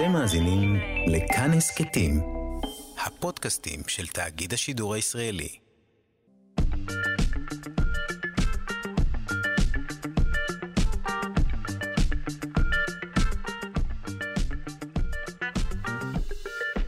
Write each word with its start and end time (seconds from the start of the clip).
אתם 0.00 0.12
מאזינים 0.12 0.76
לכאן 1.06 1.50
הסכתים, 1.52 2.20
הפודקאסטים 3.06 3.80
של 3.86 4.06
תאגיד 4.06 4.52
השידור 4.52 4.94
הישראלי. 4.94 5.48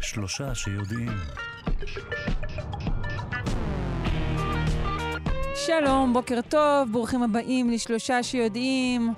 שלושה 0.00 0.54
שיודעים. 0.54 1.12
שלום, 5.54 6.12
בוקר 6.12 6.40
טוב, 6.48 6.92
ברוכים 6.92 7.22
הבאים 7.22 7.70
לשלושה 7.70 8.22
שיודעים. 8.22 9.14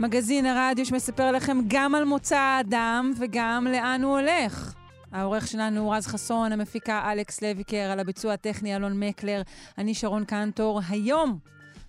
מגזין 0.00 0.46
הרדיו 0.46 0.86
שמספר 0.86 1.32
לכם 1.32 1.58
גם 1.68 1.94
על 1.94 2.04
מוצא 2.04 2.36
האדם 2.36 3.12
וגם 3.18 3.66
לאן 3.70 4.02
הוא 4.02 4.18
הולך. 4.18 4.74
העורך 5.12 5.46
שלנו 5.46 5.80
הוא 5.80 5.94
רז 5.94 6.06
חסון, 6.06 6.52
המפיקה 6.52 7.12
אלכס 7.12 7.42
לויקר, 7.42 7.90
על 7.92 8.00
הביצוע 8.00 8.32
הטכני 8.32 8.76
אלון 8.76 9.00
מקלר, 9.00 9.42
אני 9.78 9.94
שרון 9.94 10.24
קנטור. 10.24 10.80
היום 10.88 11.38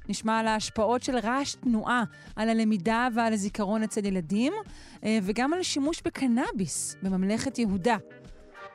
נשמע 0.09 0.39
על 0.39 0.47
ההשפעות 0.47 1.03
של 1.03 1.17
רעש 1.17 1.55
תנועה, 1.55 2.03
על 2.35 2.49
הלמידה 2.49 3.07
ועל 3.15 3.33
הזיכרון 3.33 3.83
אצל 3.83 4.05
ילדים, 4.05 4.53
אה, 5.03 5.19
וגם 5.23 5.53
על 5.53 5.63
שימוש 5.63 6.01
בקנאביס 6.05 6.95
בממלכת 7.03 7.59
יהודה. 7.59 7.97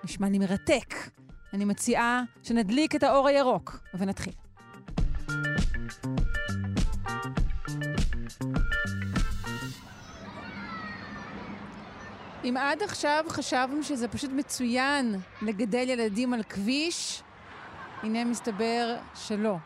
נשמע 0.04 0.28
לי 0.28 0.38
מרתק. 0.38 0.94
אני 1.52 1.64
מציעה 1.64 2.22
שנדליק 2.42 2.94
את 2.94 3.02
האור 3.02 3.28
הירוק 3.28 3.80
ונתחיל. 3.94 4.41
אם 12.44 12.56
עד 12.56 12.82
עכשיו 12.82 13.24
חשבנו 13.28 13.82
שזה 13.82 14.08
פשוט 14.08 14.30
מצוין 14.30 15.16
לגדל 15.42 15.88
ילדים 15.88 16.34
על 16.34 16.42
כביש, 16.42 17.22
הנה 18.02 18.24
מסתבר 18.24 18.96
שלא. 19.14 19.56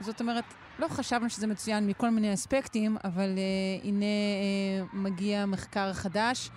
זאת 0.00 0.20
אומרת, 0.20 0.44
לא 0.78 0.88
חשבנו 0.88 1.30
שזה 1.30 1.46
מצוין 1.46 1.86
מכל 1.86 2.10
מיני 2.10 2.34
אספקטים, 2.34 2.96
אבל 3.04 3.34
uh, 3.34 3.86
הנה 3.86 4.04
uh, 4.04 4.96
מגיע 4.96 5.46
מחקר 5.46 5.92
חדש 5.92 6.50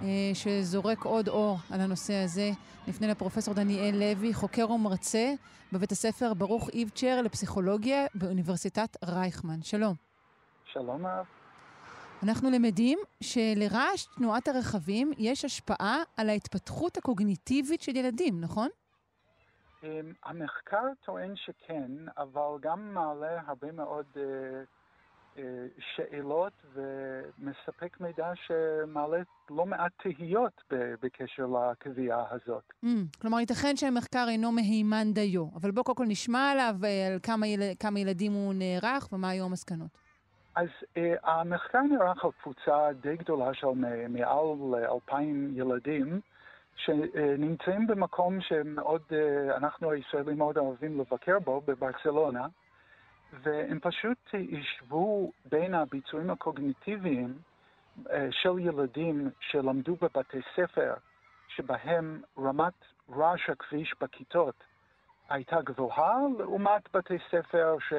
uh, 0.00 0.04
שזורק 0.34 1.04
עוד 1.04 1.28
אור 1.28 1.58
על 1.70 1.80
הנושא 1.80 2.14
הזה. 2.14 2.50
נפנה 2.88 3.06
לפרופסור 3.06 3.54
דניאל 3.54 3.96
לוי, 3.96 4.34
חוקר 4.34 4.70
ומרצה 4.70 5.32
בבית 5.72 5.92
הספר 5.92 6.34
ברוך 6.34 6.68
איבצ'ר 6.68 7.22
לפסיכולוגיה 7.22 8.06
באוניברסיטת 8.14 8.96
רייכמן. 9.04 9.62
שלום. 9.62 9.94
שלום 10.72 11.06
אב. 11.06 11.43
אנחנו 12.24 12.50
למדים 12.50 12.98
שלרעש 13.20 14.06
תנועת 14.16 14.48
הרכבים 14.48 15.12
יש 15.18 15.44
השפעה 15.44 16.02
על 16.16 16.28
ההתפתחות 16.28 16.96
הקוגניטיבית 16.96 17.82
של 17.82 17.96
ילדים, 17.96 18.40
נכון? 18.40 18.68
Um, 19.82 19.86
המחקר 20.24 20.86
טוען 21.04 21.36
שכן, 21.36 21.90
אבל 22.18 22.58
גם 22.60 22.94
מעלה 22.94 23.40
הרבה 23.46 23.72
מאוד 23.72 24.06
uh, 24.14 24.18
uh, 25.36 25.40
שאלות 25.78 26.52
ומספק 26.74 28.00
מידע 28.00 28.32
שמעלה 28.46 29.22
לא 29.50 29.66
מעט 29.66 29.92
תהיות 30.02 30.62
בקשר 30.70 31.46
לקביעה 31.46 32.24
הזאת. 32.30 32.72
Mm, 32.84 32.88
כלומר, 33.20 33.40
ייתכן 33.40 33.76
שהמחקר 33.76 34.26
אינו 34.28 34.52
מהימן 34.52 35.12
דיו, 35.12 35.46
אבל 35.54 35.70
בואו 35.70 35.84
קודם 35.84 35.96
כל 35.96 36.06
נשמע 36.06 36.50
עליו, 36.50 36.76
אה, 36.84 37.06
על 37.06 37.18
כמה, 37.22 37.46
יל... 37.46 37.60
כמה 37.80 38.00
ילדים 38.00 38.32
הוא 38.32 38.54
נערך 38.54 39.12
ומה 39.12 39.28
היו 39.28 39.44
המסקנות. 39.44 40.03
אז 40.54 40.68
uh, 40.82 40.98
המחקר 41.22 41.80
נערך 41.80 42.24
על 42.24 42.30
קבוצה 42.42 42.92
די 43.00 43.16
גדולה 43.16 43.54
של 43.54 43.66
מעל 44.08 44.74
אלפיים 44.92 45.50
ילדים, 45.54 46.20
שנמצאים 46.76 47.86
במקום 47.86 48.40
שמאוד, 48.40 49.02
אנחנו 49.56 49.90
הישראלים 49.90 50.38
מאוד 50.38 50.58
אוהבים 50.58 51.00
לבקר 51.00 51.38
בו, 51.38 51.60
בברצלונה, 51.60 52.46
והם 53.42 53.78
פשוט 53.82 54.18
ישבו 54.34 55.32
בין 55.50 55.74
הביצועים 55.74 56.30
הקוגניטיביים 56.30 57.38
של 58.30 58.58
ילדים 58.58 59.30
שלמדו 59.40 59.96
בבתי 59.96 60.40
ספר, 60.56 60.94
שבהם 61.48 62.22
רמת 62.38 62.74
רעש 63.16 63.50
הכביש 63.50 63.94
בכיתות 64.00 64.54
הייתה 65.28 65.62
גבוהה, 65.62 66.18
לעומת 66.38 66.96
בתי 66.96 67.18
ספר 67.30 67.76
ש... 67.88 67.92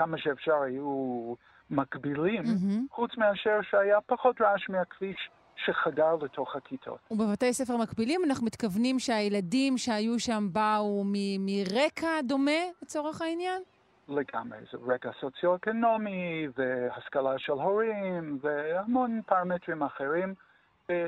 כמה 0.00 0.18
שאפשר 0.18 0.62
היו 0.62 1.34
מקבילים, 1.70 2.42
mm-hmm. 2.42 2.94
חוץ 2.94 3.10
מאשר 3.16 3.58
שהיה 3.70 4.00
פחות 4.00 4.40
רעש 4.40 4.68
מהכביש 4.68 5.30
שחדר 5.56 6.14
לתוך 6.22 6.56
הכיתות. 6.56 6.98
ובבתי 7.10 7.52
ספר 7.52 7.76
מקבילים 7.76 8.20
אנחנו 8.24 8.46
מתכוונים 8.46 8.98
שהילדים 8.98 9.78
שהיו 9.78 10.18
שם 10.18 10.48
באו 10.52 11.02
מ- 11.04 11.46
מרקע 11.46 12.20
דומה, 12.24 12.60
לצורך 12.82 13.22
העניין? 13.22 13.62
לגמרי, 14.08 14.58
זה 14.72 14.78
רקע 14.94 15.10
סוציו-אקונומי 15.20 16.46
והשכלה 16.56 17.38
של 17.38 17.52
הורים 17.52 18.38
והמון 18.42 19.20
פרמטרים 19.26 19.82
אחרים. 19.82 20.34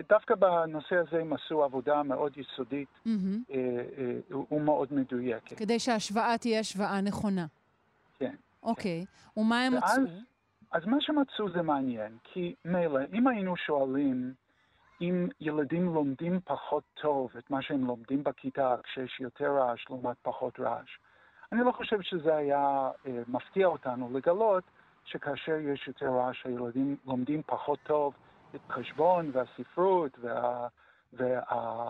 דווקא 0.08 0.34
בנושא 0.34 0.96
הזה 0.96 1.20
הם 1.20 1.32
עשו 1.32 1.64
עבודה 1.64 2.02
מאוד 2.02 2.32
יסודית 2.36 2.88
mm-hmm. 3.06 4.34
ומאוד 4.50 4.88
מדויקת. 4.90 5.56
כדי 5.56 5.78
שההשוואה 5.78 6.38
תהיה 6.38 6.60
השוואה 6.60 7.00
נכונה. 7.00 7.46
כן. 8.18 8.34
אוקיי, 8.62 9.04
okay. 9.04 9.40
ומה 9.40 9.62
הם 9.62 9.74
ואז, 9.74 9.98
מצאו? 9.98 10.14
אז 10.72 10.86
מה 10.86 10.96
שמצאו 11.00 11.50
זה 11.50 11.62
מעניין, 11.62 12.18
כי 12.24 12.54
מילא, 12.64 13.00
אם 13.12 13.28
היינו 13.28 13.56
שואלים 13.56 14.34
אם 15.00 15.28
ילדים 15.40 15.94
לומדים 15.94 16.40
פחות 16.44 16.84
טוב 16.94 17.30
את 17.38 17.50
מה 17.50 17.62
שהם 17.62 17.84
לומדים 17.86 18.24
בכיתה 18.24 18.76
כשיש 18.82 19.20
יותר 19.20 19.52
רעש 19.52 19.84
לעומת 19.90 20.16
פחות 20.22 20.60
רעש, 20.60 20.98
אני 21.52 21.60
לא 21.64 21.72
חושב 21.72 22.00
שזה 22.02 22.36
היה 22.36 22.90
אה, 23.06 23.22
מפתיע 23.28 23.66
אותנו 23.66 24.10
לגלות 24.12 24.64
שכאשר 25.04 25.56
יש 25.56 25.88
יותר 25.88 26.06
רעש 26.06 26.46
הילדים 26.46 26.96
לומדים 27.06 27.42
פחות 27.46 27.78
טוב 27.82 28.14
את 28.54 28.60
חשבון 28.70 29.30
והספרות 29.32 30.18
וה... 30.20 30.68
וה, 31.12 31.40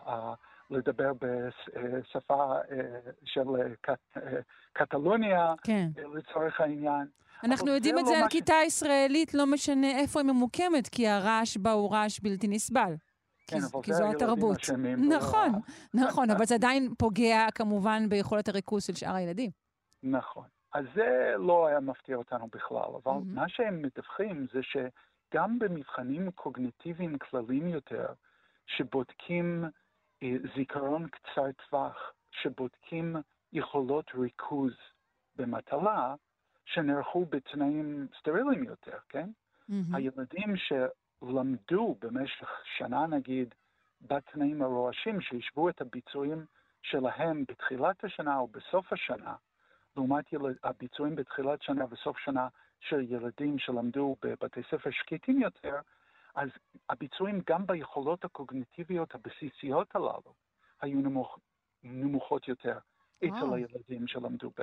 וה 0.07 0.35
לדבר 0.73 1.13
בשפה 1.21 2.57
אה, 2.71 3.01
של 3.25 3.49
אה, 3.49 3.95
אה, 4.17 4.41
קטלוניה, 4.73 5.55
כן. 5.63 5.89
לצורך 6.15 6.61
העניין. 6.61 7.07
אנחנו 7.45 7.71
יודעים 7.71 7.99
את 7.99 8.07
זה 8.07 8.13
לא 8.13 8.23
על 8.23 8.29
כיתה 8.29 8.55
ישראלית, 8.67 9.35
לא 9.35 9.47
משנה 9.47 9.91
איפה 9.99 10.21
היא 10.21 10.27
ממוקמת, 10.27 10.89
כי 10.89 11.09
הרעש 11.09 11.57
בה 11.57 11.73
הוא 11.73 11.93
רעש 11.93 12.21
בלתי 12.21 12.49
נסבל. 12.49 12.95
כן, 13.47 13.57
אבל 13.73 13.83
כי 13.83 13.93
זו 13.93 14.11
התרבות. 14.11 14.59
נכון, 15.09 15.53
נכון, 15.95 16.31
אבל 16.35 16.45
זה 16.45 16.55
עדיין 16.55 16.95
פוגע 16.99 17.47
כמובן 17.55 18.09
ביכולת 18.09 18.49
הריכוז 18.49 18.85
של 18.85 18.95
שאר 18.95 19.15
הילדים. 19.15 19.51
נכון. 20.03 20.45
אז 20.75 20.85
זה 20.95 21.35
לא 21.39 21.67
היה 21.67 21.81
מפתיע 21.81 22.17
אותנו 22.17 22.49
בכלל, 22.53 22.91
אבל 23.05 23.13
mm-hmm. 23.13 23.35
מה 23.35 23.49
שהם 23.49 23.83
מדווחים 23.83 24.47
זה 24.53 24.61
שגם 24.63 25.59
במבחנים 25.59 26.31
קוגניטיביים 26.31 27.19
כלליים 27.19 27.69
יותר, 27.69 28.07
שבודקים 28.67 29.65
זיכרון 30.57 31.09
קצר 31.09 31.53
טווח 31.53 32.13
שבודקים 32.31 33.17
יכולות 33.53 34.11
ריכוז 34.15 34.73
במטלה 35.37 36.15
שנערכו 36.65 37.27
בתנאים 37.27 38.07
סטריליים 38.19 38.65
יותר, 38.65 38.97
כן? 39.09 39.31
Mm-hmm. 39.71 39.97
הילדים 39.97 40.55
שלמדו 40.57 41.97
במשך 42.01 42.51
שנה 42.79 43.07
נגיד 43.07 43.55
בתנאים 44.01 44.63
הרועשים, 44.63 45.21
שישבו 45.21 45.69
את 45.69 45.81
הביצועים 45.81 46.45
שלהם 46.83 47.45
בתחילת 47.49 48.05
השנה 48.05 48.39
או 48.39 48.49
בסוף 48.49 48.93
השנה, 48.93 49.35
לעומת 49.97 50.33
ילד, 50.33 50.57
הביצועים 50.65 51.15
בתחילת 51.17 51.63
שנה 51.63 51.85
וסוף 51.91 52.19
שנה 52.19 52.49
של 52.81 53.01
ילדים 53.01 53.59
שלמדו 53.59 54.17
בבתי 54.23 54.61
ספר 54.71 54.91
שקטים 54.91 55.41
יותר, 55.41 55.77
אז 56.35 56.49
הביצועים 56.89 57.41
גם 57.47 57.67
ביכולות 57.67 58.25
הקוגניטיביות 58.25 59.15
הבסיסיות 59.15 59.97
הללו 59.97 60.35
היו 60.81 61.01
נמוך, 61.01 61.39
נמוכות 61.83 62.49
יותר 62.49 62.79
אצל 63.25 63.55
הילדים 63.55 64.07
שלמדו 64.07 64.51
ב... 64.59 64.63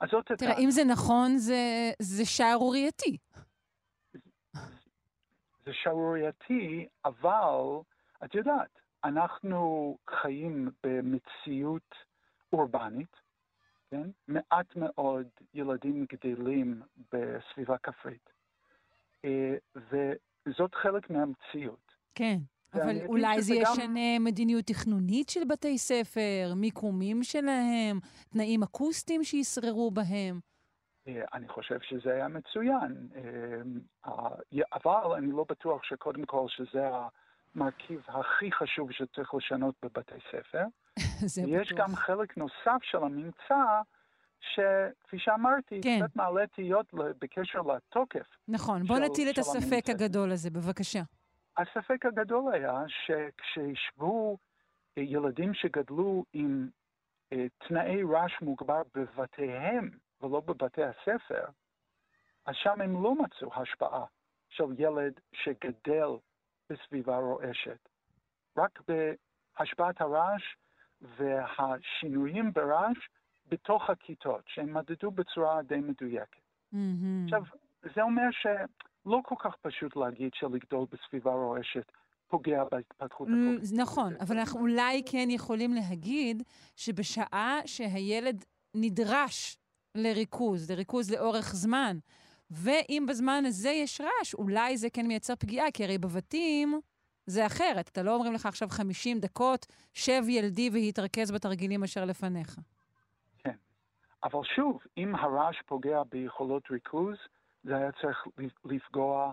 אז 0.00 0.08
זאת 0.10 0.30
הייתה... 0.30 0.44
תראה, 0.44 0.58
אם 0.58 0.70
זה 0.70 0.84
נכון, 0.84 1.36
זה, 1.36 1.90
זה 2.02 2.24
שערורייתי. 2.24 3.16
זה 5.64 5.72
שערורייתי, 5.72 6.88
אבל 7.04 7.80
את 8.24 8.34
יודעת, 8.34 8.78
אנחנו 9.04 9.96
חיים 10.10 10.70
במציאות 10.82 11.94
אורבנית, 12.52 13.16
כן? 13.90 14.10
מעט 14.28 14.76
מאוד 14.76 15.28
ילדים 15.54 16.06
גדלים 16.12 16.82
בסביבה 17.12 17.78
כפרית. 17.78 18.30
אה, 19.24 19.54
זאת 20.58 20.74
חלק 20.74 21.10
מהמציאות. 21.10 21.92
כן, 22.14 22.36
אבל 22.74 23.06
אולי 23.06 23.42
זה 23.42 23.54
ישנה 23.54 24.16
גם... 24.18 24.24
מדיניות 24.24 24.64
תכנונית 24.64 25.28
של 25.28 25.40
בתי 25.48 25.78
ספר, 25.78 26.52
מיקומים 26.56 27.22
שלהם, 27.22 27.98
תנאים 28.30 28.62
אקוסטיים 28.62 29.24
שישררו 29.24 29.90
בהם. 29.90 30.40
אה, 31.08 31.22
אני 31.32 31.48
חושב 31.48 31.78
שזה 31.80 32.14
היה 32.14 32.28
מצוין, 32.28 33.08
אה, 33.14 34.62
אבל 34.72 35.12
אני 35.16 35.32
לא 35.32 35.44
בטוח 35.48 35.84
שקודם 35.84 36.24
כל 36.24 36.46
שזה 36.48 36.88
המרכיב 37.54 38.02
הכי 38.08 38.52
חשוב 38.52 38.92
שצריך 38.92 39.34
לשנות 39.34 39.74
בבתי 39.82 40.14
ספר. 40.30 40.64
יש 41.48 41.72
בטוח. 41.72 41.78
גם 41.78 41.94
חלק 41.96 42.36
נוסף 42.36 42.82
של 42.82 42.98
הממצא, 42.98 43.80
שכפי 44.52 45.18
שאמרתי, 45.18 45.80
כן. 45.82 45.98
קצת 46.06 46.16
מעלה 46.16 46.46
תהיות 46.46 46.86
בקשר 46.92 47.60
לתוקף. 47.60 48.26
נכון, 48.48 48.82
בוא 48.82 48.96
של- 48.96 49.02
נטיל 49.02 49.30
את 49.30 49.38
הספק. 49.38 49.84
הגדול 49.88 50.32
הזה, 50.32 50.50
בבקשה. 50.50 51.00
הספק 51.56 52.06
הגדול 52.06 52.54
היה 52.54 52.82
שכשישבו 52.88 54.38
אה, 54.98 55.02
ילדים 55.02 55.54
שגדלו 55.54 56.24
עם 56.32 56.68
אה, 57.32 57.46
תנאי 57.68 58.02
רעש 58.02 58.32
מוגבר 58.42 58.82
בבתיהם 58.94 59.90
ולא 60.22 60.40
בבתי 60.40 60.82
הספר, 60.84 61.44
אז 62.46 62.54
שם 62.56 62.80
הם 62.80 63.02
לא 63.02 63.14
מצאו 63.14 63.50
השפעה 63.62 64.04
של 64.48 64.64
ילד 64.78 65.12
שגדל 65.32 66.08
בסביבה 66.70 67.16
רועשת. 67.16 67.88
רק 68.56 68.80
בהשפעת 68.88 70.00
הרעש 70.00 70.42
והשינויים 71.02 72.52
ברעש 72.52 72.96
בתוך 73.48 73.90
הכיתות, 73.90 74.42
שהם 74.46 74.74
מדדו 74.74 75.10
בצורה 75.10 75.62
די 75.62 75.76
מדויקת. 75.76 76.40
מהמם. 76.72 77.24
עכשיו, 77.24 77.42
זה 77.94 78.02
אומר 78.02 78.22
שלא 78.32 79.20
כל 79.24 79.34
כך 79.38 79.54
פשוט 79.62 79.96
להגיד 79.96 80.30
שלגדול 80.34 80.86
בסביבה 80.92 81.30
רועשת 81.32 81.92
פוגע 82.28 82.64
בהתפתחות 82.70 83.28
ל- 83.28 83.32
הקוגניטיבית. 83.32 83.80
נכון, 83.80 84.14
אבל 84.20 84.38
אנחנו 84.38 84.60
אולי 84.60 85.02
כן 85.06 85.28
יכולים 85.30 85.74
להגיד 85.74 86.42
שבשעה 86.76 87.60
שהילד 87.66 88.44
נדרש 88.74 89.56
לריכוז, 89.94 90.70
לריכוז 90.70 91.10
לאורך 91.12 91.54
זמן, 91.54 91.98
ואם 92.50 93.04
בזמן 93.08 93.44
הזה 93.46 93.70
יש 93.70 94.00
רעש, 94.00 94.34
אולי 94.34 94.76
זה 94.76 94.90
כן 94.90 95.06
מייצר 95.06 95.36
פגיעה, 95.36 95.70
כי 95.70 95.84
הרי 95.84 95.98
בבתים 95.98 96.80
זה 97.26 97.46
אחרת. 97.46 97.88
אתה 97.88 98.02
לא 98.02 98.14
אומרים 98.14 98.32
לך 98.32 98.46
עכשיו 98.46 98.68
50 98.68 99.20
דקות, 99.20 99.66
שב 99.92 100.22
ילדי 100.28 100.70
והתרכז 100.72 101.30
בתרגילים 101.30 101.84
אשר 101.84 102.04
לפניך. 102.04 102.56
אבל 104.24 104.40
שוב, 104.44 104.82
אם 104.96 105.14
הרעש 105.14 105.62
פוגע 105.66 106.02
ביכולות 106.10 106.70
ריכוז, 106.70 107.16
זה 107.64 107.76
היה 107.76 107.92
צריך 107.92 108.26
לפגוע 108.64 109.32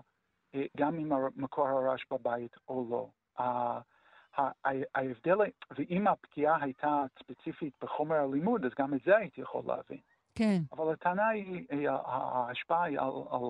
אה, 0.54 0.64
גם 0.76 1.12
הר- 1.12 1.28
מקור 1.36 1.68
הרעש 1.68 2.04
בבית 2.10 2.56
או 2.68 2.86
לא. 2.90 3.08
ההבדל, 4.94 5.36
ואם 5.78 6.06
הפגיעה 6.06 6.62
הייתה 6.64 7.02
ספציפית 7.18 7.74
בחומר 7.82 8.16
הלימוד, 8.16 8.64
אז 8.64 8.70
גם 8.78 8.94
את 8.94 9.00
זה 9.06 9.16
הייתי 9.16 9.40
יכול 9.40 9.62
להבין. 9.66 9.98
כן. 10.34 10.58
אבל 10.72 10.92
הטענה 10.92 11.28
היא- 11.28 11.66
ההשפעה 11.90 12.82
היא 12.84 13.00
על, 13.00 13.10
על 13.30 13.40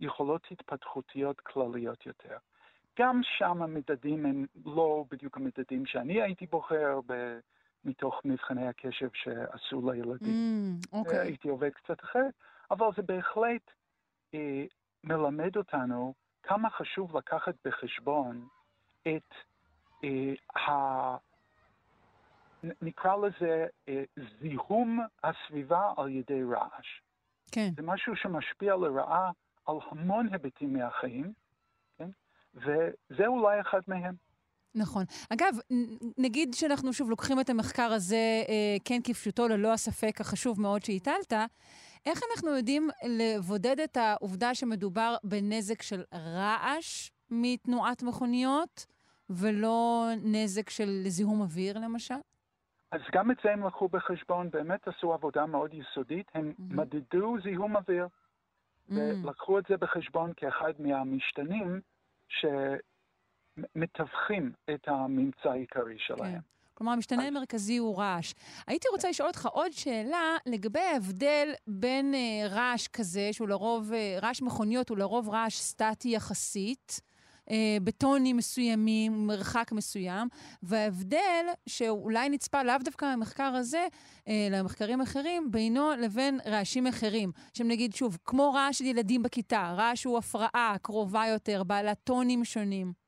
יכולות 0.00 0.46
התפתחותיות 0.50 1.40
כלליות 1.40 2.06
יותר. 2.06 2.36
גם 2.98 3.20
שם 3.38 3.62
המדדים 3.62 4.26
הם 4.26 4.46
לא 4.66 5.04
בדיוק 5.10 5.36
המדדים 5.36 5.86
שאני 5.86 6.22
הייתי 6.22 6.46
בוחר 6.46 7.00
ב, 7.06 7.38
מתוך 7.84 8.20
מבחני 8.24 8.66
הקשב 8.68 9.08
שעשו 9.14 9.90
לילדים. 9.90 10.78
Mm, 10.82 10.88
אוקיי. 10.92 11.18
הייתי 11.18 11.48
עובד 11.48 11.70
קצת 11.70 12.04
אחרת, 12.04 12.34
אבל 12.70 12.86
זה 12.96 13.02
בהחלט 13.02 13.70
אה, 14.34 14.64
מלמד 15.04 15.56
אותנו 15.56 16.14
כמה 16.42 16.70
חשוב 16.70 17.16
לקחת 17.16 17.54
בחשבון 17.64 18.48
את 19.02 19.34
אה, 20.04 20.60
ה... 20.60 21.16
נקרא 22.82 23.16
לזה 23.16 23.66
אה, 23.88 24.02
זיהום 24.40 25.00
הסביבה 25.24 25.92
על 25.96 26.08
ידי 26.08 26.42
רעש. 26.42 27.00
כן. 27.52 27.68
זה 27.76 27.82
משהו 27.82 28.16
שמשפיע 28.16 28.76
לרעה 28.76 29.30
על 29.66 29.76
המון 29.90 30.28
היבטים 30.32 30.72
מהחיים, 30.72 31.32
כן? 31.98 32.10
וזה 32.54 33.26
אולי 33.26 33.60
אחד 33.60 33.80
מהם. 33.88 34.14
נכון. 34.74 35.04
אגב, 35.32 35.56
נגיד 36.18 36.54
שאנחנו 36.54 36.92
שוב 36.92 37.10
לוקחים 37.10 37.40
את 37.40 37.50
המחקר 37.50 37.92
הזה 37.92 38.44
אה, 38.48 38.76
כן 38.84 39.00
כפשוטו, 39.04 39.48
ללא 39.48 39.72
הספק 39.72 40.20
החשוב 40.20 40.60
מאוד 40.60 40.82
שהטלת, 40.82 41.32
איך 42.06 42.20
אנחנו 42.32 42.56
יודעים 42.56 42.88
לבודד 43.08 43.80
את 43.80 43.96
העובדה 43.96 44.54
שמדובר 44.54 45.16
בנזק 45.24 45.82
של 45.82 46.02
רעש 46.14 47.10
מתנועת 47.30 48.02
מכוניות, 48.02 48.86
ולא 49.30 50.08
נזק 50.22 50.70
של 50.70 51.02
זיהום 51.06 51.40
אוויר, 51.40 51.78
למשל? 51.78 52.14
אז 52.92 53.00
גם 53.12 53.30
את 53.30 53.36
זה 53.44 53.52
הם 53.52 53.66
לקחו 53.66 53.88
בחשבון, 53.88 54.50
באמת 54.50 54.88
עשו 54.88 55.12
עבודה 55.12 55.46
מאוד 55.46 55.74
יסודית, 55.74 56.26
הם 56.34 56.52
מהמם. 56.58 56.80
מדדו 56.80 57.36
זיהום 57.42 57.76
אוויר. 57.76 58.08
Mm, 58.90 58.94
ולקחו 58.94 59.58
את 59.58 59.64
זה 59.68 59.76
בחשבון 59.76 60.32
כאחד 60.36 60.72
מהמשתנים 60.78 61.80
שמתווכים 63.56 64.52
את 64.74 64.88
הממצא 64.88 65.48
העיקרי 65.48 65.96
כן. 65.98 66.16
שלהם. 66.16 66.40
כלומר, 66.74 66.92
המשתנה 66.92 67.26
המרכזי 67.26 67.76
הוא 67.76 67.98
רעש. 67.98 68.32
הייתי 68.66 68.88
רוצה 68.92 69.10
לשאול 69.10 69.28
אותך 69.28 69.46
עוד 69.46 69.72
שאלה 69.72 70.36
לגבי 70.46 70.80
ההבדל 70.80 71.52
בין 71.66 72.14
אה, 72.14 72.48
רעש 72.48 72.88
כזה, 72.88 73.28
שהוא 73.32 73.48
לרוב, 73.48 73.92
אה, 73.92 74.18
רעש 74.22 74.42
מכוניות 74.42 74.88
הוא 74.88 74.98
לרוב 74.98 75.28
רעש 75.28 75.58
סטטי 75.60 76.08
יחסית, 76.08 77.00
אה, 77.50 77.76
בטונים 77.84 78.36
מסוימים, 78.36 79.26
מרחק 79.26 79.72
מסוים, 79.72 80.28
וההבדל 80.62 81.46
שאולי 81.68 82.28
נצפה 82.28 82.62
לאו 82.62 82.74
דווקא 82.84 83.04
מהמחקר 83.04 83.52
הזה, 83.54 83.86
אה, 84.28 84.46
אלא 84.46 84.62
מחקרים 84.62 85.00
אחרים, 85.00 85.50
בינו 85.50 85.90
לבין 85.98 86.40
רעשים 86.46 86.86
אחרים, 86.86 87.32
שהם 87.54 87.68
נגיד, 87.68 87.94
שוב, 87.94 88.18
כמו 88.24 88.52
רעש 88.52 88.78
של 88.78 88.84
ילדים 88.84 89.22
בכיתה, 89.22 89.74
רעש 89.76 90.04
הוא 90.04 90.18
הפרעה 90.18 90.76
קרובה 90.82 91.24
יותר, 91.26 91.62
בעלת 91.62 91.98
טונים 92.04 92.44
שונים. 92.44 93.01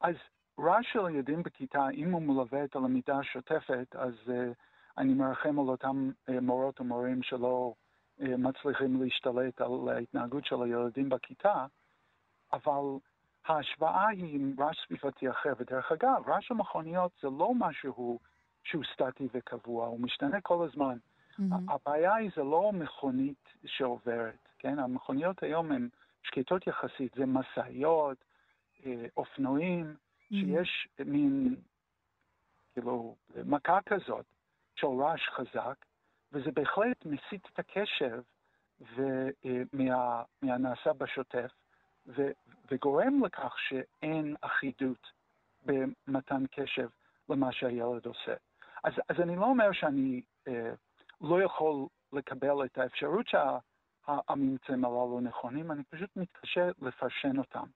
אז 0.00 0.14
רעש 0.60 0.86
של 0.92 1.08
ילדים 1.10 1.42
בכיתה, 1.42 1.88
אם 1.90 2.12
הוא 2.12 2.22
מלווה 2.22 2.64
את 2.64 2.76
הלמידה 2.76 3.18
השוטפת, 3.18 3.96
אז 3.96 4.14
uh, 4.26 4.30
אני 4.98 5.14
מרחם 5.14 5.58
על 5.58 5.68
אותם 5.68 6.10
uh, 6.10 6.40
מורות 6.40 6.80
ומורים 6.80 7.22
שלא 7.22 7.74
uh, 8.20 8.24
מצליחים 8.38 9.02
להשתלט 9.02 9.60
על 9.60 9.88
ההתנהגות 9.88 10.44
של 10.44 10.62
הילדים 10.62 11.08
בכיתה, 11.08 11.66
אבל 12.52 12.98
ההשוואה 13.46 14.08
היא 14.08 14.34
עם 14.34 14.54
רעש 14.58 14.76
סביבתי 14.86 15.30
אחר. 15.30 15.52
ודרך 15.58 15.92
אגב, 15.92 16.28
רעש 16.28 16.50
המכוניות 16.50 17.12
זה 17.22 17.28
לא 17.38 17.52
משהו 17.54 18.18
שהוא 18.64 18.84
סטטי 18.92 19.28
וקבוע, 19.34 19.86
הוא 19.86 20.00
משתנה 20.00 20.40
כל 20.40 20.66
הזמן. 20.68 20.98
מהמם. 21.38 21.70
הבעיה 21.70 22.14
היא 22.14 22.30
זה 22.36 22.42
לא 22.42 22.70
מכונית 22.72 23.48
שעוברת, 23.66 24.48
כן? 24.58 24.78
המכוניות 24.78 25.42
היום 25.42 25.72
הן 25.72 25.88
שקטות 26.22 26.66
יחסית, 26.66 27.14
זה 27.14 27.26
משאיות, 27.26 28.24
אופנועים, 29.16 29.96
שיש 30.28 30.88
מין, 31.04 31.56
כאילו, 32.72 33.16
מכה 33.44 33.78
כזאת 33.86 34.26
של 34.74 34.86
רעש 34.86 35.28
חזק, 35.28 35.84
וזה 36.32 36.50
בהחלט 36.52 37.04
מסיט 37.06 37.48
את 37.52 37.58
הקשב 37.58 38.22
ו- 38.80 39.28
אה, 39.44 39.62
מה, 39.72 40.22
מהנעשה 40.42 40.92
בשוטף, 40.92 41.50
ו- 42.06 42.30
וגורם 42.70 43.24
לכך 43.24 43.54
שאין 43.58 44.36
אחידות 44.40 45.10
במתן 45.64 46.44
קשב 46.50 46.88
למה 47.28 47.52
שהילד 47.52 48.06
עושה. 48.06 48.34
אז, 48.84 48.92
אז 49.08 49.20
אני 49.20 49.36
לא 49.36 49.44
אומר 49.44 49.72
שאני 49.72 50.22
אה, 50.48 50.72
לא 51.20 51.42
יכול 51.42 51.86
לקבל 52.12 52.64
את 52.64 52.78
האפשרות 52.78 53.26
שהממצאים 53.28 54.84
הללו 54.84 55.20
נכונים, 55.20 55.72
אני 55.72 55.84
פשוט 55.84 56.10
מתקשה 56.16 56.68
לפרשן 56.82 57.38
אותם. 57.38 57.66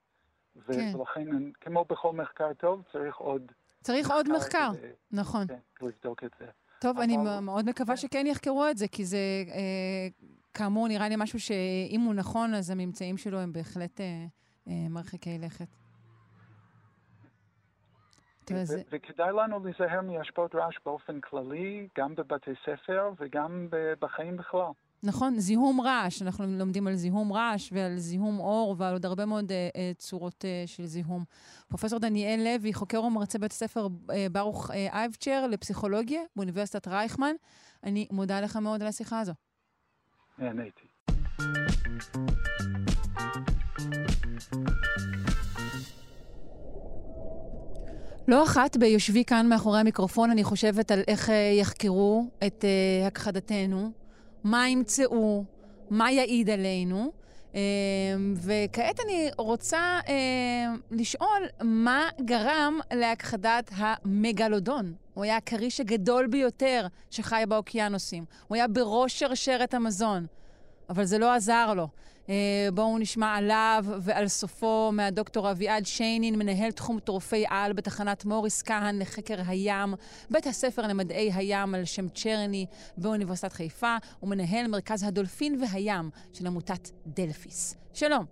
כן. 0.67 0.93
ולכן, 0.99 1.33
אני- 1.35 1.51
כמו 1.61 1.85
בכל 1.85 2.13
מחקר 2.13 2.53
טוב, 2.53 2.81
צריך 2.91 3.15
עוד 3.15 3.51
צריך 3.81 4.11
עוד 4.11 4.29
מחקר, 4.37 4.69
כדי, 4.77 4.87
נכון. 5.11 5.47
כן, 5.47 5.55
לבדוק 5.81 6.23
את 6.23 6.31
זה. 6.39 6.45
טוב, 6.81 6.99
אני 6.99 7.17
אבל- 7.17 7.39
מאוד 7.39 7.69
מקווה 7.69 7.95
כן. 7.95 8.01
שכן 8.01 8.25
יחקרו 8.27 8.67
את 8.71 8.77
זה, 8.77 8.87
כי 8.87 9.05
זה, 9.05 9.17
אה, 9.51 10.07
כאמור, 10.53 10.87
נראה 10.87 11.09
לי 11.09 11.15
משהו 11.17 11.39
שאם 11.39 12.01
הוא 12.01 12.13
נכון, 12.13 12.53
אז 12.53 12.69
הממצאים 12.69 13.17
שלו 13.17 13.39
הם 13.39 13.53
בהחלט 13.53 14.01
אה, 14.01 14.25
אה, 14.67 14.73
מרחיקי 14.89 15.37
לכת. 15.39 15.67
ו- 18.51 18.81
וכדאי 18.91 19.31
לנו 19.33 19.59
להיזהר 19.65 20.01
מהשפעות 20.01 20.55
רעש 20.55 20.75
באופן 20.85 21.19
כללי, 21.21 21.87
גם 21.97 22.15
בבתי 22.15 22.51
ספר 22.65 23.11
וגם 23.19 23.67
בחיים 23.99 24.37
בכלל. 24.37 24.71
נכון, 25.03 25.39
זיהום 25.39 25.81
רעש, 25.81 26.21
אנחנו 26.21 26.45
לומדים 26.47 26.87
על 26.87 26.95
זיהום 26.95 27.33
רעש 27.33 27.69
ועל 27.73 27.97
זיהום 27.97 28.39
אור 28.39 28.75
ועל 28.77 28.93
עוד 28.93 29.05
הרבה 29.05 29.25
מאוד 29.25 29.51
אה, 29.51 29.69
אה, 29.75 29.91
צורות 29.97 30.45
אה, 30.45 30.63
של 30.65 30.85
זיהום. 30.85 31.23
פרופסור 31.67 31.99
דניאל 31.99 32.43
לוי, 32.43 32.73
חוקר 32.73 33.03
ומרצה 33.03 33.39
בית 33.39 33.51
הספר 33.51 33.87
אה, 34.11 34.27
ברוך 34.31 34.71
אה, 34.71 34.87
אייבצ'ר 34.93 35.47
לפסיכולוגיה 35.47 36.21
באוניברסיטת 36.35 36.87
רייכמן, 36.87 37.35
אני 37.83 38.07
מודה 38.11 38.41
לך 38.41 38.55
מאוד 38.55 38.81
על 38.81 38.87
השיחה 38.87 39.19
הזו. 39.19 39.33
נהניתי. 40.37 40.87
לא 48.27 48.43
אחת 48.43 48.77
ביושבי 48.77 49.23
כאן 49.25 49.49
מאחורי 49.49 49.79
המיקרופון, 49.79 50.31
אני 50.31 50.43
חושבת 50.43 50.91
על 50.91 51.01
איך 51.07 51.29
אה, 51.29 51.35
יחקרו 51.59 52.25
את 52.47 52.65
אה, 52.65 53.07
הכחדתנו, 53.07 53.91
מה 54.43 54.69
ימצאו, 54.69 55.43
מה 55.89 56.11
יעיד 56.11 56.49
עלינו, 56.49 57.11
וכעת 58.35 58.99
אני 59.05 59.29
רוצה 59.37 59.99
לשאול, 60.91 61.45
מה 61.61 62.09
גרם 62.25 62.79
להכחדת 62.93 63.71
המגלודון? 63.75 64.93
הוא 65.13 65.23
היה 65.23 65.37
הכריש 65.37 65.79
הגדול 65.79 66.27
ביותר 66.27 66.87
שחי 67.09 67.43
באוקיינוסים. 67.47 68.25
הוא 68.47 68.55
היה 68.55 68.67
בראש 68.67 69.19
שרשרת 69.19 69.73
המזון, 69.73 70.25
אבל 70.89 71.05
זה 71.05 71.17
לא 71.17 71.33
עזר 71.33 71.73
לו. 71.73 71.87
אה, 72.31 72.71
בואו 72.73 72.97
נשמע 72.97 73.35
עליו 73.35 73.85
ועל 74.01 74.27
סופו 74.27 74.91
מהדוקטור 74.93 75.51
אביעד 75.51 75.85
שיינין, 75.85 76.39
מנהל 76.39 76.71
תחום 76.71 76.99
טורפי 76.99 77.45
על 77.49 77.73
בתחנת 77.73 78.25
מוריס 78.25 78.61
קאן 78.61 78.99
לחקר 78.99 79.41
הים, 79.47 79.93
בית 80.29 80.47
הספר 80.47 80.81
למדעי 80.81 81.31
הים 81.33 81.75
על 81.75 81.85
שם 81.85 82.09
צ'רני 82.09 82.65
באוניברסיטת 82.97 83.53
חיפה, 83.53 83.95
ומנהל 84.23 84.67
מרכז 84.67 85.03
הדולפין 85.03 85.61
והים 85.61 86.09
של 86.33 86.47
עמותת 86.47 86.89
דלפיס. 87.05 87.75
שלום. 87.93 88.25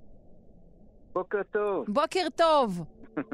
בוקר 1.13 1.41
טוב. 1.51 1.85
בוקר 1.87 2.27
טוב. 2.35 2.83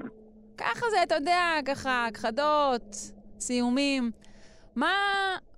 ככה 0.57 0.85
זה, 0.91 1.03
אתה 1.03 1.15
יודע, 1.15 1.41
ככה, 1.65 2.05
הכחדות, 2.05 2.95
סיומים. 3.39 4.11
מה... 4.75 4.91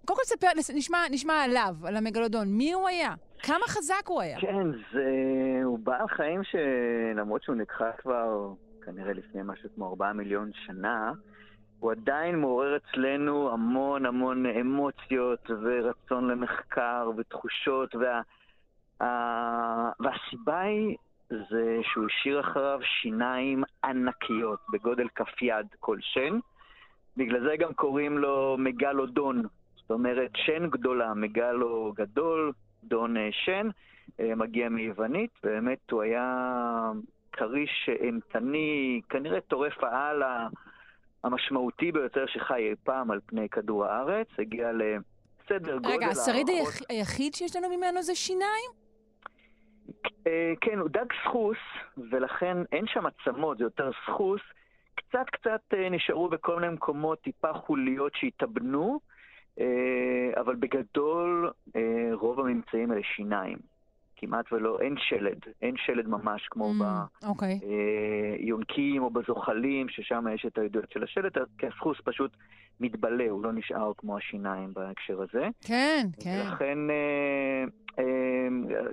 קודם 0.05 0.19
כל 0.19 0.25
ספר, 0.25 0.47
נשמע, 0.73 0.97
נשמע 1.11 1.33
עליו, 1.33 1.75
על 1.83 1.95
המגלודון. 1.95 2.47
מי 2.47 2.73
הוא 2.73 2.87
היה? 2.87 3.13
כמה 3.39 3.67
חזק 3.67 4.07
הוא 4.07 4.21
היה? 4.21 4.39
כן, 4.39 4.67
זה... 4.93 5.11
הוא 5.63 5.79
בעל 5.79 6.07
חיים 6.07 6.41
שלמרות 6.43 7.43
שהוא 7.43 7.55
נכחד 7.55 7.91
כבר 7.97 8.53
כנראה 8.85 9.13
לפני 9.13 9.41
משהו 9.43 9.69
כמו 9.75 9.89
ארבעה 9.89 10.13
מיליון 10.13 10.51
שנה, 10.65 11.11
הוא 11.79 11.91
עדיין 11.91 12.35
מעורר 12.39 12.77
אצלנו 12.77 13.51
המון 13.51 14.05
המון 14.05 14.45
אמוציות 14.45 15.49
ורצון 15.49 16.27
למחקר 16.27 17.11
ותחושות, 17.17 17.95
וה... 17.95 18.21
והסיבה 19.99 20.59
היא 20.59 20.97
זה 21.29 21.77
שהוא 21.83 22.05
השאיר 22.05 22.39
אחריו 22.39 22.79
שיניים 22.81 23.63
ענקיות 23.83 24.59
בגודל 24.71 25.07
כף 25.15 25.41
יד 25.41 25.67
כל 25.79 25.97
שן. 26.01 26.39
בגלל 27.17 27.49
זה 27.49 27.57
גם 27.57 27.73
קוראים 27.73 28.17
לו 28.17 28.55
מגלודון. 28.59 29.43
זאת 29.75 29.91
אומרת, 29.91 30.31
שן 30.35 30.69
גדולה, 30.69 31.13
מגלו 31.13 31.93
גדול, 31.95 32.51
דון 32.87 33.17
אה, 33.17 33.29
שן, 33.31 33.69
אה, 34.19 34.35
מגיע 34.35 34.69
מיוונית, 34.69 35.31
באמת 35.43 35.91
הוא 35.91 36.01
היה 36.01 36.91
כריש 37.31 37.89
אימתני, 38.01 39.01
כנראה 39.09 39.41
טורף 39.41 39.83
העל 39.83 40.23
המשמעותי 41.23 41.91
ביותר 41.91 42.25
שחי 42.27 42.69
אי 42.69 42.75
פעם 42.83 43.11
על 43.11 43.19
פני 43.25 43.49
כדור 43.49 43.85
הארץ, 43.85 44.27
הגיע 44.39 44.71
לסדר 44.71 45.77
גודל... 45.77 45.89
רגע, 45.89 46.07
השריד 46.07 46.49
היח... 46.49 46.69
היחיד 46.89 47.33
שיש 47.33 47.55
לנו 47.55 47.77
ממנו 47.77 48.01
זה 48.01 48.15
שיניים? 48.15 48.71
אה, 50.27 50.53
כן, 50.61 50.79
הוא 50.79 50.89
דג 50.89 51.05
סחוס, 51.23 51.57
ולכן 52.11 52.57
אין 52.71 52.85
שם 52.87 53.03
עצמות, 53.05 53.57
זה 53.57 53.63
יותר 53.63 53.91
סחוס. 54.05 54.41
קצת 54.95 55.25
קצת 55.31 55.61
נשארו 55.91 56.29
בכל 56.29 56.59
מיני 56.59 56.73
מקומות 56.73 57.21
טיפה 57.21 57.53
חוליות 57.53 58.11
שהתאבנו, 58.15 58.99
אה, 59.01 59.16
אבל 60.39 60.55
בגדול 60.55 61.51
אה, 61.75 62.09
רוב 62.13 62.39
הממצאים 62.39 62.91
אלה 62.91 63.01
שיניים. 63.15 63.57
כמעט 64.19 64.53
ולא, 64.53 64.79
אין 64.81 64.95
שלד, 64.97 65.39
אין 65.61 65.75
שלד 65.77 66.07
ממש 66.07 66.47
כמו 66.51 66.71
mm, 66.71 67.25
ביונקים 68.39 69.01
okay. 69.01 69.03
אה, 69.03 69.05
או 69.05 69.09
בזוחלים, 69.09 69.89
ששם 69.89 70.25
יש 70.33 70.45
את 70.45 70.57
העדויות 70.57 70.91
של 70.91 71.03
השלד, 71.03 71.31
כי 71.57 71.67
הסחוס 71.67 71.97
פשוט 72.03 72.31
מתבלה, 72.79 73.29
הוא 73.29 73.43
לא 73.43 73.53
נשאר 73.53 73.91
כמו 73.97 74.17
השיניים 74.17 74.73
בהקשר 74.73 75.21
הזה. 75.21 75.47
כן, 75.67 76.07
כן. 76.23 76.43
ולכן 76.45 76.77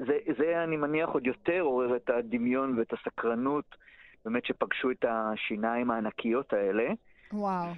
זה, 0.06 0.18
זה, 0.38 0.64
אני 0.64 0.76
מניח, 0.76 1.08
עוד 1.08 1.26
יותר 1.26 1.60
עורר 1.60 1.96
את 1.96 2.10
הדמיון 2.10 2.78
ואת 2.78 2.92
הסקרנות, 2.92 3.76
באמת 4.24 4.46
שפגשו 4.46 4.90
את 4.90 5.04
השיניים 5.08 5.90
הענקיות 5.90 6.52
האלה. 6.52 6.88
וואו. 7.32 7.68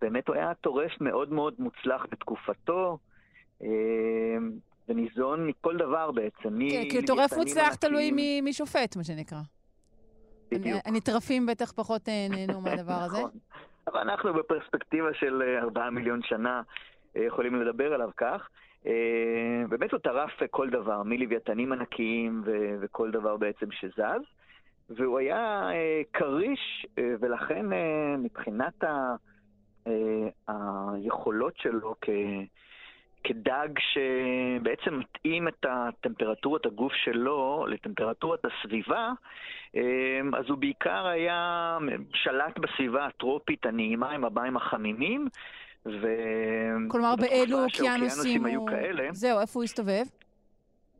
באמת 0.00 0.28
הוא 0.28 0.36
היה 0.36 0.54
טורף 0.54 1.00
מאוד 1.00 1.32
מאוד 1.32 1.54
מוצלח 1.58 2.06
בתקופתו, 2.10 2.98
אה, 3.62 3.68
וניזון 4.88 5.46
מכל 5.46 5.76
דבר 5.76 6.10
בעצם. 6.10 6.58
כן, 6.70 6.90
כי 6.90 7.06
טורף 7.06 7.32
מוצלח 7.32 7.74
תלוי 7.74 8.10
מי 8.42 8.52
שופט, 8.52 8.96
מה 8.96 9.04
שנקרא. 9.04 9.38
בדיוק. 10.50 10.80
הנטרפים 10.84 11.46
בטח 11.46 11.72
פחות 11.72 12.08
אה, 12.08 12.26
נהנו 12.30 12.60
מהדבר 12.60 12.92
הזה. 12.92 13.18
נכון. 13.18 13.30
אבל 13.86 14.00
אנחנו 14.00 14.34
בפרספקטיבה 14.34 15.14
של 15.14 15.42
אה, 15.42 15.62
ארבעה 15.62 15.90
מיליון 15.90 16.20
שנה 16.22 16.62
יכולים 17.14 17.62
לדבר 17.62 17.94
עליו 17.94 18.10
כך. 18.16 18.48
באמת 19.68 19.92
הוא 19.92 20.00
טרף 20.00 20.30
כל 20.50 20.70
דבר, 20.70 21.02
מלוויתנים 21.02 21.72
ענקיים 21.72 22.42
וכל 22.80 23.10
דבר 23.10 23.36
בעצם 23.36 23.66
שזז. 23.70 24.22
והוא 24.90 25.18
היה 25.18 25.68
כריש, 26.12 26.86
ולכן 26.96 27.66
מבחינת 28.18 28.84
ה... 28.84 29.14
אה, 29.86 30.54
היכולות 30.94 31.58
שלו 31.58 31.94
כ... 32.00 32.08
כדג 33.24 33.68
שבעצם 33.78 34.98
מתאים 34.98 35.48
את 35.48 35.66
הטמפרטורת 35.68 36.66
הגוף 36.66 36.92
שלו 37.04 37.66
לטמפרטורת 37.68 38.40
הסביבה, 38.44 39.12
אה, 39.76 40.20
אז 40.38 40.44
הוא 40.48 40.58
בעיקר 40.58 41.06
היה 41.06 41.78
שלט 42.12 42.58
בסביבה 42.58 43.06
הטרופית 43.06 43.66
הנעימה 43.66 44.10
עם 44.10 44.24
המים 44.24 44.56
החמימים, 44.56 45.28
ו... 45.86 46.06
כלומר, 46.88 47.14
באילו 47.16 47.64
אוקיינוסים 47.64 48.40
הוא... 48.40 48.48
היו 48.48 48.66
כאלה. 48.66 49.08
זהו, 49.12 49.40
איפה 49.40 49.58
הוא 49.58 49.64
הסתובב? 49.64 50.04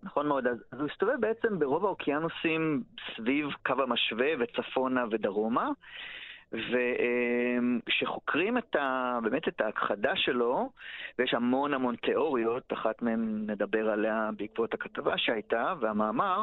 נכון 0.02 0.28
מאוד, 0.28 0.46
אז, 0.46 0.56
אז 0.72 0.80
הוא 0.80 0.88
הסתובב 0.92 1.20
בעצם 1.20 1.58
ברוב 1.58 1.84
האוקיינוסים 1.84 2.82
סביב 3.16 3.46
קו 3.66 3.74
המשווה 3.82 4.28
וצפונה 4.38 5.04
ודרומה. 5.10 5.70
וכשחוקרים 6.52 8.58
את 8.58 8.76
ה, 8.76 9.18
באמת 9.22 9.48
את 9.48 9.60
ההכחדה 9.60 10.16
שלו, 10.16 10.70
ויש 11.18 11.34
המון 11.34 11.74
המון 11.74 11.96
תיאוריות, 11.96 12.72
אחת 12.72 13.02
מהן 13.02 13.50
נדבר 13.50 13.90
עליה 13.90 14.30
בעקבות 14.36 14.74
הכתבה 14.74 15.18
שהייתה 15.18 15.74
והמאמר, 15.80 16.42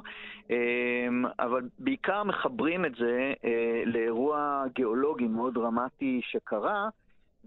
אמ, 0.50 1.26
אבל 1.40 1.62
בעיקר 1.80 2.24
מחברים 2.24 2.86
את 2.86 2.96
זה 2.96 3.34
אה, 3.46 3.84
לאירוע 3.86 4.64
גיאולוגי 4.76 5.28
מאוד 5.28 5.54
דרמטי 5.54 6.22
שקרה, 6.24 6.90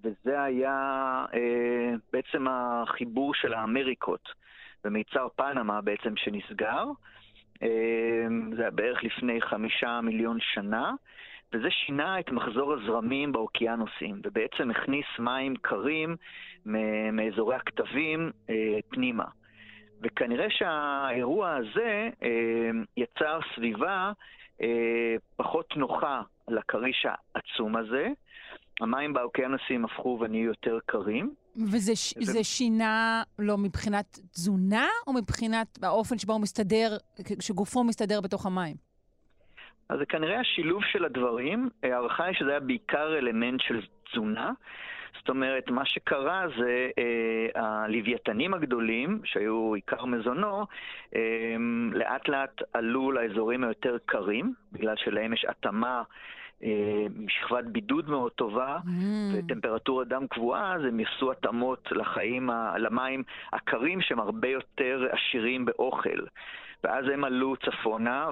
וזה 0.04 0.42
היה 0.42 1.24
אה, 1.34 1.94
בעצם 2.12 2.46
החיבור 2.50 3.34
של 3.34 3.54
האמריקות 3.54 4.28
במיצר 4.84 5.28
פנמה 5.36 5.80
בעצם 5.80 6.16
שנסגר. 6.16 6.84
אמ, 7.62 8.50
זה 8.56 8.62
היה 8.62 8.70
בערך 8.70 9.04
לפני 9.04 9.40
חמישה 9.40 10.00
מיליון 10.00 10.38
שנה. 10.40 10.92
וזה 11.52 11.70
שינה 11.70 12.20
את 12.20 12.30
מחזור 12.30 12.72
הזרמים 12.74 13.32
באוקיינוסים, 13.32 14.20
ובעצם 14.24 14.70
הכניס 14.70 15.06
מים 15.18 15.56
קרים 15.56 16.16
מאזורי 17.12 17.56
הכתבים 17.56 18.30
אה, 18.50 18.78
פנימה. 18.88 19.24
וכנראה 20.02 20.46
שהאירוע 20.50 21.56
הזה 21.56 22.10
אה, 22.22 22.70
יצר 22.96 23.40
סביבה 23.54 24.12
אה, 24.62 25.14
פחות 25.36 25.76
נוחה 25.76 26.22
לכריש 26.48 27.06
העצום 27.06 27.76
הזה. 27.76 28.08
המים 28.80 29.12
באוקיינוסים 29.12 29.84
הפכו 29.84 30.18
ונהיו 30.20 30.44
יותר 30.44 30.78
קרים. 30.86 31.34
וזה 31.56 31.92
ו... 32.40 32.44
שינה 32.44 33.22
לא 33.38 33.58
מבחינת 33.58 34.18
תזונה, 34.32 34.86
או 35.06 35.12
מבחינת 35.12 35.78
האופן 35.82 36.18
שבו 36.18 36.32
הוא 36.32 36.40
מסתדר, 36.40 36.96
שגופו 37.40 37.84
מסתדר 37.84 38.20
בתוך 38.20 38.46
המים? 38.46 38.85
אז 39.88 39.98
זה 39.98 40.06
כנראה 40.06 40.40
השילוב 40.40 40.84
של 40.84 41.04
הדברים. 41.04 41.68
ההערכה 41.82 42.24
היא 42.24 42.34
שזה 42.34 42.50
היה 42.50 42.60
בעיקר 42.60 43.18
אלמנט 43.18 43.60
של 43.60 43.80
תזונה. 44.10 44.52
זאת 45.18 45.28
אומרת, 45.28 45.70
מה 45.70 45.84
שקרה 45.84 46.44
זה 46.58 46.88
אה, 46.98 47.62
הלוויתנים 47.62 48.54
הגדולים, 48.54 49.20
שהיו 49.24 49.74
עיקר 49.74 50.04
מזונו, 50.04 50.66
אה, 51.14 51.56
לאט 51.92 52.28
לאט 52.28 52.62
עלו 52.72 53.12
לאזורים 53.12 53.64
היותר 53.64 53.96
קרים, 54.06 54.54
בגלל 54.72 54.96
שלהם 54.96 55.32
יש 55.32 55.44
התאמה 55.48 56.02
אה, 56.62 57.06
משכבת 57.16 57.64
בידוד 57.64 58.10
מאוד 58.10 58.32
טובה 58.32 58.78
mm. 58.84 58.90
וטמפרטורת 59.34 60.08
דם 60.08 60.26
קבועה, 60.26 60.74
אז 60.74 60.84
הם 60.84 61.00
יעשו 61.00 61.32
התאמות 61.32 61.88
לחיים, 61.92 62.50
למים 62.78 63.22
הקרים 63.52 64.00
שהם 64.00 64.20
הרבה 64.20 64.48
יותר 64.48 65.06
עשירים 65.10 65.64
באוכל. 65.64 66.18
ואז 66.84 67.04
הם 67.12 67.24
עלו 67.24 67.56
צפונה, 67.56 68.28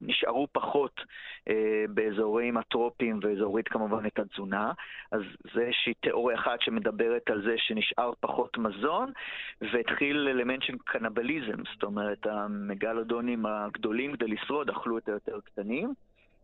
נשארו 0.00 0.46
פחות 0.52 1.00
אה, 1.48 1.84
באזורים 1.88 2.56
הטרופיים 2.56 3.20
ואזורית 3.22 3.68
כמובן 3.68 4.06
את 4.06 4.18
התזונה. 4.18 4.72
אז 5.12 5.20
זה 5.54 5.60
איזושהי 5.60 5.94
תיאוריה 5.94 6.38
אחת 6.38 6.60
שמדברת 6.60 7.30
על 7.30 7.42
זה 7.42 7.54
שנשאר 7.56 8.12
פחות 8.20 8.58
מזון, 8.58 9.12
והתחיל 9.60 10.28
אלמנט 10.28 10.62
של 10.62 10.76
קנבליזם, 10.84 11.62
זאת 11.74 11.82
אומרת 11.82 12.26
המגלודונים 12.26 13.46
הגדולים 13.46 14.16
כדי 14.16 14.28
לשרוד 14.28 14.70
אכלו 14.70 14.98
את 14.98 15.08
היותר 15.08 15.40
קטנים. 15.44 15.94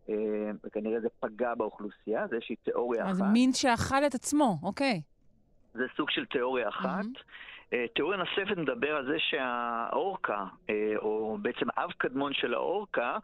אה, 0.09 0.15
וכנראה 0.63 0.99
זה 0.99 1.07
פגע 1.19 1.55
באוכלוסייה, 1.55 2.27
זה 2.27 2.35
איזושהי 2.35 2.55
תיאוריה 2.55 3.05
אז 3.05 3.17
אחת. 3.17 3.27
אז 3.27 3.33
מין 3.33 3.53
שאכל 3.53 4.05
את 4.07 4.15
עצמו, 4.15 4.57
אוקיי. 4.63 5.01
זה 5.73 5.83
סוג 5.95 6.09
של 6.09 6.25
תיאוריה 6.25 6.69
אחת. 6.69 7.05
Mm-hmm. 7.05 7.23
תיאוריה 7.95 8.17
נוספת 8.17 8.57
מדבר 8.57 8.95
על 8.95 9.05
זה 9.05 9.19
שהאורקה, 9.19 10.45
או 10.95 11.37
בעצם 11.41 11.65
אב 11.77 11.91
קדמון 11.97 12.33
של 12.33 12.53
האורקה, 12.53 13.17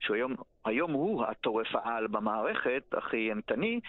שהיום 0.00 0.34
היום 0.64 0.92
הוא 0.92 1.24
הטורף 1.24 1.74
העל 1.74 2.06
במערכת, 2.06 2.82
הכי 2.92 3.16
אימתני, 3.16 3.80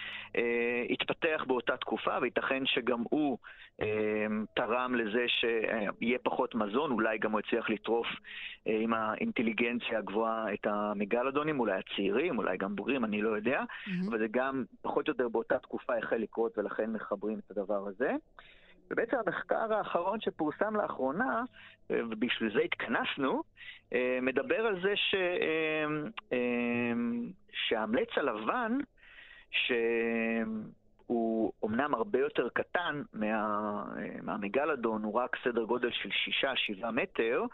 התפתח 0.90 1.44
באותה 1.46 1.76
תקופה, 1.76 2.18
וייתכן 2.20 2.66
שגם 2.66 3.02
הוא 3.10 3.38
תרם 4.54 4.94
לזה 4.94 5.24
שיהיה 5.28 6.18
פחות 6.22 6.54
מזון, 6.54 6.90
אולי 6.90 7.18
גם 7.18 7.32
הוא 7.32 7.40
הצליח 7.40 7.70
לטרוף 7.70 8.06
עם 8.66 8.94
האינטליגנציה 8.94 9.98
הגבוהה 9.98 10.54
את 10.54 10.66
המגלדונים, 10.66 11.60
אולי 11.60 11.78
הצעירים, 11.78 12.38
אולי 12.38 12.56
גם 12.56 12.76
בוגרים, 12.76 13.04
אני 13.04 13.22
לא 13.22 13.28
יודע, 13.36 13.62
mm-hmm. 13.62 14.08
אבל 14.08 14.18
זה 14.18 14.26
גם 14.30 14.64
פחות 14.82 15.08
או 15.08 15.12
יותר 15.12 15.28
באותה 15.28 15.58
תקופה 15.58 15.96
החל 15.98 16.16
לקרות 16.16 16.58
ולכן 16.58 16.92
מחברים 16.92 17.38
את 17.38 17.50
הדבר 17.50 17.86
הזה. 17.88 18.12
ובעצם 18.90 19.16
המחקר 19.26 19.74
האחרון 19.74 20.20
שפורסם 20.20 20.76
לאחרונה, 20.76 21.42
ובשביל 21.90 22.52
זה 22.52 22.60
התכנסנו, 22.60 23.42
מדבר 24.22 24.66
על 24.66 24.82
זה 24.82 24.96
ש... 24.96 25.14
שהאמלץ 27.52 28.08
הלבן, 28.16 28.78
שהוא 29.50 31.52
אומנם 31.62 31.94
הרבה 31.94 32.18
יותר 32.18 32.48
קטן 32.48 33.02
מה... 33.12 33.84
מהמגלדון, 34.22 35.02
הוא 35.02 35.14
רק 35.14 35.36
סדר 35.44 35.64
גודל 35.64 35.90
של 35.90 36.08
6-7 36.82 36.90
מטר, 36.90 37.44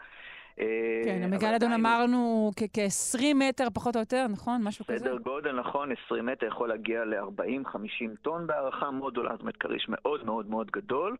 כן, 0.55 1.21
אה, 1.21 1.25
המגלדון 1.25 1.71
אמרנו 1.71 2.51
כ-20 2.55 3.23
מטר 3.35 3.67
פחות 3.73 3.95
או 3.95 3.99
יותר, 3.99 4.25
נכון? 4.29 4.61
משהו 4.63 4.85
כזה? 4.85 4.99
סדר 4.99 5.17
גודל, 5.17 5.51
נכון, 5.51 5.89
20 6.05 6.25
מטר 6.25 6.47
יכול 6.47 6.69
להגיע 6.69 7.05
ל-40-50 7.05 8.15
טון 8.21 8.47
בהערכה 8.47 8.91
מאוד 8.91 9.13
גדולה, 9.13 9.31
זאת 9.31 9.41
אומרת 9.41 9.57
כריש 9.57 9.85
מאוד 9.89 10.25
מאוד 10.25 10.49
מאוד 10.49 10.71
גדול. 10.71 11.15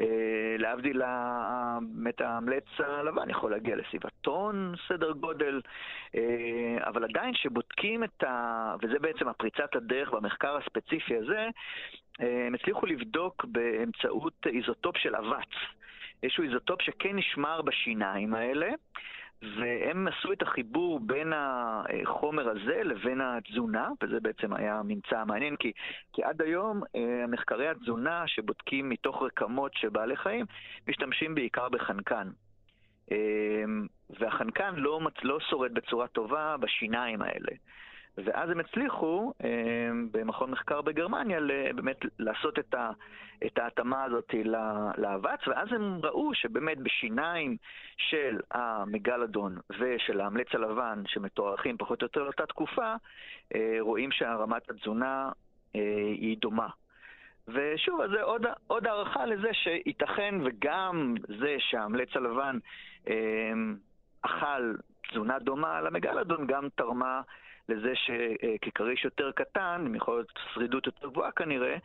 אה, 0.00 0.56
להבדיל, 0.58 1.02
באמת 1.80 2.20
האמלץ 2.20 2.64
הלבן 2.78 3.30
יכול 3.30 3.50
להגיע 3.50 3.76
לסביבת 3.76 4.12
טון 4.20 4.74
סדר 4.88 5.12
גודל, 5.12 5.60
אה, 6.14 6.76
אבל 6.86 7.04
עדיין 7.04 7.34
כשבודקים 7.34 8.04
את 8.04 8.24
ה... 8.24 8.74
וזה 8.82 8.98
בעצם 8.98 9.28
הפריצת 9.28 9.76
הדרך 9.76 10.10
במחקר 10.10 10.56
הספציפי 10.56 11.16
הזה, 11.16 11.48
הם 12.18 12.54
הצליחו 12.54 12.86
לבדוק 12.86 13.44
באמצעות 13.44 14.46
איזוטופ 14.46 14.96
של 14.96 15.16
אבץ. 15.16 15.77
איזשהו 16.22 16.44
איזוטופ 16.44 16.82
שכן 16.82 17.16
נשמר 17.16 17.62
בשיניים 17.62 18.34
האלה, 18.34 18.68
והם 19.42 20.08
עשו 20.08 20.32
את 20.32 20.42
החיבור 20.42 21.00
בין 21.00 21.32
החומר 21.36 22.48
הזה 22.48 22.80
לבין 22.84 23.20
התזונה, 23.20 23.88
וזה 24.02 24.20
בעצם 24.20 24.52
היה 24.52 24.80
ממצא 24.84 25.24
מעניין, 25.24 25.56
כי, 25.56 25.72
כי 26.12 26.22
עד 26.22 26.42
היום 26.42 26.82
אה, 26.96 27.26
מחקרי 27.28 27.68
התזונה 27.68 28.22
שבודקים 28.26 28.88
מתוך 28.88 29.22
רקמות 29.22 29.72
של 29.74 29.88
בעלי 29.88 30.16
חיים, 30.16 30.46
משתמשים 30.88 31.34
בעיקר 31.34 31.68
בחנקן. 31.68 32.28
אה, 33.12 33.64
והחנקן 34.20 34.74
לא, 34.76 35.00
לא 35.22 35.40
שורד 35.40 35.74
בצורה 35.74 36.06
טובה 36.06 36.56
בשיניים 36.56 37.22
האלה. 37.22 37.52
ואז 38.24 38.50
הם 38.50 38.60
הצליחו 38.60 39.32
אה, 39.44 39.90
במכון 40.10 40.50
מחקר 40.50 40.82
בגרמניה 40.82 41.40
באמת 41.74 41.96
לעשות 42.18 42.58
את, 42.58 42.74
ה, 42.74 42.90
את 43.46 43.58
ההתאמה 43.58 44.04
הזאת 44.04 44.34
לאבץ, 44.98 45.40
ואז 45.46 45.68
הם 45.72 46.00
ראו 46.02 46.34
שבאמת 46.34 46.78
בשיניים 46.78 47.56
של 47.96 48.40
המגלדון 48.50 49.58
ושל 49.80 50.20
האמלץ 50.20 50.54
הלבן, 50.54 51.02
שמתוארכים 51.06 51.76
פחות 51.76 52.02
או 52.02 52.04
יותר 52.04 52.22
לאותה 52.22 52.46
תקופה, 52.46 52.94
אה, 53.54 53.76
רואים 53.80 54.12
שהרמת 54.12 54.70
התזונה 54.70 55.30
אה, 55.76 55.80
היא 56.06 56.36
דומה. 56.40 56.68
ושוב, 57.48 58.00
אז 58.00 58.10
זה 58.10 58.22
עוד, 58.22 58.46
עוד 58.66 58.86
הערכה 58.86 59.26
לזה 59.26 59.48
שייתכן 59.52 60.34
וגם 60.44 61.14
זה 61.40 61.56
שהאמלץ 61.58 62.08
הלבן 62.16 62.58
אכל 64.22 64.74
תזונה 65.10 65.38
דומה 65.38 65.80
למגלדון, 65.80 66.46
גם 66.46 66.68
תרמה 66.74 67.20
לזה 67.68 67.92
שככריש 67.94 69.04
יותר 69.04 69.30
קטן, 69.32 69.82
עם 69.86 69.94
יכולת 69.94 70.26
שרידות 70.54 70.86
יותר 70.86 71.08
גבוהה 71.08 71.32
כנראה, 71.32 71.76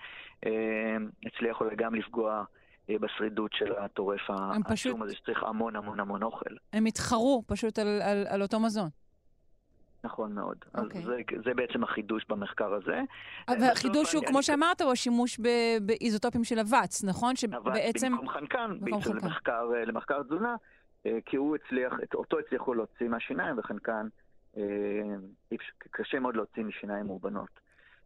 אה, 0.46 0.98
הצליח 1.26 1.62
אולי 1.62 1.76
גם 1.76 1.96
לפגוע 1.96 2.44
אה, 2.90 2.96
בשרידות 3.00 3.54
של 3.54 3.76
הטורף 3.78 4.30
העצום 4.30 4.64
פשוט... 4.64 5.02
הזה 5.02 5.16
שצריך 5.16 5.44
המון 5.44 5.76
המון 5.76 6.00
המון 6.00 6.24
אוכל. 6.24 6.56
הם 6.74 6.86
התחרו 6.86 7.44
פשוט 7.48 7.80
על, 7.80 8.02
על, 8.02 8.26
על 8.30 8.42
אותו 8.42 8.60
מזון. 8.60 8.90
נכון 10.06 10.34
מאוד. 10.34 10.58
Okay. 10.66 10.70
אז 10.74 10.86
אוקיי. 10.86 11.02
זה, 11.02 11.16
זה 11.46 11.54
בעצם 11.54 11.84
החידוש 11.84 12.26
במחקר 12.30 12.74
הזה. 12.74 13.02
והחידוש 13.50 14.14
הוא, 14.14 14.24
כמו 14.26 14.44
שאמרת, 14.44 14.82
הוא 14.82 14.92
השימוש 14.92 15.40
באיזוטופים 15.82 16.44
של 16.44 16.60
אבץ, 16.60 17.04
נכון? 17.04 17.36
שבעצם... 17.36 18.12
במקום 18.12 18.30
חנקן, 18.30 18.72
בעצם 18.80 19.16
למחקר, 19.16 19.70
אה, 19.76 19.86
למחקר 19.86 20.24
תזונה, 20.24 20.56
כי 21.26 21.38
הוא 21.38 21.56
הצליח, 21.56 21.94
אותו 22.14 22.40
הצליחו 22.40 22.74
להוציא 22.74 23.08
מהשיניים, 23.08 23.60
וחנקן 23.60 23.92
אה, 23.92 24.23
קשה 25.92 26.20
מאוד 26.20 26.36
להוציא 26.36 26.64
משיניים 26.64 27.06
מאובנות. 27.06 27.50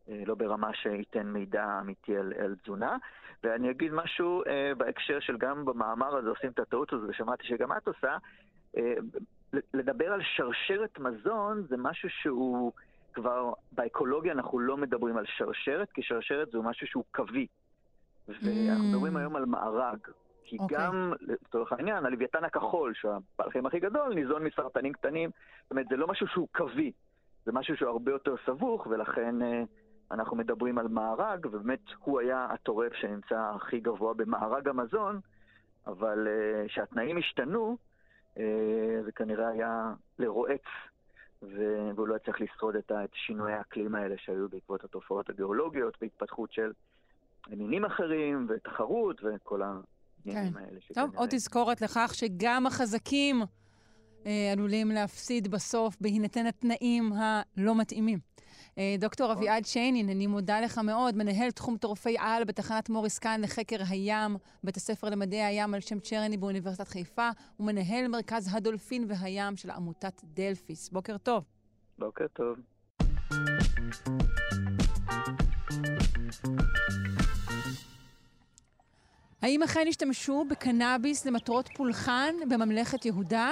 אה, 0.09 0.23
לא 0.25 0.35
ברמה 0.35 0.73
שייתן 0.73 1.27
מידע 1.27 1.79
אמיתי 1.81 2.17
על, 2.17 2.33
על 2.43 2.55
תזונה. 2.63 2.97
ואני 3.43 3.71
אגיד 3.71 3.91
משהו 3.93 4.43
אה, 4.47 4.71
בהקשר 4.77 5.19
של 5.19 5.37
גם 5.37 5.65
במאמר 5.65 6.17
הזה 6.17 6.29
עושים 6.29 6.51
את 6.51 6.59
הטעות 6.59 6.93
הזו, 6.93 7.07
ושמעתי 7.07 7.47
שגם 7.47 7.77
את 7.77 7.87
עושה, 7.87 8.17
אה, 8.77 8.93
לדבר 9.73 10.13
על 10.13 10.21
שרשרת 10.35 10.99
מזון 10.99 11.63
זה 11.69 11.77
משהו 11.77 12.09
שהוא 12.09 12.71
כבר, 13.13 13.53
באקולוגיה 13.71 14.33
אנחנו 14.33 14.59
לא 14.59 14.77
מדברים 14.77 15.17
על 15.17 15.25
שרשרת, 15.27 15.91
כי 15.91 16.01
שרשרת 16.03 16.51
זה 16.51 16.57
משהו 16.57 16.87
שהוא 16.87 17.03
קווי. 17.11 17.47
ואנחנו 18.27 18.83
mm. 18.83 18.87
מדברים 18.87 19.17
היום 19.17 19.35
על 19.35 19.45
מארג. 19.45 19.99
כי 20.47 20.57
okay. 20.57 20.61
אוקיי. 20.61 20.77
גם, 20.77 21.13
לצורך 21.21 21.71
העניין, 21.71 22.05
הלוויתן 22.05 22.43
הכחול, 22.43 22.93
שהוא 22.93 23.11
הבעל 23.11 23.51
חיים 23.51 23.65
הכי 23.65 23.79
גדול, 23.79 24.13
ניזון 24.13 24.43
מסרטנים 24.43 24.93
קטנים. 24.93 25.29
זאת 25.63 25.71
אומרת, 25.71 25.85
זה 25.89 25.97
לא 25.97 26.07
משהו 26.07 26.27
שהוא 26.27 26.47
קווי, 26.51 26.91
זה 27.45 27.51
משהו 27.51 27.77
שהוא 27.77 27.89
הרבה 27.89 28.11
יותר 28.11 28.35
סבוך, 28.45 28.87
ולכן 28.89 29.41
אה, 29.41 29.63
אנחנו 30.11 30.37
מדברים 30.37 30.77
על 30.77 30.87
מארג, 30.87 31.45
ובאמת 31.45 31.79
הוא 31.99 32.19
היה 32.19 32.47
הטורף 32.51 32.93
שנמצא 32.93 33.51
הכי 33.55 33.79
גבוה 33.79 34.13
במארג 34.13 34.67
המזון, 34.67 35.19
אבל 35.87 36.27
אה, 36.27 36.67
כשהתנאים 36.67 37.17
השתנו, 37.17 37.77
אה, 38.37 39.01
זה 39.05 39.11
כנראה 39.11 39.47
היה 39.47 39.93
לרועץ, 40.19 40.65
והוא 41.41 42.07
לא 42.07 42.15
הצליח 42.15 42.41
לשרוד 42.41 42.75
את, 42.75 42.91
את 42.91 43.09
שינויי 43.13 43.53
האקלים 43.53 43.95
האלה 43.95 44.15
שהיו 44.17 44.49
בעקבות 44.49 44.83
התופעות 44.83 45.29
הגיאולוגיות 45.29 45.97
והתפתחות 46.01 46.51
של 46.51 46.71
מינים 47.49 47.85
אחרים 47.85 48.47
ותחרות 48.49 49.21
וכל 49.23 49.61
כן. 50.23 50.53
טוב, 50.93 51.15
עוד 51.15 51.29
תזכורת 51.29 51.81
לכך 51.81 52.11
שגם 52.15 52.67
החזקים 52.67 53.41
אה, 54.25 54.51
עלולים 54.51 54.91
להפסיד 54.91 55.47
בסוף 55.47 55.97
בהינתן 56.01 56.45
התנאים 56.45 57.13
הלא 57.13 57.75
מתאימים. 57.75 58.19
אה, 58.77 58.95
דוקטור 58.99 59.31
נכון. 59.31 59.37
אביעד 59.37 59.65
שיינין, 59.65 60.09
אני 60.09 60.27
מודה 60.27 60.61
לך 60.61 60.77
מאוד, 60.77 61.15
מנהל 61.15 61.51
תחום 61.51 61.77
טורפי 61.77 62.15
על 62.19 62.43
בתחנת 62.43 62.89
מוריס 62.89 63.19
קאן 63.19 63.41
לחקר 63.41 63.77
הים, 63.89 64.37
בית 64.63 64.77
הספר 64.77 65.09
למדעי 65.09 65.43
הים 65.43 65.73
על 65.73 65.81
שם 65.81 65.99
צ'רני 65.99 66.37
באוניברסיטת 66.37 66.87
חיפה, 66.87 67.29
ומנהל 67.59 68.07
מרכז 68.07 68.55
הדולפין 68.55 69.05
והים 69.07 69.55
של 69.55 69.71
עמותת 69.71 70.21
דלפיס. 70.23 70.89
בוקר 70.89 71.17
טוב. 71.17 71.43
בוקר 71.99 72.25
טוב. 72.27 72.57
האם 79.41 79.63
אכן 79.63 79.85
השתמשו 79.89 80.45
בקנאביס 80.49 81.25
למטרות 81.25 81.69
פולחן 81.75 82.35
בממלכת 82.49 83.05
יהודה? 83.05 83.51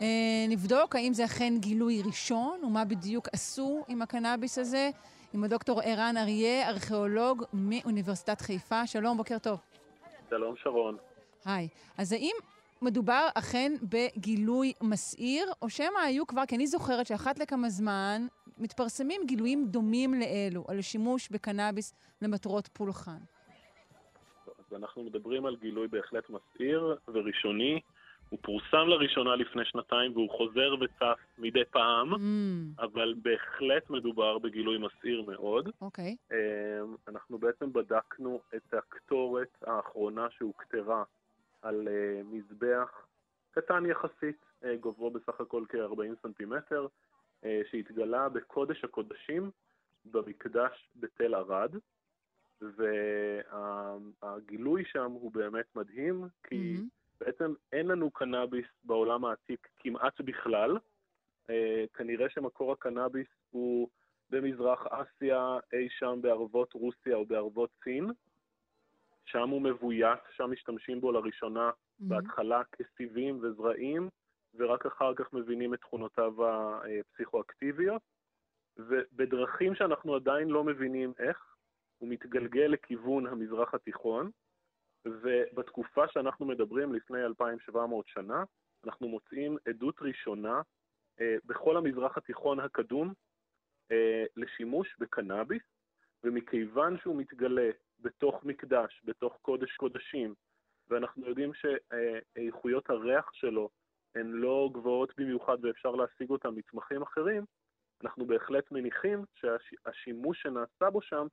אה, 0.00 0.06
נבדוק 0.48 0.96
האם 0.96 1.14
זה 1.14 1.24
אכן 1.24 1.54
גילוי 1.58 2.02
ראשון, 2.02 2.64
ומה 2.64 2.84
בדיוק 2.84 3.28
עשו 3.32 3.84
עם 3.88 4.02
הקנאביס 4.02 4.58
הזה, 4.58 4.90
עם 5.32 5.44
הדוקטור 5.44 5.80
ערן 5.84 6.16
אריה, 6.16 6.68
ארכיאולוג 6.68 7.44
מאוניברסיטת 7.52 8.40
חיפה. 8.40 8.86
שלום, 8.86 9.16
בוקר 9.16 9.38
טוב. 9.38 9.58
שלום, 10.30 10.54
שרון. 10.62 10.96
היי. 11.44 11.68
אז 11.98 12.12
האם 12.12 12.34
מדובר 12.82 13.28
אכן 13.34 13.72
בגילוי 13.82 14.72
מסעיר, 14.80 15.52
או 15.62 15.70
שמא 15.70 15.98
היו 16.04 16.26
כבר, 16.26 16.46
כי 16.46 16.56
אני 16.56 16.66
זוכרת 16.66 17.06
שאחת 17.06 17.38
לכמה 17.38 17.68
זמן 17.70 18.26
מתפרסמים 18.58 19.20
גילויים 19.26 19.66
דומים 19.66 20.14
לאלו, 20.14 20.64
על 20.68 20.80
שימוש 20.80 21.28
בקנאביס 21.30 21.94
למטרות 22.22 22.68
פולחן. 22.72 23.18
ואנחנו 24.74 25.04
מדברים 25.04 25.46
על 25.46 25.56
גילוי 25.56 25.88
בהחלט 25.88 26.30
מסעיר 26.30 26.96
וראשוני. 27.08 27.80
הוא 28.30 28.38
פורסם 28.42 28.88
לראשונה 28.88 29.36
לפני 29.36 29.64
שנתיים 29.64 30.12
והוא 30.12 30.30
חוזר 30.30 30.74
וצף 30.80 31.18
מדי 31.38 31.64
פעם, 31.70 32.14
mm. 32.14 32.18
אבל 32.82 33.14
בהחלט 33.22 33.90
מדובר 33.90 34.38
בגילוי 34.38 34.78
מסעיר 34.78 35.22
מאוד. 35.22 35.68
אוקיי. 35.80 36.16
Okay. 36.30 36.34
אמ, 36.34 36.94
אנחנו 37.08 37.38
בעצם 37.38 37.72
בדקנו 37.72 38.40
את 38.56 38.74
הקטורת 38.74 39.48
האחרונה 39.66 40.26
שהוכתרה 40.30 41.04
על 41.62 41.88
אה, 41.88 42.22
מזבח 42.24 43.06
קטן 43.50 43.86
יחסית, 43.86 44.44
אה, 44.64 44.76
גובהו 44.76 45.10
בסך 45.10 45.40
הכל 45.40 45.64
כ-40 45.68 46.22
סנטימטר, 46.22 46.86
אה, 47.44 47.62
שהתגלה 47.70 48.28
בקודש 48.28 48.84
הקודשים 48.84 49.50
במקדש 50.12 50.88
בתל 50.96 51.34
ערד. 51.34 51.74
והגילוי 54.22 54.84
שם 54.84 55.10
הוא 55.12 55.32
באמת 55.32 55.76
מדהים, 55.76 56.24
כי 56.42 56.76
mm-hmm. 56.76 57.20
בעצם 57.20 57.54
אין 57.72 57.86
לנו 57.86 58.10
קנאביס 58.10 58.66
בעולם 58.84 59.24
העתיק 59.24 59.68
כמעט 59.78 60.20
בכלל. 60.20 60.78
אה, 61.50 61.84
כנראה 61.94 62.28
שמקור 62.28 62.72
הקנאביס 62.72 63.26
הוא 63.50 63.88
במזרח 64.30 64.86
אסיה, 64.86 65.58
אי 65.72 65.88
שם 65.90 66.18
בערבות 66.22 66.72
רוסיה 66.72 67.16
או 67.16 67.26
בערבות 67.26 67.70
סין. 67.84 68.10
שם 69.24 69.48
הוא 69.48 69.62
מבוית, 69.62 70.20
שם 70.30 70.50
משתמשים 70.50 71.00
בו 71.00 71.12
לראשונה 71.12 71.70
mm-hmm. 71.70 72.04
בהתחלה 72.08 72.62
כסיבים 72.64 73.38
וזרעים, 73.42 74.08
ורק 74.54 74.86
אחר 74.86 75.14
כך 75.14 75.32
מבינים 75.32 75.74
את 75.74 75.80
תכונותיו 75.80 76.34
הפסיכואקטיביות. 76.46 78.02
ובדרכים 78.78 79.74
שאנחנו 79.74 80.14
עדיין 80.14 80.48
לא 80.48 80.64
מבינים 80.64 81.12
איך, 81.18 81.53
הוא 81.98 82.08
מתגלגל 82.08 82.66
לכיוון 82.66 83.26
המזרח 83.26 83.74
התיכון, 83.74 84.30
ובתקופה 85.06 86.08
שאנחנו 86.08 86.46
מדברים, 86.46 86.94
לפני 86.94 87.24
2,700 87.24 88.08
שנה, 88.08 88.44
אנחנו 88.84 89.08
מוצאים 89.08 89.56
עדות 89.68 89.94
ראשונה 90.00 90.62
אה, 91.20 91.36
בכל 91.44 91.76
המזרח 91.76 92.18
התיכון 92.18 92.60
הקדום 92.60 93.12
אה, 93.92 94.24
לשימוש 94.36 94.96
בקנאביס, 94.98 95.62
ומכיוון 96.24 96.98
שהוא 96.98 97.16
מתגלה 97.16 97.70
בתוך 98.00 98.44
מקדש, 98.44 99.00
בתוך 99.04 99.38
קודש 99.42 99.76
קודשים, 99.76 100.34
ואנחנו 100.88 101.26
יודעים 101.26 101.52
שאיכויות 101.54 102.90
הריח 102.90 103.30
שלו 103.32 103.70
הן 104.14 104.26
לא 104.26 104.70
גבוהות 104.72 105.12
במיוחד 105.18 105.64
ואפשר 105.64 105.90
להשיג 105.90 106.30
אותן 106.30 106.48
מצמחים 106.54 107.02
אחרים, 107.02 107.44
אנחנו 108.02 108.26
בהחלט 108.26 108.72
מניחים 108.72 109.24
שהשימוש 109.34 110.42
שנעשה 110.42 110.90
בו 110.90 111.02
שם 111.02 111.26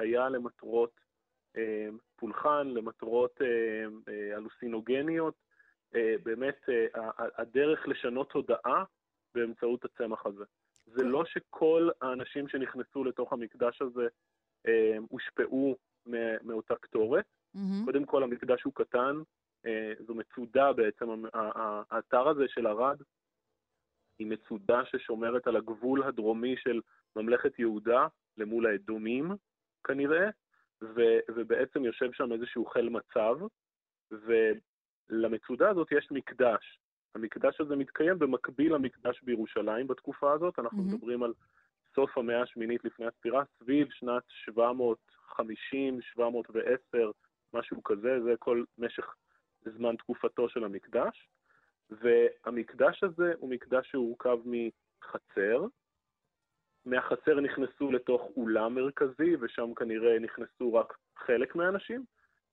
היה 0.00 0.28
למטרות 0.28 1.00
אה, 1.56 1.88
פולחן, 2.16 2.68
למטרות 2.68 3.42
אה, 3.42 3.84
אה, 4.08 4.36
הלוסינוגניות, 4.36 5.34
אה, 5.94 6.14
באמת 6.22 6.68
אה, 6.68 7.10
הדרך 7.38 7.88
לשנות 7.88 8.30
תודעה 8.30 8.84
באמצעות 9.34 9.84
הצמח 9.84 10.26
הזה. 10.26 10.44
זה 10.84 11.04
לא 11.04 11.24
שכל 11.24 11.88
האנשים 12.00 12.48
שנכנסו 12.48 13.04
לתוך 13.04 13.32
המקדש 13.32 13.82
הזה 13.82 14.08
אה, 14.66 14.96
הושפעו 15.08 15.76
מאותה 16.42 16.74
קטורת. 16.76 17.24
Mm-hmm. 17.56 17.84
קודם 17.84 18.04
כל, 18.04 18.22
המקדש 18.22 18.62
הוא 18.62 18.72
קטן, 18.74 19.16
אה, 19.66 19.92
זו 20.06 20.14
מצודה 20.14 20.72
בעצם, 20.72 21.24
האתר 21.90 22.28
הזה 22.28 22.44
של 22.48 22.66
ערד 22.66 23.02
היא 24.18 24.26
מצודה 24.26 24.82
ששומרת 24.84 25.46
על 25.46 25.56
הגבול 25.56 26.02
הדרומי 26.02 26.56
של 26.56 26.80
ממלכת 27.16 27.58
יהודה 27.58 28.06
למול 28.36 28.66
האדומים, 28.66 29.30
כנראה, 29.84 30.28
ו, 30.82 31.00
ובעצם 31.28 31.84
יושב 31.84 32.12
שם 32.12 32.32
איזשהו 32.32 32.66
חיל 32.66 32.88
מצב, 32.88 33.36
ולמצודה 34.10 35.70
הזאת 35.70 35.88
יש 35.92 36.08
מקדש. 36.10 36.80
המקדש 37.14 37.60
הזה 37.60 37.76
מתקיים 37.76 38.18
במקביל 38.18 38.74
למקדש 38.74 39.22
בירושלים 39.22 39.86
בתקופה 39.86 40.32
הזאת, 40.32 40.58
אנחנו 40.58 40.78
mm-hmm. 40.78 40.94
מדברים 40.94 41.22
על 41.22 41.32
סוף 41.94 42.18
המאה 42.18 42.42
השמינית 42.42 42.84
לפני 42.84 43.06
הספירה, 43.06 43.42
סביב 43.58 43.88
שנת 43.90 44.22
750, 44.28 46.00
710, 46.02 47.10
משהו 47.54 47.82
כזה, 47.82 48.22
זה 48.24 48.34
כל 48.38 48.64
משך 48.78 49.14
זמן 49.64 49.96
תקופתו 49.96 50.48
של 50.48 50.64
המקדש. 50.64 51.28
והמקדש 51.90 53.04
הזה 53.04 53.32
הוא 53.38 53.50
מקדש 53.50 53.90
שהורכב 53.90 54.38
מחצר. 54.44 55.66
מהחצר 56.86 57.40
נכנסו 57.40 57.92
לתוך 57.92 58.22
אולם 58.36 58.74
מרכזי, 58.74 59.36
ושם 59.40 59.74
כנראה 59.74 60.18
נכנסו 60.18 60.74
רק 60.74 60.96
חלק 61.26 61.56
מהאנשים, 61.56 62.04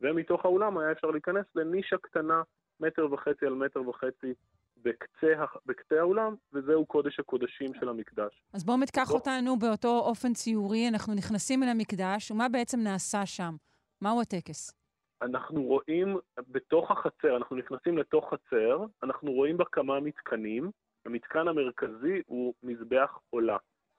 ומתוך 0.01 0.45
האולם 0.45 0.77
היה 0.77 0.91
אפשר 0.91 1.07
להיכנס 1.07 1.45
לנישה 1.55 1.97
קטנה, 1.97 2.41
מטר 2.79 3.13
וחצי 3.13 3.45
על 3.45 3.53
מטר 3.53 3.89
וחצי, 3.89 4.33
בקצה, 4.77 5.45
בקצה 5.65 5.99
האולם, 5.99 6.35
וזהו 6.53 6.85
קודש 6.85 7.19
הקודשים 7.19 7.73
של 7.79 7.89
המקדש. 7.89 8.41
אז 8.53 8.63
בואו 8.63 8.77
תקח 8.85 9.11
אותנו 9.11 9.59
באותו 9.59 9.99
אופן 9.99 10.33
ציורי, 10.33 10.87
אנחנו 10.87 11.13
נכנסים 11.13 11.63
אל 11.63 11.69
המקדש, 11.69 12.31
ומה 12.31 12.49
בעצם 12.49 12.79
נעשה 12.79 13.25
שם? 13.25 13.55
מהו 14.01 14.21
הטקס? 14.21 14.73
אנחנו 15.21 15.63
רואים 15.63 16.17
בתוך 16.47 16.91
החצר, 16.91 17.37
אנחנו 17.37 17.55
נכנסים 17.55 17.97
לתוך 17.97 18.33
חצר, 18.33 18.85
אנחנו 19.03 19.31
רואים 19.31 19.57
בה 19.57 19.65
כמה 19.71 19.99
מתקנים. 19.99 20.71
המתקן 21.05 21.47
המרכזי 21.47 22.21
הוא 22.25 22.53
מזבח 22.63 23.19
עולה, 23.29 23.57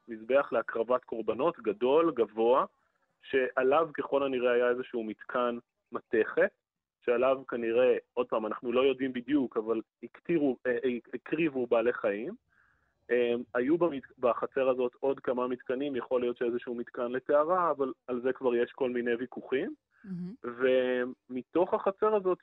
מזבח 0.09 0.49
להקרבת 0.53 1.05
קורבנות 1.05 1.59
גדול, 1.59 2.13
גבוה, 2.15 2.65
שעליו 3.23 3.89
ככל 3.95 4.23
הנראה 4.23 4.53
היה 4.53 4.69
איזשהו 4.69 5.05
מתקן 5.05 5.59
מתכת, 5.93 6.51
שעליו 7.05 7.43
כנראה, 7.49 7.97
עוד 8.15 8.27
פעם, 8.29 8.47
אנחנו 8.47 8.73
לא 8.73 8.81
יודעים 8.81 9.13
בדיוק, 9.13 9.57
אבל 9.57 9.81
הקטירו, 10.03 10.57
אה, 10.67 10.73
אה, 10.85 10.99
הקריבו 11.15 11.67
בעלי 11.67 11.93
חיים. 11.93 12.35
אה, 13.11 13.35
היו 13.55 13.77
בחצר 14.19 14.69
הזאת 14.69 14.93
עוד 15.01 15.21
כמה 15.21 15.49
מתקנים, 15.49 15.97
יכול 15.97 16.21
להיות 16.21 16.37
שאיזשהו 16.37 16.75
מתקן 16.75 17.13
לטהרה, 17.13 17.71
אבל 17.71 17.93
על 18.07 18.21
זה 18.21 18.33
כבר 18.33 18.55
יש 18.55 18.73
כל 18.73 18.91
מיני 18.91 19.15
ויכוחים. 19.15 19.75
Mm-hmm. 20.05 20.49
ומתוך 20.59 21.75
החצר 21.75 22.15
הזאת, 22.15 22.39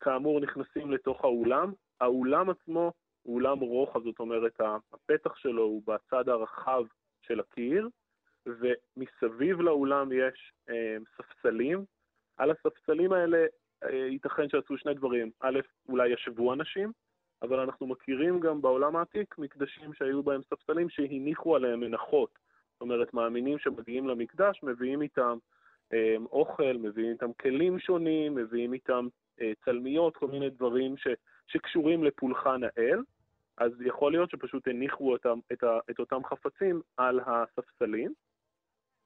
כאמור, 0.00 0.40
נכנסים 0.40 0.90
לתוך 0.90 1.24
האולם. 1.24 1.72
האולם 2.00 2.50
עצמו 2.50 2.92
הוא 3.22 3.34
אולם 3.34 3.58
רוחב, 3.58 4.02
זאת 4.04 4.18
אומרת, 4.18 4.60
הפתח 4.92 5.36
שלו 5.36 5.62
הוא 5.62 5.82
בצד 5.86 6.28
הרחב 6.28 6.84
של 7.22 7.40
הקיר, 7.40 7.88
ומסביב 8.46 9.60
לאולם 9.60 10.12
יש 10.12 10.52
אה, 10.68 10.96
ספסלים. 11.16 11.84
על 12.36 12.50
הספסלים 12.50 13.12
האלה 13.12 13.46
אה, 13.84 13.96
ייתכן 13.96 14.48
שעשו 14.48 14.78
שני 14.78 14.94
דברים. 14.94 15.30
א', 15.40 15.60
אולי 15.88 16.08
ישבו 16.08 16.52
אנשים, 16.52 16.92
אבל 17.42 17.60
אנחנו 17.60 17.86
מכירים 17.86 18.40
גם 18.40 18.62
בעולם 18.62 18.96
העתיק 18.96 19.38
מקדשים 19.38 19.94
שהיו 19.94 20.22
בהם 20.22 20.40
ספסלים 20.42 20.88
שהניחו 20.88 21.56
עליהם 21.56 21.80
מנחות. 21.80 22.38
זאת 22.72 22.80
אומרת, 22.80 23.14
מאמינים 23.14 23.58
שמגיעים 23.58 24.08
למקדש, 24.08 24.60
מביאים 24.62 25.02
איתם 25.02 25.38
אמ, 25.92 26.26
אוכל, 26.26 26.72
מביאים 26.72 27.12
איתם 27.12 27.32
כלים 27.40 27.78
שונים, 27.78 28.34
מביאים 28.34 28.72
איתם 28.72 29.08
אה, 29.40 29.52
צלמיות, 29.64 30.16
כל 30.16 30.26
מיני 30.26 30.50
דברים 30.50 30.96
ש, 30.96 31.06
שקשורים 31.46 32.04
לפולחן 32.04 32.60
האל, 32.64 32.98
אז 33.58 33.72
יכול 33.80 34.12
להיות 34.12 34.30
שפשוט 34.30 34.68
הניחו 34.68 35.12
אותם, 35.12 35.38
את, 35.52 35.62
ה, 35.62 35.78
את 35.90 35.98
אותם 35.98 36.24
חפצים 36.24 36.80
על 36.96 37.20
הספסלים, 37.26 38.12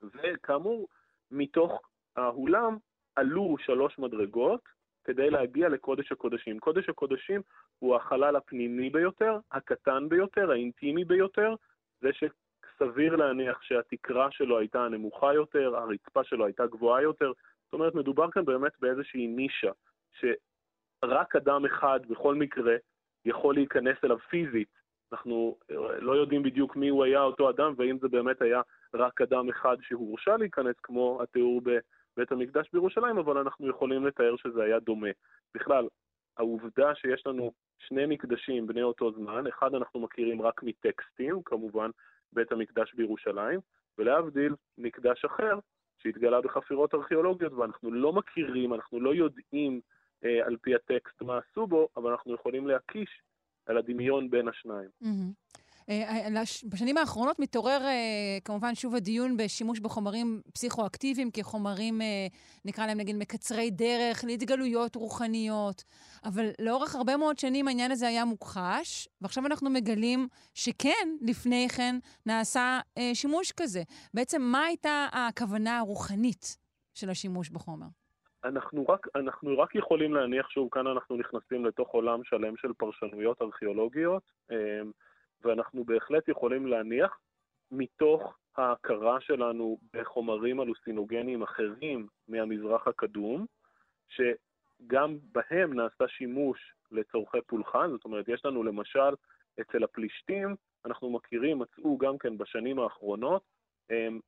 וכאמור, 0.02 0.88
מתוך 1.30 1.82
האולם 2.16 2.76
עלו 3.16 3.56
שלוש 3.58 3.98
מדרגות 3.98 4.60
כדי 5.04 5.30
להגיע 5.30 5.68
לקודש 5.68 6.12
הקודשים. 6.12 6.58
קודש 6.58 6.88
הקודשים 6.88 7.42
הוא 7.78 7.96
החלל 7.96 8.36
הפנימי 8.36 8.90
ביותר, 8.90 9.38
הקטן 9.52 10.08
ביותר, 10.08 10.50
האינטימי 10.50 11.04
ביותר, 11.04 11.54
זה 12.00 12.12
ש... 12.12 12.24
סביר 12.78 13.16
להניח 13.16 13.62
שהתקרה 13.62 14.28
שלו 14.30 14.58
הייתה 14.58 14.88
נמוכה 14.88 15.34
יותר, 15.34 15.76
הרצפה 15.76 16.24
שלו 16.24 16.46
הייתה 16.46 16.66
גבוהה 16.66 17.02
יותר. 17.02 17.32
זאת 17.64 17.72
אומרת, 17.72 17.94
מדובר 17.94 18.30
כאן 18.30 18.44
באמת 18.44 18.72
באיזושהי 18.80 19.26
נישה, 19.26 19.70
שרק 20.12 21.36
אדם 21.36 21.64
אחד 21.64 22.00
בכל 22.08 22.34
מקרה 22.34 22.76
יכול 23.26 23.54
להיכנס 23.54 23.96
אליו 24.04 24.18
פיזית. 24.18 24.68
אנחנו 25.12 25.58
לא 25.98 26.12
יודעים 26.12 26.42
בדיוק 26.42 26.76
מי 26.76 26.88
הוא 26.88 27.04
היה 27.04 27.22
אותו 27.22 27.50
אדם, 27.50 27.74
והאם 27.76 27.98
זה 27.98 28.08
באמת 28.08 28.42
היה 28.42 28.60
רק 28.94 29.20
אדם 29.20 29.48
אחד 29.48 29.76
שהורשה 29.80 30.36
להיכנס, 30.36 30.76
כמו 30.82 31.22
התיאור 31.22 31.60
בבית 31.60 32.32
המקדש 32.32 32.70
בירושלים, 32.72 33.18
אבל 33.18 33.38
אנחנו 33.38 33.68
יכולים 33.68 34.06
לתאר 34.06 34.36
שזה 34.36 34.62
היה 34.62 34.78
דומה. 34.78 35.08
בכלל, 35.54 35.88
העובדה 36.36 36.94
שיש 36.94 37.26
לנו 37.26 37.52
שני 37.78 38.06
מקדשים 38.06 38.66
בני 38.66 38.82
אותו 38.82 39.12
זמן, 39.12 39.46
אחד 39.46 39.74
אנחנו 39.74 40.00
מכירים 40.00 40.42
רק 40.42 40.62
מטקסטים, 40.62 41.42
כמובן, 41.42 41.90
בית 42.32 42.52
המקדש 42.52 42.94
בירושלים, 42.94 43.60
ולהבדיל 43.98 44.54
מקדש 44.78 45.24
אחר 45.24 45.58
שהתגלה 46.02 46.40
בחפירות 46.40 46.94
ארכיאולוגיות, 46.94 47.52
ואנחנו 47.52 47.92
לא 47.92 48.12
מכירים, 48.12 48.74
אנחנו 48.74 49.00
לא 49.00 49.14
יודעים 49.14 49.80
אה, 50.24 50.46
על 50.46 50.56
פי 50.62 50.74
הטקסט 50.74 51.22
מה 51.22 51.38
עשו 51.38 51.66
בו, 51.66 51.88
אבל 51.96 52.10
אנחנו 52.10 52.34
יכולים 52.34 52.66
להקיש 52.68 53.22
על 53.66 53.78
הדמיון 53.78 54.30
בין 54.30 54.48
השניים. 54.48 54.88
Mm-hmm. 55.02 55.58
בשנים 56.64 56.98
האחרונות 56.98 57.38
מתעורר 57.38 57.82
אה, 57.82 58.38
כמובן 58.44 58.74
שוב 58.74 58.94
הדיון 58.94 59.36
בשימוש 59.36 59.80
בחומרים 59.80 60.40
פסיכואקטיביים 60.54 61.30
כחומרים, 61.30 62.00
נקרא 62.64 62.86
להם 62.86 62.98
נגיד 62.98 63.16
מקצרי 63.16 63.70
דרך, 63.70 64.24
להתגלויות 64.24 64.96
רוחניות, 64.96 65.84
אבל 66.24 66.50
לאורך 66.58 66.94
הרבה 66.94 67.16
מאוד 67.16 67.38
שנים 67.38 67.68
העניין 67.68 67.90
הזה 67.90 68.08
היה 68.08 68.24
מוכחש, 68.24 69.08
ועכשיו 69.20 69.46
אנחנו 69.46 69.70
מגלים 69.70 70.28
שכן, 70.54 71.08
לפני 71.20 71.68
כן 71.76 71.98
נעשה 72.26 72.80
שימוש 73.14 73.52
כזה. 73.52 73.82
בעצם 74.14 74.42
מה 74.42 74.64
הייתה 74.64 75.06
הכוונה 75.12 75.78
הרוחנית 75.78 76.56
של 76.94 77.10
השימוש 77.10 77.50
בחומר? 77.50 77.86
אנחנו 78.44 78.86
רק, 78.88 79.06
אנחנו 79.14 79.58
רק 79.58 79.74
יכולים 79.74 80.14
להניח, 80.14 80.50
שוב, 80.50 80.68
כאן 80.72 80.86
אנחנו 80.86 81.16
נכנסים 81.16 81.64
לתוך 81.64 81.88
עולם 81.88 82.24
שלם 82.24 82.56
של 82.56 82.72
פרשנויות 82.72 83.42
ארכיאולוגיות. 83.42 84.22
ואנחנו 85.44 85.84
בהחלט 85.84 86.28
יכולים 86.28 86.66
להניח 86.66 87.18
מתוך 87.70 88.38
ההכרה 88.56 89.20
שלנו 89.20 89.78
בחומרים 89.92 90.60
הלוסינוגניים 90.60 91.42
אחרים 91.42 92.06
מהמזרח 92.28 92.88
הקדום, 92.88 93.46
שגם 94.08 95.18
בהם 95.32 95.72
נעשה 95.72 96.08
שימוש 96.08 96.74
לצורכי 96.90 97.38
פולחן, 97.46 97.90
זאת 97.90 98.04
אומרת, 98.04 98.28
יש 98.28 98.44
לנו 98.44 98.62
למשל 98.62 99.14
אצל 99.60 99.84
הפלישתים, 99.84 100.56
אנחנו 100.84 101.10
מכירים, 101.10 101.58
מצאו 101.58 101.98
גם 101.98 102.18
כן 102.18 102.38
בשנים 102.38 102.78
האחרונות, 102.78 103.42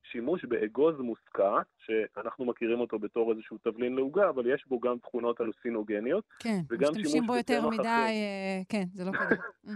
שימוש 0.03 0.45
באגוז 0.45 0.99
מוסקת, 0.99 1.67
שאנחנו 1.77 2.45
מכירים 2.45 2.79
אותו 2.79 2.99
בתור 2.99 3.31
איזשהו 3.31 3.57
תבלין 3.57 3.95
לעוגה, 3.95 4.29
אבל 4.29 4.53
יש 4.53 4.65
בו 4.67 4.79
גם 4.79 4.97
תכונות 4.97 5.41
הלוסינוגניות. 5.41 6.23
כן, 6.39 6.59
משתמשים 6.71 7.25
בו 7.25 7.35
יותר 7.35 7.69
מדי, 7.69 7.87
אה, 7.87 8.61
כן, 8.69 8.83
זה 8.93 9.05
לא 9.05 9.11
כזה. 9.11 9.35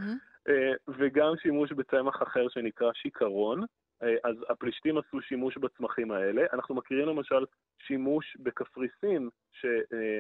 אה, 0.50 0.74
וגם 0.88 1.34
שימוש 1.42 1.72
בצמח 1.72 2.24
אחר 2.24 2.50
שנקרא 2.50 2.94
שיכרון. 2.94 3.64
אה, 4.04 4.16
אז 4.24 4.36
הפלישתים 4.50 4.98
עשו 4.98 5.22
שימוש 5.22 5.58
בצמחים 5.58 6.12
האלה. 6.12 6.42
אנחנו 6.54 6.76
מכירים 6.76 7.08
למשל 7.08 7.46
שימוש 7.88 8.38
בקפריסין 8.40 9.30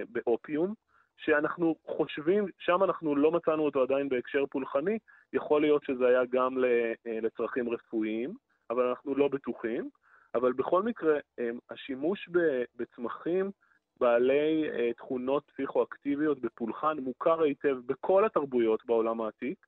באופיום, 0.10 0.74
שאנחנו 1.18 1.76
חושבים, 1.86 2.46
שם 2.60 2.84
אנחנו 2.84 3.16
לא 3.16 3.32
מצאנו 3.32 3.64
אותו 3.66 3.82
עדיין 3.82 4.10
בהקשר 4.10 4.46
פולחני, 4.46 4.98
יכול 5.34 5.62
להיות 5.62 5.84
שזה 5.84 6.08
היה 6.08 6.22
גם 6.32 6.58
לצרכים 7.06 7.70
רפואיים. 7.70 8.34
אבל 8.70 8.84
אנחנו 8.84 9.16
לא 9.16 9.28
בטוחים. 9.28 9.90
אבל 10.36 10.54
בכל 10.54 10.84
מקרה, 10.84 11.20
השימוש 11.70 12.30
בצמחים 12.76 13.52
בעלי 14.00 14.70
אה, 14.70 14.94
תכונות 14.94 15.52
פסיכואקטיביות 15.52 16.40
בפולחן 16.40 16.98
מוכר 17.00 17.42
היטב 17.42 17.78
בכל 17.86 18.26
התרבויות 18.26 18.86
בעולם 18.86 19.22
העתיק. 19.22 19.66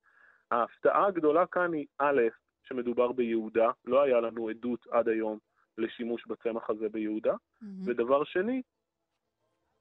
ההפתעה 0.52 1.08
הגדולה 1.08 1.46
כאן 1.46 1.74
היא, 1.74 1.86
א', 2.00 2.22
שמדובר 2.64 3.12
ביהודה, 3.12 3.72
לא 3.86 4.02
היה 4.02 4.20
לנו 4.22 4.50
עדות 4.50 4.88
עד 4.92 5.08
היום 5.08 5.38
לשימוש 5.78 6.28
בצמח 6.28 6.70
הזה 6.70 6.90
ביהודה, 6.90 7.34
mm-hmm. 7.34 7.66
ודבר 7.86 8.24
שני, 8.24 8.62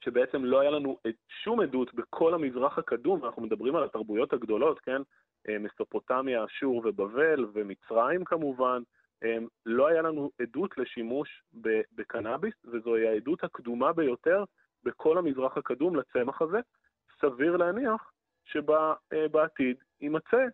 שבעצם 0.04 0.44
לא 0.44 0.60
היה 0.60 0.70
לנו 0.70 0.98
שום 1.42 1.60
עדות 1.60 1.94
בכל 1.94 2.34
המזרח 2.34 2.78
הקדום, 2.78 3.24
אנחנו 3.24 3.42
מדברים 3.42 3.76
על 3.76 3.84
התרבויות 3.84 4.32
הגדולות, 4.32 4.80
כן? 4.80 5.02
אה, 5.48 5.58
מסופוטמיה, 5.58 6.44
אשור 6.44 6.76
ובבל, 6.76 7.46
ומצרים 7.52 8.24
כמובן, 8.24 8.82
לא 9.66 9.86
היה 9.86 10.02
לנו 10.02 10.30
עדות 10.42 10.78
לשימוש 10.78 11.42
בקנאביס, 11.92 12.54
וזוהי 12.64 13.08
העדות 13.08 13.44
הקדומה 13.44 13.92
ביותר 13.92 14.44
בכל 14.84 15.18
המזרח 15.18 15.56
הקדום 15.56 15.96
לצמח 15.96 16.42
הזה. 16.42 16.58
סביר 17.20 17.56
להניח 17.56 18.12
שבעתיד 18.44 19.76
יימצא, 20.00 20.44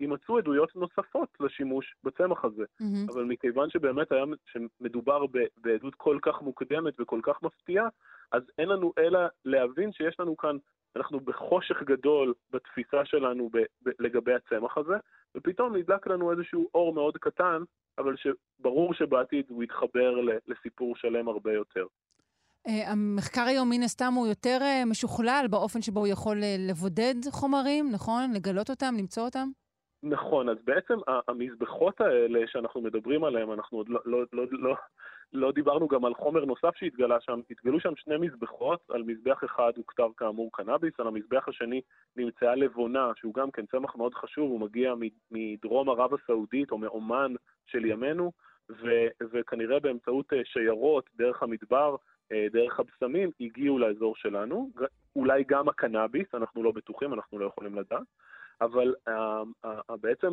יימצאו 0.00 0.38
עדויות 0.38 0.76
נוספות 0.76 1.28
לשימוש 1.40 1.94
בצמח 2.04 2.44
הזה. 2.44 2.64
Mm-hmm. 2.64 3.12
אבל 3.12 3.24
מכיוון 3.24 3.70
שבאמת 3.70 4.12
היה, 4.12 4.24
שמדובר 4.46 5.26
בעדות 5.56 5.94
כל 5.94 6.18
כך 6.22 6.42
מוקדמת 6.42 7.00
וכל 7.00 7.20
כך 7.22 7.42
מפתיעה, 7.42 7.88
אז 8.32 8.42
אין 8.58 8.68
לנו 8.68 8.92
אלא 8.98 9.20
להבין 9.44 9.92
שיש 9.92 10.20
לנו 10.20 10.36
כאן 10.36 10.56
אנחנו 10.96 11.20
בחושך 11.20 11.82
גדול 11.82 12.34
בתפיסה 12.50 13.04
שלנו 13.04 13.48
ב, 13.52 13.58
ב, 13.58 13.90
לגבי 13.98 14.34
הצמח 14.34 14.78
הזה, 14.78 14.94
ופתאום 15.34 15.76
נדלק 15.76 16.06
לנו 16.06 16.32
איזשהו 16.32 16.68
אור 16.74 16.94
מאוד 16.94 17.16
קטן, 17.16 17.62
אבל 17.98 18.14
שברור 18.16 18.94
שבעתיד 18.94 19.44
הוא 19.48 19.62
יתחבר 19.62 20.14
לסיפור 20.46 20.96
שלם 20.96 21.28
הרבה 21.28 21.52
יותר. 21.52 21.86
Uh, 22.68 22.70
המחקר 22.86 23.42
היום 23.42 23.70
מן 23.70 23.82
הסתם 23.82 24.12
הוא 24.16 24.26
יותר 24.26 24.58
uh, 24.60 24.90
משוכלל 24.90 25.46
באופן 25.50 25.82
שבו 25.82 26.00
הוא 26.00 26.06
יכול 26.06 26.40
uh, 26.40 26.70
לבודד 26.70 27.14
חומרים, 27.30 27.90
נכון? 27.92 28.32
לגלות 28.34 28.70
אותם, 28.70 28.94
למצוא 28.98 29.22
אותם? 29.22 29.48
נכון, 30.02 30.48
אז 30.48 30.56
בעצם 30.64 30.94
המזבחות 31.28 32.00
האלה 32.00 32.40
שאנחנו 32.46 32.80
מדברים 32.80 33.24
עליהן, 33.24 33.50
אנחנו 33.50 33.78
עוד 33.78 33.88
לא, 33.88 34.00
לא, 34.04 34.18
לא, 34.32 34.44
לא, 34.50 34.76
לא 35.32 35.52
דיברנו 35.52 35.88
גם 35.88 36.04
על 36.04 36.14
חומר 36.14 36.44
נוסף 36.44 36.76
שהתגלה 36.76 37.20
שם, 37.20 37.40
התגלו 37.50 37.80
שם 37.80 37.96
שני 37.96 38.16
מזבחות, 38.16 38.90
על 38.90 39.02
מזבח 39.02 39.44
אחד 39.44 39.72
הוכתר 39.76 40.08
כאמור 40.16 40.50
קנאביס, 40.52 41.00
על 41.00 41.06
המזבח 41.06 41.48
השני 41.48 41.80
נמצאה 42.16 42.54
לבונה, 42.54 43.12
שהוא 43.16 43.34
גם 43.34 43.50
כן 43.50 43.66
צמח 43.66 43.96
מאוד 43.96 44.14
חשוב, 44.14 44.50
הוא 44.50 44.60
מגיע 44.60 44.94
מדרום 45.30 45.88
ערב 45.88 46.14
הסעודית 46.14 46.70
או 46.70 46.78
מעומאן 46.78 47.34
של 47.66 47.84
ימינו, 47.84 48.32
ו- 48.70 49.08
וכנראה 49.32 49.80
באמצעות 49.80 50.32
אה, 50.32 50.40
שיירות 50.44 51.10
דרך 51.16 51.42
המדבר, 51.42 51.96
אה, 52.32 52.46
דרך 52.52 52.80
הבשמים, 52.80 53.30
הגיעו 53.40 53.78
לאזור 53.78 54.16
שלנו, 54.16 54.70
אולי 55.16 55.44
גם 55.48 55.68
הקנאביס, 55.68 56.34
אנחנו 56.34 56.62
לא 56.62 56.72
בטוחים, 56.72 57.14
אנחנו 57.14 57.38
לא 57.38 57.46
יכולים 57.46 57.74
לדעת, 57.74 58.06
אבל 58.60 58.94
uh, 59.08 59.96
בעצם 60.00 60.30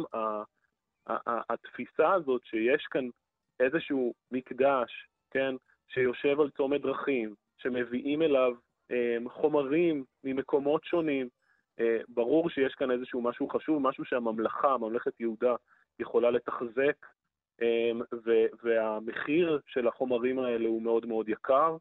התפיסה 1.50 2.14
הזאת 2.14 2.42
שיש 2.46 2.86
כאן 2.92 3.10
איזשהו 3.60 4.14
מקדש, 4.32 5.08
כן, 5.32 5.56
שיושב 5.88 6.40
על 6.40 6.50
צומת 6.50 6.82
דרכים, 6.82 7.36
שמביאים 7.58 8.22
אליו 8.22 8.52
אה, 8.92 9.18
חומרים 9.30 10.04
ממקומות 10.24 10.84
שונים, 10.86 11.28
אה, 11.80 11.98
ברור 12.08 12.50
שיש 12.50 12.74
כאן 12.74 12.92
איזשהו 12.92 13.22
משהו 13.22 13.50
חשוב, 13.50 13.82
משהו 13.82 14.06
שהממלכה, 14.06 14.78
ממלכת 14.78 15.20
יהודה, 15.20 15.56
יכולה 16.00 16.32
לתחזק, 16.32 17.06
אה, 17.62 17.92
והמחיר 18.64 19.60
של 19.68 19.88
החומרים 19.88 20.40
האלה 20.40 20.68
הוא 20.68 20.82
מאוד 20.82 21.06
מאוד 21.06 21.30
יקר. 21.30 21.78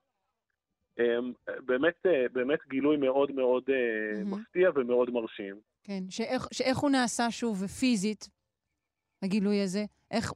אה, 0.99 1.19
באמת, 1.67 2.07
אה, 2.07 2.29
באמת 2.33 2.59
גילוי 2.69 2.97
מאוד 2.97 3.33
מאוד 3.33 3.65
mm-hmm. 3.69 4.25
מפתיע 4.25 4.71
ומאוד 4.75 5.11
מרשים. 5.11 5.61
כן, 5.85 6.03
שאיך, 6.11 6.49
שאיך 6.53 6.79
הוא 6.79 6.91
נעשה 6.91 7.31
שוב 7.31 7.67
פיזית, 7.67 8.29
הגילוי 9.23 9.63
הזה? 9.63 9.85
איך, 10.11 10.33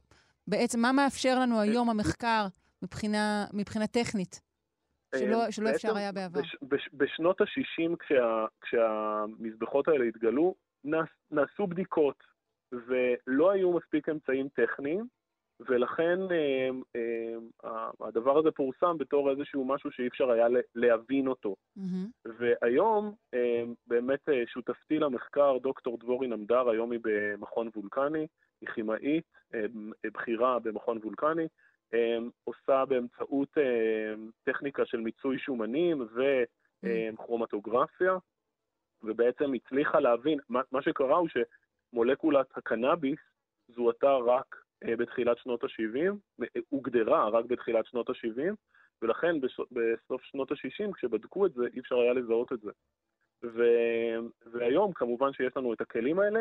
בעצם 0.47 0.79
מה 0.79 0.91
מאפשר 0.91 1.39
לנו 1.39 1.61
היום 1.61 1.89
המחקר 1.89 2.45
מבחינה, 2.81 3.45
מבחינה 3.53 3.87
טכנית, 3.87 4.41
שלא, 5.15 5.45
אה, 5.45 5.51
שלא 5.51 5.69
אפשר 5.69 5.97
היה 5.97 6.11
בעבר? 6.11 6.41
בש, 6.41 6.55
בש, 6.61 6.89
בשנות 6.93 7.41
ה-60, 7.41 7.95
כשה, 7.99 8.45
כשהמזבחות 8.61 9.87
האלה 9.87 10.05
התגלו, 10.05 10.55
נעש, 10.83 11.09
נעשו 11.31 11.67
בדיקות, 11.67 12.23
ולא 12.71 13.51
היו 13.51 13.71
מספיק 13.73 14.09
אמצעים 14.09 14.47
טכניים, 14.49 15.07
ולכן 15.67 16.19
אה, 16.31 16.69
אה, 16.95 17.89
הדבר 18.01 18.37
הזה 18.37 18.51
פורסם 18.51 18.97
בתור 18.97 19.31
איזשהו 19.31 19.65
משהו 19.65 19.91
שאי 19.91 20.07
אפשר 20.07 20.31
היה 20.31 20.47
להבין 20.75 21.27
אותו. 21.27 21.55
Mm-hmm. 21.77 22.29
והיום 22.39 23.13
אה, 23.33 23.63
באמת 23.87 24.29
שותפתי 24.45 24.99
למחקר, 24.99 25.57
דוקטור 25.57 25.97
דבורי 25.97 26.27
נמדר, 26.27 26.69
היום 26.69 26.91
היא 26.91 26.99
במכון 27.03 27.69
וולקני, 27.75 28.27
היא 28.61 28.69
כימאית 28.69 29.25
בכירה 30.03 30.59
במכון 30.59 30.97
וולקני, 31.03 31.47
עושה 32.43 32.85
באמצעות 32.85 33.57
טכניקה 34.43 34.85
של 34.85 34.97
מיצוי 34.97 35.39
שומנים 35.39 36.07
וכרומטוגרפיה, 36.83 38.17
ובעצם 39.03 39.53
הצליחה 39.53 39.99
להבין, 39.99 40.39
מה 40.49 40.81
שקרה 40.81 41.17
הוא 41.17 41.27
שמולקולת 41.93 42.57
הקנאביס 42.57 43.19
זוהתה 43.67 44.15
רק 44.15 44.55
בתחילת 44.83 45.37
שנות 45.37 45.63
ה-70, 45.63 46.45
הוגדרה 46.69 47.29
רק 47.29 47.45
בתחילת 47.45 47.85
שנות 47.85 48.09
ה-70, 48.09 48.55
ולכן 49.01 49.35
בסוף 49.71 50.23
שנות 50.23 50.51
ה-60, 50.51 50.93
כשבדקו 50.93 51.45
את 51.45 51.53
זה, 51.53 51.63
אי 51.73 51.79
אפשר 51.79 51.95
היה 51.95 52.13
לזהות 52.13 52.51
את 52.51 52.61
זה. 52.61 52.71
ו... 53.43 53.63
והיום, 54.51 54.93
כמובן 54.93 55.33
שיש 55.33 55.57
לנו 55.57 55.73
את 55.73 55.81
הכלים 55.81 56.19
האלה, 56.19 56.39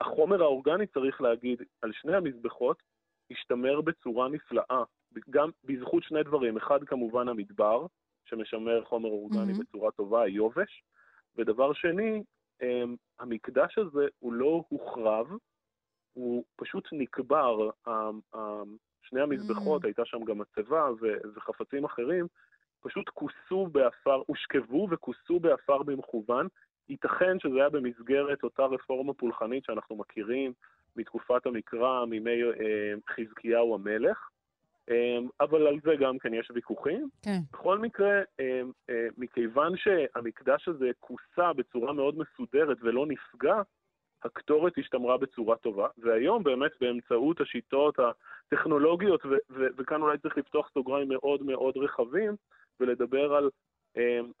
החומר 0.00 0.42
האורגני, 0.42 0.86
צריך 0.86 1.20
להגיד, 1.20 1.62
על 1.82 1.92
שני 1.92 2.16
המזבחות, 2.16 2.82
השתמר 3.30 3.80
בצורה 3.80 4.28
נפלאה, 4.28 4.82
גם 5.30 5.50
בזכות 5.64 6.02
שני 6.02 6.22
דברים. 6.22 6.56
אחד, 6.56 6.84
כמובן, 6.84 7.28
המדבר, 7.28 7.86
שמשמר 8.24 8.84
חומר 8.84 9.08
אורגני 9.08 9.52
mm-hmm. 9.52 9.60
בצורה 9.60 9.90
טובה, 9.90 10.22
היובש, 10.22 10.82
ודבר 11.36 11.72
שני, 11.72 12.22
אמ, 12.62 12.96
המקדש 13.18 13.78
הזה 13.78 14.06
הוא 14.18 14.32
לא 14.32 14.64
הוחרב, 14.68 15.26
הוא 16.12 16.44
פשוט 16.56 16.88
נקבר. 16.92 17.70
שני 19.02 19.20
המזבחות, 19.20 19.82
מממ-הממ. 19.82 19.86
הייתה 19.86 20.04
שם 20.04 20.24
גם 20.24 20.38
מצבה 20.38 20.88
וחפצים 21.36 21.84
אחרים, 21.84 22.26
פשוט 22.80 23.08
כוסו 23.08 23.66
באפר, 23.66 24.22
הושכבו 24.26 24.88
וכוסו 24.90 25.40
באפר 25.40 25.82
במכוון, 25.82 26.46
ייתכן 26.88 27.38
שזה 27.38 27.56
היה 27.56 27.68
במסגרת 27.68 28.42
אותה 28.42 28.64
רפורמה 28.64 29.14
פולחנית 29.14 29.64
שאנחנו 29.64 29.96
מכירים 29.96 30.52
מתקופת 30.96 31.46
המקרא, 31.46 32.04
מימי 32.04 32.42
אה, 32.42 32.94
חזקיהו 33.16 33.74
המלך, 33.74 34.28
אה, 34.90 35.18
אבל 35.40 35.66
על 35.66 35.78
זה 35.84 35.90
גם 36.00 36.18
כן 36.18 36.34
יש 36.34 36.50
ויכוחים. 36.54 37.08
כן. 37.22 37.38
בכל 37.52 37.78
מקרה, 37.78 38.20
אה, 38.40 38.62
אה, 38.90 39.06
מכיוון 39.18 39.72
שהמקדש 39.76 40.68
הזה 40.68 40.90
כוסה 41.00 41.52
בצורה 41.52 41.92
מאוד 41.92 42.14
מסודרת 42.18 42.76
ולא 42.80 43.06
נפגע, 43.06 43.62
הקטורת 44.24 44.78
השתמרה 44.78 45.16
בצורה 45.18 45.56
טובה, 45.56 45.88
והיום 45.98 46.42
באמת 46.42 46.70
באמצעות 46.80 47.40
השיטות 47.40 47.98
הטכנולוגיות, 47.98 49.20
וכאן 49.50 50.02
אולי 50.02 50.18
צריך 50.18 50.38
לפתוח 50.38 50.70
סוגריים 50.74 51.08
מאוד 51.08 51.42
מאוד 51.42 51.76
רחבים, 51.76 52.36
ולדבר 52.80 53.34
על 53.34 53.50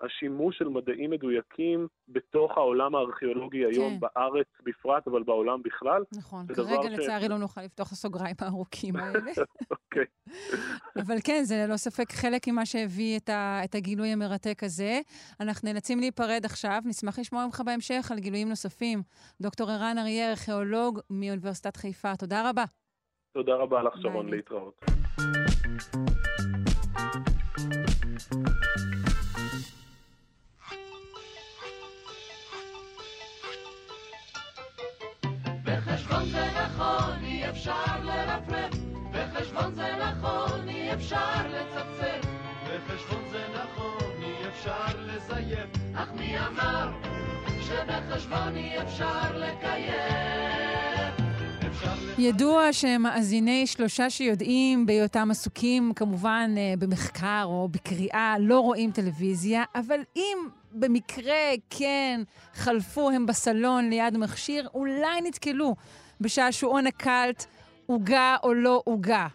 השימוש 0.00 0.58
של 0.58 0.68
מדעים 0.68 1.10
מדויקים 1.10 1.86
בתוך 2.08 2.50
העולם 2.56 2.94
הארכיאולוגי 2.94 3.64
היום, 3.64 3.90
כן. 3.94 4.00
בארץ 4.00 4.46
בפרט, 4.64 5.08
אבל 5.08 5.22
בעולם 5.22 5.62
בכלל. 5.62 6.02
נכון, 6.16 6.46
כרגע 6.46 6.82
ש- 6.82 6.98
לצערי 6.98 7.28
לא 7.28 7.38
נוכל 7.38 7.60
לפתוח 7.62 7.92
הסוגריים 7.92 8.34
הארוכים 8.40 8.96
האלה. 8.96 9.32
אוקיי. 9.70 10.04
אבל 10.96 11.16
כן, 11.24 11.40
זה 11.44 11.64
ללא 11.66 11.76
ספק 11.76 12.12
חלק 12.12 12.48
ממה 12.48 12.66
שהביא 12.66 13.16
את, 13.16 13.28
ה, 13.28 13.60
את 13.64 13.74
הגילוי 13.74 14.08
המרתק 14.08 14.62
הזה. 14.64 15.00
אנחנו 15.40 15.68
נאלצים 15.68 15.98
להיפרד 16.00 16.40
עכשיו, 16.44 16.78
נשמח 16.84 17.18
לשמוע 17.18 17.46
ממך 17.46 17.62
בהמשך 17.66 18.08
על 18.12 18.18
גילויים 18.18 18.48
נוספים. 18.48 19.02
דוקטור 19.40 19.70
ערן 19.70 19.98
אריה, 19.98 20.30
ארכיאולוג 20.30 21.00
מאוניברסיטת 21.10 21.76
חיפה, 21.76 22.16
תודה 22.16 22.50
רבה. 22.50 22.64
תודה 23.34 23.54
רבה 23.54 23.82
לך, 23.82 23.94
שרון. 24.02 24.28
להתראות. 24.30 24.84
בחשבון 39.52 39.74
זה 39.74 39.88
נכון, 39.96 40.68
אי 40.68 40.94
אפשר 40.94 41.46
לצפצף. 41.48 42.28
בחשבון 42.64 43.22
זה 43.30 43.44
נכון, 43.54 44.22
אי 44.22 44.48
אפשר 44.48 44.98
לזייף. 44.98 45.68
אך 45.94 46.08
מי 46.18 46.38
אמר 46.38 46.90
שבחשבון 47.60 48.56
אי 48.56 48.82
אפשר 48.82 49.38
לקיים? 49.38 49.92
ידוע 52.18 52.72
שמאזיני 52.72 53.66
שלושה 53.66 54.10
שיודעים 54.10 54.86
בהיותם 54.86 55.30
עסוקים 55.30 55.92
כמובן 55.96 56.54
אה, 56.56 56.74
במחקר 56.78 57.42
או 57.44 57.68
בקריאה 57.70 58.36
לא 58.38 58.60
רואים 58.60 58.90
טלוויזיה, 58.90 59.64
אבל 59.74 60.00
אם 60.16 60.38
במקרה 60.72 61.50
כן 61.70 62.20
חלפו 62.54 63.10
הם 63.10 63.26
בסלון 63.26 63.90
ליד 63.90 64.16
מכשיר, 64.18 64.68
אולי 64.74 65.20
נתקלו 65.22 65.74
בשעשועון 66.20 66.86
הקאלט 66.86 67.44
עוגה 67.86 68.36
או 68.42 68.54
לא 68.54 68.82
עוגה. 68.84 69.26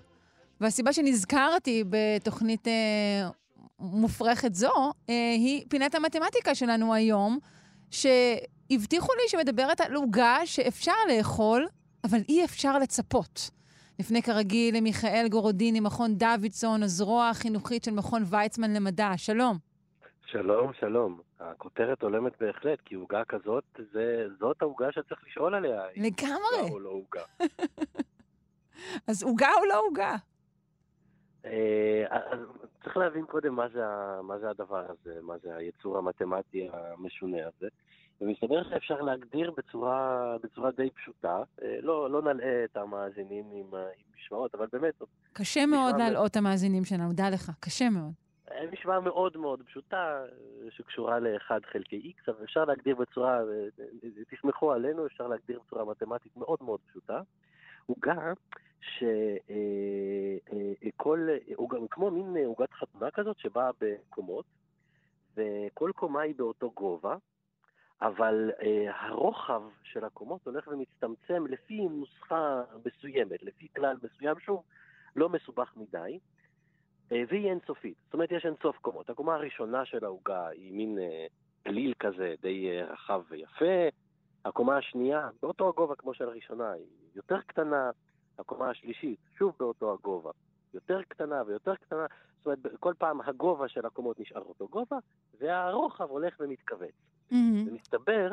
והסיבה 0.62 0.94
שנזכרתי 0.94 1.84
בתוכנית 1.90 2.68
אה, 2.68 3.30
מופרכת 3.80 4.54
זו, 4.54 4.92
אה, 5.10 5.14
היא 5.38 5.66
פינת 5.70 5.96
המתמטיקה 5.96 6.56
שלנו 6.56 6.94
היום, 6.94 7.40
שהבטיחו 7.92 9.14
לי 9.14 9.28
שמדברת 9.28 9.82
על 9.82 9.96
עוגה 9.96 10.38
שאפשר 10.46 10.94
לאכול, 11.10 11.68
אבל 12.04 12.20
אי 12.30 12.46
אפשר 12.46 12.78
לצפות. 12.78 13.50
לפני 14.00 14.22
כרגיל 14.22 14.78
למיכאל 14.78 15.28
גורודיני, 15.30 15.80
מכון 15.80 16.16
דוידסון, 16.16 16.84
הזרוע 16.84 17.30
החינוכית 17.30 17.84
של 17.84 17.92
מכון 17.92 18.24
ויצמן 18.30 18.74
למדע. 18.74 19.12
שלום. 19.18 19.58
שלום, 20.26 20.72
שלום. 20.80 21.20
הכותרת 21.40 22.02
הולמת 22.02 22.34
בהחלט, 22.40 22.80
כי 22.86 22.96
עוגה 22.96 23.24
כזאת, 23.26 23.64
זה, 23.94 24.26
זאת 24.40 24.62
העוגה 24.62 24.92
שצריך 24.92 25.22
לשאול 25.28 25.56
עליה. 25.56 25.82
אם 25.98 26.04
לגמרי. 26.04 26.60
עוגה 26.60 26.74
או 26.74 26.80
לא 26.80 26.90
עוגה. 26.90 27.22
אז 29.08 29.24
עוגה 29.24 29.50
או 29.60 29.66
לא 29.66 29.82
עוגה? 29.88 30.16
אה, 31.52 32.06
אז 32.10 32.40
צריך 32.84 32.98
להבין 32.98 33.26
קודם 33.26 33.56
מה 33.56 33.68
זה, 33.70 33.84
מה 34.24 34.40
זה 34.40 34.50
הדבר 34.50 34.86
הזה, 34.90 35.20
מה 35.22 35.38
זה 35.38 35.56
היצור 35.56 35.98
המתמטי 35.98 36.70
המשונה 36.74 37.38
הזה. 37.38 37.68
ומסתבר 38.22 38.64
שאפשר 38.70 39.02
להגדיר 39.02 39.52
בצורה, 39.58 40.36
בצורה 40.44 40.72
די 40.72 40.90
פשוטה. 40.90 41.44
אה, 41.62 41.78
לא, 41.82 42.10
לא 42.12 42.22
נלאה 42.22 42.64
את 42.64 42.78
המאזינים 42.78 43.46
עם, 43.52 43.74
ה- 43.74 43.78
עם 43.80 44.06
משמעות, 44.16 44.56
אבל 44.56 44.66
באמת, 44.72 44.94
קשה 45.34 45.66
מאוד 45.66 45.96
להלאות 45.98 46.32
את 46.32 46.36
המאזינים 46.36 46.86
שלנו, 46.86 47.14
דע 47.14 47.30
לך, 47.34 47.52
קשה 47.60 47.90
מאוד. 47.90 48.12
אה, 48.52 48.66
משוואה 48.72 49.00
מאוד 49.00 49.38
מאוד 49.38 49.62
פשוטה, 49.66 50.24
אה, 50.24 50.72
שקשורה 50.72 51.20
ל-1 51.20 51.52
חלקי 51.72 52.14
x, 52.18 52.32
אבל 52.32 52.44
אפשר 52.44 52.66
להגדיר 52.66 52.96
בצורה, 52.96 53.38
אה, 53.38 53.44
אה, 54.04 54.10
תסמכו 54.30 54.72
עלינו, 54.72 55.06
אפשר 55.06 55.28
להגדיר 55.28 55.60
בצורה 55.68 55.86
מתמטית 55.86 56.38
מאוד 56.38 56.60
מאוד 56.62 56.80
פשוטה. 56.90 57.22
עוגה 57.86 58.34
שכל, 60.88 61.28
כמו 61.90 62.12
מין 62.12 62.38
אה, 62.38 62.46
עוגת 62.46 62.74
חתונה 62.74 63.12
כזאת 63.12 63.40
שבאה 63.40 63.70
בקומות, 63.82 64.46
וכל 65.38 65.92
קומה 65.96 66.22
היא 66.22 66.36
באותו 66.36 66.72
גובה, 66.72 67.16
אבל 68.02 68.52
אה, 68.62 68.86
הרוחב 69.00 69.62
של 69.84 70.06
הקומות 70.06 70.46
הולך 70.46 70.68
ומצטמצם 70.68 71.48
לפי 71.48 71.88
נוסחה 71.88 72.64
מסוימת, 72.86 73.44
לפי 73.44 73.68
כלל 73.76 73.98
מסוים, 74.04 74.40
שוב, 74.40 74.64
לא 75.16 75.30
מסובך 75.30 75.74
מדי. 75.78 76.20
אה, 77.12 77.24
והיא 77.28 77.50
אינסופית. 77.50 77.98
זאת 78.06 78.14
אומרת, 78.14 78.32
יש 78.32 78.46
אינסוף 78.46 78.78
קומות. 78.78 79.10
הקומה 79.10 79.36
הראשונה 79.36 79.86
של 79.86 80.06
העוגה 80.06 80.48
היא 80.48 80.74
מין 80.74 81.00
אה, 81.00 81.26
גליל 81.66 81.94
כזה, 82.00 82.36
די 82.42 82.70
אה, 82.70 82.86
רחב 82.86 83.22
ויפה. 83.30 83.88
הקומה 84.46 84.78
השנייה, 84.78 85.30
באותו 85.42 85.70
הגובה 85.70 85.96
כמו 85.96 86.14
של 86.14 86.30
הראשונה, 86.30 86.72
היא 86.72 86.86
יותר 87.16 87.42
קטנה. 87.42 87.92
הקומה 88.40 88.70
השלישית, 88.70 89.20
שוב 89.38 89.56
באותו 89.60 89.94
הגובה, 89.94 90.32
יותר 90.74 91.04
קטנה 91.04 91.44
ויותר 91.48 91.76
קטנה. 91.76 92.06
זאת 92.38 92.46
אומרת, 92.46 92.60
כל 92.80 92.94
פעם 92.98 93.22
הגובה 93.22 93.68
של 93.68 93.86
הקומות 93.86 94.20
נשאר 94.20 94.42
אותו 94.42 94.68
גובה, 94.68 94.98
והרוחב 95.40 96.10
הולך 96.10 96.36
ומתכווץ. 96.40 96.94
מהמם. 97.32 97.68
ומסתבר 97.68 98.32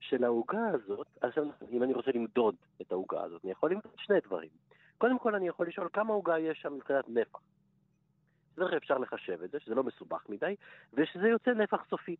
שלעוגה 0.00 0.68
הזאת, 0.68 1.06
עכשיו 1.20 1.44
אם 1.70 1.82
אני 1.82 1.92
רוצה 1.92 2.10
למדוד 2.14 2.54
את 2.82 2.92
העוגה 2.92 3.22
הזאת, 3.22 3.44
אני 3.44 3.52
יכול 3.52 3.70
למדוד 3.70 3.92
שני 3.96 4.20
דברים. 4.20 4.50
קודם 4.98 5.18
כל 5.18 5.34
אני 5.34 5.48
יכול 5.48 5.68
לשאול 5.68 5.88
כמה 5.92 6.12
עוגה 6.12 6.38
יש 6.38 6.58
שם 6.62 6.74
מבחינת 6.74 7.08
נפח. 7.08 7.38
כלל 8.58 8.76
אפשר 8.76 8.98
לחשב 8.98 9.42
את 9.42 9.50
זה, 9.50 9.60
שזה 9.60 9.74
לא 9.74 9.82
מסובך 9.84 10.28
מדי, 10.28 10.54
ושזה 10.92 11.28
יוצא 11.28 11.50
נפח 11.50 11.84
סופי. 11.90 12.16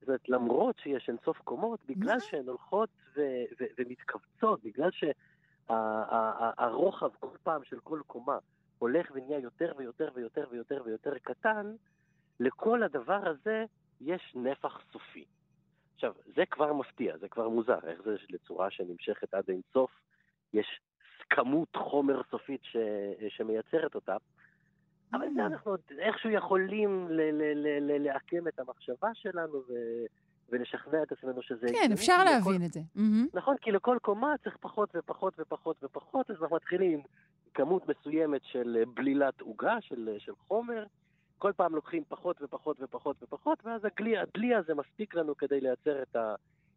זאת 0.00 0.08
אומרת, 0.08 0.28
למרות 0.28 0.78
שיש 0.78 1.08
אינסוף 1.08 1.38
קומות, 1.38 1.80
בגלל 1.88 2.20
שהן 2.20 2.48
הולכות 2.48 2.88
ו- 3.16 3.44
ו- 3.60 3.64
ומתכווצות, 3.78 4.62
בגלל 4.62 4.90
שהרוחב 5.68 7.10
כל 7.20 7.36
פעם 7.42 7.64
של 7.64 7.80
כל 7.80 8.00
קומה 8.06 8.38
הולך 8.78 9.10
ונהיה 9.14 9.38
יותר 9.38 9.72
ויותר 9.76 10.10
ויותר 10.14 10.46
ויותר 10.50 10.82
ויותר 10.84 11.18
קטן, 11.22 11.74
לכל 12.40 12.82
הדבר 12.82 13.28
הזה 13.28 13.64
יש 14.00 14.32
נפח 14.34 14.80
סופי. 14.92 15.24
עכשיו, 15.94 16.14
זה 16.36 16.46
כבר 16.46 16.72
מפתיע, 16.72 17.18
זה 17.18 17.28
כבר 17.28 17.48
מוזר, 17.48 17.78
איך 17.86 18.02
זה 18.02 18.16
לצורה 18.30 18.70
שנמשכת 18.70 19.34
עד 19.34 19.44
אין 19.48 19.60
סוף, 19.72 19.90
יש 20.52 20.80
כמות 21.30 21.76
חומר 21.76 22.22
סופית 22.30 22.60
ש... 22.64 22.76
שמייצרת 23.28 23.94
אותה, 23.94 24.16
אבל 25.12 25.26
זה 25.34 25.46
אנחנו 25.46 25.70
עוד 25.70 25.80
איכשהו 25.98 26.30
יכולים 26.30 27.08
ל- 27.10 27.20
ל- 27.20 27.52
ל- 27.54 27.92
ל- 27.92 28.02
לעקם 28.04 28.48
את 28.48 28.58
המחשבה 28.58 29.14
שלנו 29.14 29.54
ו... 29.68 29.72
ולשכנע 30.48 31.02
את 31.02 31.12
עצמנו 31.12 31.42
שזה... 31.42 31.66
כן, 31.72 31.92
אפשר 31.92 32.12
כי 32.12 32.22
לכל- 32.24 32.50
להבין 32.50 32.66
את 32.66 32.72
זה. 32.72 32.80
נכון, 33.34 33.56
כי 33.60 33.72
לכל 33.72 33.98
קומה 34.02 34.34
צריך 34.44 34.56
פחות 34.60 34.90
ופחות 34.94 35.34
ופחות 35.38 35.84
ופחות, 35.84 36.30
אז 36.30 36.36
אנחנו 36.42 36.56
מתחילים 36.56 36.92
עם 36.92 37.00
כמות 37.54 37.88
מסוימת 37.88 38.40
של 38.44 38.76
אה, 38.80 38.82
בלילת 38.94 39.40
עוגה, 39.40 39.76
של, 39.80 40.08
אה, 40.12 40.20
של 40.20 40.32
חומר. 40.48 40.84
כל 41.38 41.52
פעם 41.56 41.74
לוקחים 41.74 42.02
פחות 42.08 42.42
ופחות 42.42 42.76
ופחות 42.80 43.22
ופחות, 43.22 43.58
ואז 43.64 43.84
הגלי, 43.84 44.18
הדלי 44.18 44.54
הזה 44.54 44.74
מספיק 44.74 45.14
לנו 45.14 45.36
כדי 45.36 45.60
לייצר 45.60 46.02
את, 46.02 46.16
ה, 46.16 46.34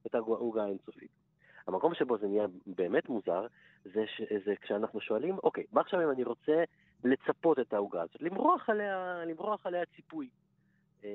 את 0.07 0.15
העוגה 0.15 0.63
האינסופית. 0.63 1.09
המקום 1.67 1.93
שבו 1.95 2.17
זה 2.17 2.27
נהיה 2.27 2.45
באמת 2.67 3.09
מוזר, 3.09 3.47
זה, 3.85 4.03
ש, 4.07 4.21
זה 4.45 4.53
כשאנחנו 4.61 5.01
שואלים, 5.01 5.37
אוקיי, 5.43 5.63
מה 5.71 5.81
עכשיו 5.81 6.03
אם 6.03 6.11
אני 6.11 6.23
רוצה 6.23 6.63
לצפות 7.03 7.59
את 7.59 7.73
העוגה 7.73 8.01
הזאת? 8.01 8.21
למרוח 8.21 8.69
עליה, 8.69 9.23
למרוח 9.27 9.65
עליה 9.65 9.85
ציפוי. 9.95 10.29
אה, 11.05 11.09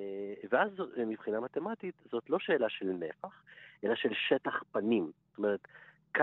ואז 0.51 0.71
זו- 0.77 0.87
מבחינה 1.07 1.41
מתמטית 1.41 1.95
זאת 2.13 2.31
לא 2.31 2.39
שאלה 2.39 2.69
של 2.69 2.87
נפח, 2.87 3.43
אלא 3.85 3.95
של 3.95 4.09
שטח 4.29 4.63
פנים. 4.73 5.11
זאת 5.29 5.39
אומרת, 5.39 5.69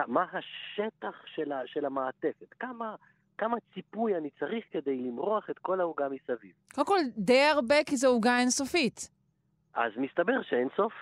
מה 0.07 0.23
השטח 0.33 1.21
של, 1.25 1.51
ה, 1.51 1.61
של 1.65 1.85
המעטפת? 1.85 2.53
כמה, 2.59 2.95
כמה 3.37 3.57
ציפוי 3.73 4.17
אני 4.17 4.29
צריך 4.39 4.65
כדי 4.71 4.97
למרוח 4.97 5.49
את 5.49 5.59
כל 5.59 5.79
העוגה 5.79 6.07
מסביב? 6.09 6.51
קודם 6.73 6.87
כל, 6.87 6.99
די 7.17 7.41
הרבה, 7.41 7.75
כי 7.85 7.97
זו 7.97 8.07
עוגה 8.07 8.39
אינסופית. 8.39 9.09
אז 9.73 9.91
מסתבר 9.97 10.41
שאין 10.41 10.67
סוף. 10.75 10.93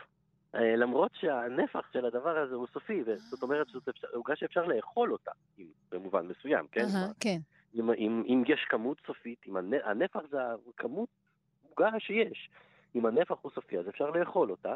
אה, 0.55 0.75
למרות 0.75 1.11
שהנפח 1.13 1.93
של 1.93 2.05
הדבר 2.05 2.37
הזה 2.37 2.55
הוא 2.55 2.67
סופי, 2.73 3.03
וזאת 3.05 3.43
אומרת 3.43 3.69
שזאת 3.69 3.83
עוגה 4.13 4.35
שאפשר 4.35 4.65
לאכול 4.65 5.11
אותה, 5.11 5.31
אם- 5.59 5.65
במובן 5.91 6.27
מסוים, 6.27 6.67
כן? 6.71 6.81
אהה, 6.95 7.07
כן. 7.19 7.37
אם, 7.75 7.91
אם, 7.91 8.23
אם 8.27 8.43
יש 8.47 8.65
כמות 8.69 8.97
סופית, 9.07 9.39
אם 9.47 9.57
הנ- 9.57 9.83
הנפח 9.83 10.19
זה 10.31 10.37
הכמות 10.75 11.09
עוגה 11.81 11.99
שיש, 11.99 12.49
אם 12.95 13.05
הנפח 13.05 13.35
הוא 13.41 13.51
סופי 13.55 13.77
אז 13.77 13.89
אפשר 13.89 14.09
לאכול 14.09 14.51
אותה, 14.51 14.75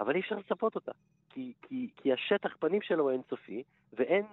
אבל 0.00 0.14
אי 0.14 0.20
אפשר 0.20 0.34
לצפות 0.34 0.74
אותה, 0.74 0.92
כי, 1.28 1.52
כי, 1.62 1.88
כי 1.96 2.12
השטח 2.12 2.56
פנים 2.60 2.82
שלו 2.82 3.10
אינסופי, 3.10 3.62
ואין 3.92 4.24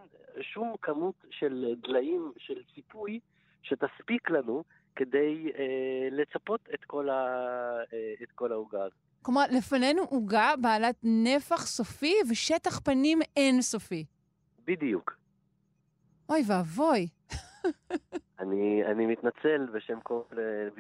שום 0.42 0.76
כמות 0.82 1.16
של 1.30 1.74
דליים, 1.82 2.32
של 2.38 2.64
ציפוי, 2.76 3.20
שתספיק 3.64 4.30
לנו 4.30 4.64
כדי 4.96 5.52
אה, 5.58 6.08
לצפות 6.12 6.70
את 6.74 6.86
כל, 6.86 7.10
ה, 7.10 7.24
אה, 7.94 8.14
את 8.24 8.32
כל 8.32 8.52
העוגה 8.52 8.84
הזאת. 8.84 8.98
כלומר, 9.22 9.44
לפנינו 9.52 10.02
עוגה 10.02 10.54
בעלת 10.62 10.96
נפח 11.04 11.66
סופי 11.66 12.14
ושטח 12.32 12.80
פנים 12.80 13.20
אינסופי. 13.38 14.06
בדיוק. 14.66 15.18
אוי 16.30 16.42
ואבוי. 16.48 17.08
אני, 18.40 18.86
אני 18.86 19.06
מתנצל 19.06 19.68
בשם 19.74 20.00
כל, 20.00 20.22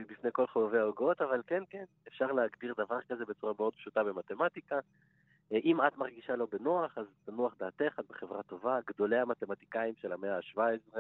בפני 0.10 0.30
כל 0.34 0.48
חובבי 0.48 0.78
העוגות, 0.78 1.22
אבל 1.22 1.42
כן, 1.48 1.64
כן, 1.70 1.84
אפשר 2.08 2.32
להגדיר 2.32 2.74
דבר 2.78 3.02
כזה 3.02 3.26
בצורה 3.26 3.54
מאוד 3.60 3.74
פשוטה 3.74 4.04
במתמטיקה. 4.04 4.80
אם 5.52 5.82
את 5.88 5.98
מרגישה 5.98 6.36
לא 6.36 6.48
בנוח, 6.52 6.98
אז 6.98 7.06
תנוח 7.26 7.56
דעתך, 7.60 8.00
את 8.00 8.06
בחברה 8.10 8.44
טובה. 8.44 8.80
גדולי 8.88 9.20
המתמטיקאים 9.20 9.94
של 10.02 10.14
המאה 10.14 10.38
ה-17 10.38 10.98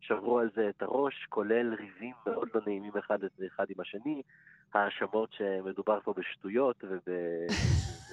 שברו 0.00 0.38
על 0.38 0.50
זה 0.54 0.68
את 0.68 0.82
הראש, 0.82 1.26
כולל 1.28 1.74
ריבים 1.74 2.14
מאוד 2.26 2.48
לא 2.54 2.60
נעימים 2.66 2.92
אחד, 2.98 3.18
אחד 3.46 3.64
עם 3.70 3.80
השני, 3.80 4.22
האשמות 4.74 5.32
שמדובר 5.32 6.00
פה 6.00 6.14
בשטויות 6.16 6.84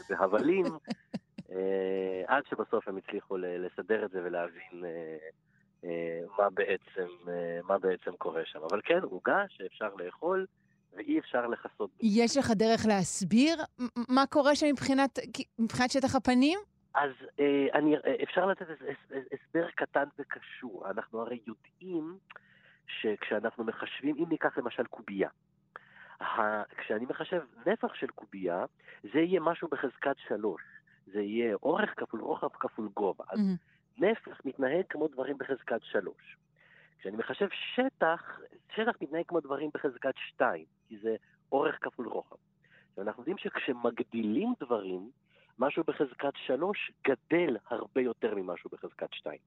ובהבלים, 0.10 0.66
אה, 1.52 2.24
עד 2.28 2.44
שבסוף 2.46 2.88
הם 2.88 2.98
הצליחו 2.98 3.38
לסדר 3.38 4.06
את 4.06 4.12
זה 4.12 4.22
ולהבין 4.24 4.84
אה, 4.84 4.90
אה, 4.90 5.30
מה 6.38 6.50
בעצם, 6.54 7.08
מה 7.64 7.78
בעצם 7.78 8.12
קורה 8.18 8.42
שם. 8.46 8.60
אבל 8.70 8.82
כן, 8.84 9.00
עוגה 9.02 9.44
שאפשר 9.50 9.90
לאכול. 9.96 10.46
ואי 10.94 11.20
אפשר 11.20 11.48
לכסות. 11.48 11.90
יש 12.02 12.38
לך 12.38 12.52
דרך 12.52 12.86
להסביר 12.88 13.58
מה 14.10 14.26
קורה 14.30 14.56
שם 14.56 14.68
מבחינת, 14.68 15.20
מבחינת 15.60 15.92
שטח 15.92 16.16
הפנים? 16.16 16.60
אז 16.94 17.12
אה, 17.40 17.68
אני, 17.74 17.96
אפשר 18.24 18.46
לתת 18.46 18.66
הסבר 19.32 19.70
קטן 19.76 20.04
וקשור. 20.20 20.90
אנחנו 20.90 21.22
הרי 21.22 21.40
יודעים 21.48 22.18
שכשאנחנו 22.88 23.64
מחשבים, 23.64 24.16
אם 24.20 24.26
ניקח 24.30 24.58
למשל 24.58 24.84
קובייה, 24.84 25.30
כשאני 26.78 27.06
מחשב 27.10 27.42
נפח 27.66 27.94
של 27.94 28.08
קובייה, 28.08 28.66
זה 29.14 29.20
יהיה 29.20 29.40
משהו 29.40 29.68
בחזקת 29.68 30.16
שלוש. 30.28 30.62
זה 31.06 31.20
יהיה 31.20 31.56
אורך 31.56 31.90
כפול 31.98 32.22
רוחב 32.22 32.50
כפול 32.60 32.90
גובה. 32.94 33.24
mm-hmm. 33.24 33.79
נפח 34.00 34.42
מתנהג 34.46 34.84
כמו 34.90 35.08
דברים 35.08 35.38
בחזקת 35.38 35.82
שלוש. 35.84 36.38
כשאני 37.00 37.18
מחשב 37.18 37.48
שטח, 37.76 38.40
שטח 38.76 38.96
מתנהג 39.02 39.24
כמו 39.28 39.40
דברים 39.40 39.70
בחזקת 39.74 40.14
שתיים, 40.28 40.66
כי 40.88 40.98
זה 40.98 41.16
אורך 41.52 41.78
כפול 41.82 42.08
רוחב. 42.08 42.36
ואנחנו 42.98 43.22
יודעים 43.22 43.38
שכשמגדילים 43.38 44.54
דברים, 44.60 45.10
משהו 45.60 45.84
בחזקת 45.88 46.34
שלוש 46.46 46.92
גדל 47.08 47.58
הרבה 47.70 48.02
יותר 48.02 48.36
ממשהו 48.36 48.70
בחזקת 48.70 49.14
שתיים. 49.14 49.40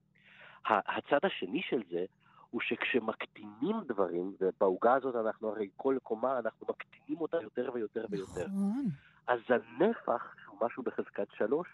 הצד 0.67 1.19
השני 1.23 1.63
של 1.63 1.83
זה 1.91 2.05
הוא 2.51 2.61
שכשמקטינים 2.61 3.77
דברים, 3.87 4.35
ובעוגה 4.41 4.95
הזאת 4.95 5.15
אנחנו 5.27 5.49
הרי 5.49 5.69
כל 5.77 5.97
קומה 6.03 6.39
אנחנו 6.39 6.67
מקטינים 6.69 7.21
אותה 7.21 7.43
יותר 7.43 7.71
ויותר 7.75 8.07
ויותר. 8.11 8.47
נכון. 8.47 8.85
אז 9.27 9.41
הנפח, 9.49 10.35
שהוא 10.45 10.59
משהו 10.61 10.83
בחזקת 10.83 11.27
שלוש, 11.37 11.69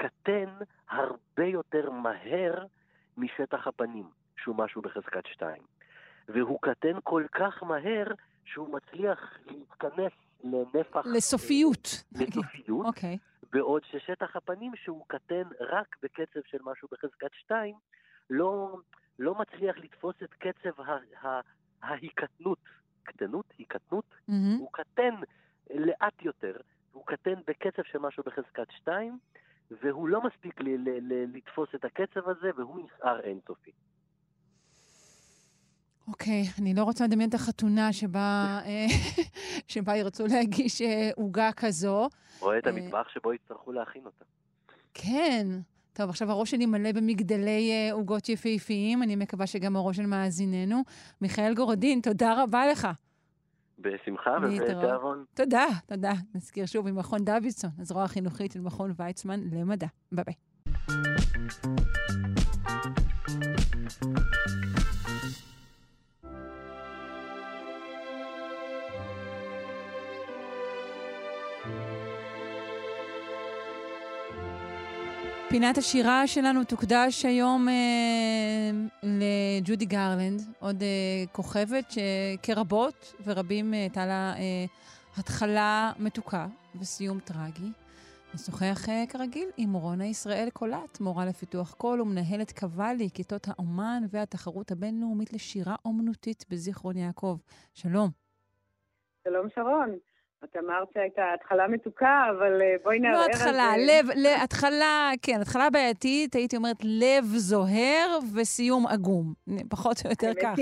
קטן 0.00 0.48
הרבה 0.90 1.44
יותר 1.44 1.90
מהר 1.90 2.64
משטח 3.16 3.66
הפנים, 3.66 4.10
שהוא 4.36 4.56
משהו 4.56 4.82
בחזקת 4.82 5.26
שתיים. 5.26 5.62
והוא 6.28 6.58
קטן 6.62 6.98
כל 7.04 7.24
כך 7.32 7.62
מהר 7.62 8.06
שהוא 8.44 8.68
מצליח 8.68 9.38
להתכנס 9.46 10.12
לנפח... 10.44 11.06
לסופיות. 11.06 11.88
לסופיות. 12.12 12.86
אוקיי. 12.86 13.14
Okay. 13.14 13.46
בעוד 13.52 13.82
ששטח 13.84 14.36
הפנים 14.36 14.72
שהוא 14.76 15.04
קטן 15.08 15.42
רק 15.60 15.96
בקצב 16.02 16.40
של 16.46 16.58
משהו 16.64 16.88
בחזקת 16.92 17.30
שתיים, 17.32 17.74
לא, 18.30 18.76
לא 19.18 19.34
מצליח 19.34 19.76
לתפוס 19.78 20.14
את 20.22 20.34
קצב 20.34 20.82
ההיקטנות. 21.82 22.58
קטנות, 23.02 23.46
היקטנות, 23.58 24.04
mm-hmm. 24.10 24.58
הוא 24.58 24.68
קטן 24.72 25.14
לאט 25.74 26.22
יותר, 26.22 26.56
הוא 26.92 27.06
קטן 27.06 27.34
בקצב 27.46 27.82
של 27.84 27.98
משהו 27.98 28.22
בחזקת 28.26 28.66
שתיים, 28.70 29.18
והוא 29.82 30.08
לא 30.08 30.20
מספיק 30.26 30.60
ל- 30.60 30.68
ל- 30.68 31.12
ל- 31.12 31.36
לתפוס 31.36 31.68
את 31.74 31.84
הקצב 31.84 32.28
הזה, 32.28 32.50
והוא 32.56 32.80
נסער 32.84 33.20
אינסופי. 33.20 33.70
אוקיי, 36.08 36.42
okay, 36.42 36.62
אני 36.62 36.74
לא 36.74 36.82
רוצה 36.82 37.04
לדמיין 37.04 37.28
את 37.28 37.34
החתונה 37.34 37.92
שבה, 37.92 38.60
אה, 38.64 38.86
שבה 39.72 39.96
ירצו 39.96 40.26
להגיש 40.26 40.82
אה, 40.82 41.10
עוגה 41.16 41.50
כזו. 41.56 42.08
רואה 42.40 42.58
את 42.58 42.66
אה, 42.66 42.72
המטבח 42.72 43.08
שבו 43.08 43.32
יצטרכו 43.32 43.72
להכין 43.72 44.02
אותה. 44.04 44.24
כן. 44.94 45.46
טוב, 45.92 46.10
עכשיו 46.10 46.30
הראש 46.30 46.50
שלי 46.50 46.66
מלא 46.66 46.92
במגדלי 46.92 47.90
עוגות 47.92 48.28
יפהפיים, 48.28 49.02
אני 49.02 49.16
מקווה 49.16 49.46
שגם 49.46 49.76
הראש 49.76 49.96
של 49.96 50.06
מאזיננו. 50.06 50.82
מיכאל 51.20 51.54
גורדין, 51.54 52.00
תודה 52.00 52.42
רבה 52.42 52.66
לך. 52.66 52.88
בשמחה 53.80 54.30
ובתיאבון. 54.42 55.24
תודה, 55.34 55.66
תודה. 55.86 56.12
נזכיר 56.34 56.66
שוב 56.66 56.86
עם 56.86 56.96
מכון 56.96 57.24
דוידסון, 57.24 57.70
הזרוע 57.78 58.04
החינוכית 58.04 58.52
של 58.52 58.60
מכון 58.60 58.92
ויצמן 58.96 59.40
למדע. 59.52 59.86
ביי 60.12 60.24
ביי. 60.24 60.34
פינת 75.50 75.78
השירה 75.78 76.26
שלנו 76.26 76.64
תוקדש 76.64 77.24
היום 77.24 77.68
אה, 77.68 77.74
לג'ודי 79.02 79.84
גרלנד, 79.84 80.42
עוד 80.58 80.82
אה, 80.82 81.24
כוכבת 81.32 81.84
שכרבות 81.90 83.14
ורבים 83.24 83.74
אה, 83.74 83.78
הייתה 83.78 84.06
לה 84.06 84.34
אה, 84.36 84.64
התחלה 85.16 85.92
מתוקה 85.98 86.46
וסיום 86.80 87.20
טרגי. 87.20 87.72
נשוחח 88.34 88.88
אה, 88.88 89.04
כרגיל 89.08 89.48
עם 89.56 89.72
רונה 89.72 90.06
ישראל 90.06 90.48
קולט, 90.52 91.00
מורה 91.00 91.24
לפיתוח 91.24 91.74
קול 91.74 92.00
ומנהלת 92.00 92.58
קוואלי, 92.58 93.08
כיתות 93.14 93.48
האומן 93.48 94.02
והתחרות 94.10 94.70
הבינלאומית 94.70 95.32
לשירה 95.32 95.74
אומנותית 95.84 96.44
בזיכרון 96.50 96.96
יעקב. 96.96 97.38
שלום. 97.74 98.10
שלום 99.24 99.46
שרון. 99.54 100.09
את 100.44 100.56
אמרת 100.56 100.88
שהייתה 100.94 101.32
התחלה 101.34 101.68
מתוקה, 101.68 102.26
אבל 102.30 102.62
אה, 102.62 102.76
בואי 102.82 102.98
נערער 102.98 103.20
לא 103.20 103.24
התחלה, 103.26 103.72
לב, 103.76 104.06
לב, 104.16 104.38
התחלה, 104.44 105.10
כן, 105.22 105.40
התחלה 105.40 105.70
בעייתית, 105.70 106.34
הייתי 106.34 106.56
אומרת 106.56 106.76
לב 106.84 107.24
זוהר 107.24 108.18
וסיום 108.36 108.86
עגום. 108.86 109.34
פחות 109.70 109.96
או 110.04 110.10
יותר 110.10 110.32
כך. 110.42 110.58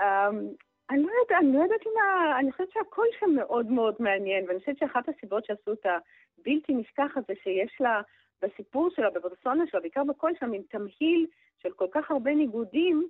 אמ, 0.00 0.48
אני 0.90 1.02
לא 1.02 1.10
יודעת, 1.20 1.40
אני 1.40 1.52
לא 1.52 1.62
יודעת 1.62 1.80
אם 1.86 1.92
ה... 2.00 2.38
אני 2.38 2.52
חושבת 2.52 2.70
שהכל 2.72 3.06
שם 3.20 3.30
מאוד 3.36 3.66
מאוד 3.66 3.94
מעניין, 4.00 4.44
ואני 4.48 4.58
חושבת 4.58 4.78
שאחת 4.78 5.08
הסיבות 5.08 5.44
שעשו 5.44 5.72
את 5.72 5.86
הבלתי 5.86 6.74
נשכח 6.74 7.10
הזה 7.16 7.32
שיש 7.42 7.80
לה, 7.80 8.00
בסיפור 8.42 8.88
שלה, 8.96 9.10
בפרסונה 9.10 9.64
שלה, 9.70 9.80
בעיקר 9.80 10.04
בקול 10.04 10.32
שם, 10.40 10.52
עם 10.52 10.62
תמהיל 10.70 11.26
של 11.62 11.72
כל 11.76 11.86
כך 11.92 12.10
הרבה 12.10 12.34
ניגודים, 12.34 13.08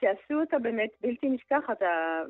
שעשו 0.00 0.40
אותה 0.40 0.58
באמת 0.58 0.90
בלתי 1.00 1.28
נשכחת, 1.28 1.82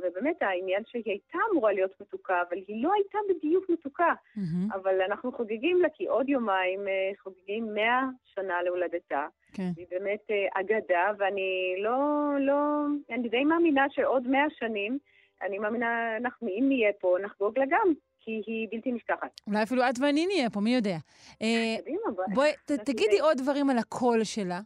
ובאמת 0.03 0.43
העניין 0.43 0.83
שהיא 0.87 1.03
הייתה 1.07 1.39
אמורה 1.53 1.73
להיות 1.73 2.01
מתוקה, 2.01 2.43
אבל 2.49 2.59
היא 2.69 2.83
לא 2.83 2.93
הייתה 2.95 3.19
בדיוק 3.29 3.65
מתוקה. 3.71 4.12
Mm-hmm. 4.37 4.75
אבל 4.75 5.01
אנחנו 5.01 5.33
חוגגים 5.33 5.83
לה, 5.83 5.89
כי 5.95 6.07
עוד 6.07 6.29
יומיים 6.29 6.89
אה, 6.89 7.11
חוגגים 7.23 7.75
100 7.75 8.09
שנה 8.25 8.62
להולדתה. 8.62 9.27
כן. 9.53 9.71
היא 9.77 9.87
באמת 9.91 10.21
אה, 10.31 10.61
אגדה, 10.61 11.12
ואני 11.19 11.75
לא, 11.83 11.99
לא, 12.41 12.87
אני 13.11 13.29
די 13.29 13.45
מאמינה 13.45 13.87
שעוד 13.91 14.29
100 14.29 14.41
שנים, 14.59 14.99
אני 15.43 15.59
מאמינה, 15.59 16.17
אנחנו, 16.17 16.49
אם 16.49 16.65
נהיה 16.69 16.93
פה, 17.01 17.17
נחגוג 17.23 17.59
לה 17.59 17.65
גם. 17.71 17.93
כי 18.25 18.43
היא 18.47 18.69
בלתי 18.71 18.93
נשכחת. 18.93 19.41
אולי 19.47 19.62
אפילו 19.62 19.83
את 19.83 19.99
ואני 20.01 20.27
נהיה 20.27 20.51
פה, 20.51 20.61
מי 20.61 20.75
יודע. 20.75 20.97
אה, 21.43 21.77
קדימה, 21.81 22.01
בואי, 22.35 22.51
תגידי 22.65 23.21
עוד 23.21 23.39
דברים 23.39 23.71
על 23.71 23.79
הקול 23.79 24.25
שלה. 24.25 24.61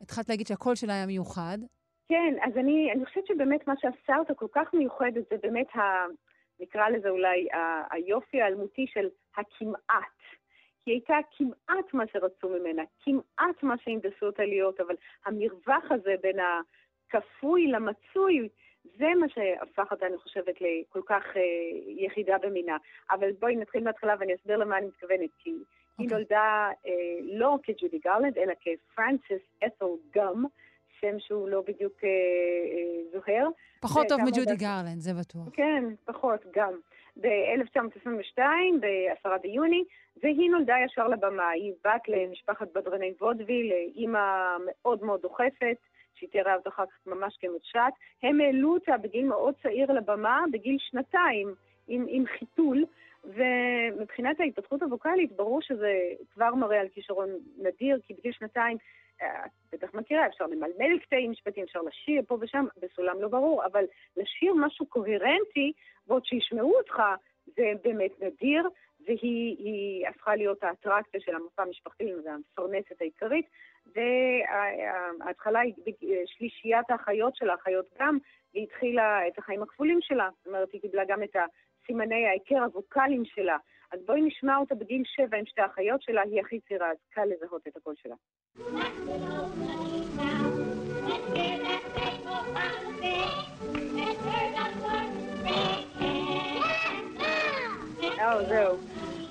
התחלת 0.00 0.28
להגיד 0.28 0.46
שהקול 0.46 0.74
שלה 0.74 0.92
היה 0.94 1.06
מיוחד. 1.06 1.58
כן, 2.10 2.34
אז 2.42 2.56
אני, 2.56 2.92
אני 2.92 3.06
חושבת 3.06 3.26
שבאמת 3.26 3.66
מה 3.66 3.74
שעשה 3.80 4.18
אותה 4.18 4.34
כל 4.34 4.46
כך 4.52 4.74
מיוחדת 4.74 5.28
זה 5.30 5.36
באמת, 5.42 5.76
ה, 5.76 6.06
נקרא 6.60 6.88
לזה 6.88 7.08
אולי, 7.08 7.52
ה, 7.52 7.94
היופי 7.94 8.42
האלמותי 8.42 8.86
של 8.86 9.08
הכמעט. 9.36 10.20
היא 10.86 10.94
הייתה 10.94 11.14
כמעט 11.36 11.94
מה 11.94 12.04
שרצו 12.12 12.48
ממנה, 12.48 12.82
כמעט 13.04 13.62
מה 13.62 13.74
שהנדסו 13.78 14.26
אותה 14.26 14.44
להיות, 14.44 14.80
אבל 14.80 14.94
המרווח 15.26 15.84
הזה 15.90 16.14
בין 16.22 16.36
הכפוי 16.40 17.66
למצוי, 17.66 18.48
זה 18.84 19.08
מה 19.20 19.28
שהפך 19.28 19.92
אותה, 19.92 20.06
אני 20.06 20.18
חושבת, 20.18 20.54
לכל 20.60 21.00
כך 21.06 21.36
אה, 21.36 21.42
יחידה 21.86 22.38
במינה. 22.38 22.76
אבל 23.10 23.32
בואי 23.32 23.56
נתחיל 23.56 23.84
מההתחלה 23.84 24.14
ואני 24.20 24.34
אסביר 24.34 24.56
למה 24.56 24.78
אני 24.78 24.86
מתכוונת, 24.86 25.30
כי 25.38 25.50
okay. 25.50 25.54
היא 25.98 26.06
אוקיי. 26.06 26.18
נולדה 26.18 26.70
אה, 26.86 26.92
לא 27.22 27.58
כג'ודי 27.62 27.98
גרלנד, 27.98 28.38
אלא 28.38 28.52
כפרנסיס 28.60 29.42
את'ל 29.66 29.86
גאם, 30.14 30.44
שם 31.00 31.18
שהוא 31.18 31.48
לא 31.48 31.62
בדיוק 31.66 31.92
אה, 32.04 32.08
אה, 32.08 33.02
זוהר. 33.12 33.48
פחות 33.80 34.06
טוב 34.08 34.20
מג'ודי 34.20 34.56
גרלנד, 34.56 34.98
זה 34.98 35.12
בטוח. 35.20 35.48
כן, 35.52 35.84
פחות, 36.04 36.40
גם. 36.54 36.72
ב-1922, 37.20 38.38
ב-10 38.80 39.38
ביוני, 39.42 39.84
והיא 40.22 40.50
נולדה 40.50 40.74
ישר 40.84 41.08
לבמה. 41.08 41.48
היא 41.48 41.72
בת 41.84 42.08
למשפחת 42.08 42.68
בדרני 42.74 43.12
וודוויל, 43.20 43.72
אימא 43.94 44.56
מאוד 44.66 45.04
מאוד 45.04 45.20
דוחפת, 45.20 45.76
שהיא 46.14 46.28
תראה 46.32 46.54
אותה 46.54 46.68
אחר 46.68 46.86
כך 46.86 47.06
ממש 47.06 47.36
כמושת. 47.40 47.92
הם 48.22 48.40
העלו 48.40 48.74
אותה 48.74 48.96
בגיל 48.96 49.24
מאוד 49.24 49.54
צעיר 49.62 49.92
לבמה, 49.92 50.44
בגיל 50.52 50.76
שנתיים, 50.78 51.54
עם, 51.88 52.06
עם 52.08 52.24
חיתול. 52.38 52.84
ומבחינת 53.24 54.40
ההתפתחות 54.40 54.82
הווקאלית, 54.82 55.32
ברור 55.32 55.62
שזה 55.62 55.92
כבר 56.34 56.54
מראה 56.54 56.80
על 56.80 56.88
כישרון 56.88 57.28
נדיר, 57.58 57.98
כי 58.06 58.14
בגיל 58.14 58.32
שנתיים 58.32 58.76
את 59.22 59.50
בטח 59.72 59.94
מכירה, 59.94 60.26
אפשר 60.26 60.46
למלמל 60.46 60.98
קטעי 60.98 61.28
משפטים, 61.28 61.64
אפשר 61.64 61.80
לשיר 61.82 62.22
פה 62.28 62.38
ושם, 62.40 62.66
בסולם 62.82 63.20
לא 63.20 63.28
ברור, 63.28 63.66
אבל 63.66 63.84
לשיר 64.16 64.54
משהו 64.54 64.86
קוהרנטי, 64.86 65.72
ועוד 66.06 66.24
שישמעו 66.24 66.76
אותך, 66.78 67.02
זה 67.46 67.72
באמת 67.84 68.10
נדיר, 68.20 68.68
והיא 69.06 70.08
הפכה 70.08 70.36
להיות 70.36 70.64
האטרקציה 70.64 71.20
של 71.20 71.34
המופע 71.34 71.62
המשפחתי, 71.62 72.04
והמפרנסת 72.24 73.00
העיקרית, 73.00 73.46
וההתחלה 73.86 75.60
היא 75.60 75.74
שלישיית 76.26 76.90
האחיות 76.90 77.36
של 77.36 77.50
האחיות 77.50 77.86
גם, 78.00 78.18
והיא 78.54 78.64
התחילה 78.64 79.28
את 79.28 79.38
החיים 79.38 79.62
הכפולים 79.62 79.98
שלה, 80.00 80.28
זאת 80.38 80.46
אומרת, 80.46 80.72
היא 80.72 80.80
קיבלה 80.80 81.04
גם 81.04 81.22
את 81.22 81.36
סימני 81.86 82.26
ההיכר 82.26 82.62
הווקאליים 82.74 83.24
שלה. 83.24 83.56
אז 83.92 84.00
בואי 84.06 84.22
נשמע 84.22 84.56
אותה 84.56 84.74
בגיל 84.74 85.02
שבע 85.04 85.36
עם 85.36 85.46
שתי 85.46 85.60
האחיות 85.60 86.02
שלה, 86.02 86.22
היא 86.22 86.40
הכי 86.40 86.60
צעירה, 86.60 86.90
אז 86.90 86.96
קל 87.10 87.24
לזהות 87.24 87.66
את 87.68 87.76
הקול 87.76 87.94
שלה. 88.02 88.14
Oh, 98.18 98.48
זהו. 98.48 98.76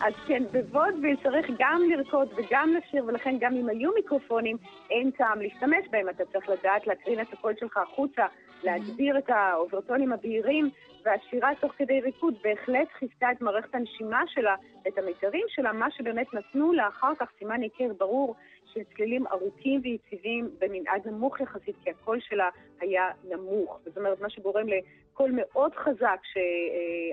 אז 0.01 0.13
כן, 0.27 0.43
בוודוויל 0.51 1.15
צריך 1.23 1.47
גם 1.59 1.81
לרקוד 1.89 2.29
וגם 2.35 2.73
לשיר, 2.77 3.05
ולכן 3.05 3.37
גם 3.39 3.55
אם 3.55 3.69
היו 3.69 3.91
מיקרופונים, 3.95 4.57
אין 4.89 5.11
טעם 5.11 5.41
להשתמש 5.41 5.87
בהם. 5.91 6.09
אתה 6.09 6.25
צריך 6.25 6.49
לדעת 6.49 6.87
להקרין 6.87 7.21
את 7.21 7.33
הקול 7.33 7.53
שלך 7.59 7.77
החוצה, 7.77 8.25
להגביר 8.63 9.17
את 9.17 9.29
האוברטונים 9.29 10.13
הבהירים, 10.13 10.69
והשירה 11.05 11.49
תוך 11.59 11.73
כדי 11.77 12.01
ריקוד 12.01 12.33
בהחלט 12.43 12.87
חיסתה 12.91 13.31
את 13.31 13.41
מערכת 13.41 13.75
הנשימה 13.75 14.23
שלה, 14.27 14.55
את 14.87 14.97
המיתרים 14.97 15.45
שלה, 15.47 15.73
מה 15.73 15.91
שבאמת 15.91 16.33
נתנו 16.33 16.73
לה 16.73 16.87
אחר 16.87 17.15
כך 17.19 17.27
סימן 17.39 17.61
היכר 17.61 17.93
ברור 17.97 18.35
של 18.73 18.81
צלילים 18.95 19.27
ארוכים 19.27 19.81
ויציבים 19.83 20.49
במנעד 20.59 21.07
נמוך 21.07 21.39
יחסית, 21.39 21.75
כי 21.83 21.89
הקול 21.89 22.19
שלה 22.19 22.49
היה 22.81 23.09
נמוך. 23.29 23.79
זאת 23.85 23.97
אומרת, 23.97 24.21
מה 24.21 24.29
שגורם 24.29 24.65
לקול 24.67 25.31
מאוד 25.33 25.75
חזק, 25.75 26.19
ש... 26.23 26.37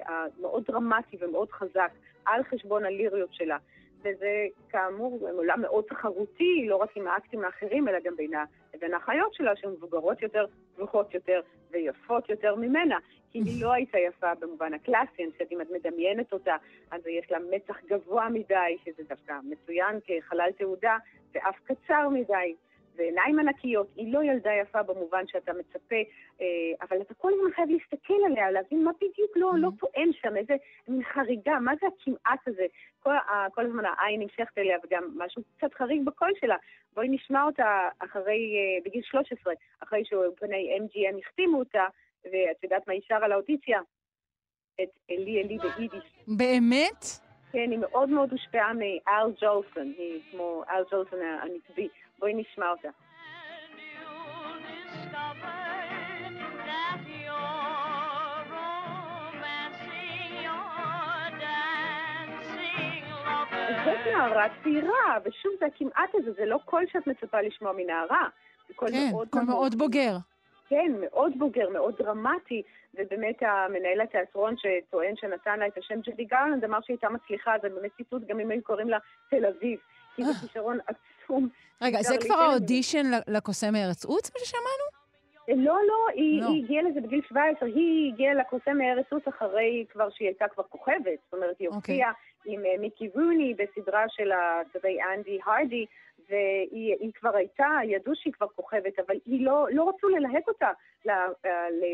אה, 0.08 0.24
מאוד 0.40 0.64
דרמטי 0.66 1.16
ומאוד 1.20 1.50
חזק, 1.50 1.90
על 2.26 2.42
חשבון 2.44 2.84
הליריות 2.84 3.34
שלה. 3.34 3.56
וזה 4.00 4.46
כאמור 4.68 5.28
עולם 5.32 5.60
מאוד 5.60 5.84
תחרותי, 5.84 6.66
לא 6.68 6.76
רק 6.76 6.96
עם 6.96 7.06
האקטים 7.06 7.44
האחרים, 7.44 7.88
אלא 7.88 7.98
גם 8.04 8.16
בינה 8.16 8.44
לבין 8.74 8.94
האחיות 8.94 9.34
שלה, 9.34 9.56
שהן 9.56 9.70
מבוגרות 9.70 10.22
יותר, 10.22 10.46
גבוהות 10.76 11.14
יותר 11.14 11.40
ויפות 11.70 12.28
יותר 12.30 12.54
ממנה. 12.54 12.98
כי 13.32 13.38
היא 13.38 13.62
לא 13.64 13.72
הייתה 13.72 13.98
יפה 13.98 14.34
במובן 14.34 14.74
הקלאסי, 14.74 15.24
אני 15.24 15.32
חושבת 15.32 15.52
אם 15.52 15.60
את 15.60 15.66
מדמיינת 15.70 16.32
אותה, 16.32 16.56
אז 16.90 17.06
יש 17.06 17.30
לה 17.30 17.38
מצח 17.50 17.76
גבוה 17.86 18.28
מדי, 18.28 18.76
שזה 18.84 19.02
דווקא 19.08 19.34
מצוין 19.44 19.98
כחלל 20.06 20.50
תעודה, 20.58 20.96
ואף 21.34 21.56
קצר 21.64 22.08
מדי. 22.08 22.54
ועיניים 22.96 23.38
ענקיות, 23.38 23.86
היא 23.96 24.12
לא 24.12 24.24
ילדה 24.24 24.50
יפה 24.62 24.82
במובן 24.82 25.26
שאתה 25.26 25.52
מצפה, 25.52 25.96
אה, 26.40 26.46
אבל 26.80 27.00
אתה 27.00 27.14
כל 27.14 27.32
הזמן 27.34 27.52
חייב 27.54 27.68
להסתכל 27.70 28.14
עליה, 28.26 28.50
להבין 28.50 28.84
מה 28.84 28.90
בדיוק 28.96 29.36
לא, 29.36 29.52
לא 29.58 29.70
טוען 29.78 30.10
שם, 30.12 30.36
איזה 30.36 30.54
מין 30.88 31.02
חריגה, 31.04 31.58
מה 31.60 31.72
זה 31.80 31.86
הכמעט 31.86 32.48
הזה? 32.48 32.66
כל, 32.98 33.14
כל 33.54 33.66
הזמן 33.66 33.84
העין 33.84 34.20
נמשכת 34.20 34.58
אליה, 34.58 34.78
וגם 34.84 35.04
משהו 35.16 35.42
קצת 35.56 35.74
חריג 35.74 36.04
בקול 36.04 36.32
שלה. 36.40 36.56
בואי 36.94 37.08
נשמע 37.08 37.44
אותה 37.44 37.88
אחרי, 37.98 38.56
אה, 38.56 38.84
בגיל 38.84 39.02
13, 39.02 39.54
אחרי 39.80 40.04
שאולפני 40.04 40.78
MGM 40.78 41.18
החתימו 41.18 41.58
אותה, 41.58 41.84
ואת 42.24 42.64
יודעת 42.64 42.86
מה 42.86 42.92
היא 42.92 43.02
שרה 43.08 43.28
לאודיציה? 43.28 43.80
את 44.82 44.88
אלי 45.10 45.42
אלי 45.42 45.58
ביידיש. 45.58 46.04
באמת? 46.28 47.04
כן, 47.52 47.70
היא 47.70 47.78
מאוד 47.78 48.08
מאוד 48.08 48.32
הושפעה 48.32 48.72
מאל 48.72 49.32
ג'ולסון, 49.40 49.92
היא 49.98 50.20
כמו 50.30 50.62
אל 50.70 50.84
ג'ולסון 50.90 51.18
הנצבי. 51.22 51.88
בואי 52.18 52.34
נשמע 52.34 52.70
אותה. 52.70 52.88
זאת 63.84 63.98
נערה 64.06 64.46
צעירה, 64.62 65.18
ושוב, 65.24 65.52
זה 65.60 65.66
הכמעט 65.66 66.14
הזה, 66.14 66.32
זה 66.32 66.44
לא 66.46 66.58
קול 66.64 66.84
שאת 66.92 67.06
מצפה 67.06 67.40
לשמוע 67.40 67.72
מנערה. 67.76 68.28
זה 68.68 68.74
קול 68.74 68.88
כן, 68.88 69.08
מאוד 69.12 69.28
קול 69.30 69.42
מאוד 69.42 69.74
בוגר. 69.74 70.16
כן, 70.68 70.92
מאוד 71.00 71.32
בוגר, 71.38 71.70
מאוד 71.70 71.94
דרמטי, 71.98 72.62
ובאמת 72.94 73.42
המנהל 73.42 74.00
התיאטרון 74.00 74.54
שטוען 74.56 75.16
שנתן 75.16 75.58
לה 75.58 75.66
את 75.66 75.78
השם 75.78 76.00
ג'ודי 76.00 76.24
גרלנד 76.24 76.64
אמר 76.64 76.78
שהיא 76.80 76.94
הייתה 76.94 77.08
מצליחה, 77.08 77.52
זה 77.62 77.68
באמת 77.68 77.90
ציטוט 77.96 78.22
גם 78.26 78.40
אם 78.40 78.50
היו 78.50 78.62
קוראים 78.62 78.88
לה 78.88 78.98
תל 79.30 79.46
אביב, 79.46 79.78
כי 80.16 80.24
זה 80.24 80.32
כישרון 80.40 80.78
עצום. 80.86 81.48
רגע, 81.82 82.02
זה 82.02 82.16
כבר 82.20 82.34
האודישן 82.34 83.06
לקוסם 83.28 83.72
מארץ 83.72 84.04
עוץ, 84.04 84.30
מה 84.34 84.44
ששמענו? 84.44 84.96
לא, 85.48 85.74
לא, 85.88 86.08
היא, 86.14 86.42
לא. 86.42 86.46
היא 86.46 86.64
הגיעה 86.64 86.82
לזה 86.82 87.00
בגיל 87.00 87.20
17, 87.28 87.68
היא 87.68 88.12
הגיעה 88.12 88.34
לקוסם 88.34 88.78
מארץ 88.78 89.06
עוץ 89.12 89.28
אחרי 89.28 89.84
כבר 89.92 90.10
שהיא 90.10 90.28
הייתה 90.28 90.48
כבר 90.48 90.62
כוכבת. 90.62 91.18
זאת 91.24 91.34
אומרת, 91.34 91.56
היא 91.58 91.68
הופיעה 91.68 92.10
okay. 92.10 92.14
עם 92.44 92.60
uh, 92.60 92.80
מיקי 92.80 93.08
רוני 93.14 93.54
בסדרה 93.54 94.04
של 94.08 94.32
הצבי 94.32 94.98
אנדי 95.14 95.38
הרדי, 95.46 95.86
והיא 96.28 97.12
כבר 97.14 97.36
הייתה, 97.36 97.68
ידעו 97.84 98.12
שהיא 98.14 98.32
כבר 98.32 98.46
כוכבת, 98.48 98.98
אבל 99.06 99.14
היא 99.26 99.46
לא, 99.46 99.66
לא 99.70 99.88
רצו 99.88 100.08
ללהק 100.08 100.48
אותה 100.48 100.70
ל, 101.04 101.10
אה, 101.10 101.70
ל, 101.70 101.84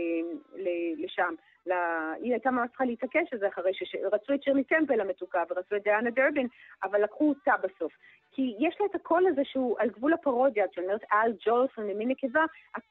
ל, 0.57 0.69
לשם. 1.05 1.35
לה... 1.67 2.13
היא 2.21 2.33
הייתה 2.33 2.51
ממש 2.51 2.69
צריכה 2.69 2.85
להתעקש 2.85 3.33
על 3.33 3.39
זה 3.39 3.49
אחרי 3.49 3.73
שרצו 3.75 4.35
את 4.35 4.43
שירלי 4.43 4.65
טמפל 4.65 5.01
המתוקה 5.01 5.43
ורצו 5.51 5.77
את 5.77 5.83
דיאנה 5.83 6.11
דרבין, 6.11 6.49
אבל 6.83 7.03
לקחו 7.03 7.29
אותה 7.29 7.53
בסוף. 7.63 7.93
כי 8.33 8.55
יש 8.59 8.77
לה 8.81 8.87
את 8.87 8.95
הקול 8.95 9.27
הזה 9.27 9.43
שהוא 9.45 9.77
על 9.79 9.91
גבול 9.91 10.13
הפרודיה, 10.13 10.65
את 10.65 10.79
אומרת 10.79 11.01
אל 11.13 11.33
ג'ולסון 11.47 11.87
ממין 11.87 12.09
נקבה, 12.09 12.45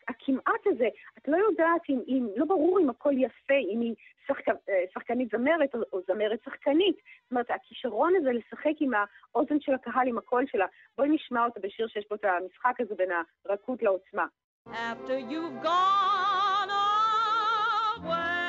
הכמעט 0.07 0.65
הזה, 0.65 0.87
את 1.17 1.27
לא 1.27 1.37
יודעת 1.37 1.81
אם, 1.89 1.99
אם 2.07 2.27
לא 2.35 2.45
ברור 2.45 2.79
אם 2.79 2.89
הקול 2.89 3.13
יפה, 3.17 3.53
אם 3.73 3.79
היא 3.81 3.95
שחק, 4.27 4.49
אה, 4.49 4.83
שחקנית 4.93 5.29
זמרת 5.31 5.75
או, 5.75 5.79
או 5.93 6.01
זמרת 6.07 6.39
שחקנית. 6.45 6.95
זאת 6.95 7.31
אומרת, 7.31 7.51
הכישרון 7.51 8.13
הזה 8.15 8.31
לשחק 8.31 8.75
עם 8.79 8.91
האוזן 8.93 9.59
של 9.59 9.73
הקהל, 9.73 10.07
עם 10.07 10.17
הקול 10.17 10.45
שלה. 10.47 10.65
בואי 10.97 11.09
נשמע 11.09 11.45
אותה 11.45 11.59
בשיר 11.59 11.87
שיש 11.87 12.05
פה 12.05 12.15
את 12.15 12.25
המשחק 12.25 12.75
הזה 12.79 12.95
בין 12.95 13.09
הרכות 13.45 13.83
לעוצמה. 13.83 14.25
After 14.67 15.17
you've 15.31 15.63
gone 15.63 16.69
away 18.03 18.40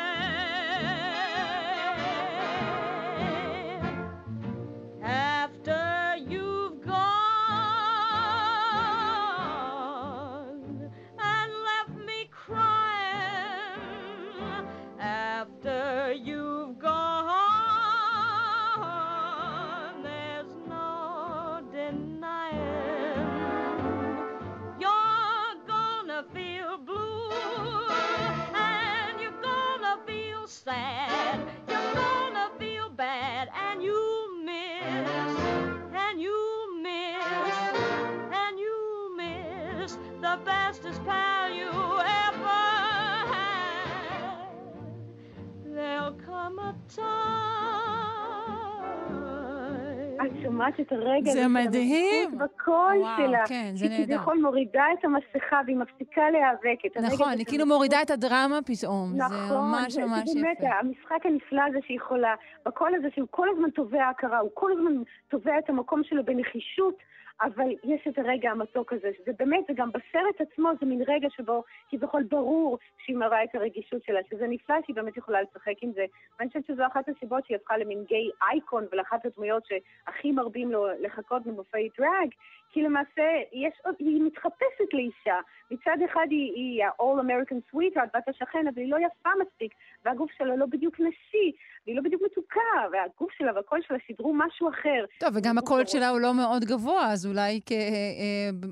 שומעת 50.43 50.81
את 50.81 50.93
הרגע 50.93 51.33
זה 51.33 51.49
מדהים. 51.49 52.39
בקול 52.39 52.97
וואו, 53.01 53.17
שלה. 53.17 53.47
כן, 53.47 53.71
זה 53.75 53.85
נהדר. 53.85 53.97
היא 53.97 54.07
כביכול 54.07 54.39
מורידה 54.43 54.85
את 54.99 55.05
המסכה 55.05 55.61
והיא 55.67 55.77
מפסיקה 55.77 56.31
להיאבק. 56.31 56.97
נכון, 57.13 57.33
היא 57.39 57.47
כאילו 57.47 57.67
מורידה 57.67 58.03
את 58.03 58.11
הדרמה 58.11 58.59
פתאום. 58.67 59.13
נכון, 59.17 59.49
זה 59.49 59.55
ממש 59.55 59.93
זה, 59.93 60.05
ממש 60.05 60.29
זה 60.29 60.41
באמת 60.41 60.59
יפה. 60.59 60.69
המשחק 60.81 61.27
הנפלא 61.27 61.63
הזה 61.69 61.79
שהיא 61.87 61.97
יכולה, 61.97 62.35
בקול 62.67 62.95
הזה 62.95 63.09
שהוא 63.15 63.29
כל 63.31 63.49
הזמן 63.53 63.71
תובע 63.71 64.09
הכרה, 64.09 64.39
הוא 64.39 64.51
כל 64.55 64.73
הזמן 64.73 64.93
תובע 65.29 65.59
את 65.59 65.71
המקום 65.71 66.03
שלו 66.05 66.25
בנחישות. 66.25 66.95
אבל 67.41 67.71
יש 67.85 68.07
את 68.09 68.19
הרגע 68.19 68.51
המתוק 68.51 68.93
הזה, 68.93 69.11
שזה 69.19 69.33
באמת, 69.39 69.65
זה 69.69 69.73
גם 69.77 69.89
בסרט 69.89 70.41
עצמו, 70.41 70.71
זה 70.81 70.87
מין 70.87 71.03
רגע 71.07 71.29
שבו 71.31 71.63
כביכול 71.91 72.23
ברור 72.23 72.79
שהיא 73.05 73.17
מראה 73.17 73.45
את 73.45 73.55
הרגישות 73.55 74.03
שלה, 74.05 74.21
שזה 74.31 74.47
נפלא 74.49 74.77
שהיא 74.85 74.97
באמת 74.97 75.17
יכולה 75.17 75.43
לשחק 75.43 75.75
עם 75.83 75.93
זה. 75.93 76.05
ואני 76.39 76.49
חושבת 76.49 76.67
שזו 76.67 76.83
אחת 76.87 77.09
הסיבות 77.09 77.47
שהיא 77.47 77.57
הפכה 77.57 77.77
למין 77.77 78.05
גיי 78.05 78.31
אייקון 78.43 78.87
ולאחת 78.93 79.27
הדמויות 79.27 79.63
שהכי 79.67 80.33
מרבים 80.33 80.73
לו 80.73 80.87
לחכות 81.01 81.43
במופעי 81.47 81.89
דרג, 81.99 82.29
כי 82.73 82.83
למעשה 82.83 83.23
יש 83.53 83.75
היא 83.99 84.23
מתחפשת 84.23 84.89
לאישה. 84.93 85.41
מצד 85.71 85.97
אחד 86.05 86.27
היא, 86.31 86.53
היא 86.55 86.85
ה-all 86.85 87.21
American 87.21 87.75
sweetheart, 87.75 88.09
בת 88.15 88.29
השכן, 88.29 88.67
אבל 88.75 88.83
היא 88.83 88.91
לא 88.91 88.97
יפה 88.97 89.31
מספיק, 89.43 89.75
והגוף 90.05 90.31
שלה 90.39 90.57
לא 90.57 90.67
בדיוק 90.67 91.01
נשי, 91.01 91.53
והיא 91.87 91.97
לא 91.97 92.03
בדיוק 92.03 92.23
מתוקה, 92.23 92.61
והגוף 92.93 93.33
שלה 93.33 93.53
והקול 93.55 93.81
שלה 93.89 93.99
שידרו 94.07 94.35
משהו 94.35 94.69
אחר. 94.69 95.05
טוב, 95.19 95.29
וגם 95.35 95.59
הקול 95.59 95.87
שלה 95.87 96.09
הוא 96.09 96.21
לא 96.21 96.35
מאוד 96.35 96.65
גבוה, 96.65 97.13
אז 97.13 97.27
אולי 97.27 97.61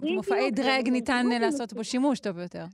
כמופעי 0.00 0.50
דרג 0.50 0.88
ניתן 0.88 1.26
לעשות 1.40 1.72
בו 1.72 1.84
שימוש 1.84 2.20
טוב 2.20 2.38
יותר. 2.38 2.64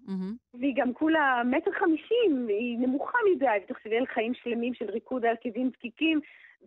והיא 0.55 0.75
גם 0.77 0.93
כולה 0.93 1.43
מטר 1.45 1.71
חמישים, 1.73 2.47
היא 2.49 2.79
נמוכה 2.79 3.19
מדי, 3.35 3.47
ותחשבי 3.65 3.97
על 3.97 4.07
חיים 4.07 4.35
שלמים 4.35 4.75
של 4.75 4.91
ריקוד 4.91 5.25
על 5.25 5.33
עקבים 5.33 5.69
דקיקים. 5.69 6.21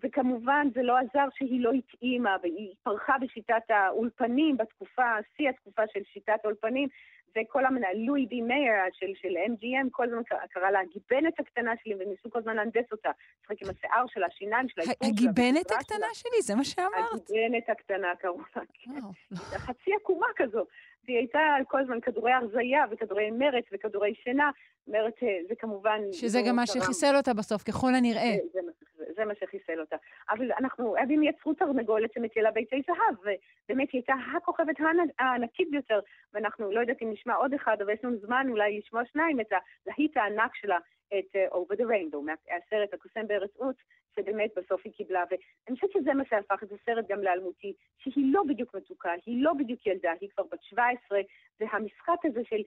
וכמובן 0.04 0.68
זה 0.74 0.82
לא 0.84 0.98
עזר 0.98 1.28
שהיא 1.34 1.64
לא 1.64 1.72
התאימה, 1.72 2.36
והיא 2.42 2.74
פרחה 2.84 3.14
בשיטת 3.22 3.64
האולפנים 3.70 4.58
בתקופה, 4.58 5.04
שיא 5.38 5.50
התקופה 5.50 5.82
של 5.94 6.00
שיטת 6.14 6.40
האולפנים, 6.44 6.90
וכל 7.38 7.66
המנהל, 7.66 7.98
לואי 7.98 8.26
בי 8.26 8.42
מאיר 8.42 8.74
של, 8.94 9.06
של 9.16 9.28
MGM, 9.28 9.88
כל 9.92 10.06
הזמן 10.06 10.22
קרא 10.50 10.70
לה 10.70 10.80
הגיבנת 10.80 11.40
הקטנה 11.40 11.72
שלי, 11.84 11.96
וניסו 11.96 12.30
כל 12.30 12.40
הזמן 12.40 12.56
להנדס 12.56 12.92
אותה, 12.92 13.10
לשחק 13.42 13.62
עם 13.64 13.70
השיער 13.70 14.06
שלה, 14.08 14.28
השיניים 14.28 14.70
שלה, 14.70 14.84
שלה. 14.84 14.94
הגיבנת 15.04 15.72
הקטנה 15.72 16.08
שלי, 16.14 16.42
זה 16.42 16.56
מה 16.56 16.64
שאמרת. 16.64 17.30
הגיבנת 17.30 17.70
הקטנה 17.70 18.08
קראו 18.20 18.40
לה, 18.56 18.62
כן. 18.74 19.38
חצי 19.58 19.92
עקומה 19.96 20.28
כזו. 20.36 20.66
והיא 21.06 21.18
הייתה 21.18 21.40
כל 21.68 21.80
הזמן 21.80 22.00
כדורי 22.00 22.32
הרזייה 22.32 22.86
וכדורי 22.92 23.32
מרץ 23.32 23.66
וכדורי 23.72 24.14
שינה. 24.24 24.52
מרץ 24.88 25.16
זה 25.48 25.56
כמובן... 25.56 26.00
שזה 26.12 26.40
גם 26.48 26.56
מה 26.56 26.68
שחיסל 26.68 27.16
אותה 27.16 27.34
בסוף, 27.34 27.64
ככל 27.64 27.96
הנראה. 27.96 28.34
זה, 28.54 28.60
זה, 28.98 29.04
זה 29.16 29.26
מה 29.26 29.34
שחיסל 29.36 29.80
אותה. 29.80 29.96
אבל 30.30 30.52
אנחנו, 30.60 30.96
הם 30.98 31.24
יצרו 31.24 31.54
תרנגולת 31.54 32.14
שמטילה 32.14 32.52
ביצי 32.52 32.82
זהב, 32.88 33.20
ובאמת 33.20 33.92
היא 33.92 34.00
הייתה 34.00 34.14
הכוכבת 34.38 34.76
הענקית 35.20 35.72
ביותר, 35.72 36.00
ואנחנו 36.34 36.72
לא 36.72 36.80
יודעת 36.80 37.02
אם 37.02 37.12
נשמע 37.12 37.34
עוד 37.34 37.54
אחד, 37.54 37.82
אבל 37.82 37.94
יש 37.94 38.00
לנו 38.04 38.18
זמן 38.18 38.48
אולי 38.50 38.80
לשמוע 38.80 39.02
שניים, 39.06 39.40
את 39.40 39.52
הלהיט 39.88 40.18
הענק 40.18 40.56
שלה, 40.56 40.78
את 41.08 41.36
uh, 41.36 41.54
Over 41.54 41.76
the 41.76 41.84
Rainbow, 41.84 42.22
מהסרט 42.22 42.94
הקוסם 42.94 43.28
בארץ 43.28 43.52
עוץ, 43.58 43.78
שבאמת 44.16 44.52
בסוף 44.56 44.82
היא 44.86 44.94
קיבלה. 44.94 45.24
ואני 45.30 45.76
חושבת 45.76 45.92
שזה 45.92 46.14
מה 46.14 46.24
שהפך 46.26 46.64
את 46.64 46.72
הסרט 46.72 47.06
גם 47.10 47.24
לאלמותי, 47.24 47.74
שהיא 47.98 48.34
לא 48.34 48.44
בדיוק 48.48 48.76
מתוקה, 48.76 49.12
היא 49.26 49.44
לא 49.44 49.54
בדיוק 49.54 49.88
ילדה, 49.88 50.12
היא 50.22 50.30
כבר 50.30 50.44
בת 50.52 50.64
17, 50.64 51.20
והמשחק 51.60 52.26
הזה 52.26 52.42
של 52.44 52.62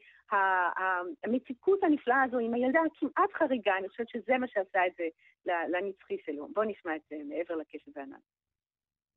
המתיקות 1.24 1.82
הנפלאה 1.82 2.22
הזו 2.22 2.38
עם 2.38 2.54
הילדה 2.54 2.80
הכמעט 2.80 3.32
חריגה, 3.32 3.76
אני 3.78 3.88
חושבת 3.88 4.08
שזה 4.08 4.38
מה 4.38 4.46
שעשה 4.48 4.86
את 4.86 4.92
זה 4.98 5.04
לנצחי 5.46 6.16
שלו. 6.24 6.48
בואו 6.54 6.66
נשמע 6.68 6.96
את 6.96 7.00
זה 7.10 7.16
מעבר 7.28 7.56
לקשב 7.56 7.90
והענן. 7.96 8.16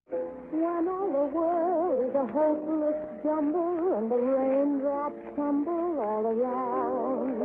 When 0.08 0.88
all 0.88 1.10
the 1.18 1.26
world 1.36 2.06
is 2.06 2.16
a 2.16 2.28
hopeless 2.38 3.00
jumble 3.24 3.98
and 3.98 4.12
the 4.12 4.16
raindrops 4.16 5.36
tumble 5.36 6.00
all 6.00 6.26
around, 6.34 7.38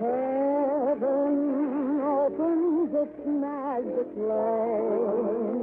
heaven 0.00 1.65
opens 2.26 2.90
its 2.92 3.18
magic 3.24 4.10
lane. 4.16 5.62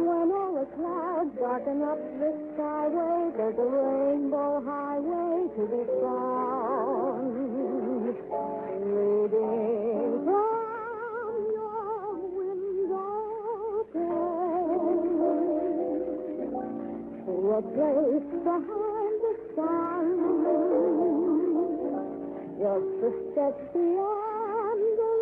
When 0.00 0.32
all 0.32 0.52
the 0.54 0.66
clouds 0.74 1.32
darken 1.38 1.82
up 1.82 2.00
the 2.20 2.30
skyway, 2.56 3.36
there's 3.36 3.58
a 3.58 3.68
rainbow 3.68 4.62
highway 4.64 5.48
to 5.56 5.62
be 5.68 5.84
found. 6.00 7.34
Leading 8.84 10.24
from 10.24 11.36
your 11.52 12.16
window 12.40 13.84
to 17.24 17.36
a 17.52 17.60
place 17.60 18.30
behind 18.42 19.16
the 19.24 19.34
sun, 19.54 20.23
step 22.64 23.74
beyond 23.74 24.80
the 24.96 25.14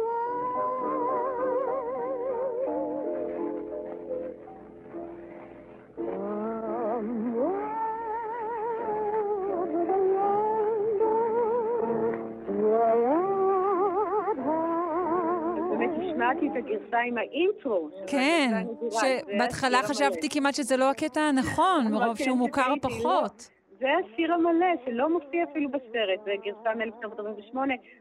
את 16.46 16.56
הגרסה 16.56 16.98
עם 17.08 17.18
האינטרו. 17.18 17.88
כן, 18.06 18.66
שבהתחלה 18.90 19.82
חשבתי 19.82 20.28
כמעט 20.28 20.54
שזה 20.54 20.76
לא 20.76 20.90
הקטע 20.90 21.20
הנכון, 21.20 21.88
מרוב 21.90 22.18
שהוא 22.18 22.36
מוכר 22.36 22.74
פחות. 22.82 23.51
זה 23.82 23.88
השיר 23.96 24.34
המלא, 24.34 24.66
שלא 24.84 25.10
מופיע 25.10 25.44
אפילו 25.44 25.70
בסרט, 25.70 26.20
זה 26.24 26.32
גרסה 26.44 26.74
מ-1948. 26.74 27.56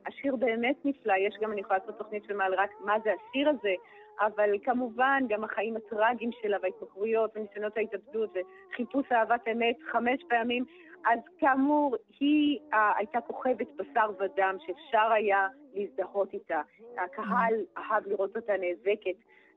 השיר 0.06 0.36
באמת 0.36 0.76
נפלא, 0.86 1.14
יש 1.14 1.36
גם, 1.42 1.52
אני 1.52 1.62
יכולה 1.62 1.80
לעשות 1.80 1.98
תוכנית 1.98 2.24
של 2.24 2.34
מעל 2.34 2.54
רק 2.54 2.70
מה 2.80 2.96
זה 3.04 3.12
השיר 3.14 3.50
הזה, 3.50 3.74
אבל 4.20 4.50
כמובן 4.64 5.24
גם 5.30 5.44
החיים 5.44 5.76
הטראגיים 5.76 6.30
שלה 6.42 6.58
וההתמכרויות 6.62 7.32
וניסיונות 7.36 7.78
ההתאבדות 7.78 8.30
וחיפוש 8.70 9.12
אהבת 9.12 9.48
אמת 9.48 9.76
חמש 9.92 10.24
פעמים. 10.30 10.66
אז 11.06 11.20
כאמור, 11.40 11.96
היא 12.20 12.60
uh, 12.72 12.76
הייתה 12.98 13.22
כוכבת 13.22 13.68
בשר 13.76 14.12
ודם 14.20 14.56
שאפשר 14.66 15.12
היה 15.12 15.48
להזדהות 15.74 16.34
איתה. 16.34 16.62
הקהל 16.98 17.54
אהב 17.78 18.08
לראות 18.08 18.38
אותה 18.38 18.54
נאבקת, 18.58 19.16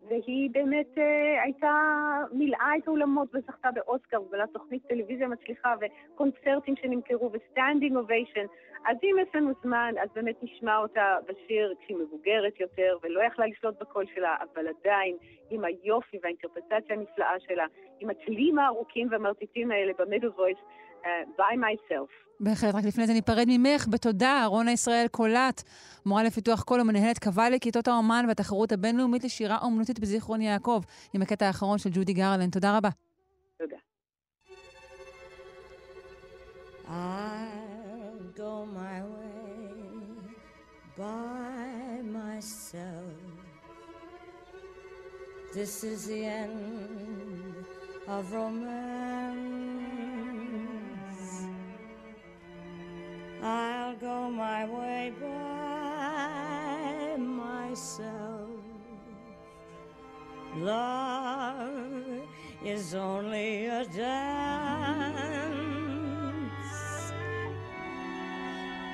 והיא 0.08 0.50
באמת 0.52 0.86
אה, 0.94 1.00
הייתה, 1.42 1.72
מילאה 2.32 2.70
את 2.78 2.88
האולמות 2.88 3.28
וזכתה 3.34 3.70
באוסקר, 3.70 4.22
ובעלת 4.22 4.46
תוכנית 4.46 4.82
טלוויזיה 4.88 5.28
מצליחה, 5.28 5.74
וקונצרטים 5.80 6.74
שנמכרו, 6.76 7.30
ו 7.32 7.39
standing 7.39 7.96
ovation. 7.96 8.46
אז 8.86 8.96
אם 9.02 9.16
יש 9.22 9.28
לנו 9.34 9.52
זמן, 9.62 9.94
אז 10.02 10.08
באמת 10.14 10.36
נשמע 10.42 10.76
אותה 10.76 11.16
בשיר 11.28 11.74
כשהיא 11.80 11.96
מבוגרת 11.96 12.60
יותר, 12.60 12.96
ולא 13.02 13.22
יכלה 13.22 13.46
לשלוט 13.46 13.80
בקול 13.80 14.04
שלה, 14.14 14.36
אבל 14.40 14.66
עדיין, 14.68 15.16
עם 15.50 15.64
היופי 15.64 16.18
והאינטרפרטציה 16.22 16.96
הנפלאה 16.96 17.40
שלה, 17.40 17.66
עם 18.00 18.10
הצלילים 18.10 18.58
הארוכים 18.58 19.08
והמרטיטים 19.10 19.70
האלה 19.70 19.92
ב 19.98 20.02
middle 20.02 20.28
voice, 20.28 20.58
אה, 21.04 21.06
by 21.38 21.54
myself. 21.56 22.24
בהחלט, 22.40 22.74
רק 22.74 22.84
לפני 22.84 23.06
זה 23.06 23.12
ניפרד 23.12 23.44
ממך. 23.48 23.86
בתודה, 23.88 24.44
רונה 24.46 24.72
ישראל 24.72 25.06
קולט, 25.08 25.62
מורה 26.06 26.22
לפיתוח 26.22 26.62
קול 26.62 26.80
ומנהלת 26.80 27.18
קבל 27.18 27.52
לכיתות 27.54 27.88
האומן 27.88 28.24
והתחרות 28.28 28.72
הבינלאומית 28.72 29.24
לשירה 29.24 29.58
אומנותית 29.62 29.98
בזיכרון 29.98 30.40
יעקב, 30.40 30.82
עם 31.12 31.22
הקטע 31.22 31.46
האחרון 31.46 31.78
של 31.78 31.90
ג'ודי 31.92 32.12
גרלן. 32.12 32.50
תודה 32.50 32.76
רבה. 32.76 32.88
תודה. 33.58 33.76
I'll 36.86 38.28
go 38.36 38.66
my 38.80 38.98
way 39.14 39.74
by 40.98 42.02
myself. 42.18 43.18
This 45.54 45.74
is 45.84 46.06
the 46.06 46.22
end 46.26 47.54
of 48.08 48.22
romance. 48.32 49.63
I'll 53.46 53.94
go 53.96 54.30
my 54.30 54.64
way 54.64 55.12
by 55.20 56.36
myself. 57.18 58.48
Love 60.56 62.22
is 62.64 62.94
only 62.94 63.66
a 63.66 63.84
dance. 63.84 64.02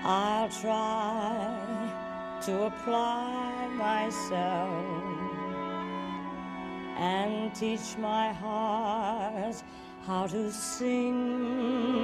I'll 0.03 0.49
try 0.49 2.41
to 2.43 2.65
apply 2.65 3.69
myself 3.69 4.85
and 6.99 7.55
teach 7.55 7.97
my 7.99 8.33
heart 8.33 9.63
how 10.09 10.27
to 10.27 10.51
sing. 10.51 12.01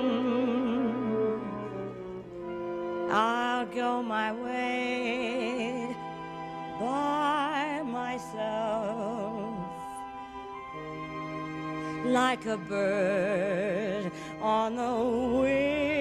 I'll 3.19 3.65
go 3.65 4.03
my 4.03 4.31
way 4.31 5.97
by 6.79 7.81
myself 7.83 9.57
like 12.05 12.45
a 12.45 12.59
bird 12.59 14.13
on 14.43 14.77
the 14.77 15.41
wing. 15.41 15.96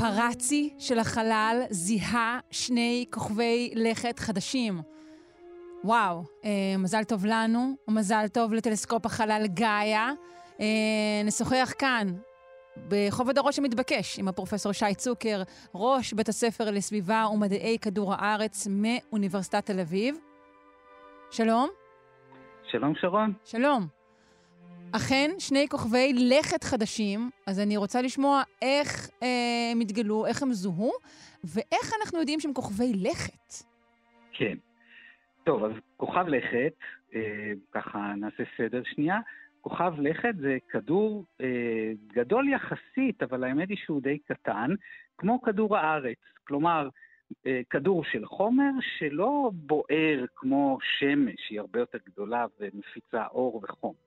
הפפרצי 0.00 0.74
של 0.78 0.98
החלל 0.98 1.62
זיהה 1.70 2.38
שני 2.50 3.06
כוכבי 3.10 3.72
לכת 3.74 4.18
חדשים. 4.18 4.80
וואו, 5.84 6.22
אה, 6.44 6.50
מזל 6.78 7.04
טוב 7.04 7.26
לנו, 7.26 7.76
ומזל 7.88 8.28
טוב 8.32 8.52
לטלסקופ 8.52 9.06
החלל 9.06 9.46
גאיה. 9.46 10.10
אה, 10.60 10.66
נשוחח 11.24 11.72
כאן, 11.78 12.06
בכובד 12.88 13.38
הראש 13.38 13.58
המתבקש, 13.58 14.18
עם 14.18 14.28
הפרופסור 14.28 14.72
שי 14.72 14.94
צוקר, 14.94 15.42
ראש 15.74 16.12
בית 16.12 16.28
הספר 16.28 16.70
לסביבה 16.70 17.26
ומדעי 17.32 17.78
כדור 17.78 18.14
הארץ 18.14 18.68
מאוניברסיטת 18.70 19.66
תל 19.66 19.80
אביב. 19.80 20.16
שלום. 21.30 21.68
שלום 22.70 22.92
שרון. 23.00 23.32
שלום. 23.44 23.95
אכן, 24.92 25.30
שני 25.38 25.68
כוכבי 25.68 26.12
לכת 26.12 26.64
חדשים, 26.64 27.30
אז 27.46 27.60
אני 27.60 27.76
רוצה 27.76 28.02
לשמוע 28.02 28.42
איך 28.62 29.10
אה, 29.22 29.28
הם 29.72 29.80
התגלו, 29.80 30.26
איך 30.26 30.42
הם 30.42 30.52
זוהו, 30.52 30.92
ואיך 31.44 31.92
אנחנו 32.00 32.18
יודעים 32.18 32.40
שהם 32.40 32.52
כוכבי 32.52 32.92
לכת. 32.94 33.52
כן. 34.32 34.56
טוב, 35.44 35.64
אז 35.64 35.72
כוכב 35.96 36.28
לכת, 36.28 36.74
אה, 37.14 37.52
ככה 37.72 38.14
נעשה 38.16 38.42
סדר 38.58 38.82
שנייה. 38.84 39.18
כוכב 39.60 39.94
לכת 39.98 40.34
זה 40.40 40.56
כדור 40.68 41.24
אה, 41.40 41.92
גדול 42.12 42.48
יחסית, 42.48 43.22
אבל 43.22 43.44
האמת 43.44 43.68
היא 43.68 43.78
שהוא 43.84 44.02
די 44.02 44.18
קטן, 44.18 44.70
כמו 45.18 45.42
כדור 45.42 45.76
הארץ. 45.76 46.18
כלומר, 46.44 46.88
אה, 47.46 47.60
כדור 47.70 48.04
של 48.04 48.26
חומר 48.26 48.70
שלא 48.98 49.50
בוער 49.54 50.24
כמו 50.36 50.78
שמש, 50.98 51.48
היא 51.50 51.60
הרבה 51.60 51.80
יותר 51.80 51.98
גדולה 52.06 52.46
ומפיצה 52.60 53.26
אור 53.26 53.60
וחום. 53.64 54.05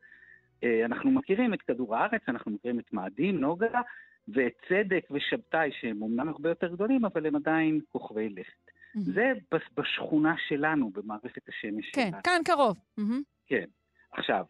אה, 0.63 0.85
אנחנו 0.85 1.11
מכירים 1.11 1.53
את 1.53 1.61
כדור 1.61 1.95
הארץ, 1.95 2.21
אנחנו 2.27 2.51
מכירים 2.51 2.79
את 2.79 2.93
מאדים, 2.93 3.39
נוגה, 3.39 3.81
ואת 4.27 4.53
צדק 4.69 5.07
ושבתאי, 5.11 5.69
שהם 5.81 6.01
אומנם 6.01 6.29
הרבה 6.29 6.49
יותר 6.49 6.67
גדולים, 6.67 7.05
אבל 7.05 7.25
הם 7.25 7.35
עדיין 7.35 7.79
כוכבי 7.91 8.29
לכת. 8.29 8.69
Mm-hmm. 8.69 8.99
זה 8.99 9.31
בשכונה 9.77 10.35
שלנו, 10.47 10.89
במערכת 10.89 11.49
השמש 11.49 11.89
כן, 11.89 12.01
שלנו. 12.01 12.11
כן, 12.11 12.21
כאן 12.23 12.41
קרוב. 12.45 12.77
Mm-hmm. 12.99 13.23
כן. 13.47 13.65
עכשיו, 14.11 14.45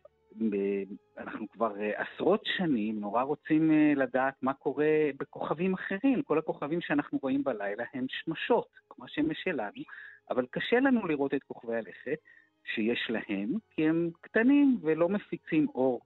אנחנו 1.18 1.50
כבר 1.50 1.82
אה, 1.82 2.02
עשרות 2.02 2.42
שנים 2.58 3.00
נורא 3.00 3.24
רוצים 3.24 3.72
אה, 3.72 3.94
לדעת 3.96 4.34
מה 4.42 4.54
קורה 4.54 5.10
בכוכבים 5.20 5.74
אחרים. 5.74 6.22
כל 6.22 6.38
הכוכבים 6.38 6.82
שאנחנו 6.82 7.20
רואים 7.22 7.44
בלילה 7.44 7.84
הם 7.94 8.06
שמשות, 8.10 8.68
כמו 8.90 9.06
השמש 9.06 9.38
שלנו, 9.44 9.84
אבל 10.30 10.46
קשה 10.52 10.80
לנו 10.80 11.08
לראות 11.08 11.34
את 11.34 11.44
כוכבי 11.44 11.76
הלכת 11.76 12.20
שיש 12.66 13.10
להם, 13.10 13.50
כי 13.70 13.88
הם 13.88 14.10
קטנים 14.22 14.78
ולא 14.82 15.10
מפיצים 15.10 15.68
אור 15.76 16.02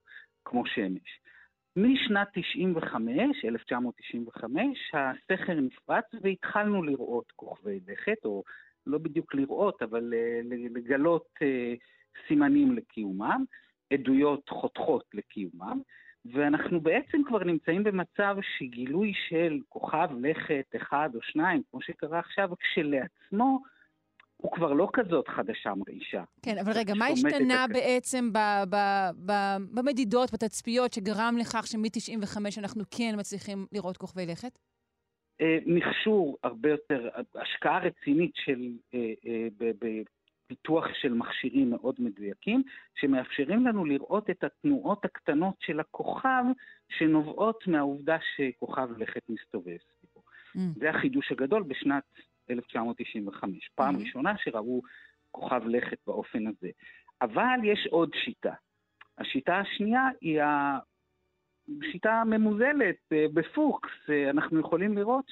כמו 0.46 0.66
שמש. 0.66 1.20
משנת 1.76 2.28
95, 2.34 3.46
1995, 3.46 4.92
הסכר 4.94 5.54
נפרץ 5.54 6.06
והתחלנו 6.22 6.84
לראות 6.84 7.32
כוכבי 7.36 7.80
לכת, 7.88 8.26
או 8.26 8.44
לא 8.88 8.98
בדיוק 8.98 9.36
לראות, 9.36 9.82
אבל 9.82 10.14
אה, 10.14 10.40
לגלות 10.70 11.30
סימנים 12.28 12.76
לקיומם. 12.76 13.44
עדויות 13.94 14.50
חותכות 14.50 15.04
לקיומם, 15.14 15.82
ואנחנו 16.26 16.82
בעצם 16.82 17.22
כבר 17.28 17.44
נמצאים 17.44 17.84
במצב 17.84 18.38
שגילוי 18.58 19.14
של 19.30 19.60
כוכב 19.70 20.10
לכת 20.22 20.76
אחד 20.76 21.10
או 21.16 21.22
שניים, 21.22 21.62
כמו 21.72 21.82
שקרה 21.82 22.20
עכשיו, 22.20 22.50
כשלעצמו, 22.60 23.60
הוא 24.44 24.52
כבר 24.52 24.74
לא 24.74 24.90
כזאת 24.94 25.28
חדשה 25.28 25.74
מרעישה. 25.76 26.24
כן, 26.42 26.58
אבל 26.58 26.72
רגע, 26.76 26.94
מה 26.94 27.06
השתנה 27.06 27.66
בעצם 27.74 28.34
ב, 28.34 28.38
ב, 28.70 28.76
ב, 29.26 29.32
במדידות, 29.74 30.34
בתצפיות, 30.34 30.94
שגרם 30.94 31.36
לכך 31.40 31.68
שמ-95 31.68 32.38
אנחנו 32.60 32.84
כן 32.98 33.16
מצליחים 33.18 33.66
לראות 33.72 33.98
כוכבי 33.98 34.26
לכת? 34.26 34.60
אה, 35.42 35.58
מכשור 35.66 36.38
הרבה 36.44 36.70
יותר, 36.70 37.10
השקעה 37.36 37.80
רצינית 37.80 38.32
של, 38.36 38.72
אה, 38.94 39.14
אה, 39.28 40.02
פיתוח 40.48 40.86
של 41.02 41.14
מכשירים 41.14 41.70
מאוד 41.70 41.96
מדויקים, 42.00 42.64
שמאפשרים 42.96 43.68
לנו 43.68 43.86
לראות 43.86 44.30
את 44.30 44.44
התנועות 44.44 45.06
הקטנות 45.06 45.56
של 45.60 45.80
הכוכב, 45.80 46.44
שנובעות 46.98 47.68
מהעובדה 47.68 48.18
שכוכב 48.36 48.88
לכת 48.98 49.22
מסתובב 49.30 49.78
סביבו. 49.78 50.22
Mm. 50.56 50.80
זה 50.80 50.90
החידוש 50.90 51.32
הגדול 51.32 51.64
בשנת 51.64 52.04
1995. 52.50 53.70
פעם 53.76 53.96
mm-hmm. 53.96 54.00
ראשונה 54.00 54.34
שראו 54.38 54.82
כוכב 55.32 55.62
לכת 55.68 55.98
באופן 56.08 56.48
הזה. 56.48 56.70
אבל 57.22 57.60
יש 57.64 57.88
עוד 57.92 58.10
שיטה. 58.14 58.54
השיטה 59.18 59.60
השנייה 59.60 60.08
היא 60.22 60.42
השיטה 60.42 62.12
הממוזלת, 62.12 62.96
אה, 63.12 63.26
בפוקס. 63.34 63.92
אה, 64.10 64.30
אנחנו 64.30 64.60
יכולים 64.60 64.98
לראות 64.98 65.26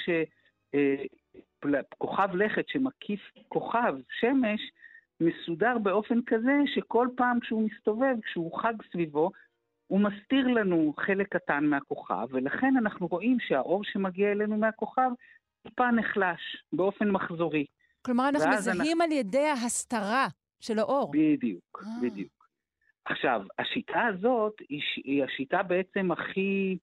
שכוכב 1.66 2.30
אה, 2.30 2.36
לכת 2.36 2.70
שמקיף 2.70 3.32
כוכב, 3.47 3.95
שמש, 4.20 4.62
מסודר 5.22 5.78
באופן 5.78 6.20
כזה 6.26 6.57
שכל 6.66 7.07
פעם 7.18 7.39
כשהוא 7.39 7.70
מסתובב, 7.70 8.16
כשהוא 8.24 8.59
חג 8.62 8.74
סביבו, 8.91 9.32
הוא 9.88 9.99
מסתיר 9.99 10.47
לנו 10.47 10.93
חלק 10.97 11.28
קטן 11.36 11.66
מהכוכב, 11.66 12.28
ולכן 12.32 12.74
אנחנו 12.78 13.07
רואים 13.07 13.38
שהאור 13.39 13.84
שמגיע 13.84 14.32
אלינו 14.32 14.57
מהכוכב 14.57 15.12
טיפה 15.64 15.91
נחלש 15.91 16.64
באופן 16.74 17.09
מחזורי. 17.09 17.66
כלומר, 18.01 18.30
אנחנו 18.30 18.49
מזהים 18.49 18.80
אנחנו... 18.80 19.03
על 19.03 19.12
ידי 19.12 19.47
ההסתרה 19.47 20.28
של 20.59 20.80
האור. 20.80 21.12
בדיוק, 21.12 21.84
אה. 21.86 22.01
בדיוק. 22.01 22.47
עכשיו, 23.05 23.41
השיטה 23.59 24.01
הזאת 24.05 24.53
היא, 24.70 24.82
היא 25.03 25.24
השיטה 25.24 25.64
בעצם 25.64 26.12
הכי 26.12 26.78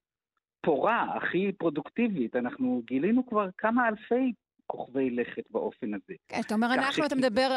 פורה, 0.61 1.17
הכי 1.17 1.53
פרודוקטיבית. 1.53 2.37
אנחנו 2.37 2.83
גילינו 2.87 3.27
כבר 3.27 3.49
כמה 3.59 3.89
אלפי 3.89 4.33
כוכבי 4.67 5.11
לכת 5.11 5.51
באופן 5.51 5.95
הזה. 5.95 6.15
כן, 6.29 6.41
אתה 6.47 6.55
אומר 6.55 6.75
אנחנו, 6.75 7.07
אתה 7.07 7.15
מדבר 7.15 7.49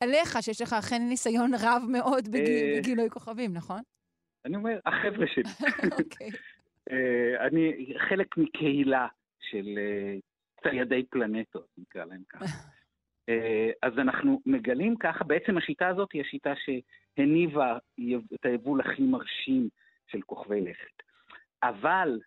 עליך, 0.00 0.42
שיש 0.42 0.62
לך 0.62 0.72
אכן 0.72 1.02
ניסיון 1.08 1.50
רב 1.54 1.82
מאוד 1.88 2.34
אה, 2.34 2.40
בגילוי 2.78 3.10
כוכבים, 3.10 3.52
נכון? 3.54 3.80
אני 4.44 4.56
אומר, 4.56 4.78
החבר'ה 4.86 5.26
שלי. 5.26 5.50
אוקיי. 5.98 6.30
אה, 6.90 7.46
אני 7.46 7.94
חלק 8.08 8.36
מקהילה 8.36 9.06
של 9.40 9.66
אה, 9.78 10.16
ציידי 10.68 11.04
פלנטות, 11.10 11.66
נקרא 11.78 12.04
להם 12.04 12.22
ככה. 12.28 12.44
אז 13.82 13.98
אנחנו 13.98 14.40
מגלים 14.46 14.96
ככה, 14.96 15.24
בעצם 15.24 15.58
השיטה 15.58 15.88
הזאת 15.88 16.12
היא 16.12 16.22
השיטה 16.22 16.52
שהניבה 16.56 17.78
את 18.34 18.46
היבול 18.46 18.80
הכי 18.80 19.02
מרשים 19.02 19.68
של 20.06 20.22
כוכבי 20.22 20.60
לכת. 20.60 21.02
אבל 21.62 22.20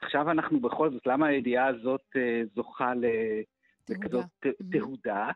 עכשיו 0.00 0.30
אנחנו 0.30 0.60
בכל 0.60 0.90
זאת, 0.90 1.06
למה 1.06 1.26
הידיעה 1.26 1.66
הזאת 1.66 2.16
זוכה 2.54 2.92
וכזאת 3.90 4.26
תהודה, 4.72 5.30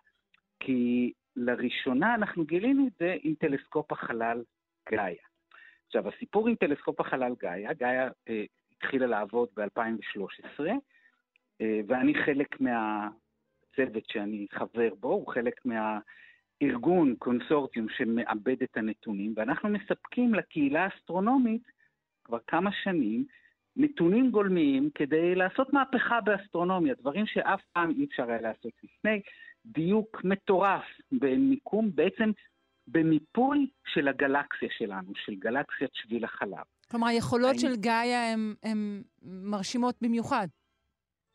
כי 0.61 1.13
לראשונה 1.37 2.15
אנחנו 2.15 2.45
גילינו 2.45 2.87
את 2.87 2.93
זה 2.99 3.17
עם 3.23 3.35
טלסקופ 3.35 3.93
החלל 3.93 4.43
גאיה. 4.91 5.25
עכשיו, 5.87 6.09
הסיפור 6.09 6.49
עם 6.49 6.55
טלסקופ 6.55 7.01
החלל 7.01 7.35
גאיה, 7.39 7.73
גאיה 7.73 8.09
אה, 8.29 8.45
התחילה 8.77 9.07
לעבוד 9.07 9.49
ב-2013, 9.57 10.67
אה, 10.67 10.75
ואני 11.61 12.15
חלק 12.25 12.61
מהצוות 12.61 14.05
שאני 14.09 14.47
חבר 14.53 14.95
בו, 15.01 15.09
הוא 15.09 15.33
חלק 15.33 15.61
מהארגון, 15.65 17.15
קונסורטיום, 17.19 17.87
שמעבד 17.97 18.63
את 18.63 18.77
הנתונים, 18.77 19.33
ואנחנו 19.37 19.69
מספקים 19.69 20.35
לקהילה 20.35 20.85
האסטרונומית 20.85 21.63
כבר 22.25 22.39
כמה 22.47 22.71
שנים 22.83 23.25
נתונים 23.77 24.31
גולמיים 24.31 24.91
כדי 24.95 25.35
לעשות 25.35 25.73
מהפכה 25.73 26.21
באסטרונומיה, 26.21 26.95
דברים 26.95 27.27
שאף 27.27 27.61
פעם 27.73 27.91
אי 27.91 28.05
אפשר 28.05 28.31
היה 28.31 28.41
לעשות 28.41 28.73
לפני. 28.83 29.21
דיוק 29.67 30.25
מטורף 30.25 30.85
במיקום, 31.13 31.91
בעצם 31.95 32.31
במיפוי 32.89 33.71
של 33.87 34.09
הגלקסיה 34.09 34.69
שלנו, 34.79 35.13
של 35.15 35.35
גלקסיית 35.35 35.91
שביל 35.95 36.25
החלב. 36.25 36.65
כלומר, 36.91 37.07
היכולות 37.07 37.51
אני... 37.51 37.59
של 37.59 37.77
גאיה 37.77 38.33
הן 38.63 39.03
מרשימות 39.23 39.95
במיוחד. 40.01 40.47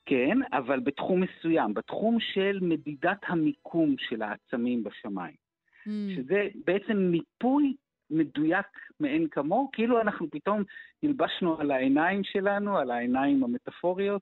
כן, 0.06 0.38
אבל 0.54 0.80
בתחום 0.80 1.24
מסוים, 1.24 1.74
בתחום 1.74 2.18
של 2.20 2.60
מדידת 2.62 3.20
המיקום 3.28 3.96
של 3.98 4.22
העצמים 4.22 4.84
בשמיים. 4.84 5.36
Mm. 5.88 5.90
שזה 6.16 6.48
בעצם 6.66 6.98
מיפוי 6.98 7.76
מדויק 8.12 8.66
מאין 9.00 9.28
כמוהו, 9.32 9.70
כאילו 9.74 10.02
אנחנו 10.02 10.28
פתאום 10.32 10.64
נלבשנו 11.04 11.60
על 11.60 11.72
העיניים 11.72 12.24
שלנו, 12.24 12.78
על 12.78 12.92
העיניים 12.92 13.44
המטאפוריות, 13.44 14.22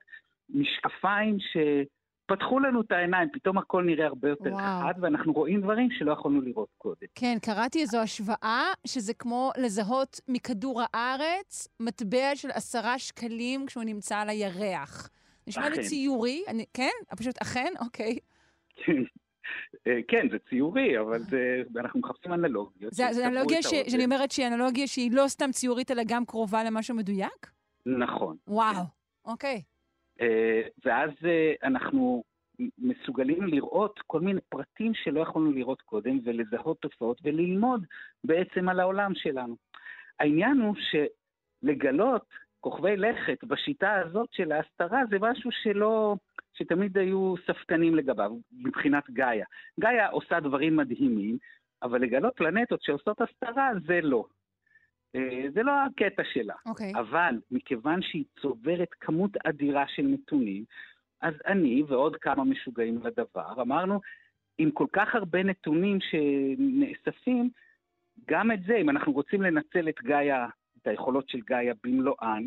משקפיים 0.49 1.37
שפתחו 1.39 2.59
לנו 2.59 2.81
את 2.81 2.91
העיניים, 2.91 3.29
פתאום 3.33 3.57
הכל 3.57 3.83
נראה 3.83 4.05
הרבה 4.05 4.29
יותר 4.29 4.51
וואו. 4.53 4.81
חד, 4.81 4.93
ואנחנו 5.01 5.33
רואים 5.33 5.61
דברים 5.61 5.89
שלא 5.91 6.11
יכולנו 6.11 6.41
לראות 6.41 6.69
קודם. 6.77 7.07
כן, 7.15 7.37
קראתי 7.41 7.81
איזו 7.81 7.97
השוואה, 7.99 8.63
שזה 8.87 9.13
כמו 9.13 9.51
לזהות 9.57 10.19
מכדור 10.27 10.81
הארץ 10.93 11.67
מטבע 11.79 12.35
של 12.35 12.51
עשרה 12.51 12.99
שקלים 12.99 13.65
כשהוא 13.65 13.83
נמצא 13.83 14.17
על 14.17 14.29
הירח. 14.29 15.09
נשמע 15.47 15.69
לי 15.69 15.83
ציורי, 15.83 16.43
אני, 16.47 16.65
כן? 16.73 17.15
פשוט 17.17 17.37
אכן? 17.41 17.73
אוקיי. 17.79 18.19
אה, 19.87 19.99
כן, 20.07 20.29
זה 20.31 20.37
ציורי, 20.49 20.99
אבל 20.99 21.19
זה, 21.19 21.61
אנחנו 21.79 21.99
מחפשים 21.99 22.33
אנלוגיות. 22.33 22.93
זה 22.93 23.27
אנלוגיה 23.27 23.61
ש... 23.61 23.67
שאני 23.87 24.05
אומרת 24.05 24.31
שהיא 24.31 24.47
אנלוגיה 24.47 24.87
שהיא 24.87 25.11
לא 25.11 25.27
סתם 25.27 25.51
ציורית, 25.51 25.91
אלא 25.91 26.03
גם 26.07 26.25
קרובה 26.25 26.63
למשהו 26.63 26.95
מדויק? 26.95 27.51
נכון. 27.85 28.37
וואו, 28.47 28.83
אוקיי. 29.25 29.61
אה, 30.21 30.61
ואז 30.85 31.09
אה, 31.25 31.53
אנחנו 31.63 32.23
מסוגלים 32.77 33.43
לראות 33.43 33.99
כל 34.07 34.21
מיני 34.21 34.41
פרטים 34.49 34.91
שלא 34.93 35.19
יכולנו 35.19 35.51
לראות 35.51 35.81
קודם 35.81 36.19
ולזהות 36.23 36.77
תופעות 36.81 37.21
וללמוד 37.23 37.85
בעצם 38.23 38.69
על 38.69 38.79
העולם 38.79 39.11
שלנו. 39.15 39.55
העניין 40.19 40.57
הוא 40.61 40.75
שלגלות 40.89 42.25
כוכבי 42.59 42.97
לכת 42.97 43.43
בשיטה 43.43 43.95
הזאת 43.95 44.29
של 44.31 44.51
ההסתרה 44.51 45.01
זה 45.09 45.17
משהו 45.21 45.51
שלא, 45.51 46.15
שתמיד 46.53 46.97
היו 46.97 47.35
ספקנים 47.47 47.95
לגביו, 47.95 48.31
מבחינת 48.51 49.09
גאיה. 49.09 49.45
גאיה 49.79 50.09
עושה 50.09 50.39
דברים 50.39 50.75
מדהימים, 50.75 51.37
אבל 51.83 52.01
לגלות 52.01 52.33
פלנטות 52.35 52.81
שעושות 52.81 53.21
הסתרה 53.21 53.71
זה 53.87 53.99
לא. 54.03 54.25
אה, 55.15 55.45
זה 55.53 55.63
לא 55.63 55.71
הקטע 55.71 56.23
שלה. 56.33 56.53
Okay. 56.53 56.69
אוקיי. 56.69 56.93
אבל 56.95 57.35
מכיוון 57.51 58.01
שהיא 58.01 58.25
צוברת 58.41 58.93
כמות 58.99 59.31
אדירה 59.45 59.85
של 59.87 60.03
נתונים, 60.03 60.63
אז 61.21 61.33
אני 61.47 61.83
ועוד 61.87 62.15
כמה 62.15 62.43
משוגעים 62.43 62.99
לדבר, 63.03 63.61
אמרנו, 63.61 63.99
עם 64.57 64.71
כל 64.71 64.87
כך 64.93 65.15
הרבה 65.15 65.43
נתונים 65.43 65.97
שנאספים, 66.01 67.49
גם 68.29 68.51
את 68.51 68.59
זה, 68.67 68.75
אם 68.75 68.89
אנחנו 68.89 69.11
רוצים 69.11 69.41
לנצל 69.41 69.89
את 69.89 70.01
גאיה, 70.03 70.47
את 70.81 70.87
היכולות 70.87 71.29
של 71.29 71.39
גאיה 71.39 71.73
במלואן, 71.83 72.43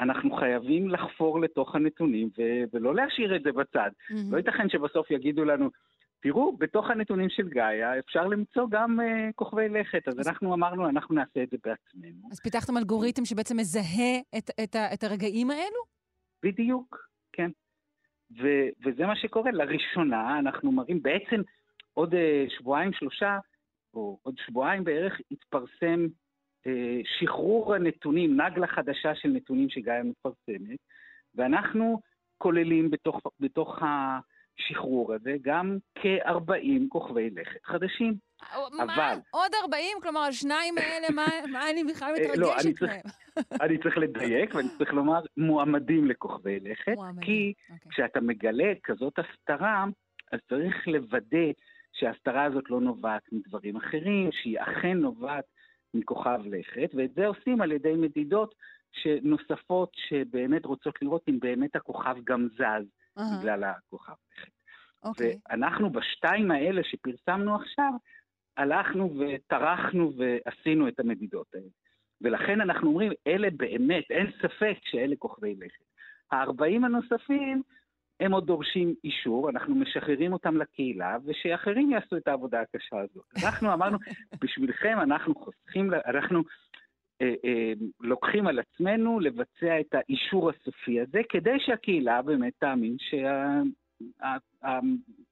אנחנו 0.00 0.36
חייבים 0.36 0.88
לחפור 0.88 1.40
לתוך 1.40 1.74
הנתונים 1.74 2.28
ו- 2.38 2.64
ולא 2.72 2.94
להשאיר 2.94 3.36
את 3.36 3.42
זה 3.42 3.52
בצד. 3.52 3.90
Mm-hmm. 3.90 4.14
לא 4.30 4.36
ייתכן 4.36 4.68
שבסוף 4.68 5.10
יגידו 5.10 5.44
לנו, 5.44 5.70
תראו, 6.22 6.56
בתוך 6.56 6.90
הנתונים 6.90 7.30
של 7.30 7.48
גאיה 7.48 7.98
אפשר 7.98 8.26
למצוא 8.26 8.66
גם 8.70 9.00
uh, 9.00 9.32
כוכבי 9.34 9.68
לכת, 9.68 10.08
אז, 10.08 10.20
אז 10.20 10.28
אנחנו 10.28 10.54
אמרנו, 10.54 10.88
אנחנו 10.88 11.14
נעשה 11.14 11.42
את 11.42 11.50
זה 11.50 11.56
בעצמנו. 11.64 12.28
אז 12.32 12.40
פיתחתם 12.40 12.76
אלגוריתם 12.76 13.24
שבעצם 13.24 13.56
מזהה 13.56 14.18
את, 14.38 14.50
את, 14.64 14.76
את 14.94 15.04
הרגעים 15.04 15.50
האלו? 15.50 15.82
בדיוק, 16.42 17.08
כן. 17.32 17.50
ו- 18.42 18.68
וזה 18.84 19.06
מה 19.06 19.16
שקורה. 19.16 19.50
לראשונה 19.50 20.38
אנחנו 20.38 20.72
מראים, 20.72 21.02
בעצם 21.02 21.40
עוד 21.94 22.14
uh, 22.14 22.16
שבועיים, 22.58 22.92
שלושה, 22.92 23.38
או 23.94 24.18
עוד 24.22 24.34
שבועיים 24.46 24.84
בערך, 24.84 25.20
התפרסם 25.30 26.06
שחרור 27.18 27.74
הנתונים, 27.74 28.40
נגלה 28.40 28.66
חדשה 28.66 29.14
של 29.14 29.28
נתונים 29.28 29.70
שגאיה 29.70 30.02
מפרסמת, 30.02 30.78
ואנחנו 31.34 32.00
כוללים 32.38 32.90
בתוך, 32.90 33.20
בתוך 33.40 33.78
השחרור 33.82 35.14
הזה 35.14 35.36
גם 35.42 35.78
כ-40 35.94 36.88
כוכבי 36.88 37.30
לכת 37.30 37.64
חדשים. 37.64 38.14
מה? 38.72 38.84
אבל... 38.84 39.18
עוד 39.30 39.50
40? 39.62 39.98
כלומר, 40.02 40.20
השניים 40.20 40.78
האלה, 40.78 41.06
מה, 41.14 41.26
מה 41.52 41.70
אני 41.70 41.84
בכלל 41.84 42.12
מתרגשת 42.12 42.38
לא, 42.38 42.54
אני 42.54 42.74
צריך, 42.74 42.92
מהם? 42.92 43.00
אני 43.62 43.78
צריך 43.78 43.98
לדייק, 43.98 44.54
ואני 44.54 44.68
צריך 44.78 44.92
לומר 44.92 45.20
מועמדים 45.36 46.08
לכוכבי 46.08 46.60
לכת, 46.60 46.92
מועמדים, 46.94 47.24
כי 47.24 47.52
אוקיי. 47.70 47.90
כשאתה 47.90 48.20
מגלה 48.20 48.72
כזאת 48.84 49.18
הסתרה, 49.18 49.84
אז 50.32 50.40
צריך 50.48 50.88
לוודא 50.88 51.46
שההסתרה 51.92 52.44
הזאת 52.44 52.70
לא 52.70 52.80
נובעת 52.80 53.22
מדברים 53.32 53.76
אחרים, 53.76 54.30
שהיא 54.32 54.58
אכן 54.60 54.98
נובעת 54.98 55.44
מכוכב 55.94 56.40
לכת, 56.46 56.90
ואת 56.94 57.14
זה 57.14 57.26
עושים 57.26 57.60
על 57.60 57.72
ידי 57.72 57.94
מדידות 57.96 58.54
נוספות 59.22 59.92
שבאמת 59.94 60.64
רוצות 60.64 61.02
לראות 61.02 61.22
אם 61.28 61.38
באמת 61.40 61.76
הכוכב 61.76 62.16
גם 62.24 62.48
זז 62.54 62.86
uh-huh. 63.18 63.22
בגלל 63.38 63.64
הכוכב 63.64 64.12
לכת. 64.12 64.48
Okay. 64.48 65.08
אוקיי. 65.08 65.38
ואנחנו 65.50 65.90
בשתיים 65.90 66.50
האלה 66.50 66.82
שפרסמנו 66.84 67.54
עכשיו, 67.54 67.92
הלכנו 68.56 69.14
וטרחנו 69.18 70.12
ועשינו 70.16 70.88
את 70.88 71.00
המדידות 71.00 71.46
האלה. 71.54 71.68
ולכן 72.20 72.60
אנחנו 72.60 72.88
אומרים, 72.88 73.12
אלה 73.26 73.48
באמת, 73.56 74.04
אין 74.10 74.26
ספק 74.42 74.78
שאלה 74.84 75.16
כוכבי 75.18 75.54
לכת. 75.54 75.84
ה-40 76.32 76.84
הנוספים, 76.84 77.62
הם 78.22 78.32
עוד 78.32 78.46
דורשים 78.46 78.94
אישור, 79.04 79.50
אנחנו 79.50 79.74
משחררים 79.74 80.32
אותם 80.32 80.56
לקהילה, 80.56 81.16
ושאחרים 81.24 81.90
יעשו 81.90 82.16
את 82.16 82.28
העבודה 82.28 82.60
הקשה 82.60 83.00
הזאת. 83.00 83.24
אנחנו 83.44 83.72
אמרנו, 83.72 83.98
בשבילכם 84.40 84.98
אנחנו 85.02 85.34
חוסכים, 85.34 85.90
אנחנו 86.06 86.42
אה, 87.22 87.34
אה, 87.44 87.72
לוקחים 88.00 88.46
על 88.46 88.58
עצמנו 88.58 89.20
לבצע 89.20 89.80
את 89.80 89.94
האישור 89.94 90.50
הסופי 90.50 91.00
הזה, 91.00 91.20
כדי 91.28 91.56
שהקהילה 91.58 92.22
באמת 92.22 92.52
תאמין 92.58 92.96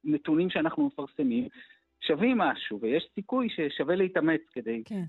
שהנתונים 0.07 0.51
שה, 0.51 0.55
שאנחנו 0.55 0.86
מפרסמים 0.86 1.49
שווים 2.01 2.38
משהו, 2.38 2.80
ויש 2.80 3.09
סיכוי 3.14 3.49
ששווה 3.51 3.97
להתאמץ 3.97 4.41
כדי 4.53 4.82
כן. 4.84 5.03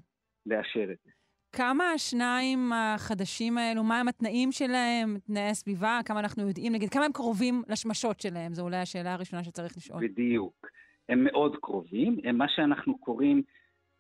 לאשר 0.45 0.91
את 0.91 0.97
זה. 1.05 1.11
כמה 1.53 1.91
השניים 1.91 2.73
החדשים 2.73 3.57
האלו, 3.57 3.83
מה 3.83 3.99
הם 3.99 4.07
התנאים 4.07 4.51
שלהם, 4.51 5.17
תנאי 5.27 5.49
הסביבה, 5.49 5.99
כמה 6.05 6.19
אנחנו 6.19 6.47
יודעים, 6.47 6.73
נגיד, 6.73 6.89
כמה 6.89 7.05
הם 7.05 7.11
קרובים 7.11 7.63
לשמשות 7.67 8.19
שלהם? 8.19 8.53
זו 8.53 8.61
אולי 8.61 8.77
השאלה 8.77 9.13
הראשונה 9.13 9.43
שצריך 9.43 9.77
לשאול. 9.77 10.07
בדיוק. 10.07 10.67
הם 11.09 11.23
מאוד 11.23 11.55
קרובים, 11.61 12.17
הם 12.23 12.37
מה 12.37 12.45
שאנחנו 12.49 12.97
קוראים 12.97 13.41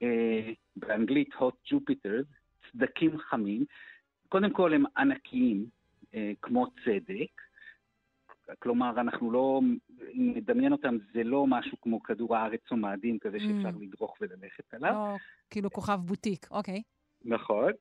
אה, 0.03 0.53
באנגלית 0.75 1.29
hot 1.33 1.73
Jupiters, 1.73 2.27
סדקים 2.71 3.17
חמים. 3.17 3.65
קודם 4.29 4.53
כל 4.53 4.73
הם 4.73 4.83
ענקיים, 4.97 5.65
אה, 6.15 6.31
כמו 6.41 6.67
צדק, 6.85 7.41
כלומר, 8.59 9.01
אנחנו 9.01 9.31
לא, 9.31 9.61
אם 10.13 10.33
נדמיין 10.35 10.71
אותם, 10.71 10.97
זה 11.13 11.23
לא 11.23 11.47
משהו 11.47 11.77
כמו 11.81 12.03
כדור 12.03 12.35
הארץ 12.35 12.61
או 12.71 12.77
מאדים 12.77 13.19
כזה 13.19 13.39
שאפשר 13.39 13.69
mm. 13.69 13.81
לדרוך 13.81 14.15
וללכת 14.21 14.73
עליו. 14.73 14.91
לא, 14.93 15.15
כאילו 15.49 15.71
כוכב 15.71 15.99
בוטיק, 16.05 16.47
אוקיי. 16.51 16.81
נכון. 17.25 17.71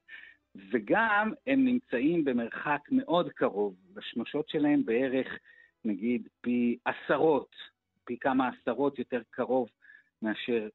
וגם 0.71 1.33
הם 1.47 1.65
נמצאים 1.65 2.25
במרחק 2.25 2.81
מאוד 2.91 3.31
קרוב, 3.33 3.75
לשמשות 3.97 4.49
שלהם 4.49 4.85
בערך, 4.85 5.39
נגיד, 5.85 6.29
פי 6.41 6.79
עשרות, 6.85 7.55
פי 8.05 8.17
כמה 8.19 8.49
עשרות 8.49 8.99
יותר 8.99 9.21
קרוב 9.31 9.69
מאשר 10.23 10.69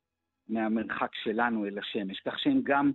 מהמרחק 0.47 1.09
שלנו 1.23 1.65
אל 1.65 1.79
השמש, 1.79 2.19
כך 2.19 2.39
שהם 2.39 2.61
גם 2.63 2.91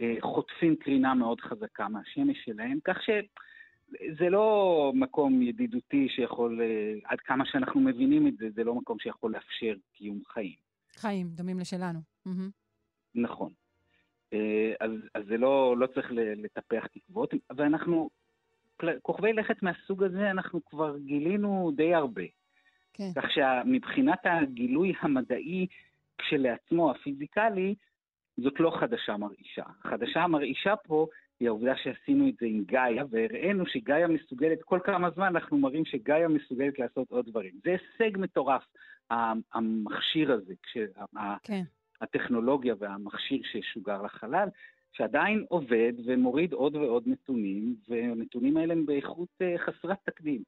אה, 0.00 0.14
חוטפים 0.20 0.76
קרינה 0.76 1.14
מאוד 1.14 1.40
חזקה 1.40 1.88
מהשמש 1.88 2.36
שלהם, 2.44 2.78
כך 2.84 2.96
שזה 3.02 4.30
לא 4.30 4.92
מקום 4.94 5.42
ידידותי 5.42 6.08
שיכול, 6.08 6.60
אה, 6.62 6.94
עד 7.04 7.20
כמה 7.20 7.44
שאנחנו 7.46 7.80
מבינים 7.80 8.26
את 8.26 8.36
זה, 8.36 8.46
זה 8.54 8.64
לא 8.64 8.74
מקום 8.74 8.98
שיכול 8.98 9.32
לאפשר 9.32 9.74
קיום 9.92 10.20
חיים. 10.28 10.54
חיים, 10.96 11.26
דומים 11.26 11.58
לשלנו. 11.58 11.98
Mm-hmm. 12.28 12.50
נכון. 13.14 13.52
אה, 14.32 14.72
אז, 14.80 14.90
אז 15.14 15.24
זה 15.26 15.36
לא, 15.36 15.76
לא 15.78 15.86
צריך 15.86 16.06
לטפח 16.12 16.86
תקוות, 16.86 17.34
ואנחנו, 17.56 18.10
כוכבי 19.02 19.32
לכת 19.32 19.62
מהסוג 19.62 20.02
הזה 20.02 20.30
אנחנו 20.30 20.64
כבר 20.64 20.98
גילינו 20.98 21.72
די 21.76 21.94
הרבה. 21.94 22.22
כן. 22.92 23.10
כך 23.16 23.24
שמבחינת 23.30 24.18
הגילוי 24.24 24.92
המדעי 25.00 25.66
כשלעצמו, 26.18 26.90
הפיזיקלי, 26.90 27.74
זאת 28.36 28.60
לא 28.60 28.76
חדשה 28.80 29.16
מרעישה. 29.16 29.62
החדשה 29.84 30.20
המרעישה 30.20 30.76
פה 30.76 31.06
היא 31.40 31.48
העובדה 31.48 31.76
שעשינו 31.76 32.28
את 32.28 32.34
זה 32.40 32.46
עם 32.46 32.64
גאיה, 32.64 33.04
והראינו 33.10 33.66
שגאיה 33.66 34.08
מסוגלת, 34.08 34.62
כל 34.62 34.80
כמה 34.84 35.10
זמן 35.10 35.26
אנחנו 35.26 35.58
מראים 35.58 35.84
שגאיה 35.84 36.28
מסוגלת 36.28 36.78
לעשות 36.78 37.10
עוד 37.10 37.26
דברים. 37.26 37.52
זה 37.64 37.70
הישג 37.70 38.18
מטורף, 38.18 38.62
המכשיר 39.54 40.32
הזה, 40.32 40.54
כשה, 40.62 40.84
כן. 41.42 41.62
הטכנולוגיה 42.04 42.74
והמכשיר 42.78 43.42
ששוגר 43.52 44.02
לחלל, 44.02 44.48
שעדיין 44.92 45.44
עובד 45.48 45.92
ומוריד 46.06 46.52
עוד 46.52 46.76
ועוד 46.76 47.02
נתונים, 47.06 47.76
והנתונים 47.88 48.56
האלה 48.56 48.72
הם 48.72 48.86
באיכות 48.86 49.28
אה, 49.42 49.54
חסרת 49.58 49.98
תקדים. 50.04 50.42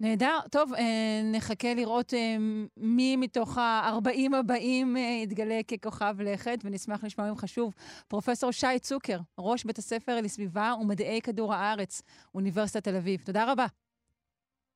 נהדר. 0.00 0.38
טוב, 0.50 0.74
אה, 0.74 1.20
נחכה 1.32 1.74
לראות 1.74 2.14
אה, 2.14 2.36
מי 2.76 3.16
מתוך 3.16 3.58
ה-40 3.58 4.36
הבאים 4.36 4.96
יתגלה 5.22 5.60
ככוכב 5.62 6.16
לכת, 6.20 6.58
ונשמח 6.64 7.04
לשמוע 7.04 7.30
ממך 7.30 7.48
שוב. 7.48 7.74
פרופ' 8.08 8.28
שי 8.50 8.78
צוקר, 8.80 9.18
ראש 9.38 9.64
בית 9.64 9.78
הספר 9.78 10.20
לסביבה 10.22 10.74
ומדעי 10.80 11.20
כדור 11.22 11.54
הארץ, 11.54 12.02
אוניברסיטת 12.34 12.84
תל 12.88 12.96
אביב. 12.96 13.20
תודה 13.24 13.52
רבה. 13.52 13.66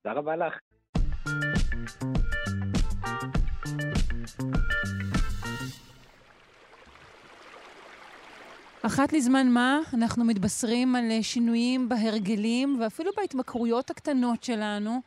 תודה 0.03 0.15
רבה 0.15 0.35
לך. 0.35 0.59
אחת 8.85 9.13
לזמן 9.13 9.49
מה 9.49 9.79
אנחנו 9.93 10.25
מתבשרים 10.25 10.95
על 10.95 11.21
שינויים 11.21 11.89
בהרגלים 11.89 12.77
ואפילו 12.79 13.11
בהתמכרויות 13.17 13.89
הקטנות 13.89 14.43
שלנו, 14.43 15.01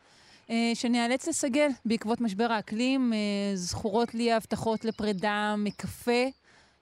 אה, 0.49 0.71
שניאלץ 0.73 1.27
לסגל 1.27 1.69
בעקבות 1.85 2.21
משבר 2.21 2.51
האקלים. 2.51 3.13
אה, 3.13 3.55
זכורות 3.55 4.13
לי 4.15 4.31
ההבטחות 4.31 4.85
לפרידה 4.85 5.55
מקפה 5.57 6.25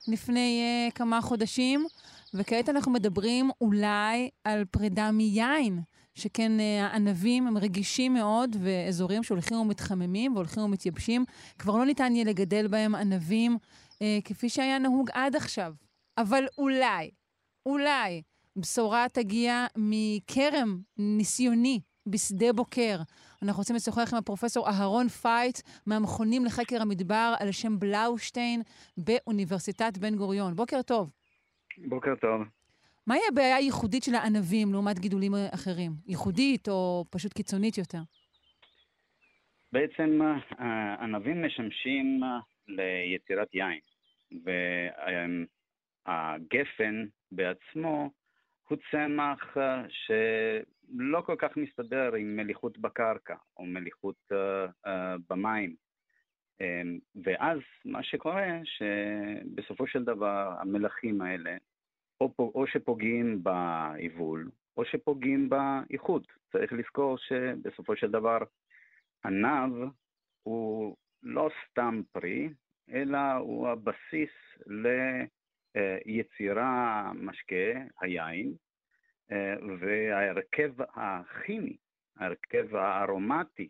לפני 0.08 0.62
אה, 0.64 0.92
כמה 0.92 1.22
חודשים, 1.22 1.86
וכעת 2.34 2.70
אנחנו 2.70 2.92
מדברים 2.92 3.50
אולי 3.62 4.30
על 4.44 4.66
פרידה 4.66 5.12
מיין. 5.12 5.82
שכן 6.14 6.52
הענבים 6.82 7.48
הם 7.48 7.58
רגישים 7.58 8.14
מאוד, 8.14 8.56
ואזורים 8.60 9.24
שהולכים 9.24 9.58
ומתחממים 9.58 10.34
והולכים 10.34 10.64
ומתייבשים, 10.64 11.26
כבר 11.60 11.78
לא 11.78 11.86
ניתן 11.86 12.16
יהיה 12.16 12.26
לגדל 12.26 12.68
בהם 12.68 12.96
ענבים 12.96 13.58
אה, 14.02 14.20
כפי 14.24 14.50
שהיה 14.50 14.80
נהוג 14.80 15.10
עד 15.14 15.36
עכשיו. 15.36 15.74
אבל 16.18 16.46
אולי, 16.58 17.12
אולי, 17.66 18.22
בשורה 18.58 19.06
תגיע 19.14 19.66
מכרם 19.78 20.80
ניסיוני 20.98 21.80
בשדה 22.08 22.54
בוקר. 22.54 22.98
אנחנו 23.44 23.60
רוצים 23.60 23.76
לשוחח 23.76 24.14
עם 24.14 24.20
הפרופסור 24.20 24.68
אהרון 24.68 25.08
פייט 25.08 25.58
מהמכונים 25.86 26.46
לחקר 26.46 26.82
המדבר 26.82 27.34
על 27.40 27.52
שם 27.52 27.80
בלאושטיין 27.80 28.62
באוניברסיטת 28.98 29.98
בן 29.98 30.16
גוריון. 30.16 30.56
בוקר 30.56 30.82
טוב. 30.82 31.12
בוקר 31.78 32.16
טוב. 32.22 32.42
מהי 33.08 33.20
הבעיה 33.32 33.56
הייחודית 33.56 34.04
של 34.04 34.16
הענבים 34.16 34.72
לעומת 34.74 35.00
גידולים 35.00 35.32
אחרים? 35.54 35.92
ייחודית 36.08 36.68
או 36.70 37.06
פשוט 37.10 37.34
קיצונית 37.34 37.78
יותר? 37.78 38.02
בעצם 39.72 40.20
ענבים 41.02 41.46
משמשים 41.46 42.22
ליצירת 42.68 43.48
יין, 43.54 43.80
והגפן 46.08 47.06
בעצמו 47.32 48.12
הוא 48.68 48.78
צמח 48.92 49.58
שלא 49.90 51.22
כל 51.22 51.36
כך 51.38 51.58
מסתדר 51.58 52.16
עם 52.16 52.36
מליחות 52.36 52.78
בקרקע 52.78 53.36
או 53.58 53.66
מליחות 53.66 54.32
uh, 54.32 54.88
uh, 54.88 54.90
במים. 55.30 55.76
Um, 56.62 57.22
ואז 57.24 57.60
מה 57.86 58.04
שקורה, 58.04 58.60
שבסופו 58.64 59.88
של 59.88 60.04
דבר 60.04 60.56
המלחים 60.60 61.22
האלה 61.22 61.58
או, 62.22 62.34
או 62.38 62.68
שפוגעים 62.68 63.44
ביבול 63.44 64.50
או 64.78 64.86
שפוגעים 64.86 65.50
באיכות. 65.50 66.28
צריך 66.52 66.74
לזכור 66.74 67.18
שבסופו 67.18 67.96
של 67.96 68.12
דבר 68.12 68.38
ענב 69.26 69.90
הוא 70.44 70.96
לא 71.24 71.50
סתם 71.64 72.02
פרי, 72.12 72.50
אלא 72.90 73.34
הוא 73.34 73.68
הבסיס 73.68 74.30
ליצירה 76.06 77.12
משקה, 77.16 77.80
היין, 78.02 78.54
וההרכב 79.80 80.74
הכימי, 80.96 81.78
ההרכב 82.18 82.76
הארומטי 82.76 83.70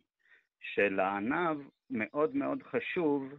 של 0.59 0.99
הענב 0.99 1.57
מאוד 1.89 2.35
מאוד 2.35 2.63
חשוב 2.63 3.33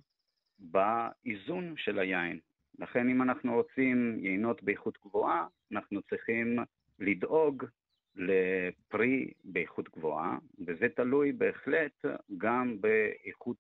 באיזון 0.59 1.75
של 1.77 1.99
היין. 1.99 2.41
לכן 2.79 3.09
אם 3.09 3.23
אנחנו 3.23 3.55
רוצים 3.55 4.19
יינות 4.21 4.63
באיכות 4.63 4.99
גבוהה, 5.05 5.47
אנחנו 5.73 6.03
צריכים 6.03 6.59
לדאוג 6.99 7.65
לפרי 8.17 9.31
באיכות 9.45 9.89
גבוהה, 9.89 10.39
וזה 10.67 10.87
תלוי 10.97 11.33
בהחלט 11.33 12.05
גם 12.39 12.77
באיכות 12.81 13.57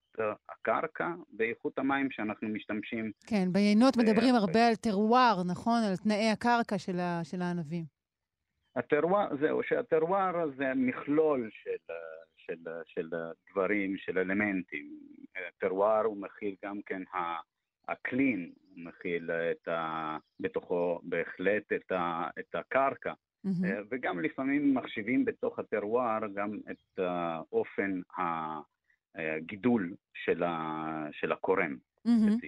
הקרקע, 0.48 1.08
באיכות 1.30 1.78
המים 1.78 2.10
שאנחנו 2.10 2.48
משתמשים. 2.48 3.12
כן, 3.26 3.52
ביינות 3.52 3.96
מדברים 3.96 4.34
הרבה 4.34 4.66
על 4.66 4.74
טרואר, 4.74 5.42
נכון? 5.50 5.82
על 5.88 5.96
תנאי 5.96 6.30
הקרקע 6.30 6.78
של, 6.78 7.00
ה, 7.00 7.20
של 7.24 7.42
הענבים. 7.42 7.84
הטרואר, 8.76 9.36
זהו, 9.40 9.62
שהטרואר 9.62 10.50
זה 10.56 10.72
מכלול 10.74 11.50
של, 11.52 11.94
של, 12.36 12.70
של 12.86 13.10
דברים, 13.50 13.96
של 13.96 14.18
אלמנטים. 14.18 14.86
טרואר 15.58 16.04
הוא 16.04 16.16
מכיל 16.16 16.54
גם 16.64 16.80
כן 16.86 17.02
האקלים, 17.88 18.52
הוא 18.68 18.84
מכיל 18.84 19.30
את 19.30 19.68
ה, 19.68 20.16
בתוכו 20.40 21.00
בהחלט 21.02 21.72
את, 21.72 21.92
ה, 21.92 22.28
את 22.38 22.54
הקרקע. 22.54 23.12
Mm-hmm. 23.46 23.86
וגם 23.90 24.20
לפעמים 24.20 24.74
מחשיבים 24.74 25.24
בתוך 25.24 25.58
הטרואר 25.58 26.18
גם 26.34 26.58
את 26.70 27.00
אופן 27.52 28.00
הגידול 29.16 29.94
של, 30.24 30.42
ה, 30.42 31.08
של 31.12 31.32
הקורם. 31.32 31.76
Mm-hmm. 32.06 32.46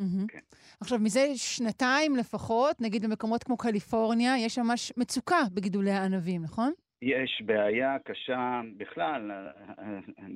Mm-hmm. 0.00 0.28
כן. 0.28 0.40
עכשיו, 0.80 0.98
מזה 0.98 1.20
שנתיים 1.36 2.16
לפחות, 2.16 2.80
נגיד 2.80 3.04
במקומות 3.04 3.44
כמו 3.44 3.56
קליפורניה, 3.56 4.38
יש 4.38 4.58
ממש 4.58 4.92
מצוקה 4.96 5.40
בגידולי 5.54 5.90
הענבים, 5.90 6.42
נכון? 6.42 6.72
יש 7.02 7.42
בעיה 7.46 7.96
קשה 8.04 8.60
בכלל. 8.76 9.30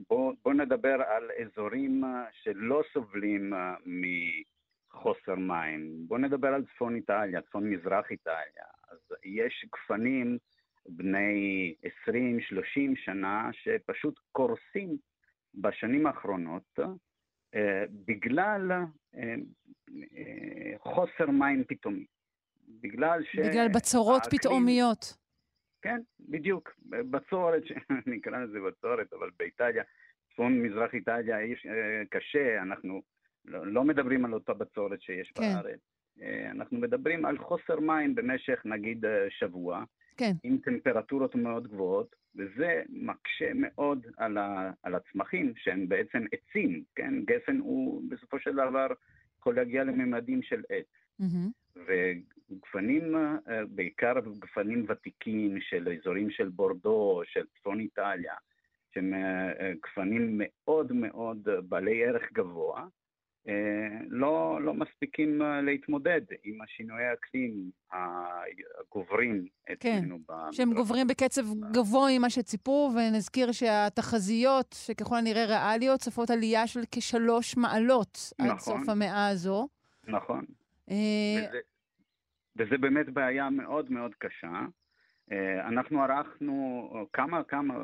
בואו 0.09 0.33
בוא 0.45 0.53
נדבר 0.55 1.03
על 1.03 1.31
אזורים 1.43 2.05
שלא 2.43 2.83
סובלים 2.93 3.53
מחוסר 4.95 5.35
מים. 5.35 6.05
בואו 6.09 6.21
נדבר 6.21 6.49
על 6.49 6.65
צפון 6.75 6.95
איטליה, 6.97 7.43
צפון 7.43 7.71
מזרח 7.71 8.11
איטליה. 8.11 8.65
אז 8.91 8.99
יש 9.25 9.67
גפנים 9.73 10.39
בני 10.89 11.75
20-30 12.09 12.13
שנה 12.95 13.51
שפשוט 13.53 14.21
קורסים 14.33 14.97
בשנים 15.55 16.07
האחרונות 16.07 16.79
אה, 17.55 17.85
בגלל 18.07 18.73
אה, 18.73 19.35
אה, 20.17 20.79
חוסר 20.79 21.31
מים 21.31 21.65
פתאומי. 21.69 22.07
בגלל 22.81 23.25
ש... 23.25 23.39
בגלל 23.39 23.69
בצורות 23.75 24.23
האקלים... 24.23 24.39
פתאומיות. 24.39 25.17
כן, 25.83 26.01
בדיוק. 26.21 26.71
בצורת, 26.87 27.63
נקרא 28.17 28.39
לזה 28.39 28.59
בצורת, 28.61 29.13
אבל 29.13 29.31
באיטליה, 29.39 29.83
צפון 30.33 30.63
מזרח 30.63 30.95
איטליה 30.95 31.43
יש, 31.43 31.67
קשה, 32.11 32.63
אנחנו 32.63 33.03
לא, 33.45 33.67
לא 33.67 33.85
מדברים 33.85 34.25
על 34.25 34.35
אותה 34.35 34.55
בצורת 34.55 35.03
שיש 35.03 35.33
כן. 35.35 35.43
בארץ. 35.43 35.81
אנחנו 36.51 36.79
מדברים 36.79 37.25
על 37.25 37.39
חוסר 37.39 37.81
מים 37.81 38.15
במשך 38.15 38.63
נגיד 38.65 39.05
שבוע, 39.29 39.85
כן. 40.17 40.33
עם 40.43 40.59
טמפרטורות 40.59 41.35
מאוד 41.35 41.69
גבוהות, 41.69 42.17
וזה 42.37 42.83
מקשה 42.89 43.51
מאוד 43.55 44.07
על, 44.17 44.39
ה, 44.39 44.71
על 44.83 44.95
הצמחים 44.95 45.53
שהם 45.57 45.89
בעצם 45.89 46.25
עצים, 46.33 46.85
כן? 46.95 47.15
גפן 47.25 47.59
הוא 47.59 48.03
בסופו 48.09 48.39
של 48.39 48.53
דבר 48.53 48.87
יכול 49.39 49.57
להגיע 49.57 49.85
לממדים 49.85 50.43
של 50.43 50.63
עץ. 50.69 50.87
Mm-hmm. 51.21 51.81
וגפנים, 51.87 53.17
אה, 53.17 53.67
בעיקר 53.71 54.15
גפנים 54.39 54.87
ותיקים 54.89 55.61
של 55.61 55.89
אזורים 56.01 56.31
של 56.31 56.49
בורדו, 56.49 57.23
של 57.25 57.47
צפון 57.47 57.81
איטליה, 57.81 58.35
שהם 58.95 59.15
אה, 59.15 59.53
אה, 59.61 59.73
גפנים 59.83 60.35
מאוד 60.39 60.93
מאוד 60.93 61.49
בעלי 61.69 62.05
ערך 62.05 62.33
גבוה, 62.33 62.81
אה, 62.81 62.87
לא, 64.09 64.59
לא 64.63 64.75
מספיקים 64.75 65.43
אה, 65.43 65.61
להתמודד 65.61 66.21
עם 66.45 66.63
השינויי 66.63 67.05
האקלים 67.05 67.71
הגוברים 67.93 69.47
אצלנו. 69.73 70.19
כן. 70.27 70.35
שהם 70.53 70.75
גוברים 70.75 71.07
בקצב. 71.07 71.43
גבוה 71.73 72.09
ממה 72.19 72.31
שציפו, 72.31 72.91
ונזכיר 72.95 73.53
שהתחזיות, 73.53 74.77
שככל 74.87 75.17
הנראה 75.17 75.45
ריאליות, 75.45 76.01
צופות 76.01 76.31
עלייה 76.31 76.67
של 76.67 76.81
כשלוש 76.91 77.57
מעלות 77.57 78.19
נכון, 78.39 78.51
עד 78.51 78.59
סוף 78.59 78.89
המאה 78.89 79.29
הזו. 79.29 79.69
נכון. 80.09 80.45
אה... 80.91 80.97
וזה, 81.49 81.59
וזה 82.57 82.79
באמת 82.79 83.09
בעיה 83.09 83.51
מאוד 83.51 83.93
מאוד 83.93 84.15
קשה. 84.19 84.67
אנחנו 85.69 86.03
ערכנו 86.03 86.91
כמה 87.13 87.45
כמה 87.45 87.75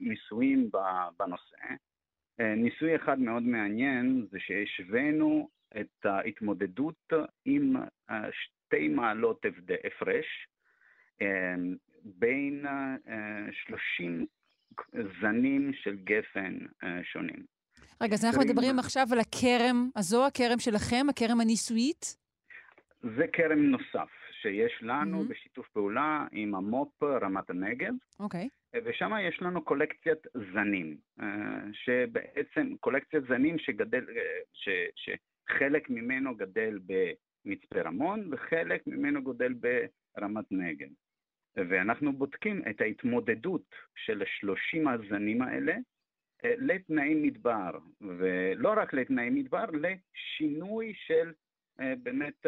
ניסויים 0.00 0.70
בנושא. 1.18 1.56
אה, 2.40 2.54
ניסוי 2.54 2.96
אחד 2.96 3.18
מאוד 3.18 3.42
מעניין 3.42 4.26
זה 4.30 4.38
שהשווינו 4.40 5.48
את 5.80 6.04
ההתמודדות 6.06 7.12
עם 7.44 7.76
אה, 8.10 8.22
שתי 8.32 8.88
מעלות 8.88 9.44
הפרש 9.84 10.26
אה, 11.22 11.54
בין 12.04 12.64
30 13.66 14.26
זנים 15.20 15.72
של 15.74 15.96
גפן 15.96 16.58
שונים. 17.02 17.44
רגע, 18.00 18.14
אז 18.14 18.24
אנחנו 18.24 18.42
מדברים 18.42 18.78
עכשיו 18.78 19.06
על 19.12 19.18
הכרם 19.20 19.90
הזו, 19.96 20.26
הכרם 20.26 20.58
שלכם, 20.58 21.06
הכרם 21.10 21.40
הניסויית? 21.40 22.16
זה 23.02 23.24
כרם 23.32 23.58
נוסף. 23.58 24.21
שיש 24.42 24.82
לנו 24.82 25.22
mm-hmm. 25.22 25.28
בשיתוף 25.28 25.68
פעולה 25.68 26.26
עם 26.32 26.54
המו"פ 26.54 27.02
רמת 27.02 27.50
הנגב. 27.50 27.92
אוקיי. 28.20 28.48
Okay. 28.76 28.78
ושם 28.84 29.12
יש 29.28 29.42
לנו 29.42 29.64
קולקציית 29.64 30.26
זנים, 30.52 30.96
אה, 31.20 31.26
שבעצם 31.72 32.76
קולקציית 32.80 33.24
זנים 33.28 33.58
שגדל, 33.58 34.04
אה, 34.16 34.40
ש, 34.52 34.68
שחלק 34.96 35.90
ממנו 35.90 36.36
גדל 36.36 36.78
במצפה 36.86 37.80
רמון 37.80 38.28
וחלק 38.32 38.86
ממנו 38.86 39.22
גדל 39.22 39.52
ברמת 39.52 40.44
נגב. 40.50 40.88
ואנחנו 41.56 42.12
בודקים 42.12 42.62
את 42.70 42.80
ההתמודדות 42.80 43.74
של 43.96 44.22
השלושים 44.22 44.88
הזנים 44.88 45.42
האלה 45.42 45.74
אה, 46.44 46.54
לתנאי 46.58 47.14
מדבר, 47.14 47.70
ולא 48.00 48.72
רק 48.76 48.94
לתנאי 48.94 49.30
מדבר, 49.30 49.64
לשינוי 49.72 50.92
של 50.96 51.32
באמת 52.02 52.46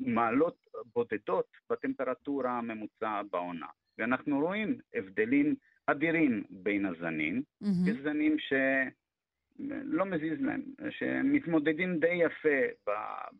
מעלות 0.00 0.66
בודדות 0.94 1.46
בטמפרטורה 1.70 2.58
הממוצעת 2.58 3.26
בעונה. 3.30 3.66
ואנחנו 3.98 4.40
רואים 4.40 4.78
הבדלים 4.94 5.54
אדירים 5.86 6.44
בין 6.50 6.86
הזנים. 6.86 7.42
Mm-hmm. 7.62 7.90
יש 7.90 7.96
זנים 8.02 8.36
שלא 8.38 10.04
מזיז 10.04 10.40
להם, 10.40 10.62
שמתמודדים 10.90 12.00
די 12.00 12.14
יפה 12.14 12.88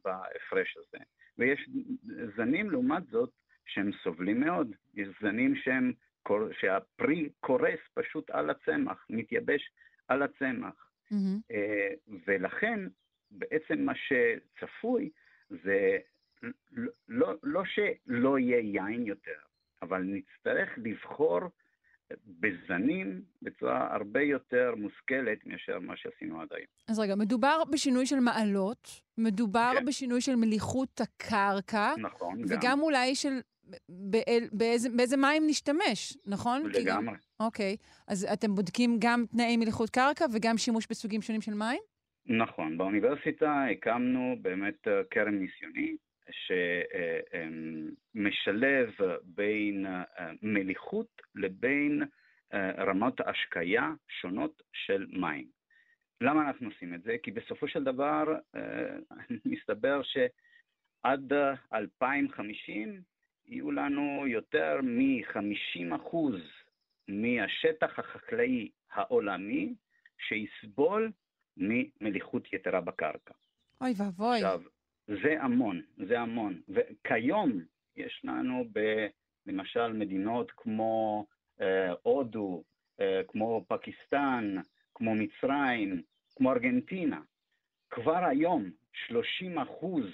בהפרש 0.05 0.77
הזה. 0.77 1.05
ויש 1.39 1.69
זנים, 2.37 2.71
לעומת 2.71 3.07
זאת, 3.07 3.31
שהם 3.67 3.91
סובלים 4.03 4.41
מאוד. 4.41 4.75
יש 4.95 5.09
זנים 5.21 5.57
שהם, 5.57 5.93
שהפרי 6.53 7.29
קורס 7.41 7.81
פשוט 7.95 8.31
על 8.31 8.51
הצמח, 8.51 9.07
מתייבש 9.11 9.73
על 10.09 10.23
הצמח. 10.23 10.91
Mm-hmm. 11.13 11.55
ולכן 12.27 12.81
בעצם 13.31 13.79
מה 13.79 13.93
שצפוי 13.95 15.11
זה 15.49 15.99
לא, 17.09 17.35
לא 17.43 17.63
שלא 17.65 18.39
יהיה 18.39 18.59
יין 18.59 19.07
יותר, 19.07 19.39
אבל 19.83 20.03
נצטרך 20.03 20.69
לבחור 20.77 21.41
בזנים 22.27 23.23
בצורה 23.43 23.95
הרבה 23.95 24.23
יותר 24.23 24.75
מושכלת 24.77 25.47
מאשר 25.47 25.79
מה 25.79 25.97
שעשינו 25.97 26.41
עד 26.41 26.49
היום. 26.51 26.67
אז 26.89 26.99
רגע, 26.99 27.15
מדובר 27.15 27.63
בשינוי 27.71 28.07
של 28.07 28.21
מעלות, 28.21 28.89
מדובר 29.19 29.73
כן. 29.79 29.85
בשינוי 29.85 30.21
של 30.21 30.37
מליחות 30.37 31.01
הקרקע. 31.01 31.95
נכון, 31.99 32.43
וגם 32.45 32.61
גם. 32.63 32.81
אולי 32.81 33.15
של 33.15 33.41
באל, 33.89 34.49
באיזה, 34.53 34.89
באיזה 34.91 35.17
מים 35.17 35.47
נשתמש, 35.47 36.17
נכון? 36.27 36.63
לגמרי. 36.75 37.17
אוקיי. 37.41 37.77
אז 38.09 38.27
אתם 38.33 38.55
בודקים 38.55 38.97
גם 39.01 39.25
תנאי 39.31 39.57
מליחות 39.57 39.91
קרקע 39.91 40.25
וגם 40.33 40.59
שימוש 40.59 40.87
בסוגים 40.91 41.23
שונים 41.23 41.41
של 41.41 41.55
מים? 41.55 41.81
נכון. 42.27 42.79
באוניברסיטה 42.79 43.65
הקמנו 43.65 44.37
באמת 44.43 44.89
אה, 44.89 45.05
קרן 45.11 45.35
ניסיוני, 45.35 45.97
שמשלב 48.13 48.95
בין 49.25 49.87
אה, 49.87 50.05
מליחות 50.43 51.23
לבין 51.35 52.03
אה, 52.53 52.85
רמות 52.85 53.21
השקיה 53.21 53.91
שונות 54.09 54.63
של 54.73 55.07
מים. 55.09 55.47
למה 56.21 56.43
אנחנו 56.43 56.69
עושים 56.69 56.95
את 56.95 57.03
זה? 57.03 57.17
כי 57.23 57.31
בסופו 57.31 57.69
של 57.69 57.85
דבר 57.85 58.25
מסתבר 59.53 60.01
שעד 60.03 61.33
2050 61.73 63.01
יהיו 63.47 63.71
לנו 63.71 64.27
יותר 64.27 64.81
מ-50% 64.83 66.17
מהשטח 67.09 67.99
החקלאי 67.99 68.71
העולמי 68.93 69.75
שיסבול 70.19 71.11
ממליחות 71.57 72.53
יתרה 72.53 72.81
בקרקע. 72.81 73.35
אוי 73.81 73.93
ואבוי. 73.97 74.37
עכשיו, 74.37 74.61
זה 75.07 75.43
המון, 75.43 75.83
זה 75.97 76.21
המון. 76.21 76.61
וכיום 76.69 77.61
יש 77.97 78.21
לנו 78.25 78.65
ב, 78.73 79.07
למשל 79.47 79.93
מדינות 79.93 80.53
כמו 80.57 81.27
אה, 81.61 81.93
הודו, 82.03 82.63
אה, 83.01 83.21
כמו 83.29 83.65
פקיסטן, 83.69 84.55
כמו 84.95 85.15
מצרים, 85.15 86.03
כמו 86.37 86.53
ארגנטינה, 86.53 87.21
כבר 87.91 88.25
היום 88.25 88.71
30 88.93 89.59
אחוז 89.59 90.05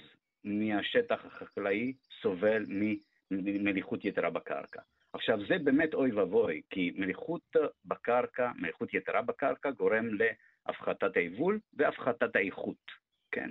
מהשטח 0.43 1.25
החקלאי 1.25 1.93
סובל 2.21 2.63
מליחות 3.31 4.05
יתרה 4.05 4.29
בקרקע. 4.29 4.81
עכשיו, 5.13 5.39
זה 5.47 5.57
באמת 5.63 5.93
אוי 5.93 6.11
ואבוי, 6.11 6.61
כי 6.69 6.91
מליחות 6.95 7.55
בקרקע, 7.85 8.51
מליחות 8.55 8.93
יתרה 8.93 9.21
בקרקע, 9.21 9.71
גורם 9.71 10.07
להפחתת 10.67 11.17
היבול 11.17 11.59
והפחתת 11.73 12.35
האיכות, 12.35 12.91
כן? 13.31 13.49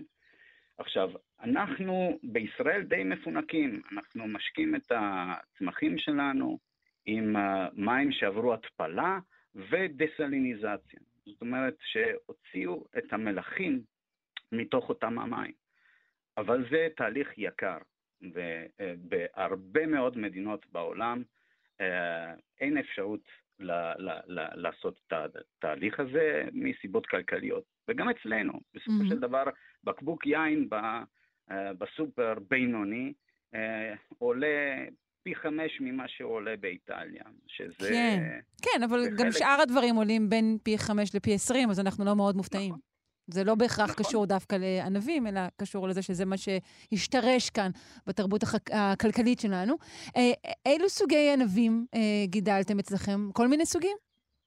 עכשיו, 0.79 1.11
אנחנו 1.41 2.19
בישראל 2.23 2.83
די 2.83 3.05
מפונקים, 3.05 3.83
אנחנו 3.93 4.29
משקים 4.29 4.75
את 4.77 4.93
הצמחים 4.93 5.99
שלנו 5.99 6.59
עם 7.07 7.37
מים 7.73 8.13
שעברו 8.13 8.55
התפלה 8.55 9.19
ודסליניזציה. 9.55 11.01
זאת 11.27 11.41
אומרת 11.41 11.77
שהוציאו 11.81 12.85
את 12.99 13.13
המלחים 13.13 13.83
מתוך 14.53 14.89
אותם 14.89 15.19
המים. 15.19 15.53
אבל 16.37 16.65
זה 16.71 16.89
תהליך 16.97 17.39
יקר, 17.39 17.79
ובהרבה 18.23 19.87
מאוד 19.87 20.19
מדינות 20.19 20.67
בעולם 20.73 21.23
אה, 21.81 22.35
אין 22.61 22.79
אפשרות 22.79 23.29
ל- 23.61 23.93
ל- 23.99 24.21
ל- 24.27 24.61
לעשות 24.63 25.01
את 25.07 25.13
התהליך 25.13 26.01
הזה 26.01 26.45
מסיבות 26.53 27.07
כלכליות. 27.07 27.65
וגם 27.89 28.09
אצלנו, 28.09 28.53
בסופו 28.75 29.03
mm-hmm. 29.03 29.09
של 29.09 29.19
דבר, 29.19 29.45
בקבוק 29.85 30.27
יין 30.27 30.69
אה, 31.51 31.73
בסופר 31.79 32.35
בינוני 32.51 33.13
אה, 33.55 33.95
עולה 34.19 34.85
פי 35.23 35.35
חמש 35.35 35.81
ממה 35.81 36.09
שעולה 36.09 36.57
באיטליה, 36.57 37.25
שזה... 37.47 37.89
כן, 37.89 38.39
כן, 38.63 38.83
אבל 38.83 38.99
בחלק... 39.01 39.19
גם 39.19 39.33
שאר 39.33 39.59
הדברים 39.63 39.95
עולים 39.97 40.29
בין 40.29 40.59
פי 40.63 40.79
חמש 40.79 41.15
לפי 41.15 41.35
עשרים, 41.35 41.71
אז 41.71 41.81
אנחנו 41.81 42.05
לא 42.05 42.17
מאוד 42.17 42.37
מופתעים. 42.37 42.69
נכון. 42.69 42.81
זה 43.27 43.45
לא 43.45 43.55
בהכרח 43.55 43.91
נכון. 43.91 44.05
קשור 44.05 44.27
דווקא 44.27 44.57
לענבים, 44.61 45.27
אלא 45.27 45.41
קשור 45.57 45.89
לזה 45.89 46.03
שזה 46.03 46.25
מה 46.25 46.37
שהשתרש 46.37 47.51
כאן 47.51 47.71
בתרבות 48.07 48.43
החק... 48.43 48.71
הכלכלית 48.73 49.41
שלנו. 49.41 49.75
אה, 50.17 50.51
אילו 50.67 50.89
סוגי 50.89 51.33
ענבים 51.33 51.87
אה, 51.95 52.01
גידלתם 52.27 52.79
אצלכם? 52.79 53.33
כל 53.33 53.49
מיני 53.49 53.67
סוגים? 53.67 53.97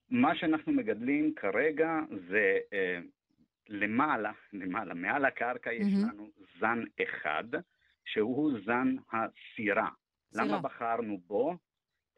מה 0.09 0.35
שאנחנו 0.35 0.73
מגדלים 0.73 1.33
כרגע 1.35 1.99
זה 2.29 2.57
אה, 2.73 2.99
למעלה, 3.69 4.31
למעלה, 4.53 4.93
מעל 4.93 5.25
הקרקע 5.25 5.73
יש 5.73 5.93
mm-hmm. 5.93 6.13
לנו 6.13 6.29
זן 6.59 6.83
אחד, 7.03 7.43
שהוא 8.05 8.51
זן 8.65 8.95
הסירה. 9.11 9.29
סירה. 9.55 9.89
למה 10.45 10.59
בחרנו 10.59 11.17
בו? 11.27 11.55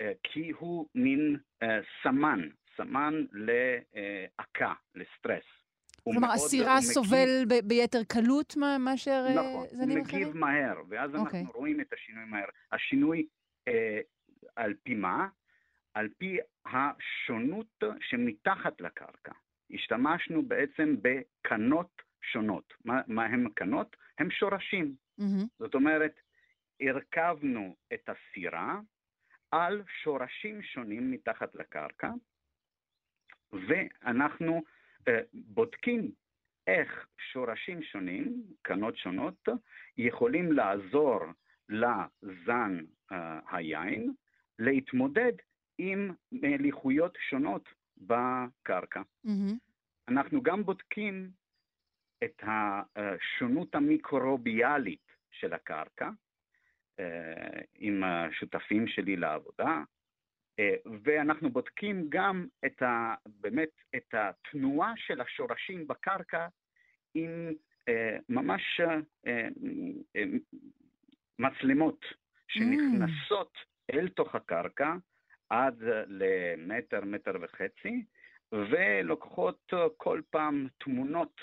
אה, 0.01 0.11
כי 0.23 0.51
הוא 0.59 0.87
מין 0.95 1.37
אה, 1.63 1.79
סמן, 2.03 2.39
סמן 2.77 3.13
להכה, 3.31 4.73
לסטרס. 4.95 5.60
כלומר, 6.03 6.31
הסירה 6.31 6.81
סובל 6.81 7.45
ב- 7.47 7.67
ביתר 7.67 8.03
קלות 8.03 8.57
מאשר 8.79 9.25
נכון, 9.29 9.67
זנים 9.67 10.01
אחרים? 10.01 10.03
נכון, 10.03 10.21
הוא 10.21 10.25
מגיב 10.25 10.37
מהר, 10.37 10.75
ואז 10.89 11.11
okay. 11.11 11.13
אנחנו 11.13 11.25
אוקיי. 11.25 11.45
רואים 11.53 11.81
את 11.81 11.93
השינוי 11.93 12.25
מהר. 12.25 12.45
השינוי 12.71 13.25
אה, 13.67 13.99
על 14.55 14.73
פי 14.83 14.95
מה? 14.95 15.27
על 15.93 16.09
פי 16.17 16.37
השונות 16.65 17.83
שמתחת 17.99 18.81
לקרקע. 18.81 19.31
השתמשנו 19.73 20.43
בעצם 20.43 20.95
בקנות 21.01 22.01
שונות. 22.21 22.73
מה, 22.85 23.01
מה 23.07 23.25
הם 23.25 23.49
קנות? 23.49 23.95
הם 24.19 24.31
שורשים. 24.31 24.95
Mm-hmm. 25.19 25.47
זאת 25.59 25.75
אומרת, 25.75 26.19
הרכבנו 26.81 27.75
את 27.93 28.09
הסירה 28.09 28.79
על 29.51 29.83
שורשים 30.03 30.61
שונים 30.61 31.11
מתחת 31.11 31.55
לקרקע, 31.55 32.11
ואנחנו 33.53 34.63
בודקים 35.33 36.11
איך 36.67 37.07
שורשים 37.31 37.83
שונים, 37.83 38.43
קנות 38.61 38.97
שונות, 38.97 39.47
יכולים 39.97 40.51
לעזור 40.51 41.19
לזן 41.69 42.77
אה, 43.11 43.39
היין 43.51 44.13
להתמודד 44.59 45.33
עם 45.77 46.11
מליחויות 46.31 47.17
שונות 47.29 47.69
בקרקע. 47.97 49.01
Mm-hmm. 49.25 49.53
אנחנו 50.07 50.43
גם 50.43 50.63
בודקים 50.63 51.31
את 52.23 52.43
השונות 52.43 53.75
המיקרוביאלית 53.75 55.11
של 55.31 55.53
הקרקע 55.53 56.09
אה, 56.99 57.61
עם 57.75 58.03
השותפים 58.03 58.87
שלי 58.87 59.15
לעבודה, 59.15 59.67
אה, 59.67 59.83
ואנחנו 61.03 61.49
בודקים 61.49 62.05
גם 62.09 62.47
את 62.65 62.81
ה, 62.81 63.15
באמת 63.25 63.69
את 63.95 64.13
התנועה 64.13 64.93
של 64.95 65.21
השורשים 65.21 65.87
בקרקע 65.87 66.47
עם 67.13 67.53
אה, 67.89 68.17
ממש 68.29 68.81
מצלמות 71.39 72.05
שנכנסות 72.47 73.53
mm. 73.57 73.95
אל 73.95 74.07
תוך 74.09 74.35
הקרקע 74.35 74.93
עד 75.49 75.83
למטר, 76.07 77.01
מטר 77.05 77.33
וחצי, 77.41 78.05
ולוקחות 78.51 79.73
כל 79.97 80.21
פעם 80.29 80.67
תמונות 80.77 81.41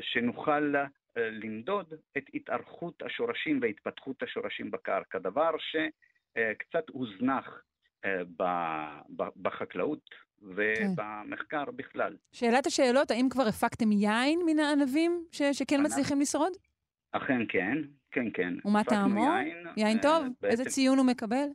שנוכל 0.00 0.74
למדוד 1.16 1.94
את 2.16 2.24
התארכות 2.34 3.02
השורשים 3.02 3.58
והתפתחות 3.62 4.22
השורשים 4.22 4.70
בקרקע, 4.70 5.18
דבר 5.18 5.50
שקצת 5.58 6.88
הוזנח 6.88 7.62
בחקלאות 9.42 10.10
ובמחקר 10.42 11.64
בכלל. 11.76 12.16
שאלת 12.32 12.66
השאלות, 12.66 13.10
האם 13.10 13.28
כבר 13.30 13.42
הפקתם 13.48 13.92
יין 13.92 14.40
מן 14.46 14.58
הענבים 14.58 15.24
ש- 15.32 15.42
שכן 15.42 15.80
מצליחים 15.84 16.20
לשרוד? 16.20 16.52
אכן 17.12 17.40
כן, 17.48 17.78
כן, 18.10 18.26
כן. 18.34 18.54
ומה 18.64 18.84
טעמו? 18.84 19.24
יין, 19.24 19.66
יין 19.76 19.98
טוב? 20.02 20.26
בעצם... 20.40 20.46
איזה 20.46 20.64
ציון 20.64 20.98
הוא 20.98 21.06
מקבל? 21.06 21.46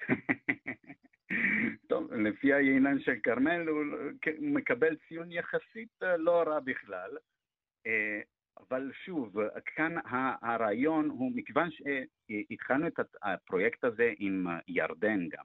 טוב, 1.88 2.12
לפי 2.12 2.54
היינן 2.54 3.00
של 3.00 3.14
כרמל 3.22 3.68
הוא 3.68 3.84
מקבל 4.40 4.96
ציון 5.08 5.32
יחסית 5.32 6.02
אה, 6.02 6.16
לא 6.16 6.42
רע 6.46 6.60
בכלל. 6.60 7.10
אה, 7.86 8.20
אבל 8.68 8.90
שוב, 9.04 9.36
כאן 9.76 9.94
הרעיון 10.42 11.08
הוא, 11.10 11.32
מכיוון 11.34 11.68
שהתחלנו 11.70 12.86
את 12.86 13.00
הפרויקט 13.22 13.84
הזה 13.84 14.12
עם 14.18 14.46
ירדן 14.68 15.28
גם. 15.28 15.44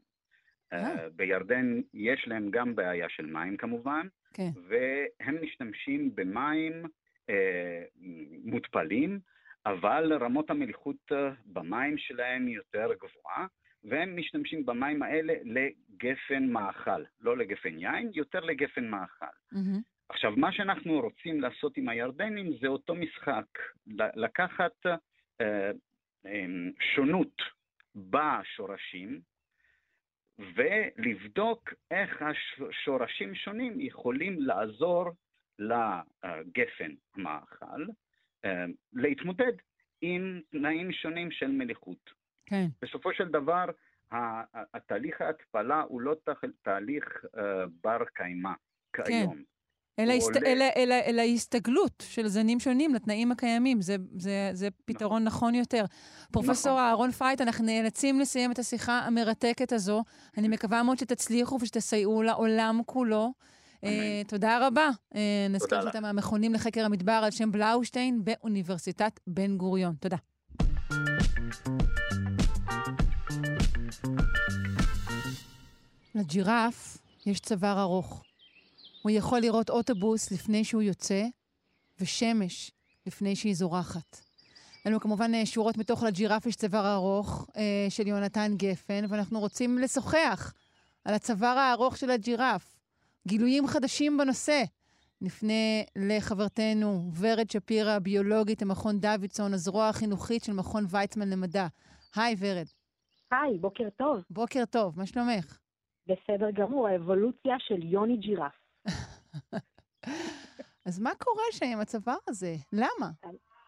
אה. 0.73 1.09
בירדן 1.15 1.81
יש 1.93 2.27
להם 2.27 2.51
גם 2.51 2.75
בעיה 2.75 3.09
של 3.09 3.25
מים 3.25 3.57
כמובן, 3.57 4.07
כן. 4.33 4.49
והם 4.67 5.37
משתמשים 5.41 6.15
במים 6.15 6.85
אה, 7.29 7.83
מותפלים, 8.43 9.19
אבל 9.65 10.13
רמות 10.13 10.49
המליחות 10.49 11.11
במים 11.45 11.97
שלהם 11.97 12.47
יותר 12.47 12.89
גבוהה, 12.93 13.47
והם 13.83 14.17
משתמשים 14.17 14.65
במים 14.65 15.03
האלה 15.03 15.33
לגפן 15.43 16.45
מאכל, 16.45 17.03
לא 17.21 17.37
לגפן 17.37 17.79
יין, 17.79 18.11
יותר 18.13 18.39
לגפן 18.39 18.87
מאכל. 18.87 19.25
Mm-hmm. 19.53 19.79
עכשיו, 20.09 20.33
מה 20.37 20.51
שאנחנו 20.51 21.01
רוצים 21.01 21.41
לעשות 21.41 21.77
עם 21.77 21.89
הירדנים 21.89 22.53
זה 22.61 22.67
אותו 22.67 22.95
משחק, 22.95 23.45
לקחת 24.15 24.85
אה, 24.85 24.95
אה, 26.25 26.45
שונות 26.95 27.41
בשורשים 27.95 29.21
ולבדוק 30.55 31.73
איך 31.91 32.21
השורשים 32.69 33.35
שונים 33.35 33.81
יכולים 33.81 34.41
לעזור 34.41 35.09
לגפן 35.59 36.91
המאכל 37.15 37.85
להתמודד 38.93 39.53
עם 40.01 40.41
תנאים 40.51 40.91
שונים 40.91 41.31
של 41.31 41.47
מליחות. 41.47 42.09
כן. 42.45 42.65
בסופו 42.81 43.13
של 43.13 43.27
דבר, 43.27 43.65
התהליך 44.73 45.21
ההתפלה 45.21 45.81
הוא 45.81 46.01
לא 46.01 46.15
תהליך 46.61 47.25
בר 47.83 48.05
קיימא 48.13 48.51
כיום. 48.93 49.35
כן. 49.35 49.41
אלא, 49.99 50.13
הסת... 50.13 50.35
עולה... 50.35 50.49
אלא, 50.49 50.65
אלא, 50.75 50.95
אלא 51.05 51.21
הסתגלות 51.21 52.03
של 52.09 52.27
זנים 52.27 52.59
שונים 52.59 52.95
לתנאים 52.95 53.31
הקיימים. 53.31 53.81
זה, 53.81 53.95
זה, 54.17 54.49
זה 54.53 54.67
פתרון 54.85 55.23
נכון, 55.23 55.39
נכון 55.39 55.55
יותר. 55.55 55.85
פרופסור 56.31 56.71
נכון. 56.71 56.83
אהרון 56.83 57.11
פרייט, 57.11 57.41
אנחנו 57.41 57.65
נאלצים 57.65 58.19
לסיים 58.19 58.51
את 58.51 58.59
השיחה 58.59 58.99
המרתקת 58.99 59.71
הזו. 59.71 60.03
אני 60.37 60.47
מקווה 60.47 60.83
מאוד 60.83 60.99
שתצליחו 60.99 61.57
ושתסייעו 61.61 62.23
לעולם 62.23 62.81
כולו. 62.85 63.33
Uh, 63.85 63.87
תודה 64.27 64.67
רבה. 64.67 64.89
Uh, 65.13 65.17
נזכיר 65.49 65.81
שאתה 65.81 65.99
מהמכונים 65.99 66.53
לחקר 66.53 66.85
המדבר 66.85 67.21
על 67.23 67.31
שם 67.31 67.51
בלאושטיין 67.51 68.21
באוניברסיטת 68.23 69.19
בן 69.27 69.57
גוריון. 69.57 69.95
תודה. 69.99 70.17
לג'ירף 76.15 76.97
יש 77.25 77.39
צוואר 77.39 77.81
ארוך. 77.81 78.23
הוא 79.01 79.11
יכול 79.11 79.39
לראות 79.39 79.69
אוטובוס 79.69 80.31
לפני 80.31 80.63
שהוא 80.63 80.81
יוצא, 80.81 81.25
ושמש 82.01 82.71
לפני 83.07 83.35
שהיא 83.35 83.55
זורחת. 83.55 84.19
אלו 84.87 84.99
כמובן 84.99 85.33
אה, 85.33 85.45
שורות 85.45 85.77
מתוך 85.77 86.03
לג'ירף 86.03 86.45
יש 86.45 86.55
צוואר 86.55 86.93
ארוך 86.93 87.47
אה, 87.57 87.85
של 87.89 88.07
יונתן 88.07 88.51
גפן, 88.57 89.03
ואנחנו 89.09 89.39
רוצים 89.39 89.77
לשוחח 89.77 90.53
על 91.05 91.13
הצוואר 91.13 91.57
הארוך 91.57 91.97
של 91.97 92.09
הג'ירף. 92.09 92.75
גילויים 93.27 93.67
חדשים 93.67 94.17
בנושא. 94.17 94.63
נפנה 95.21 95.53
לחברתנו 95.95 97.11
ורד 97.19 97.49
שפירא, 97.49 97.91
הביולוגית 97.91 98.61
למכון 98.61 98.99
דוידסון, 98.99 99.53
הזרוע 99.53 99.87
החינוכית 99.87 100.43
של 100.43 100.53
מכון 100.53 100.85
ויצמן 100.89 101.29
למדע. 101.29 101.67
היי, 102.15 102.35
ורד. 102.39 102.65
היי, 103.31 103.57
בוקר 103.57 103.89
טוב. 103.97 104.23
בוקר 104.29 104.63
טוב, 104.65 104.97
מה 104.97 105.05
שלומך? 105.05 105.59
בסדר 106.07 106.51
גמור, 106.51 106.87
האבולוציה 106.87 107.55
של 107.59 107.83
יוני 107.83 108.17
ג'ירף. 108.17 108.58
אז 110.85 110.99
מה 110.99 111.09
קורה 111.17 111.43
שם 111.51 111.65
עם 111.73 111.79
הצוואר 111.79 112.17
הזה? 112.27 112.55
למה? 112.73 113.09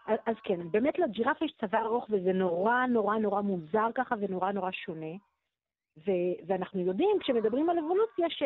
אז, 0.08 0.18
אז 0.26 0.36
כן, 0.44 0.72
באמת 0.72 1.00
לג'ירף 1.00 1.42
יש 1.42 1.54
צוואר 1.62 1.86
ארוך 1.86 2.08
וזה 2.10 2.34
נורא 2.34 2.86
נורא 2.86 3.18
נורא 3.18 3.42
מוזר 3.42 3.88
ככה 3.96 4.16
ונורא 4.20 4.52
נורא 4.52 4.72
שונה. 4.72 5.16
ו, 5.98 6.12
ואנחנו 6.48 6.80
יודעים, 6.82 7.18
כשמדברים 7.20 7.70
על 7.70 7.80
אבולוציה, 7.80 8.30
ש, 8.30 8.44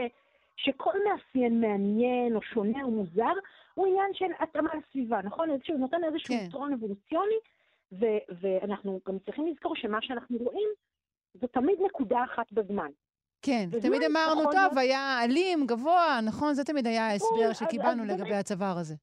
שכל 0.55 0.93
מאפיין 1.09 1.61
מעניין 1.61 2.35
או 2.35 2.41
שונה 2.41 2.83
או 2.83 2.91
מוזר, 2.91 3.33
הוא 3.73 3.87
עניין 3.87 4.13
של 4.13 4.25
התאמה 4.39 4.69
לסביבה, 4.75 5.21
נכון? 5.21 5.51
איזשהו, 5.51 5.77
נותן 5.77 6.03
איזשהו 6.03 6.35
כן. 6.35 6.45
יתרון 6.47 6.73
אבולוציוני, 6.73 7.35
ו, 7.91 8.05
ואנחנו 8.41 8.99
גם 9.07 9.19
צריכים 9.19 9.47
לזכור 9.47 9.75
שמה 9.75 9.97
שאנחנו 10.01 10.37
רואים 10.37 10.69
זו 11.33 11.47
תמיד 11.47 11.79
נקודה 11.85 12.23
אחת 12.23 12.51
בזמן. 12.51 12.91
כן, 13.45 13.69
תמיד 13.81 14.01
אמרנו, 14.03 14.41
טוב, 14.51 14.77
היה 14.77 15.23
אלים, 15.23 15.65
גבוה, 15.65 16.19
נכון? 16.25 16.53
זה 16.53 16.63
תמיד 16.63 16.87
היה 16.87 17.07
ההסבר 17.07 17.53
שקיבלנו 17.53 18.05
לגבי 18.05 18.35
הצוואר 18.35 18.77
הזה. 18.77 18.95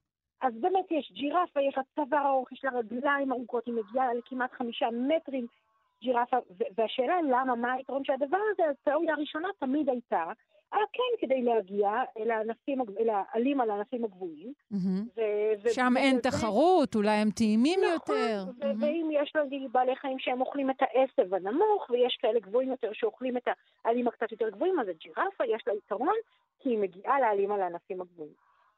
אז 0.43 0.53
באמת 0.61 0.91
יש 0.91 1.13
ג'ירפה, 1.15 1.61
יש 1.61 1.77
לה 1.77 1.83
צוואר 1.95 2.27
ארוך, 2.27 2.53
יש 2.53 2.65
לה 2.65 2.71
רגליים 2.79 3.33
ארוכות, 3.33 3.67
היא 3.67 3.75
מגיעה 3.75 4.15
לכמעט 4.15 4.53
חמישה 4.53 4.87
מטרים 4.93 5.47
ג'ירפה, 6.03 6.37
והשאלה 6.77 7.15
למה, 7.23 7.55
מה 7.55 7.73
היתרון 7.73 8.05
של 8.05 8.13
הדבר 8.13 8.39
הזה, 8.53 8.63
התיאוריה 8.71 9.15
הראשונה 9.15 9.49
תמיד 9.61 9.89
הייתה, 9.89 10.25
כן, 10.93 11.27
כדי 11.27 11.43
להגיע 11.43 11.91
אל 12.19 12.31
העלים 13.11 13.61
על 13.61 13.71
הענפים 13.71 14.05
הגבוהים. 14.05 14.53
שם 15.73 15.93
אין 15.97 16.19
תחרות, 16.21 16.95
אולי 16.95 17.11
הם 17.11 17.31
טעימים 17.31 17.81
נכון, 17.95 18.17
יותר. 18.17 18.45
ואם 18.81 19.09
יש 19.13 19.33
לנו 19.37 19.69
בעלי 19.73 19.97
חיים 19.97 20.19
שהם 20.19 20.41
אוכלים 20.41 20.71
את 20.71 20.77
העשב 20.81 21.35
הנמוך, 21.35 21.91
ויש 21.91 22.19
כאלה 22.21 22.41
גבוהים 22.41 22.71
יותר 22.71 22.91
שאוכלים 22.93 23.37
את 23.37 23.49
העלים 23.85 24.09
הקצת 24.09 24.33
יותר 24.33 24.51
גבוהים, 24.51 24.81
אז 24.81 24.89
הג'ירפה 24.89 25.45
יש 25.45 25.63
לה 25.67 25.75
יתרון, 25.75 26.15
כי 26.59 26.69
היא 26.69 26.79
מגיעה 26.79 27.21
לעלים 27.21 27.53
על 27.53 27.63
הענפים 27.63 28.01
הגבוהים. 28.01 28.33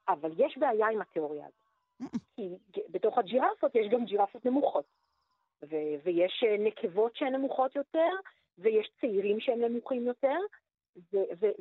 אבל 0.09 0.31
יש 0.37 0.57
בעיה 0.57 0.87
עם 0.87 1.01
התיאוריה 1.01 1.45
הזאת. 1.45 2.11
כי 2.35 2.49
בתוך 2.89 3.17
הג'ירפות 3.17 3.75
יש 3.75 3.87
גם 3.91 4.05
ג'ירפות 4.05 4.45
נמוכות. 4.45 4.85
ויש 6.03 6.43
אה, 6.47 6.55
נקבות 6.59 7.15
שהן 7.15 7.35
נמוכות 7.35 7.75
יותר, 7.75 8.09
ויש 8.57 8.89
צעירים 9.01 9.39
שהם 9.39 9.61
נמוכים 9.61 10.05
יותר, 10.05 10.37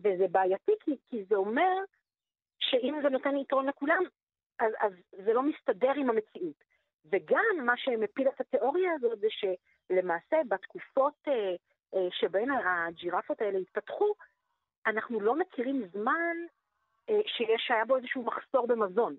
וזה 0.02 0.26
בעייתי 0.30 0.72
כי, 0.80 0.96
כי 1.06 1.24
זה 1.24 1.36
אומר 1.36 1.72
שאם 2.58 3.00
זה 3.02 3.08
נותן 3.08 3.36
יתרון 3.36 3.66
לכולם, 3.66 4.02
אז, 4.58 4.72
אז 4.80 4.92
זה 5.24 5.32
לא 5.32 5.42
מסתדר 5.42 5.92
עם 5.96 6.10
המציאות. 6.10 6.64
וגם 7.04 7.44
מה 7.66 7.76
שמפיל 7.76 8.28
את 8.28 8.40
התיאוריה 8.40 8.92
הזאת 8.92 9.18
זה 9.18 9.26
שלמעשה 9.30 10.36
בתקופות 10.48 11.14
אה, 11.28 11.54
אה, 11.94 12.08
שבהן 12.10 12.50
הג'ירפות 12.50 13.40
האלה 13.40 13.58
התפתחו, 13.58 14.14
אנחנו 14.86 15.20
לא 15.20 15.34
מכירים 15.38 15.82
זמן 15.92 16.36
אה, 17.10 17.20
שיש, 17.26 17.62
שהיה 17.66 17.84
בו 17.84 17.96
איזשהו 17.96 18.22
מחסור 18.22 18.66
במזון. 18.66 19.16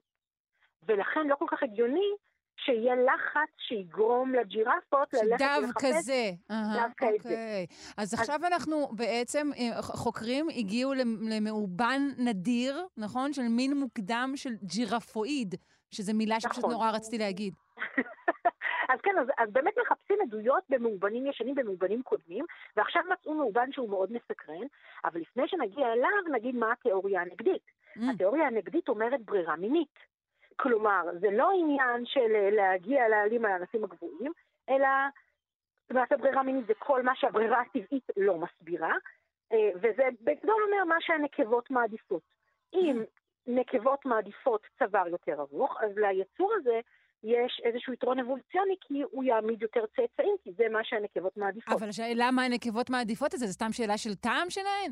ולכן 0.84 1.28
לא 1.28 1.36
כל 1.36 1.46
כך 1.50 1.64
הגיוני 1.64 2.12
שיהיה 2.58 2.96
לחץ 2.96 3.50
שיגרום 3.58 4.34
לג'ירפות 4.34 5.14
ללכת 5.14 5.46
ולחפש. 5.58 5.66
דווקא 5.66 6.02
זה. 6.02 6.32
דווקא 6.74 7.06
את 7.16 7.22
זה. 7.22 7.30
אוקיי. 7.30 7.66
אז 7.98 8.14
עכשיו 8.14 8.40
אנחנו 8.48 8.88
בעצם, 8.92 9.50
אה, 9.58 9.82
חוקרים 9.82 10.48
הגיעו 10.50 10.94
למאובן 11.30 12.02
נדיר, 12.18 12.88
נכון? 12.98 13.34
של 13.34 13.48
מין 13.50 13.78
מוקדם 13.78 14.32
של 14.36 14.54
ג'ירפואיד, 14.64 15.56
שזו 15.92 16.14
מילה 16.14 16.40
שפשוט 16.40 16.58
נכון. 16.58 16.72
נורא 16.72 16.92
רציתי 16.92 17.18
להגיד. 17.18 17.54
אז 18.90 19.00
כן, 19.04 19.16
אז, 19.22 19.28
אז 19.38 19.50
באמת 19.52 19.74
מחפשים 19.82 20.18
עדויות 20.22 20.64
במאובנים 20.70 21.28
ישנים, 21.28 21.56
במאובנים 21.56 22.04
קודמים, 22.04 22.46
ועכשיו 22.78 23.02
מצאו 23.14 23.34
מאובן 23.34 23.72
שהוא 23.72 23.90
מאוד 23.90 24.12
מסקרן, 24.12 24.68
אבל 25.06 25.20
לפני 25.20 25.44
שנגיע 25.48 25.94
אליו, 25.94 26.34
נגיד 26.34 26.56
מה 26.56 26.72
התיאוריה 26.72 27.22
הנגדית. 27.22 27.62
Mm. 27.98 28.02
התיאוריה 28.14 28.48
הנגדית 28.48 28.90
אומרת 28.90 29.22
ברירה 29.26 29.56
מינית. 29.56 30.15
כלומר, 30.56 31.02
זה 31.20 31.28
לא 31.32 31.52
עניין 31.60 32.06
של 32.06 32.36
אה, 32.36 32.50
להגיע 32.52 33.08
להעלים 33.08 33.46
על 33.46 33.52
הענפים 33.52 33.84
הגבוהים, 33.84 34.32
אלא 34.70 34.88
למעשה 35.90 36.18
ברירה 36.18 36.44
מינית 36.44 36.68
זה 36.68 36.74
כל 36.80 37.04
מה 37.04 37.16
שהברירה 37.16 37.62
הטבעית 37.62 38.04
לא 38.18 38.38
מסבירה, 38.38 38.94
אה, 39.52 39.70
וזה 39.76 40.04
בגדול 40.22 40.64
אומר 40.66 40.86
מה 40.86 40.96
שהנקבות 41.00 41.72
מעדיפות. 41.72 42.22
אם 42.74 43.04
נקבות 43.48 44.06
מעדיפות 44.06 44.62
צוואר 44.80 45.08
יותר 45.08 45.40
ארוך, 45.40 45.78
אז 45.84 45.98
ליצור 45.98 46.54
הזה 46.56 46.80
יש 47.24 47.62
איזשהו 47.64 47.94
יתרון 47.94 48.20
אבולוציוני, 48.20 48.76
כי 48.82 49.02
הוא 49.02 49.24
יעמיד 49.24 49.62
יותר 49.62 49.86
צאצאים, 49.86 50.36
כי 50.44 50.52
זה 50.58 50.64
מה 50.72 50.84
שהנקבות 50.84 51.38
מעדיפות. 51.38 51.74
אבל 51.74 51.90
למה 52.16 52.46
הנקבות 52.46 52.90
מעדיפות 52.90 53.34
את 53.34 53.40
זה? 53.40 53.46
זו 53.46 53.54
סתם 53.54 53.72
שאלה 53.72 53.98
של 53.98 54.16
טעם 54.16 54.50
שלהן? 54.50 54.92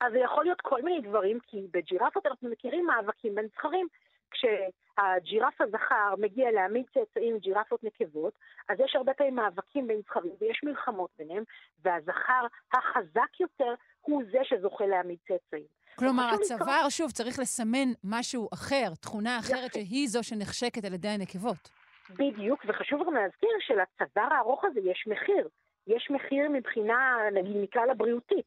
אז 0.00 0.12
זה 0.12 0.18
יכול 0.18 0.44
להיות 0.44 0.60
כל 0.60 0.82
מיני 0.82 1.00
דברים, 1.00 1.38
כי 1.46 1.66
בג'ירפות 1.70 2.26
אנחנו 2.26 2.50
מכירים 2.50 2.86
מאבקים 2.86 3.34
בין 3.34 3.46
זכרים. 3.46 3.86
כשהג'ירף 4.32 5.60
הזכר 5.60 6.14
מגיע 6.18 6.50
להעמיד 6.50 6.84
צאצאים 6.94 7.38
ג'ירפות 7.38 7.84
נקבות, 7.84 8.32
אז 8.68 8.80
יש 8.80 8.96
הרבה 8.96 9.14
פעמים 9.14 9.34
מאבקים 9.34 9.86
בין 9.86 10.00
זכרים 10.00 10.32
ויש 10.40 10.60
מלחמות 10.62 11.10
ביניהם, 11.18 11.44
והזכר 11.82 12.46
החזק 12.72 13.40
יותר 13.40 13.74
הוא 14.00 14.22
זה 14.32 14.38
שזוכה 14.42 14.86
להעמיד 14.86 15.18
צאצאים. 15.28 15.66
כלומר, 15.98 16.30
הצוואר, 16.34 16.88
שוב, 16.88 17.10
צריך 17.10 17.38
לסמן 17.38 17.88
משהו 18.04 18.48
אחר, 18.54 18.94
תכונה 19.00 19.38
אחרת. 19.38 19.72
שהיא 19.72 20.08
זו 20.08 20.22
שנחשקת 20.22 20.84
על 20.84 20.94
ידי 20.94 21.08
הנקבות. 21.08 21.70
בדיוק, 22.10 22.64
וחשוב 22.68 23.06
גם 23.06 23.14
להזכיר 23.14 23.50
שלצוואר 23.60 24.34
הארוך 24.34 24.64
הזה 24.64 24.80
יש 24.80 25.04
מחיר. 25.06 25.48
יש 25.86 26.10
מחיר 26.10 26.48
מבחינה, 26.48 27.16
נגיד, 27.32 27.56
מכלל 27.56 27.90
הבריאותית. 27.90 28.46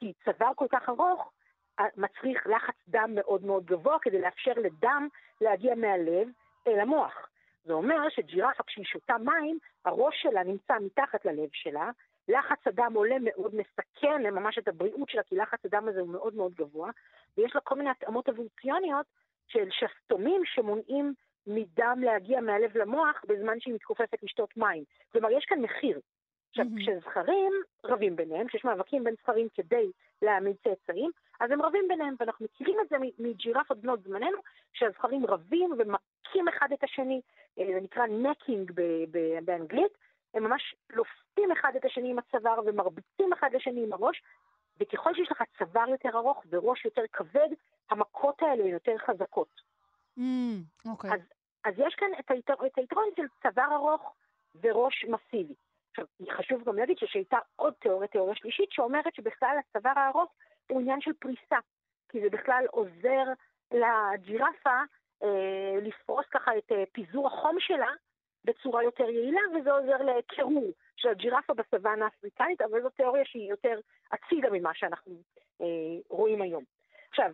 כי 0.00 0.12
צוואר 0.24 0.52
כל 0.54 0.66
כך 0.72 0.88
ארוך, 0.88 1.32
מצריך 1.96 2.46
לחץ 2.46 2.74
דם 2.88 3.10
מאוד 3.14 3.44
מאוד 3.44 3.64
גבוה 3.64 3.98
כדי 4.02 4.20
לאפשר 4.20 4.52
לדם 4.56 5.08
להגיע 5.40 5.74
מהלב 5.74 6.28
אל 6.66 6.80
המוח. 6.80 7.28
זה 7.64 7.72
אומר 7.72 8.08
שג'ירפה 8.08 8.62
כשהיא 8.62 8.84
שותה 8.84 9.18
מים, 9.18 9.58
הראש 9.84 10.22
שלה 10.22 10.42
נמצא 10.42 10.74
מתחת 10.80 11.24
ללב 11.24 11.48
שלה, 11.52 11.90
לחץ 12.28 12.66
הדם 12.66 12.92
עולה 12.94 13.16
מאוד, 13.20 13.54
מסכן 13.54 14.22
ממש 14.22 14.58
את 14.58 14.68
הבריאות 14.68 15.08
שלה, 15.08 15.22
כי 15.22 15.36
לחץ 15.36 15.64
הדם 15.64 15.88
הזה 15.88 16.00
הוא 16.00 16.08
מאוד 16.08 16.34
מאוד 16.34 16.54
גבוה, 16.54 16.90
ויש 17.38 17.54
לה 17.54 17.60
כל 17.60 17.74
מיני 17.74 17.90
התאמות 17.90 18.28
אבולוציוניות 18.28 19.06
של 19.46 19.68
שסתומים 19.70 20.42
שמונעים 20.44 21.14
מדם 21.46 21.98
להגיע 22.02 22.40
מהלב 22.40 22.76
למוח 22.76 23.24
בזמן 23.28 23.60
שהיא 23.60 23.74
מתכופפת 23.74 24.22
לשתות 24.22 24.56
מים. 24.56 24.84
כלומר, 25.12 25.30
יש 25.30 25.44
כאן 25.44 25.60
מחיר. 25.60 26.00
עכשיו, 26.50 26.66
mm-hmm. 26.66 26.80
כשזכרים 26.80 27.52
רבים 27.84 28.16
ביניהם, 28.16 28.46
כשיש 28.46 28.64
מאבקים 28.64 29.04
בין 29.04 29.14
זכרים 29.22 29.48
כדי 29.54 29.90
להעמיד 30.22 30.56
צאצאים, 30.64 31.10
אז 31.42 31.50
הם 31.50 31.62
רבים 31.62 31.84
ביניהם, 31.88 32.14
ואנחנו 32.20 32.44
מכירים 32.44 32.80
את 32.80 32.88
זה 32.88 32.96
מג'ירפות 33.18 33.78
בנות 33.78 34.02
זמננו, 34.02 34.38
שהזכרים 34.72 35.26
רבים 35.26 35.70
ומכים 35.78 36.48
אחד 36.48 36.68
את 36.72 36.84
השני, 36.84 37.20
אה, 37.58 37.64
זה 37.74 37.80
נקרא 37.80 38.06
נקינג 38.06 38.72
באנגלית, 39.44 39.92
הם 40.34 40.44
ממש 40.44 40.74
לופתים 40.90 41.52
אחד 41.52 41.72
את 41.76 41.84
השני 41.84 42.10
עם 42.10 42.18
הצוואר 42.18 42.60
ומרביצים 42.66 43.32
אחד 43.32 43.50
לשני 43.52 43.82
עם 43.82 43.92
הראש, 43.92 44.22
וככל 44.80 45.14
שיש 45.14 45.30
לך 45.30 45.42
צוואר 45.58 45.88
יותר 45.88 46.08
ארוך 46.14 46.44
וראש 46.50 46.84
יותר 46.84 47.02
כבד, 47.12 47.48
המכות 47.90 48.42
האלה 48.42 48.62
הן 48.62 48.70
יותר 48.70 48.98
חזקות. 49.06 49.60
Mm, 50.18 50.20
אוקיי. 50.90 51.10
אז, 51.12 51.20
אז 51.64 51.74
יש 51.76 51.94
כאן 51.94 52.08
את, 52.18 52.30
היתר, 52.30 52.54
את 52.66 52.78
היתרון 52.78 53.04
של 53.16 53.26
צוואר 53.42 53.74
ארוך 53.74 54.14
וראש 54.62 55.04
מסיבי. 55.04 55.54
עכשיו, 55.90 56.06
חשוב 56.30 56.64
גם 56.64 56.76
להגיד 56.76 56.96
שהייתה 56.98 57.38
עוד 57.56 57.74
תיאוריה, 57.74 58.08
תיאוריה 58.08 58.34
שלישית, 58.34 58.72
שאומרת 58.72 59.14
שבכלל 59.14 59.56
הצוואר 59.58 59.98
הארוך 59.98 60.32
הוא 60.72 60.80
עניין 60.80 61.00
של 61.00 61.12
פריסה, 61.12 61.58
כי 62.08 62.20
זה 62.20 62.30
בכלל 62.30 62.64
עוזר 62.70 63.24
לג'ירפה 63.72 64.80
אה, 65.22 65.78
לפרוס 65.82 66.26
ככה 66.30 66.58
את 66.58 66.72
אה, 66.72 66.84
פיזור 66.92 67.26
החום 67.26 67.56
שלה 67.60 67.92
בצורה 68.44 68.82
יותר 68.82 69.04
יעילה, 69.04 69.40
וזה 69.54 69.72
עוזר 69.72 69.96
לקירור 70.02 70.72
של 70.96 71.08
הג'ירפה 71.08 71.54
בסוואנה 71.54 72.04
האפריקאית, 72.04 72.60
אבל 72.60 72.82
זו 72.82 72.88
תיאוריה 72.88 73.24
שהיא 73.24 73.50
יותר 73.50 73.80
הצידה 74.12 74.48
ממה 74.52 74.70
שאנחנו 74.74 75.14
אה, 75.60 75.66
רואים 76.08 76.42
היום. 76.42 76.64
עכשיו, 77.10 77.30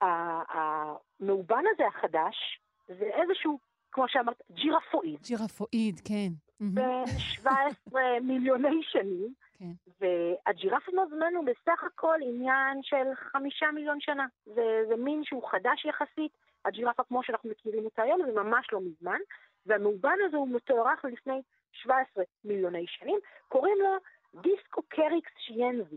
המאובן 0.00 1.64
הזה 1.74 1.86
החדש, 1.86 2.60
זה 2.88 3.04
איזשהו, 3.04 3.58
כמו 3.92 4.04
שאמרת, 4.08 4.42
ג'ירפואיד. 4.52 5.20
ג'ירפואיד, 5.22 6.00
כן. 6.04 6.28
בין 6.60 7.06
17 7.06 8.02
מיליוני 8.20 8.82
שנים, 8.82 9.34
כן. 9.58 9.72
והג'ירפות 10.00 10.94
נוזמן 10.94 11.34
הוא 11.36 11.44
בסך 11.44 11.84
הכל 11.84 12.18
עניין 12.22 12.82
של 12.82 13.14
חמישה 13.14 13.70
מיליון 13.70 14.00
שנה. 14.00 14.26
זה, 14.44 14.84
זה 14.88 14.96
מין 14.96 15.24
שהוא 15.24 15.48
חדש 15.50 15.84
יחסית, 15.84 16.32
הג'ירפה 16.64 17.02
כמו 17.04 17.22
שאנחנו 17.22 17.50
מכירים 17.50 17.84
אותה 17.84 18.02
היום, 18.02 18.20
זה 18.26 18.32
ממש 18.32 18.66
לא 18.72 18.80
מזמן, 18.80 19.18
והמאובן 19.66 20.16
הזה 20.26 20.36
הוא 20.36 20.48
מתוארך 20.48 21.04
לפני 21.04 21.42
17 21.72 22.24
מיליוני 22.44 22.86
שנים, 22.86 23.18
קוראים 23.48 23.78
לו 23.78 23.96
דיסקו 24.42 24.82
קריקס 24.82 25.30
שיינזי. 25.38 25.96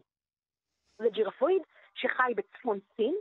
זה 0.98 1.10
ג'ירפואיד 1.10 1.62
שחי 1.94 2.34
בצפון 2.36 2.80
סין, 2.96 3.16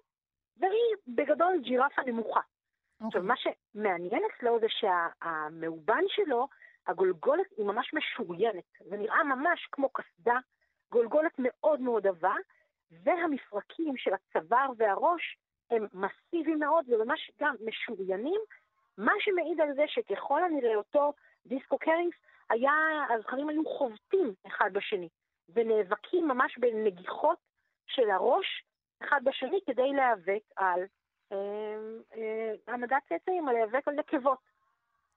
והיא 0.56 0.96
בגדול 1.08 1.60
ג'ירפה 1.62 2.02
נמוכה. 2.06 2.40
Okay. 2.40 3.06
עכשיו, 3.06 3.22
מה 3.22 3.34
שמעניין 3.36 4.22
אצלו 4.24 4.60
זה 4.60 4.66
שהמאובן 4.68 6.02
שלו, 6.08 6.48
הגולגולת 6.86 7.46
היא 7.56 7.66
ממש 7.66 7.94
משוריינת. 7.94 8.64
זה 8.80 8.96
נראה 8.96 9.24
ממש 9.24 9.68
כמו 9.72 9.88
קסדה, 9.88 10.38
גולגולת 10.92 11.32
מאוד 11.38 11.80
מאוד 11.80 12.06
עבה, 12.06 12.34
והמפרקים 12.90 13.96
של 13.96 14.10
הצוואר 14.14 14.70
והראש 14.76 15.38
הם 15.70 15.86
מסיביים 15.92 16.58
מאוד 16.58 16.84
וממש 16.88 17.30
גם 17.40 17.54
משוריינים, 17.66 18.40
מה 18.98 19.12
שמעיד 19.18 19.60
על 19.60 19.74
זה 19.74 19.84
שככל 19.86 20.44
הנראה 20.44 20.76
אותו 20.76 21.12
דיסקו 21.46 21.78
קרינגס, 21.78 22.16
היה, 22.50 22.72
הזכרים 23.10 23.48
היו 23.48 23.64
חובטים 23.64 24.34
אחד 24.46 24.70
בשני, 24.72 25.08
ונאבקים 25.48 26.28
ממש 26.28 26.58
בנגיחות 26.58 27.38
של 27.86 28.10
הראש 28.10 28.64
אחד 29.02 29.20
בשני 29.24 29.58
כדי 29.66 29.92
להיאבק 29.92 30.42
על 30.56 30.82
העמדת 32.66 32.92
אה, 32.92 33.00
צאצאים, 33.08 33.48
על 33.48 33.54
להיאבק 33.54 33.88
על 33.88 33.94
נקבות. 33.94 34.38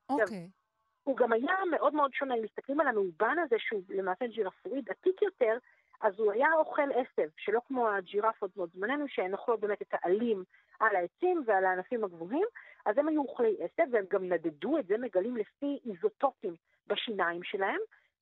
אוקיי. 0.10 0.26
Okay. 0.26 0.63
הוא 1.04 1.18
גם 1.18 1.34
היה 1.34 1.56
מאוד 1.72 1.94
מאוד 1.94 2.14
שונה, 2.14 2.36
אם 2.36 2.42
מסתכלים 2.42 2.80
על 2.80 2.88
המאובן 2.88 3.36
הזה, 3.40 3.56
שהוא 3.60 3.82
למעשה 3.90 4.28
ג'ירפואיד 4.28 4.90
עתיק 4.90 5.22
יותר, 5.22 5.58
אז 6.02 6.20
הוא 6.20 6.32
היה 6.32 6.54
אוכל 6.54 6.92
עשב, 6.92 7.30
שלא 7.38 7.60
כמו 7.68 7.90
הג'ירפות 7.90 8.58
מאוד 8.58 8.70
זמננו, 8.74 9.08
שהן 9.08 9.34
אוכלות 9.34 9.60
באמת 9.60 9.82
את 9.82 9.88
העלים 9.92 10.44
על 10.80 10.96
העצים 10.96 11.44
ועל 11.46 11.66
הענפים 11.66 12.04
הגבוהים, 12.04 12.48
אז 12.86 12.98
הם 12.98 13.08
היו 13.08 13.22
אוכלי 13.22 13.58
עשב, 13.60 13.84
והם 13.92 14.06
גם 14.10 14.30
נדדו 14.30 14.78
את 14.78 14.88
זה, 14.88 14.98
מגלים 14.98 15.38
לפי 15.38 15.80
איזוטופים 15.86 16.56
בשיניים 16.88 17.44
שלהם, 17.44 17.80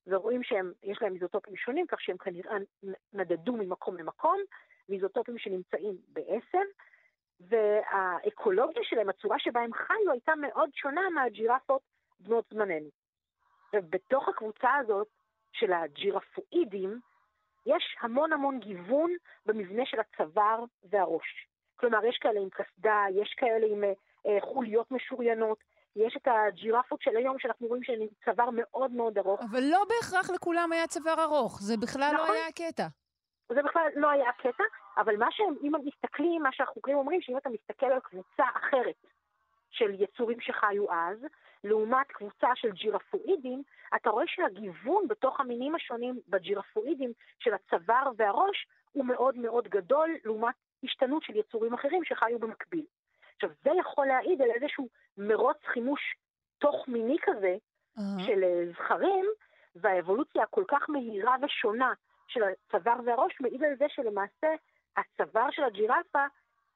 ורואים 0.08 0.44
שיש 0.44 1.02
להם 1.02 1.14
איזוטופים 1.14 1.56
שונים, 1.56 1.88
כך 1.88 2.02
שהם 2.02 2.18
כנראה 2.18 2.56
נדדו 3.14 3.54
ממקום 3.54 3.98
למקום, 3.98 4.38
ואיזוטופים 4.90 5.38
שנמצאים 5.38 5.98
בעשב, 6.08 6.66
והאקולוגיה 7.40 8.84
שלהם, 8.84 9.10
הצורה 9.10 9.40
שבה 9.40 9.62
הם 9.62 9.74
חיו, 9.74 10.12
הייתה 10.12 10.36
מאוד 10.36 10.70
שונה 10.74 11.10
מהג'ירפות 11.10 11.82
בנות 12.22 12.46
זמננו. 12.50 12.90
ובתוך 13.74 14.30
הקבוצה 14.30 14.76
הזאת 14.76 15.08
של 15.52 15.74
הג'ירפואידים, 15.74 17.00
יש 17.66 17.98
המון 18.02 18.34
המון 18.34 18.60
גיוון 18.60 19.12
במבנה 19.46 19.86
של 19.86 19.98
הצוואר 20.00 20.64
והראש. 20.84 21.48
כלומר, 21.76 22.06
יש 22.06 22.18
כאלה 22.18 22.40
עם 22.40 22.50
קסדה, 22.50 23.06
יש 23.22 23.34
כאלה 23.38 23.68
עם 23.70 23.84
אה, 24.28 24.38
חוליות 24.42 24.92
משוריינות, 24.92 25.58
יש 25.96 26.18
את 26.18 26.28
הג'ירפות 26.28 27.02
של 27.02 27.18
היום, 27.18 27.40
שאנחנו 27.40 27.68
רואים 27.68 27.84
שהן 27.84 28.02
עם 28.02 28.08
צוואר 28.26 28.50
מאוד 28.54 28.92
מאוד 28.92 29.18
ארוך. 29.18 29.42
אבל 29.52 29.64
לא 29.64 29.84
בהכרח 29.90 30.30
לכולם 30.30 30.72
היה 30.72 30.88
צוואר 30.88 31.24
ארוך, 31.24 31.62
זה 31.62 31.78
בכלל 31.78 32.12
לא 32.14 32.14
נכון. 32.14 32.28
לא 32.28 32.34
היה 32.34 32.48
הקטע. 32.48 32.88
זה 33.50 33.64
בכלל 33.64 33.88
לא 33.96 34.10
היה 34.10 34.30
הקטע, 34.30 34.64
אבל 34.98 35.18
מה 35.18 35.28
שהם, 35.32 35.56
אם 35.64 35.76
הם 35.76 35.82
מסתכלים, 35.86 36.44
מה 36.44 36.50
שהחוקרים 36.52 36.98
אומרים, 36.98 37.22
שאם 37.22 37.38
אתה 37.38 37.50
מסתכל 37.50 37.86
על 37.86 38.00
קבוצה 38.00 38.44
אחרת 38.56 39.06
של 39.70 40.02
יצורים 40.04 40.42
שחיו 40.42 40.92
אז, 40.92 41.18
לעומת 41.64 42.08
קבוצה 42.08 42.48
של 42.56 42.72
ג'ירפואידים, 42.72 43.64
אתה 43.96 44.10
רואה 44.10 44.26
שהגיוון 44.28 45.08
בתוך 45.08 45.40
המינים 45.40 45.76
השונים 45.76 46.20
בג'ירפואידים 46.30 47.12
של 47.40 47.54
הצוואר 47.54 48.12
והראש 48.18 48.68
הוא 48.92 49.06
מאוד 49.06 49.38
מאוד 49.38 49.68
גדול 49.68 50.16
לעומת 50.26 50.56
השתנות 50.84 51.24
של 51.24 51.36
יצורים 51.36 51.74
אחרים 51.74 52.04
שחיו 52.04 52.40
במקביל. 52.40 52.86
עכשיו, 53.36 53.50
זה 53.64 53.70
יכול 53.80 54.08
להעיד 54.08 54.42
על 54.42 54.52
איזשהו 54.52 54.88
מרוץ 55.18 55.58
חימוש 55.66 56.16
תוך 56.60 56.88
מיני 56.88 57.18
כזה 57.22 57.56
uh-huh. 57.98 58.02
של 58.26 58.44
אה, 58.44 58.64
זכרים, 58.74 59.26
והאבולוציה 59.76 60.44
הכל 60.44 60.64
כך 60.68 60.90
מהירה 60.90 61.36
ושונה 61.42 61.94
של 62.28 62.42
הצוואר 62.44 63.00
והראש 63.06 63.42
מעיד 63.42 63.64
על 63.64 63.76
זה 63.78 63.86
שלמעשה 63.90 64.48
הצוואר 64.98 65.52
של 65.52 65.64
הג'ירפה 65.64 66.26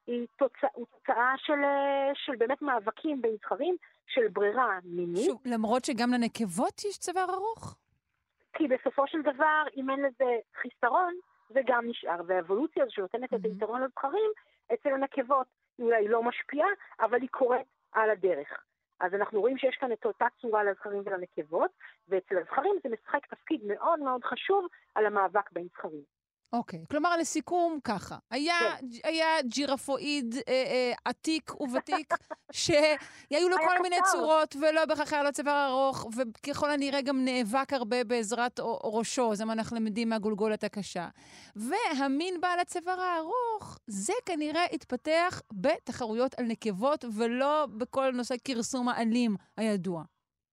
היא 0.06 0.26
תוצא, 0.36 0.66
תוצאה 0.74 1.34
של, 1.38 1.64
אה, 1.64 2.10
של 2.14 2.36
באמת 2.36 2.62
מאבקים 2.62 3.22
בין 3.22 3.36
זכרים, 3.36 3.76
של 4.06 4.28
ברירה 4.28 4.78
מינית. 4.84 5.26
שוב, 5.26 5.42
למרות 5.44 5.84
שגם 5.84 6.10
לנקבות 6.12 6.84
יש 6.84 6.98
צוואר 6.98 7.34
ארוך? 7.34 7.76
כי 8.52 8.68
בסופו 8.68 9.06
של 9.06 9.22
דבר, 9.22 9.62
אם 9.76 9.90
אין 9.90 10.00
לזה 10.00 10.38
חיסרון, 10.60 11.14
זה 11.48 11.60
גם 11.66 11.88
נשאר. 11.88 12.20
והאבולוציה 12.26 12.82
הזו 12.82 12.92
שנותנת 12.92 13.32
mm-hmm. 13.32 13.36
את 13.36 13.44
היתרון 13.44 13.82
לזכרים, 13.82 14.30
אצל 14.74 14.88
הנקבות 14.88 15.46
אולי 15.78 16.08
לא 16.08 16.22
משפיעה, 16.22 16.68
אבל 17.00 17.20
היא 17.20 17.28
קורית 17.28 17.66
על 17.92 18.10
הדרך. 18.10 18.64
אז 19.00 19.14
אנחנו 19.14 19.40
רואים 19.40 19.58
שיש 19.58 19.76
כאן 19.76 19.92
את 19.92 20.06
אותה 20.06 20.26
צורה 20.40 20.64
לזכרים 20.64 21.02
ולנקבות, 21.04 21.70
ואצל 22.08 22.38
הזכרים 22.38 22.74
זה 22.82 22.88
משחק 22.88 23.26
תפקיד 23.26 23.60
מאוד 23.64 24.00
מאוד 24.00 24.24
חשוב 24.24 24.66
על 24.94 25.06
המאבק 25.06 25.52
בין 25.52 25.66
זכרים. 25.72 26.15
אוקיי, 26.52 26.80
okay. 26.82 26.86
כלומר, 26.90 27.16
לסיכום, 27.16 27.78
ככה. 27.84 28.18
היה, 28.30 28.54
כן. 28.80 28.86
היה 29.04 29.42
ג'ירפואיד 29.42 30.34
אה, 30.34 30.52
אה, 30.52 30.92
עתיק 31.04 31.60
וותיק, 31.60 32.14
שהיו 32.52 33.48
לו 33.48 33.56
כל. 33.56 33.82
מיני 33.82 33.96
צורות, 34.12 34.56
ולא 34.60 34.84
בהכרח 34.84 35.12
היה 35.12 35.22
לו 35.22 35.32
צוואר 35.32 35.66
ארוך, 35.68 36.06
וככל 36.16 36.70
הנראה 36.70 37.02
גם 37.02 37.24
נאבק 37.24 37.72
הרבה 37.72 38.04
בעזרת 38.04 38.60
ראשו, 38.84 39.34
זה 39.34 39.44
מה 39.44 39.52
אנחנו 39.52 39.76
למדים 39.76 40.08
מהגולגולת 40.08 40.64
הקשה. 40.64 41.08
והמין 41.56 42.40
בעל 42.40 42.60
הצוואר 42.60 43.00
הארוך, 43.00 43.78
זה 43.86 44.12
כנראה 44.26 44.64
התפתח 44.72 45.42
בתחרויות 45.52 46.34
על 46.38 46.44
נקבות, 46.44 47.04
ולא 47.16 47.66
בכל 47.76 48.10
נושא 48.10 48.34
כרסום 48.44 48.88
האלים 48.88 49.36
הידוע. 49.56 50.02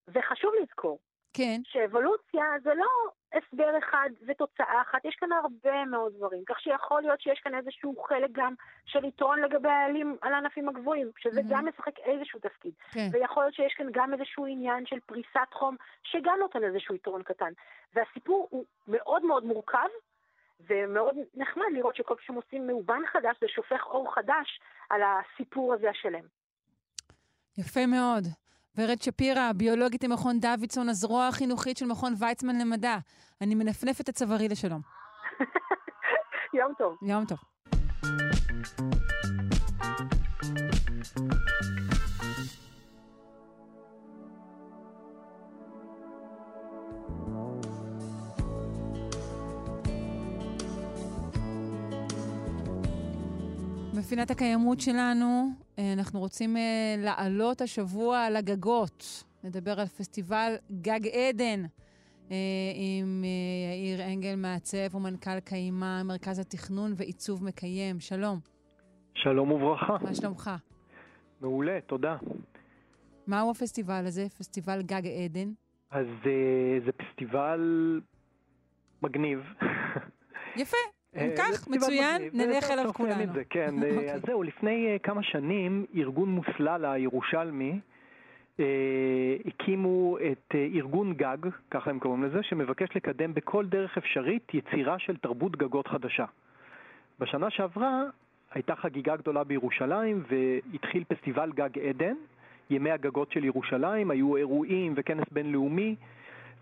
וחשוב 0.08 0.52
לזכור, 0.62 1.00
כן. 1.34 1.62
שאבולוציה 1.64 2.44
זה 2.64 2.74
לא 2.74 2.88
הסבר 3.34 3.78
אחד 3.78 4.10
ותוצאה 4.28 4.82
אחת, 4.82 5.06
יש 5.06 5.16
כאן 5.16 5.32
הרבה 5.32 5.86
מאוד 5.86 6.14
דברים. 6.18 6.44
כך 6.46 6.60
שיכול 6.60 7.02
להיות 7.02 7.22
שיש 7.22 7.40
כאן 7.44 7.56
איזשהו 7.56 7.96
חלק 8.08 8.30
גם 8.32 8.54
של 8.86 9.06
יתרון 9.06 9.40
לגבי 9.40 9.70
העלים 9.70 10.18
על 10.22 10.34
הענפים 10.34 10.70
הגבוהים, 10.70 11.12
שזה 11.18 11.40
mm-hmm. 11.40 11.44
גם 11.50 11.68
משחק 11.68 12.00
איזשהו 12.00 12.40
תפקיד. 12.40 12.74
כן. 12.92 13.10
ויכול 13.12 13.44
להיות 13.44 13.56
שיש 13.56 13.74
כאן 13.78 13.88
גם 13.92 14.14
איזשהו 14.14 14.46
עניין 14.46 14.86
של 14.86 15.00
פריסת 15.06 15.54
חום, 15.54 15.76
שגם 16.04 16.36
נותן 16.40 16.64
איזשהו 16.64 16.96
יתרון 16.96 17.24
קטן. 17.24 17.52
והסיפור 17.96 18.48
הוא 18.52 18.66
מאוד 18.88 19.26
מאוד 19.26 19.46
מורכב, 19.46 19.90
ומאוד 20.68 21.16
נחמד 21.36 21.66
לראות 21.74 21.96
שכל 21.96 22.16
פעם 22.28 22.36
עושים 22.36 22.68
מאובן 22.68 23.02
חדש, 23.12 23.38
זה 23.42 23.48
שופך 23.48 23.86
אור 23.86 24.16
חדש 24.16 24.60
על 24.90 25.02
הסיפור 25.04 25.74
הזה 25.74 25.90
השלם. 25.90 26.24
יפה 27.58 27.86
מאוד. 27.86 28.43
ורד 28.78 29.02
שפירא, 29.02 29.52
ביולוגית 29.52 30.04
ממכון 30.04 30.40
דוידסון, 30.40 30.90
הזרוע 30.90 31.28
החינוכית 31.28 31.78
של 31.78 31.86
מכון 31.86 32.14
ויצמן 32.20 32.62
למדע. 32.62 32.98
אני 33.42 33.56
מנפנפת 33.56 34.10
את 34.10 34.16
צווארי 34.16 34.48
לשלום. 34.48 34.82
יום 36.60 36.74
טוב. 36.78 36.98
יום 37.02 37.26
טוב. 37.26 37.38
בפינת 54.14 54.32
הקיימות 54.32 54.80
שלנו, 54.80 55.50
אה, 55.80 55.94
אנחנו 55.94 56.20
רוצים 56.20 56.58
אה, 56.58 56.96
לעלות 56.98 57.62
השבוע 57.62 58.20
על 58.20 58.36
הגגות, 58.36 59.24
לדבר 59.44 59.80
על 59.80 59.86
פסטיבל 59.86 60.54
גג 60.82 61.08
עדן, 61.08 61.64
עם 62.76 63.24
יאיר 63.72 64.06
אנגל, 64.06 64.36
מעצב 64.36 64.96
ומנכ"ל 64.96 65.40
קיימה, 65.40 66.04
מרכז 66.04 66.40
התכנון 66.40 66.94
ועיצוב 66.98 67.44
מקיים. 67.44 68.00
שלום. 68.00 68.40
שלום 69.16 69.52
וברכה. 69.52 69.98
מה 70.02 70.16
שלומך? 70.16 70.52
מעולה, 71.42 71.80
תודה. 71.88 72.18
מהו 73.28 73.52
הפסטיבל 73.52 74.04
הזה, 74.06 74.30
פסטיבל 74.30 74.82
גג 74.82 75.08
עדן? 75.08 75.52
אז 75.92 76.06
זה 76.86 76.92
פסטיבל 76.92 78.02
מגניב. 79.02 79.40
יפה, 80.62 80.78
כך, 81.38 81.68
מצוין, 81.68 82.22
נלך 82.34 82.72
אליו 82.72 82.94
כולנו. 82.94 83.34
כן, 83.50 83.76
okay. 83.82 84.12
אז 84.12 84.22
זהו, 84.28 84.44
לפני 84.44 84.98
כמה 85.04 85.24
שנים 85.24 85.86
ארגון 85.96 86.30
מוסלל 86.30 86.86
הירושלמי 86.86 87.80
אה, 88.60 88.66
הקימו 89.46 90.18
את 90.32 90.56
ארגון 90.76 91.14
גג, 91.14 91.38
ככה 91.72 91.90
הם 91.90 92.00
קוראים 92.00 92.24
לזה, 92.24 92.44
שמבקש 92.44 92.90
לקדם 92.96 93.34
בכל 93.34 93.66
דרך 93.66 93.98
אפשרית 93.98 94.54
יצירה 94.54 95.00
של 95.00 95.18
תרבות 95.18 95.56
גגות 95.56 95.88
חדשה. 95.88 96.26
בשנה 97.20 97.50
שעברה 97.50 98.04
הייתה 98.54 98.76
חגיגה 98.76 99.16
גדולה 99.16 99.44
בירושלים 99.44 100.24
והתחיל 100.30 101.04
פסטיבל 101.04 101.52
גג 101.52 101.80
עדן, 101.80 102.16
ימי 102.70 102.92
הגגות 102.92 103.32
של 103.32 103.44
ירושלים, 103.44 104.12
היו 104.12 104.36
אירועים 104.38 104.94
וכנס 104.98 105.26
בינלאומי, 105.32 105.96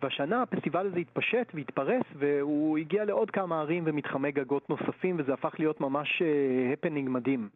והשנה 0.04 0.42
הפסטיבל 0.42 0.88
הזה 0.88 1.00
התפשט 1.00 1.52
והתפרס 1.54 2.04
והוא 2.16 2.78
הגיע 2.78 3.06
לעוד 3.06 3.32
כמה 3.32 3.60
ערים 3.60 3.84
ומתחמי 3.86 4.32
גגות 4.32 4.70
נוספים 4.70 5.16
וזה 5.20 5.34
הפך 5.34 5.56
להיות 5.60 5.82
ממש 5.82 6.22
הפנינג 6.74 7.08
uh, 7.08 7.12
מדהים. 7.12 7.50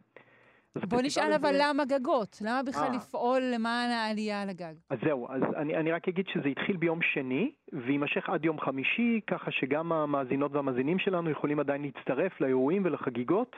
בוא 0.84 1.02
נשאל 1.02 1.32
אבל 1.32 1.52
זה... 1.52 1.58
למה 1.60 1.84
גגות? 1.84 2.38
למה 2.40 2.62
בכלל 2.62 2.82
아. 2.82 2.90
אה. 2.90 2.96
לפעול 2.96 3.42
למען 3.54 3.90
העלייה 3.90 4.42
על 4.42 4.48
הגג? 4.48 4.74
אז 4.90 4.98
זהו, 5.04 5.26
אז 5.30 5.42
אני, 5.56 5.76
אני 5.76 5.92
רק 5.92 6.08
אגיד 6.08 6.26
שזה 6.28 6.48
התחיל 6.48 6.76
ביום 6.76 7.02
שני 7.02 7.50
ויימשך 7.72 8.28
עד 8.28 8.44
יום 8.44 8.60
חמישי, 8.60 9.20
ככה 9.26 9.50
שגם 9.50 9.92
המאזינות 9.92 10.52
והמאזינים 10.52 10.98
שלנו 10.98 11.30
יכולים 11.30 11.60
עדיין 11.60 11.82
להצטרף 11.82 12.40
לאירועים 12.40 12.82
ולחגיגות, 12.84 13.56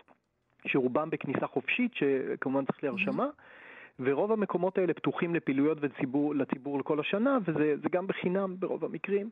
שרובם 0.66 1.10
בכניסה 1.10 1.47
חופשית, 1.47 1.93
שכמובן 1.94 2.65
צריך 2.65 2.85
להרשמה. 2.85 3.24
Mm-hmm. 3.24 3.57
ורוב 4.00 4.32
המקומות 4.32 4.78
האלה 4.78 4.94
פתוחים 4.94 5.34
לפעילויות 5.34 5.78
ולציבור, 5.80 6.34
לציבור 6.34 6.78
לכל 6.78 7.00
השנה, 7.00 7.38
וזה 7.44 7.88
גם 7.90 8.06
בחינם 8.06 8.56
ברוב 8.58 8.84
המקרים. 8.84 9.30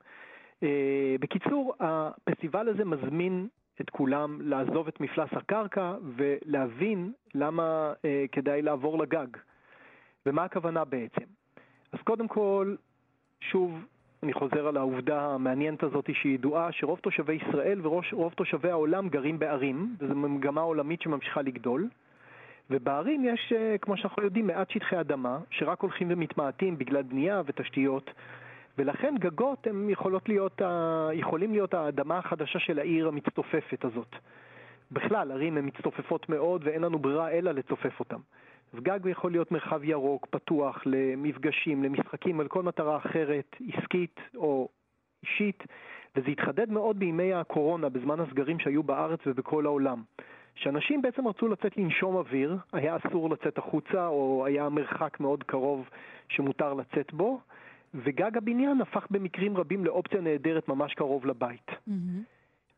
Uh, 0.60 0.66
בקיצור, 1.20 1.74
הפסטיבל 1.80 2.68
הזה 2.68 2.84
מזמין 2.84 3.48
את 3.80 3.90
כולם 3.90 4.38
לעזוב 4.40 4.88
את 4.88 5.00
מפלס 5.00 5.28
הקרקע 5.32 5.94
ולהבין 6.16 7.12
למה 7.34 7.92
uh, 7.92 8.04
כדאי 8.32 8.62
לעבור 8.62 8.98
לגג. 8.98 9.26
ומה 10.26 10.44
הכוונה 10.44 10.84
בעצם? 10.84 11.24
אז 11.92 11.98
קודם 12.04 12.28
כל, 12.28 12.74
שוב, 13.40 13.84
אני 14.22 14.32
חוזר 14.32 14.66
על 14.66 14.76
העובדה 14.76 15.26
המעניינת 15.26 15.82
הזאת 15.82 16.10
שהיא 16.14 16.34
ידועה, 16.34 16.72
שרוב 16.72 16.98
תושבי 16.98 17.34
ישראל 17.34 17.86
ורוב 17.86 18.32
תושבי 18.34 18.70
העולם 18.70 19.08
גרים 19.08 19.38
בערים, 19.38 19.96
וזו 19.98 20.14
מגמה 20.14 20.60
עולמית 20.60 21.02
שממשיכה 21.02 21.42
לגדול. 21.42 21.88
ובערים 22.70 23.24
יש, 23.24 23.52
אה, 23.56 23.78
כמו 23.78 23.96
שאנחנו 23.96 24.22
יודעים, 24.22 24.46
מעט 24.46 24.70
שטחי 24.70 25.00
אדמה, 25.00 25.38
שרק 25.50 25.80
הולכים 25.80 26.08
ומתמעטים 26.10 26.78
בגלל 26.78 27.02
בנייה 27.02 27.42
ותשתיות, 27.46 28.10
ולכן 28.78 29.14
גגות 29.18 29.66
הם 29.66 29.90
יכולות 29.90 30.28
להיות, 30.28 30.62
יכולים 31.12 31.52
להיות 31.52 31.74
האדמה 31.74 32.18
החדשה 32.18 32.58
של 32.58 32.78
העיר 32.78 33.08
המצטופפת 33.08 33.84
הזאת. 33.84 34.16
בכלל, 34.92 35.32
ערים 35.32 35.56
הן 35.56 35.66
מצטופפות 35.66 36.28
מאוד 36.28 36.62
ואין 36.64 36.82
לנו 36.82 36.98
ברירה 36.98 37.30
אלא 37.30 37.52
לצופף 37.52 38.00
אותן. 38.00 38.16
אז 38.74 38.80
גג 38.80 39.00
יכול 39.06 39.30
להיות 39.30 39.52
מרחב 39.52 39.84
ירוק, 39.84 40.26
פתוח, 40.30 40.82
למפגשים, 40.86 41.84
למשחקים, 41.84 42.40
על 42.40 42.48
כל 42.48 42.62
מטרה 42.62 42.96
אחרת, 42.96 43.56
עסקית 43.72 44.20
או 44.34 44.68
אישית, 45.22 45.64
וזה 46.16 46.28
התחדד 46.28 46.70
מאוד 46.70 46.98
בימי 46.98 47.34
הקורונה, 47.34 47.88
בזמן 47.88 48.20
הסגרים 48.20 48.58
שהיו 48.58 48.82
בארץ 48.82 49.20
ובכל 49.26 49.66
העולם. 49.66 50.02
שאנשים 50.56 51.02
בעצם 51.02 51.28
רצו 51.28 51.48
לצאת 51.48 51.76
לנשום 51.76 52.16
אוויר, 52.16 52.56
היה 52.72 52.96
אסור 52.96 53.30
לצאת 53.30 53.58
החוצה 53.58 54.06
או 54.06 54.46
היה 54.46 54.68
מרחק 54.68 55.20
מאוד 55.20 55.44
קרוב 55.44 55.88
שמותר 56.28 56.74
לצאת 56.74 57.12
בו, 57.12 57.40
וגג 57.94 58.36
הבניין 58.36 58.80
הפך 58.80 59.06
במקרים 59.10 59.56
רבים 59.56 59.84
לאופציה 59.84 60.20
נהדרת 60.20 60.68
ממש 60.68 60.94
קרוב 60.94 61.26
לבית. 61.26 61.66
Mm-hmm. 61.68 61.92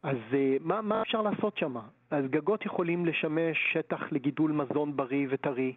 אז 0.02 0.16
uh, 0.30 0.34
מה, 0.60 0.80
מה 0.80 1.02
אפשר 1.02 1.22
לעשות 1.22 1.58
שם? 1.58 1.76
אז 2.10 2.24
גגות 2.30 2.66
יכולים 2.66 3.06
לשמש 3.06 3.58
שטח 3.72 4.12
לגידול 4.12 4.52
מזון 4.52 4.96
בריא 4.96 5.26
וטרי, 5.30 5.74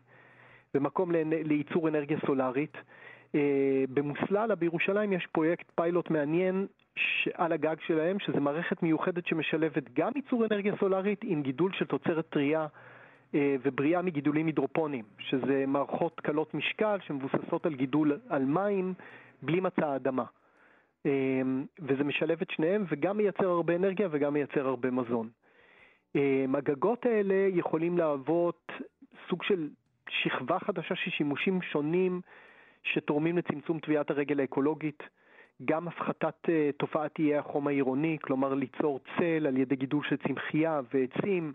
ומקום 0.75 1.11
לייצור 1.45 1.87
אנרגיה 1.87 2.17
סולארית. 2.25 2.77
Uh, 3.35 3.39
במוסללה 3.93 4.55
בירושלים 4.55 5.13
יש 5.13 5.27
פרויקט 5.31 5.71
פיילוט 5.75 6.09
מעניין 6.09 6.67
על 7.33 7.51
הגג 7.51 7.75
שלהם, 7.87 8.19
שזה 8.19 8.39
מערכת 8.39 8.83
מיוחדת 8.83 9.27
שמשלבת 9.27 9.83
גם 9.93 10.11
ייצור 10.15 10.45
אנרגיה 10.45 10.73
סולארית 10.79 11.19
עם 11.23 11.41
גידול 11.41 11.71
של 11.73 11.85
תוצרת 11.85 12.25
טרייה 12.29 12.67
אה, 13.35 13.55
ובריאה 13.63 14.01
מגידולים 14.01 14.45
הידרופונים, 14.45 15.05
שזה 15.19 15.63
מערכות 15.67 16.19
קלות 16.19 16.53
משקל 16.53 16.97
שמבוססות 17.07 17.65
על 17.65 17.75
גידול 17.75 18.19
על 18.29 18.45
מים 18.45 18.93
בלי 19.41 19.59
מצע 19.59 19.87
האדמה. 19.87 20.23
אה, 21.05 21.11
וזה 21.79 22.03
משלב 22.03 22.41
את 22.41 22.51
שניהם 22.51 22.85
וגם 22.89 23.17
מייצר 23.17 23.49
הרבה 23.49 23.75
אנרגיה 23.75 24.07
וגם 24.11 24.33
מייצר 24.33 24.67
הרבה 24.67 24.91
מזון. 24.91 25.29
אה, 26.15 26.45
הגגות 26.53 27.05
האלה 27.05 27.47
יכולים 27.53 27.97
להוות 27.97 28.71
סוג 29.29 29.43
של 29.43 29.69
שכבה 30.09 30.59
חדשה 30.59 30.95
של 30.95 31.11
שימושים 31.11 31.61
שונים 31.61 32.21
שתורמים 32.83 33.37
לצמצום 33.37 33.79
טביעת 33.79 34.09
הרגל 34.09 34.39
האקולוגית. 34.39 35.03
גם 35.65 35.87
הפחתת 35.87 36.35
uh, 36.45 36.49
תופעת 36.77 37.19
איי 37.19 37.37
החום 37.37 37.67
העירוני, 37.67 38.17
כלומר 38.21 38.53
ליצור 38.53 38.99
צל 38.99 39.47
על 39.47 39.57
ידי 39.57 39.75
גידול 39.75 40.03
של 40.09 40.17
צמחייה 40.27 40.81
ועצים, 40.93 41.53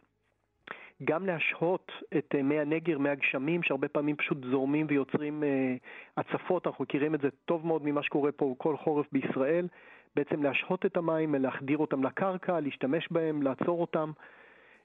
גם 1.04 1.26
להשהות 1.26 1.92
את 2.18 2.34
uh, 2.34 2.42
מי 2.42 2.60
הנגר, 2.60 2.98
מי 2.98 3.08
הגשמים, 3.08 3.62
שהרבה 3.62 3.88
פעמים 3.88 4.16
פשוט 4.16 4.38
זורמים 4.50 4.86
ויוצרים 4.88 5.42
uh, 5.42 6.16
הצפות, 6.16 6.66
אנחנו 6.66 6.84
מכירים 6.84 7.14
את 7.14 7.20
זה 7.20 7.28
טוב 7.44 7.66
מאוד 7.66 7.84
ממה 7.84 8.02
שקורה 8.02 8.32
פה 8.32 8.54
כל 8.58 8.76
חורף 8.76 9.06
בישראל, 9.12 9.68
בעצם 10.16 10.42
להשהות 10.42 10.86
את 10.86 10.96
המים, 10.96 11.34
להחדיר 11.34 11.78
אותם 11.78 12.04
לקרקע, 12.04 12.60
להשתמש 12.60 13.08
בהם, 13.10 13.42
לעצור 13.42 13.80
אותם, 13.80 14.12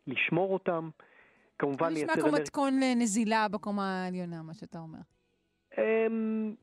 לשמור 0.07 0.53
אותם. 0.53 0.89
כמובן 1.59 1.93
לייצר... 1.93 2.13
זה 2.13 2.19
נשמע 2.19 2.29
כמו 2.29 2.41
מתכון 2.41 2.73
לנזילה 2.79 3.47
בקומה 3.47 4.03
העליונה, 4.03 4.41
מה 4.41 4.53
שאתה 4.53 4.79
אומר. 4.79 4.99
אמ, 5.77 6.53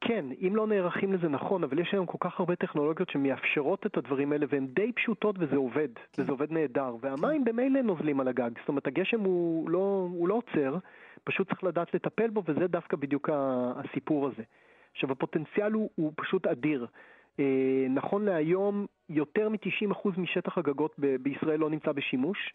כן, 0.00 0.24
אם 0.46 0.56
לא 0.56 0.66
נערכים 0.66 1.12
לזה 1.12 1.28
נכון, 1.28 1.64
אבל 1.64 1.78
יש 1.78 1.88
היום 1.92 2.06
כל 2.06 2.18
כך 2.20 2.40
הרבה 2.40 2.56
טכנולוגיות 2.56 3.10
שמאפשרות 3.10 3.86
את 3.86 3.96
הדברים 3.96 4.32
האלה, 4.32 4.46
והן 4.48 4.66
די 4.66 4.92
פשוטות 4.92 5.36
וזה 5.38 5.56
עובד, 5.56 5.88
כן. 6.12 6.22
וזה 6.22 6.32
עובד 6.32 6.52
נהדר. 6.52 6.96
והמים 7.00 7.44
כן. 7.44 7.52
במילא 7.52 7.82
נוזלים 7.82 8.20
על 8.20 8.28
הגג, 8.28 8.50
זאת 8.60 8.68
אומרת, 8.68 8.86
הגשם 8.86 9.20
הוא 9.20 9.70
לא, 9.70 10.08
הוא 10.12 10.28
לא 10.28 10.34
עוצר, 10.34 10.76
פשוט 11.24 11.48
צריך 11.48 11.64
לדעת 11.64 11.94
לטפל 11.94 12.30
בו, 12.30 12.42
וזה 12.46 12.66
דווקא 12.66 12.96
בדיוק 12.96 13.30
הסיפור 13.32 14.26
הזה. 14.26 14.42
עכשיו, 14.92 15.12
הפוטנציאל 15.12 15.72
הוא, 15.72 15.90
הוא 15.94 16.12
פשוט 16.16 16.46
אדיר. 16.46 16.86
אה, 17.40 17.86
נכון 17.90 18.24
להיום, 18.24 18.86
יותר 19.08 19.48
מ-90% 19.48 20.08
משטח 20.16 20.58
הגגות 20.58 20.94
ב- 20.98 21.16
בישראל 21.16 21.60
לא 21.60 21.70
נמצא 21.70 21.92
בשימוש. 21.92 22.52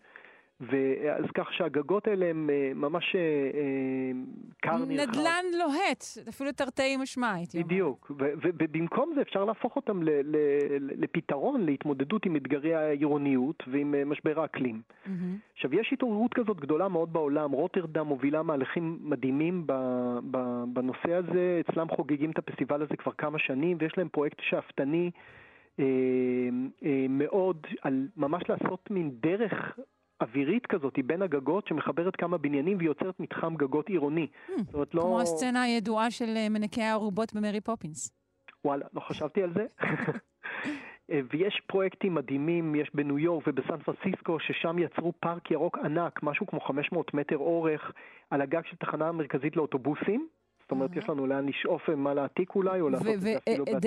ואז 0.61 1.25
כך 1.33 1.53
שהגגות 1.53 2.07
האלה 2.07 2.25
הם 2.25 2.49
אה, 2.49 2.71
ממש 2.75 3.15
אה, 3.15 3.21
אה, 3.21 4.11
קר 4.61 4.85
נרחב. 4.85 5.09
נדל"ן 5.09 5.45
לוהט, 5.59 6.03
אפילו 6.29 6.51
תרתי 6.51 6.97
משמע, 6.97 7.33
הייתי 7.33 7.57
אומרת. 7.57 7.67
בדיוק, 7.67 8.11
ובמקום 8.17 9.11
זה 9.15 9.21
אפשר 9.21 9.45
להפוך 9.45 9.75
אותם 9.75 9.99
לפתרון 10.79 11.65
להתמודדות 11.65 12.25
עם 12.25 12.35
אתגרי 12.35 12.75
העירוניות 12.75 13.63
ועם 13.67 14.09
משבר 14.09 14.41
האקלים. 14.41 14.81
עכשיו, 15.53 15.75
יש 15.75 15.89
התעוררות 15.93 16.33
כזאת 16.33 16.59
גדולה 16.59 16.87
מאוד 16.87 17.13
בעולם, 17.13 17.51
רוטרדם 17.51 18.07
מובילה 18.07 18.43
מהלכים 18.43 18.99
מדהימים 19.01 19.67
בנושא 20.73 21.13
הזה, 21.13 21.61
אצלם 21.69 21.87
חוגגים 21.89 22.31
את 22.31 22.37
הפסטיבל 22.37 22.81
הזה 22.81 22.95
כבר 22.97 23.11
כמה 23.17 23.39
שנים, 23.39 23.77
ויש 23.79 23.93
להם 23.97 24.09
פרויקט 24.09 24.37
שאפתני. 24.41 25.11
מאוד 27.09 27.67
על 27.81 28.07
ממש 28.17 28.43
לעשות 28.49 28.91
מין 28.91 29.11
דרך 29.21 29.77
אווירית 30.21 30.65
כזאת 30.65 30.99
בין 31.05 31.21
הגגות 31.21 31.67
שמחברת 31.67 32.15
כמה 32.15 32.37
בניינים 32.37 32.77
ויוצרת 32.79 33.19
מתחם 33.19 33.55
גגות 33.55 33.89
עירוני. 33.89 34.27
Hmm, 34.47 34.51
זאת 34.65 34.73
אומרת, 34.73 34.95
לא... 34.95 35.01
כמו 35.01 35.21
הסצנה 35.21 35.61
הידועה 35.61 36.11
של 36.11 36.33
אה, 36.37 36.49
מנקי 36.49 36.81
הארובות 36.81 37.33
במרי 37.33 37.61
פופינס. 37.61 38.11
וואלה, 38.65 38.85
לא 38.93 38.99
חשבתי 38.99 39.43
על 39.43 39.53
זה. 39.53 39.65
אה, 41.11 41.19
ויש 41.33 41.61
פרויקטים 41.67 42.15
מדהימים, 42.15 42.75
יש 42.75 42.91
בניו 42.93 43.19
יורק 43.19 43.47
ובסן 43.47 43.77
פרנסיסקו, 43.77 44.39
ששם 44.39 44.79
יצרו 44.79 45.13
פארק 45.19 45.51
ירוק 45.51 45.77
ענק, 45.77 46.23
משהו 46.23 46.47
כמו 46.47 46.59
500 46.59 47.13
מטר 47.13 47.37
אורך, 47.37 47.91
על 48.29 48.41
הגג 48.41 48.61
של 48.65 48.75
תחנה 48.75 49.11
מרכזית 49.11 49.55
לאוטובוסים. 49.55 50.27
זאת 50.65 50.71
אומרת, 50.71 50.95
יש 50.95 51.09
לנו 51.09 51.27
לאן 51.27 51.45
לשאוף 51.45 51.89
ומה 51.89 52.13
להעתיק 52.13 52.55
אולי, 52.55 52.81
או 52.81 52.89
לעשות 52.89 53.07
את 53.07 53.21
זה 53.21 53.37
אפילו 53.37 53.65
בעצמנו. 53.65 53.85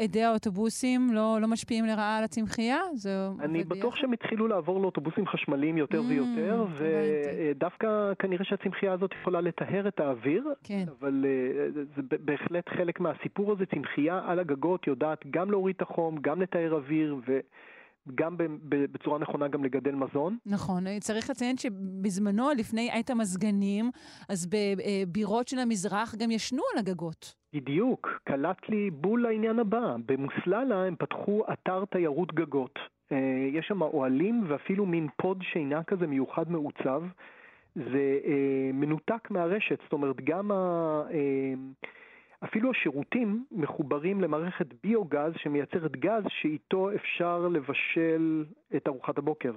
ועדי 0.00 0.22
האוטובוסים 0.22 1.08
לא, 1.12 1.38
לא 1.40 1.48
משפיעים 1.48 1.84
לרעה 1.84 2.18
על 2.18 2.24
הצמחייה? 2.24 2.78
זה 2.94 3.10
אני 3.40 3.64
בטוח 3.64 3.96
שהם 3.96 4.12
התחילו 4.12 4.48
לעבור 4.48 4.80
לאוטובוסים 4.80 5.26
חשמליים 5.26 5.78
יותר 5.78 5.98
Mm, 6.00 6.10
ויותר, 6.10 6.64
ודווקא 6.78 8.12
כנראה 8.18 8.44
שהצמחייה 8.44 8.92
הזאת 8.92 9.10
יכולה 9.20 9.40
לטהר 9.40 9.88
את 9.88 10.00
האוויר, 10.00 10.44
כן. 10.64 10.84
אבל 11.00 11.24
אה, 11.28 11.82
זה 11.96 12.02
בהחלט 12.24 12.68
חלק 12.68 13.00
מהסיפור 13.00 13.52
הזה, 13.52 13.66
צמחייה 13.66 14.20
על 14.26 14.38
הגגות 14.38 14.86
יודעת 14.86 15.24
גם 15.30 15.50
להוריד 15.50 15.76
את 15.76 15.82
החום, 15.82 16.18
גם 16.20 16.42
לטהר 16.42 16.72
אוויר, 16.74 17.14
וגם 17.14 17.38
ב- 18.68 18.84
בצורה 18.92 19.18
נכונה 19.18 19.48
גם 19.48 19.64
לגדל 19.64 19.94
מזון. 19.94 20.36
נכון, 20.46 20.84
צריך 21.00 21.30
לציין 21.30 21.56
שבזמנו, 21.56 22.50
לפני 22.58 22.90
עת 22.92 23.10
המזגנים, 23.10 23.90
אז 24.28 24.50
בבירות 24.50 25.48
של 25.48 25.58
המזרח 25.58 26.14
גם 26.14 26.30
ישנו 26.30 26.62
על 26.72 26.78
הגגות. 26.78 27.34
בדיוק, 27.52 28.08
קלט 28.24 28.68
לי 28.68 28.90
בול 28.90 29.22
לעניין 29.22 29.58
הבא. 29.58 29.96
במוסללה 30.06 30.84
הם 30.84 30.96
פתחו 30.98 31.42
אתר 31.52 31.84
תיירות 31.84 32.34
גגות. 32.34 32.78
אה, 33.12 33.48
יש 33.52 33.66
שם 33.66 33.82
אוהלים 33.82 34.44
ואפילו 34.48 34.86
מין 34.86 35.08
פוד 35.16 35.42
שינה 35.52 35.82
כזה 35.82 36.06
מיוחד 36.06 36.50
מעוצב. 36.50 37.02
זה 37.74 38.18
אה, 38.24 38.70
מנותק 38.72 39.30
מהרשת, 39.30 39.78
זאת 39.82 39.92
אומרת 39.92 40.16
גם 40.24 40.52
ה... 40.52 40.54
אה, 41.10 41.54
אפילו 42.44 42.70
השירותים 42.70 43.44
מחוברים 43.52 44.20
למערכת 44.20 44.66
ביוגז 44.84 45.32
שמייצרת 45.36 45.92
גז 45.96 46.22
שאיתו 46.28 46.90
אפשר 46.94 47.48
לבשל 47.48 48.44
את 48.76 48.88
ארוחת 48.88 49.18
הבוקר 49.18 49.52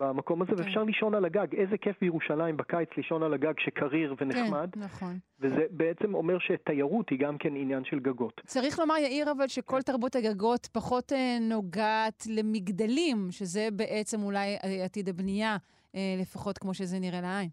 במקום 0.00 0.42
הזה, 0.42 0.52
ואפשר 0.56 0.82
לישון 0.82 1.14
על 1.14 1.24
הגג. 1.24 1.54
איזה 1.54 1.78
כיף 1.78 1.96
בירושלים 2.00 2.56
בקיץ 2.56 2.88
לישון 2.96 3.22
על 3.22 3.34
הגג 3.34 3.54
שקריר 3.58 4.14
ונחמד. 4.20 4.68
כן, 4.72 4.80
נכון. 4.80 5.18
וזה 5.40 5.66
בעצם 5.70 6.14
אומר 6.14 6.38
שתיירות 6.38 7.10
היא 7.10 7.18
גם 7.18 7.38
כן 7.38 7.56
עניין 7.56 7.84
של 7.84 7.98
גגות. 7.98 8.40
צריך 8.46 8.78
לומר, 8.78 8.96
יאיר, 8.96 9.32
אבל 9.32 9.48
שכל 9.48 9.82
תרבות 9.82 10.16
הגגות 10.16 10.66
פחות 10.72 11.12
אה, 11.12 11.38
נוגעת 11.40 12.24
למגדלים, 12.26 13.26
שזה 13.30 13.68
בעצם 13.72 14.22
אולי 14.22 14.56
עתיד 14.84 15.08
הבנייה, 15.08 15.56
אה, 15.94 16.16
לפחות 16.20 16.58
כמו 16.58 16.74
שזה 16.74 16.98
נראה 16.98 17.20
לעין. 17.20 17.48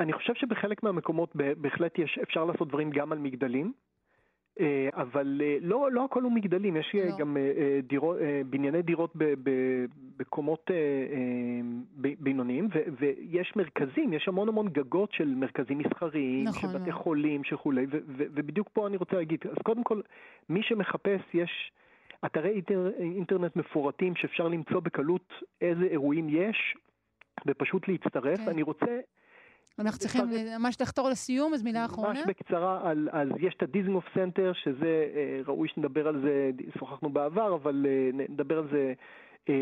אני 0.00 0.12
חושב 0.12 0.34
שבחלק 0.34 0.82
מהמקומות 0.82 1.36
בהחלט 1.36 1.98
יש, 1.98 2.18
אפשר 2.22 2.44
לעשות 2.44 2.68
דברים 2.68 2.90
גם 2.90 3.12
על 3.12 3.18
מגדלים, 3.18 3.72
אה, 4.60 4.88
אבל 4.92 5.40
לא, 5.60 5.92
לא 5.92 6.04
הכל 6.04 6.22
הוא 6.22 6.32
מגדלים, 6.32 6.76
יש 6.76 6.94
לא. 6.94 7.18
גם 7.18 7.36
דירות, 7.82 8.16
בנייני 8.46 8.82
דירות 8.82 9.12
בקומות 10.16 10.70
בינוניים, 11.96 12.68
ויש 13.00 13.52
מרכזים, 13.56 14.12
יש 14.12 14.28
המון 14.28 14.48
המון 14.48 14.68
גגות 14.68 15.12
של 15.12 15.34
מרכזים 15.34 15.78
מסחריים, 15.78 16.44
נכון, 16.44 16.70
של 16.72 16.78
בתי 16.78 16.92
חולים 16.92 17.42
וכולי, 17.52 17.86
ובדיוק 18.08 18.68
פה 18.72 18.86
אני 18.86 18.96
רוצה 18.96 19.16
להגיד, 19.16 19.40
אז 19.50 19.56
קודם 19.62 19.84
כל, 19.84 20.00
מי 20.48 20.62
שמחפש, 20.62 21.20
יש 21.34 21.72
אתרי 22.26 22.50
אינטר, 22.50 22.90
אינטרנט 22.98 23.56
מפורטים 23.56 24.16
שאפשר 24.16 24.48
למצוא 24.48 24.80
בקלות 24.80 25.32
איזה 25.60 25.84
אירועים 25.84 26.28
יש, 26.28 26.76
ופשוט 27.46 27.88
להצטרף. 27.88 28.38
כן. 28.38 28.48
אני 28.48 28.62
רוצה... 28.62 29.00
אנחנו 29.78 29.98
צריכים 29.98 30.24
ממש 30.58 30.80
לחתור 30.80 31.08
לסיום, 31.08 31.54
אז 31.54 31.62
מילה 31.62 31.84
אחרונה. 31.84 32.08
ממש 32.08 32.22
בקצרה, 32.26 32.90
על, 32.90 33.08
אז 33.12 33.28
יש 33.40 33.54
את 33.54 33.62
הדיזנגוף 33.62 34.04
סנטר, 34.14 34.52
שזה, 34.52 35.06
אה, 35.14 35.40
ראוי 35.46 35.68
שנדבר 35.68 36.08
על 36.08 36.20
זה, 36.20 36.50
שוחחנו 36.78 37.10
בעבר, 37.10 37.54
אבל 37.54 37.86
אה, 37.88 38.10
נדבר 38.28 38.58
על 38.58 38.68
זה 38.72 38.92
אה, 39.48 39.54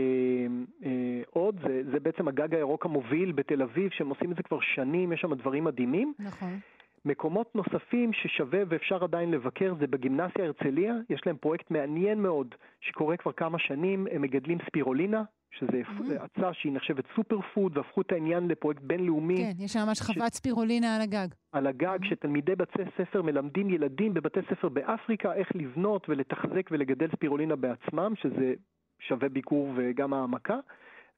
אה, 0.85 1.23
עוד. 1.31 1.61
זה, 1.67 1.83
זה 1.93 2.01
בעצם 2.01 2.29
הגג 2.29 2.55
הירוק 2.55 2.85
המוביל 2.87 3.33
בתל 3.33 3.63
אביב, 3.63 3.91
שהם 3.91 4.09
עושים 4.09 4.33
את 4.33 4.37
זה 4.37 4.43
כבר 4.43 4.59
שנים, 4.61 5.13
יש 5.13 5.21
שם 5.21 5.35
דברים 5.35 5.65
מדהימים. 5.65 6.13
נכון. 6.19 6.59
מקומות 7.05 7.55
נוספים 7.55 8.13
ששווה 8.13 8.61
ואפשר 8.69 9.05
עדיין 9.05 9.31
לבקר 9.31 9.75
זה 9.81 9.87
בגימנסיה 9.87 10.45
הרצליה, 10.45 10.95
יש 11.11 11.21
להם 11.27 11.37
פרויקט 11.37 11.71
מעניין 11.71 12.23
מאוד 12.23 12.55
שקורה 12.81 13.17
כבר 13.17 13.33
כמה 13.33 13.59
שנים, 13.59 14.07
הם 14.11 14.23
מגדלים 14.23 14.59
ספירולינה, 14.67 15.23
שזה 15.51 15.83
mm-hmm. 15.83 16.23
אצה 16.23 16.55
שהיא 16.55 16.73
נחשבת 16.73 17.05
superfood, 17.17 17.77
והפכו 17.77 18.01
את 18.01 18.13
העניין 18.13 18.49
לפרויקט 18.49 18.83
בינלאומי. 18.83 19.37
כן, 19.37 19.65
יש 19.65 19.73
שם 19.73 19.81
ממש 19.87 19.99
ש... 19.99 20.03
חוות 20.03 20.33
ספירולינה 20.35 20.97
על 20.97 21.03
הגג. 21.03 21.29
על 21.53 21.67
הגג, 21.67 21.99
mm-hmm. 22.03 22.09
שתלמידי 22.09 22.55
בתי 22.55 22.83
ספר 22.99 23.23
מלמדים 23.23 23.71
ילדים 23.71 24.15
בבתי 24.15 24.41
ספר 24.51 24.69
באפריקה 24.69 25.33
איך 25.35 25.49
לבנות 25.55 26.09
ולתחזק 26.09 26.69
ולגדל 26.71 27.09
ספירולינה 27.17 27.57
בעצמם, 27.57 28.13
שזה 28.17 28.55
שווה 29.01 29.29
ביקור 29.29 29.73
וגם 29.77 30.13
העמקה. 30.13 30.59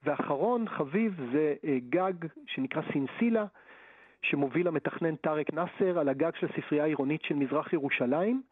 ואחרון 0.04 0.68
חביב 0.68 1.20
זה 1.32 1.54
גג 1.88 2.12
שנקרא 2.46 2.82
סינסילה, 2.92 3.44
שמוביל 4.30 4.68
המתכנן 4.68 5.16
טארק 5.16 5.54
נאסר 5.54 5.98
על 5.98 6.08
הגג 6.08 6.30
של 6.40 6.46
הספרייה 6.46 6.84
העירונית 6.84 7.22
של 7.22 7.34
מזרח 7.34 7.72
ירושלים. 7.72 8.42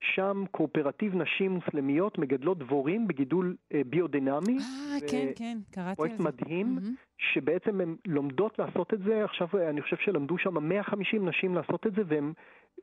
שם 0.00 0.44
קואופרטיב 0.50 1.14
נשים 1.14 1.50
מוסלמיות 1.50 2.18
מגדלות 2.18 2.58
דבורים 2.58 3.06
בגידול 3.06 3.56
אה, 3.74 3.80
ביודינמי. 3.86 4.58
אה, 4.58 5.08
כן, 5.10 5.26
כן, 5.36 5.58
קראתי 5.70 5.80
על 5.80 5.90
זה. 5.90 5.96
פרויקט 5.96 6.18
מדהים, 6.20 6.78
mm-hmm. 6.78 7.04
שבעצם 7.18 7.80
הן 7.80 7.96
לומדות 8.06 8.58
לעשות 8.58 8.94
את 8.94 8.98
זה. 8.98 9.24
עכשיו 9.24 9.48
אני 9.68 9.82
חושב 9.82 9.96
שלמדו 9.96 10.38
שם 10.38 10.68
150 10.68 11.28
נשים 11.28 11.54
לעשות 11.54 11.86
את 11.86 11.94
זה, 11.94 12.02
והם... 12.06 12.32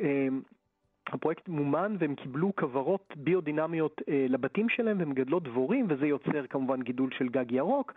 אה, 0.01 0.27
הפרויקט 1.07 1.47
מומן 1.47 1.95
והם 1.99 2.15
קיבלו 2.15 2.55
כוורות 2.55 3.13
ביודינמיות 3.15 4.01
אה, 4.09 4.25
לבתים 4.29 4.69
שלהם 4.69 4.97
ומגדלות 4.99 5.43
דבורים, 5.43 5.87
וזה 5.89 6.07
יוצר 6.07 6.47
כמובן 6.49 6.81
גידול 6.81 7.09
של 7.17 7.29
גג 7.29 7.51
ירוק. 7.51 7.93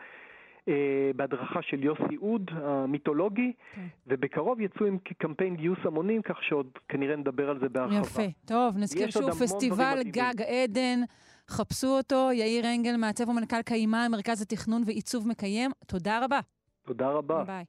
בהדרכה 1.16 1.62
של 1.62 1.84
יוסי 1.84 2.16
אוד 2.16 2.50
המיתולוגי, 2.54 3.52
okay. 3.52 3.78
ובקרוב 4.06 4.60
יצאו 4.60 4.86
עם 4.86 4.98
קמפיין 5.18 5.56
גיוס 5.56 5.78
המונים, 5.84 6.22
כך 6.22 6.36
שעוד 6.42 6.66
כנראה 6.88 7.16
נדבר 7.16 7.50
על 7.50 7.60
זה 7.60 7.68
בהרחבה. 7.68 7.98
יפה. 7.98 8.22
טוב, 8.46 8.76
נזכיר 8.78 9.10
שוב 9.10 9.30
פסטיבל 9.30 9.98
גג 10.04 10.42
עדן, 10.42 11.00
חפשו 11.48 11.88
אותו, 11.88 12.28
יאיר 12.32 12.66
אנגל, 12.74 12.96
מעצב 12.96 13.28
ומנכ"ל 13.28 13.62
קיימה, 13.62 14.08
מרכז 14.08 14.42
התכנון 14.42 14.82
ועיצוב 14.86 15.28
מקיים. 15.28 15.70
תודה 15.86 16.24
רבה. 16.24 16.40
תודה 16.86 17.10
רבה. 17.10 17.44
ביי. 17.44 17.64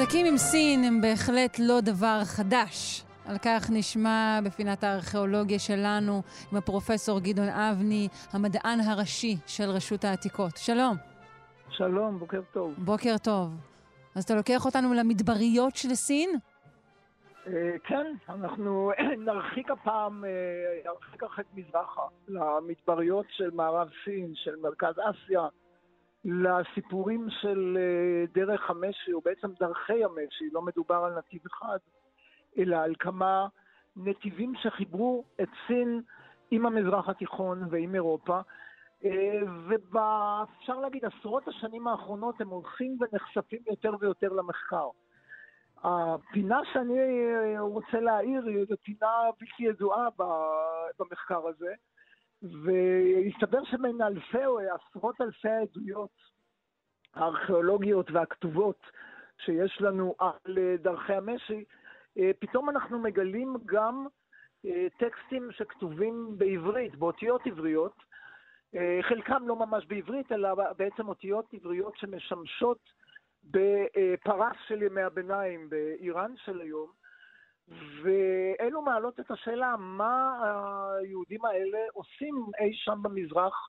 עסקים 0.00 0.26
עם 0.26 0.36
סין 0.36 0.84
הם 0.84 1.00
בהחלט 1.00 1.56
לא 1.58 1.80
דבר 1.80 2.20
חדש. 2.24 3.04
על 3.26 3.36
כך 3.38 3.70
נשמע 3.72 4.40
בפינת 4.44 4.84
הארכיאולוגיה 4.84 5.58
שלנו 5.58 6.22
עם 6.52 6.58
הפרופסור 6.58 7.20
גדעון 7.20 7.48
אבני, 7.48 8.08
המדען 8.32 8.80
הראשי 8.80 9.36
של 9.46 9.64
רשות 9.64 10.04
העתיקות. 10.04 10.56
שלום. 10.56 10.96
שלום, 11.70 12.18
בוקר 12.18 12.40
טוב. 12.52 12.74
בוקר 12.78 13.18
טוב. 13.24 13.54
אז 14.14 14.24
אתה 14.24 14.34
לוקח 14.34 14.66
אותנו 14.66 14.94
למדבריות 14.94 15.76
של 15.76 15.94
סין? 15.94 16.30
כן, 17.84 18.06
אנחנו 18.28 18.90
נרחיק 19.26 19.70
הפעם, 19.70 20.24
נרחיק 20.84 21.22
הרחק 21.22 21.44
מזרחה, 21.54 22.02
למדבריות 22.28 23.26
של 23.30 23.50
מערב 23.50 23.88
סין, 24.04 24.32
של 24.34 24.56
מרכז 24.62 24.94
אסיה. 24.94 25.46
לסיפורים 26.24 27.26
של 27.30 27.78
דרך 28.34 28.70
המשי, 28.70 29.12
או 29.12 29.20
בעצם 29.20 29.48
דרכי 29.60 30.04
המשי, 30.04 30.50
לא 30.52 30.62
מדובר 30.62 30.96
על 30.96 31.18
נתיב 31.18 31.40
אחד, 31.46 31.78
אלא 32.58 32.76
על 32.76 32.94
כמה 32.98 33.48
נתיבים 33.96 34.52
שחיברו 34.54 35.24
את 35.42 35.48
סין 35.66 36.02
עם 36.50 36.66
המזרח 36.66 37.08
התיכון 37.08 37.62
ועם 37.70 37.94
אירופה, 37.94 38.40
ואפשר 39.90 40.80
להגיד, 40.80 41.04
עשרות 41.04 41.48
השנים 41.48 41.88
האחרונות 41.88 42.40
הם 42.40 42.48
הולכים 42.48 42.98
ונחשפים 43.00 43.62
יותר 43.66 43.92
ויותר 44.00 44.28
למחקר. 44.28 44.88
הפינה 45.84 46.60
שאני 46.72 46.98
רוצה 47.58 48.00
להעיר 48.00 48.46
היא 48.46 48.66
פינה 48.82 49.12
בלתי 49.40 49.62
ידועה 49.62 50.08
במחקר 50.98 51.46
הזה, 51.46 51.74
והסתבר 52.42 53.64
שבין 53.64 54.02
אלפי 54.02 54.46
או 54.46 54.58
עשרות 54.58 55.20
אלפי 55.20 55.48
העדויות 55.48 56.10
הארכיאולוגיות 57.14 58.10
והכתובות 58.10 58.80
שיש 59.44 59.80
לנו 59.80 60.14
על 60.18 60.58
דרכי 60.78 61.14
המשי, 61.14 61.64
פתאום 62.38 62.70
אנחנו 62.70 62.98
מגלים 62.98 63.56
גם 63.66 64.06
טקסטים 64.98 65.48
שכתובים 65.52 66.34
בעברית, 66.38 66.96
באותיות 66.96 67.46
עבריות, 67.46 67.94
חלקם 69.02 69.48
לא 69.48 69.56
ממש 69.56 69.86
בעברית, 69.86 70.32
אלא 70.32 70.54
בעצם 70.54 71.08
אותיות 71.08 71.54
עבריות 71.54 71.96
שמשמשות 71.96 72.78
בפרס 73.44 74.56
של 74.66 74.82
ימי 74.82 75.02
הביניים 75.02 75.70
באיראן 75.70 76.34
של 76.36 76.60
היום, 76.60 76.90
ואלו 78.02 78.82
מעלות 78.82 79.20
את 79.20 79.30
השאלה 79.30 79.76
מה 79.78 80.40
היהודים 81.00 81.44
האלה 81.44 81.78
עושים 81.92 82.46
אי 82.60 82.74
שם 82.74 83.02
במזרח 83.02 83.68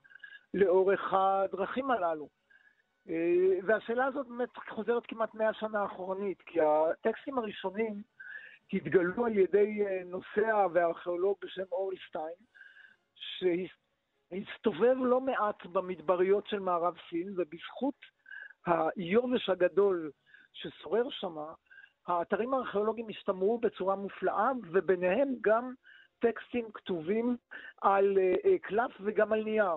לאורך 0.54 1.12
הדרכים 1.12 1.90
הללו. 1.90 2.28
אה, 3.08 3.58
והשאלה 3.66 4.04
הזאת 4.04 4.26
באמת 4.26 4.56
חוזרת 4.68 5.02
כמעט 5.08 5.34
מאה 5.34 5.54
שנה 5.54 5.84
אחורנית, 5.84 6.42
כי 6.42 6.60
הטקסטים 6.60 7.38
הראשונים 7.38 8.02
התגלו 8.72 9.26
על 9.26 9.38
ידי 9.38 9.86
אה, 9.86 10.02
נוסע 10.04 10.66
וארכיאולוג 10.72 11.36
בשם 11.42 11.64
אורלשטיין, 11.72 12.34
שהסתובב 13.14 14.96
לא 15.04 15.20
מעט 15.20 15.66
במדבריות 15.66 16.46
של 16.46 16.58
מערב 16.58 16.94
סין, 17.10 17.34
ובזכות 17.36 17.94
היובש 18.66 19.48
הגדול 19.48 20.10
ששורר 20.52 21.10
שם, 21.10 21.36
האתרים 22.10 22.54
הארכיאולוגיים 22.54 23.08
השתמרו 23.08 23.58
בצורה 23.58 23.96
מופלאה, 23.96 24.50
וביניהם 24.72 25.28
גם 25.40 25.72
טקסטים 26.18 26.70
כתובים 26.74 27.36
על 27.82 28.18
אה, 28.18 28.58
קלף 28.58 28.90
וגם 29.00 29.32
על 29.32 29.44
נייר. 29.44 29.76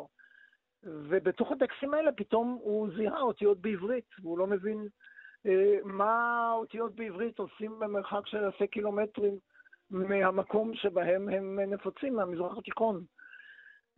ובתוך 0.84 1.52
הטקסטים 1.52 1.94
האלה 1.94 2.12
פתאום 2.12 2.58
הוא 2.62 2.90
זיהה 2.96 3.22
אותיות 3.22 3.62
בעברית, 3.62 4.10
והוא 4.22 4.38
לא 4.38 4.48
מבין 4.48 4.88
אה, 5.46 5.78
מה 5.84 6.52
אותיות 6.54 6.96
בעברית 6.96 7.40
עושים 7.40 7.80
במרחק 7.80 8.28
של 8.28 8.38
אלפי 8.38 8.68
קילומטרים 8.68 9.38
מהמקום 9.90 10.76
שבהם 10.76 11.30
הם 11.30 11.60
נפוצים, 11.60 12.16
מהמזרח 12.16 12.58
התיכון. 12.58 13.04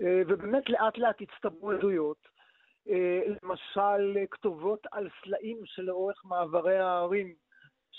אה, 0.02 0.22
ובאמת 0.28 0.70
לאט 0.70 0.98
לאט 0.98 1.22
הצטברו 1.22 1.72
עדויות. 1.72 2.18
אה, 2.90 3.22
למשל, 3.44 4.18
כתובות 4.32 4.88
על 4.92 5.10
סלעים 5.24 5.58
שלאורך 5.66 6.26
מעברי 6.26 6.78
ההרים 6.78 7.34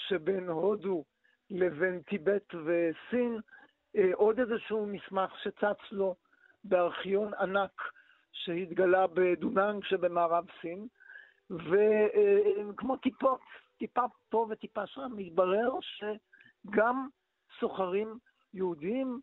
שבין 0.09 0.49
הודו 0.49 1.05
לבין 1.51 2.03
טיבט 2.03 2.55
וסין, 2.55 3.41
אה, 3.97 4.11
עוד 4.15 4.39
איזשהו 4.41 4.87
מסמך 4.87 5.39
שצץ 5.43 5.93
לו 5.93 6.15
בארכיון 6.65 7.35
ענק 7.35 7.83
שהתגלה 8.33 9.07
בדוננג 9.07 9.85
שבמערב 9.85 10.45
סין, 10.61 10.87
וכמו 11.51 12.97
טיפות, 12.97 13.41
טיפה 13.79 14.03
פה 14.29 14.47
וטיפה 14.51 14.87
שם, 14.87 15.13
מתברר 15.17 15.71
שגם 15.81 17.09
סוחרים 17.61 18.19
יהודים 18.55 19.21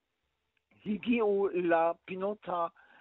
הגיעו 0.86 1.48
לפינות 1.54 2.48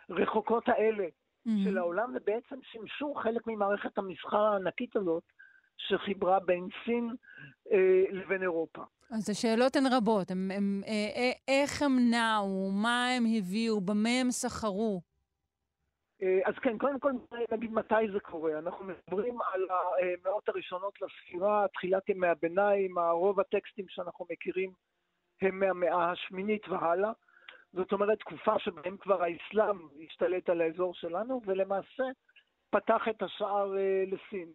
הרחוקות 0.09 0.69
האלה 0.69 1.05
mm-hmm. 1.05 1.51
של 1.65 1.79
העולם, 1.79 2.13
ובעצם 2.15 2.57
שימשו 2.63 3.15
חלק 3.15 3.47
ממערכת 3.47 3.99
המסחר 3.99 4.43
הענקית 4.43 4.97
הזאת, 4.97 5.23
שחיברה 5.89 6.41
בין 6.41 6.69
סין 6.85 7.11
אה, 7.73 8.05
לבין 8.11 8.43
אירופה. 8.43 8.83
אז 9.13 9.31
השאלות 9.31 9.77
הן 9.77 9.87
רבות. 9.93 10.31
הם, 10.31 10.51
הם, 10.55 10.83
אה, 10.87 11.11
אה, 11.17 11.33
איך 11.49 11.83
הם 11.83 11.93
נעו, 12.11 12.71
מה 12.83 13.09
הם 13.09 13.25
הביאו, 13.39 13.81
במה 13.81 14.09
הם 14.21 14.31
סחרו? 14.31 15.01
אה, 16.23 16.41
אז 16.45 16.55
כן, 16.63 16.79
קודם 16.79 16.99
כל 16.99 17.13
נגיד 17.53 17.73
מתי 17.73 18.13
זה 18.13 18.21
קורה. 18.21 18.59
אנחנו 18.59 18.85
מדברים 18.85 19.39
על 19.53 19.67
המאות 19.71 20.49
הראשונות 20.49 20.95
לספירה, 21.03 21.67
תחילת 21.75 22.09
ימי 22.09 22.27
הביניים, 22.27 22.99
רוב 22.99 23.41
הטקסטים 23.41 23.85
שאנחנו 23.89 24.27
מכירים 24.31 24.73
הם 25.43 25.61
מהמאה 25.61 26.11
השמינית 26.11 26.69
והלאה. 26.69 27.13
זאת 27.73 27.93
אומרת, 27.93 28.19
תקופה 28.19 28.59
שבהם 28.59 28.97
כבר 28.97 29.23
האסלאם 29.23 29.79
השתלט 30.05 30.49
על 30.49 30.61
האזור 30.61 30.95
שלנו, 30.95 31.41
ולמעשה 31.47 32.05
פתח 32.71 33.03
את 33.11 33.23
השער 33.23 33.75
לסין. 34.07 34.53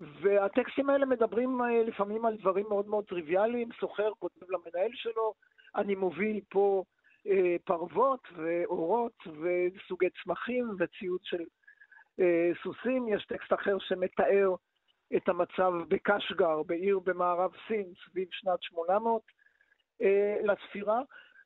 והטקסטים 0.00 0.90
האלה 0.90 1.06
מדברים 1.06 1.60
לפעמים 1.86 2.26
על 2.26 2.36
דברים 2.36 2.66
מאוד 2.68 2.88
מאוד 2.88 3.04
טריוויאליים, 3.04 3.68
סוחר 3.80 4.10
כותב 4.18 4.50
למנהל 4.50 4.90
שלו, 4.94 5.34
אני 5.76 5.94
מוביל 5.94 6.40
פה 6.48 6.84
אה, 7.26 7.56
פרוות 7.64 8.28
ואורות 8.36 9.26
וסוגי 9.26 10.06
צמחים 10.22 10.68
וציוד 10.78 11.20
של 11.22 11.44
אה, 12.20 12.50
סוסים. 12.62 13.08
יש 13.08 13.26
טקסט 13.26 13.52
אחר 13.52 13.78
שמתאר 13.78 14.54
את 15.16 15.28
המצב 15.28 15.72
בקשגר, 15.88 16.62
בעיר 16.62 16.98
במערב 16.98 17.50
סין, 17.68 17.92
סביב 18.04 18.28
שנת 18.30 18.62
800 18.62 19.22
אה, 20.02 20.36
לספירה. 20.42 21.00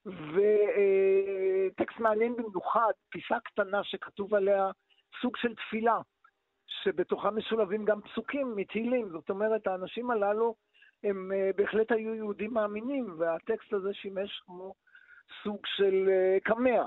וטקסט 0.06 1.98
מעניין 1.98 2.36
במיוחד, 2.36 2.92
פיסה 3.10 3.40
קטנה 3.44 3.84
שכתוב 3.84 4.34
עליה 4.34 4.70
סוג 5.22 5.36
של 5.36 5.54
תפילה, 5.54 5.98
שבתוכה 6.82 7.30
משולבים 7.30 7.84
גם 7.84 8.00
פסוקים 8.00 8.56
מתהילים. 8.56 9.08
זאת 9.08 9.30
אומרת, 9.30 9.66
האנשים 9.66 10.10
הללו 10.10 10.54
הם 11.04 11.32
בהחלט 11.56 11.92
היו 11.92 12.14
יהודים 12.14 12.54
מאמינים, 12.54 13.14
והטקסט 13.18 13.72
הזה 13.72 13.94
שימש 13.94 14.42
כמו 14.46 14.74
סוג 15.42 15.60
של 15.66 16.08
אה, 16.08 16.38
קמע. 16.44 16.82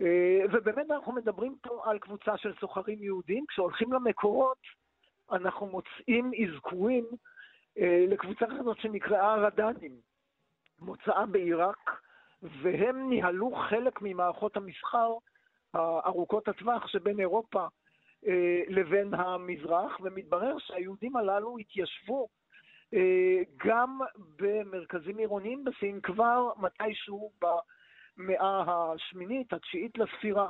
אה, 0.00 0.40
ובאמת 0.52 0.90
אנחנו 0.90 1.12
מדברים 1.12 1.56
פה 1.62 1.82
על 1.84 1.98
קבוצה 1.98 2.36
של 2.36 2.54
סוחרים 2.60 3.02
יהודים. 3.02 3.44
כשהולכים 3.48 3.92
למקורות, 3.92 4.58
אנחנו 5.32 5.66
מוצאים 5.66 6.30
אזכורים 6.44 7.04
אה, 7.78 8.04
לקבוצה 8.08 8.46
כזאת 8.46 8.80
שנקראה 8.80 9.34
רדנים, 9.34 9.92
מוצאה 10.78 11.26
בעיראק, 11.26 12.00
והם 12.42 13.10
ניהלו 13.10 13.52
חלק 13.68 14.02
ממערכות 14.02 14.56
המסחר 14.56 15.12
ארוכות 16.06 16.48
הטווח 16.48 16.86
שבין 16.86 17.20
אירופה 17.20 17.66
לבין 18.68 19.14
המזרח, 19.14 20.00
ומתברר 20.02 20.58
שהיהודים 20.58 21.16
הללו 21.16 21.58
התיישבו 21.58 22.28
אה, 22.94 23.42
גם 23.66 24.00
במרכזים 24.38 25.18
עירוניים 25.18 25.64
בסין 25.64 26.00
כבר 26.00 26.52
מתישהו 26.56 27.32
במאה 27.40 28.64
השמינית, 28.66 29.52
התשיעית 29.52 29.98
לספירה. 29.98 30.48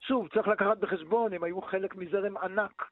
שוב, 0.00 0.28
צריך 0.34 0.48
לקחת 0.48 0.78
בחשבון, 0.78 1.32
הם 1.32 1.44
היו 1.44 1.62
חלק 1.62 1.96
מזרם 1.96 2.36
ענק 2.36 2.82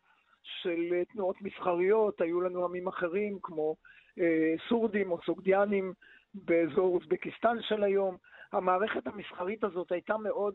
של 0.42 0.88
אה, 0.92 1.04
תנועות 1.04 1.42
מסחריות, 1.42 2.20
היו 2.20 2.40
לנו 2.40 2.64
עמים 2.64 2.88
אחרים 2.88 3.38
כמו 3.42 3.76
אה, 4.18 4.54
סורדים 4.68 5.10
או 5.10 5.18
סוגדיאנים 5.26 5.92
באזור 6.34 6.94
אוזבקיסטן 6.94 7.56
של 7.60 7.82
היום. 7.82 8.16
המערכת 8.52 9.06
המסחרית 9.06 9.64
הזאת 9.64 9.92
הייתה 9.92 10.18
מאוד 10.18 10.54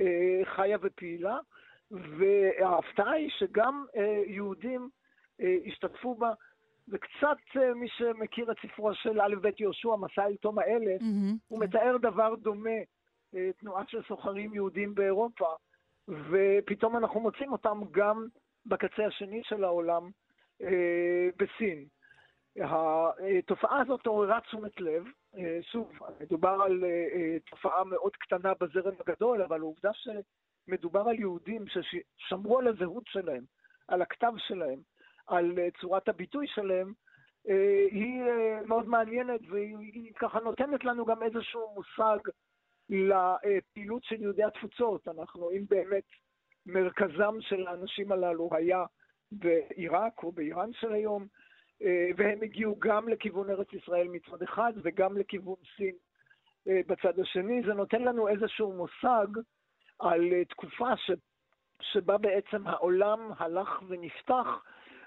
אה, 0.00 0.40
חיה 0.44 0.78
ופעילה, 0.82 1.38
וההפתעה 1.90 3.12
היא 3.12 3.30
שגם 3.30 3.84
אה, 3.96 4.22
יהודים 4.26 4.88
אה, 5.40 5.56
השתתפו 5.66 6.14
בה. 6.14 6.32
וקצת 6.88 7.56
אה, 7.56 7.74
מי 7.74 7.88
שמכיר 7.88 8.52
את 8.52 8.56
ספרו 8.62 8.94
של 8.94 9.20
א' 9.20 9.34
ב' 9.40 9.60
יהושע, 9.60 9.96
מסע 9.96 10.26
אל 10.26 10.36
תום 10.36 10.58
האלף, 10.58 11.00
mm-hmm. 11.00 11.36
הוא 11.48 11.60
מתאר 11.60 11.96
דבר 11.96 12.34
דומה, 12.34 12.80
תנועה 13.60 13.84
של 13.88 14.02
סוחרים 14.08 14.54
יהודים 14.54 14.94
באירופה, 14.94 15.54
ופתאום 16.08 16.96
אנחנו 16.96 17.20
מוצאים 17.20 17.52
אותם 17.52 17.80
גם 17.90 18.26
בקצה 18.66 19.06
השני 19.06 19.40
של 19.44 19.64
העולם, 19.64 20.10
בסין. 21.36 21.86
התופעה 22.60 23.80
הזאת 23.80 24.06
עוררה 24.06 24.40
תשומת 24.40 24.80
לב, 24.80 25.04
שוב, 25.62 25.92
מדובר 26.20 26.58
על 26.64 26.84
תופעה 27.50 27.84
מאוד 27.84 28.16
קטנה 28.16 28.52
בזרם 28.60 28.94
הגדול, 29.00 29.42
אבל 29.42 29.60
העובדה 29.60 29.90
שמדובר 30.66 31.08
על 31.08 31.18
יהודים 31.18 31.64
ששמרו 31.66 32.58
על 32.58 32.68
הזהות 32.68 33.04
שלהם, 33.06 33.44
על 33.88 34.02
הכתב 34.02 34.32
שלהם, 34.36 34.78
על 35.26 35.58
אה, 35.58 35.68
צורת 35.80 36.08
הביטוי 36.08 36.46
שלהם, 36.46 36.92
אה, 37.48 37.86
היא 37.90 38.22
אה, 38.22 38.60
מאוד 38.66 38.88
מעניינת 38.88 39.40
והיא 39.50 40.12
ככה 40.18 40.40
נותנת 40.40 40.84
לנו 40.84 41.04
גם 41.04 41.22
איזשהו 41.22 41.74
מושג 41.74 42.18
לפעילות 42.88 44.04
של 44.04 44.22
יהודי 44.22 44.44
התפוצות. 44.44 45.08
אנחנו, 45.08 45.50
אם 45.50 45.64
באמת 45.70 46.04
מרכזם 46.66 47.34
של 47.40 47.66
האנשים 47.66 48.12
הללו 48.12 48.50
היה 48.52 48.84
בעיראק 49.32 50.22
או 50.22 50.32
באיראן 50.32 50.72
של 50.72 50.92
היום, 50.92 51.26
והם 52.16 52.42
הגיעו 52.42 52.76
גם 52.78 53.08
לכיוון 53.08 53.50
ארץ 53.50 53.72
ישראל 53.72 54.08
מצד 54.08 54.42
אחד 54.42 54.72
וגם 54.82 55.18
לכיוון 55.18 55.56
סין 55.76 55.94
בצד 56.66 57.20
השני, 57.20 57.62
זה 57.66 57.74
נותן 57.74 58.02
לנו 58.02 58.28
איזשהו 58.28 58.72
מושג 58.72 59.26
על 60.00 60.44
תקופה 60.48 60.96
ש... 60.96 61.10
שבה 61.82 62.18
בעצם 62.18 62.66
העולם 62.66 63.30
הלך 63.38 63.82
ונפתח 63.88 64.46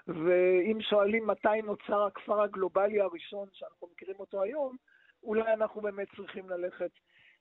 ואם 0.06 0.78
שואלים 0.80 1.26
מתי 1.26 1.62
נוצר 1.64 2.02
הכפר 2.02 2.42
הגלובלי 2.42 3.00
הראשון 3.00 3.48
שאנחנו 3.52 3.88
מכירים 3.92 4.16
אותו 4.20 4.42
היום, 4.42 4.76
אולי 5.22 5.52
אנחנו 5.52 5.80
באמת 5.80 6.08
צריכים 6.16 6.48
ללכת 6.50 6.90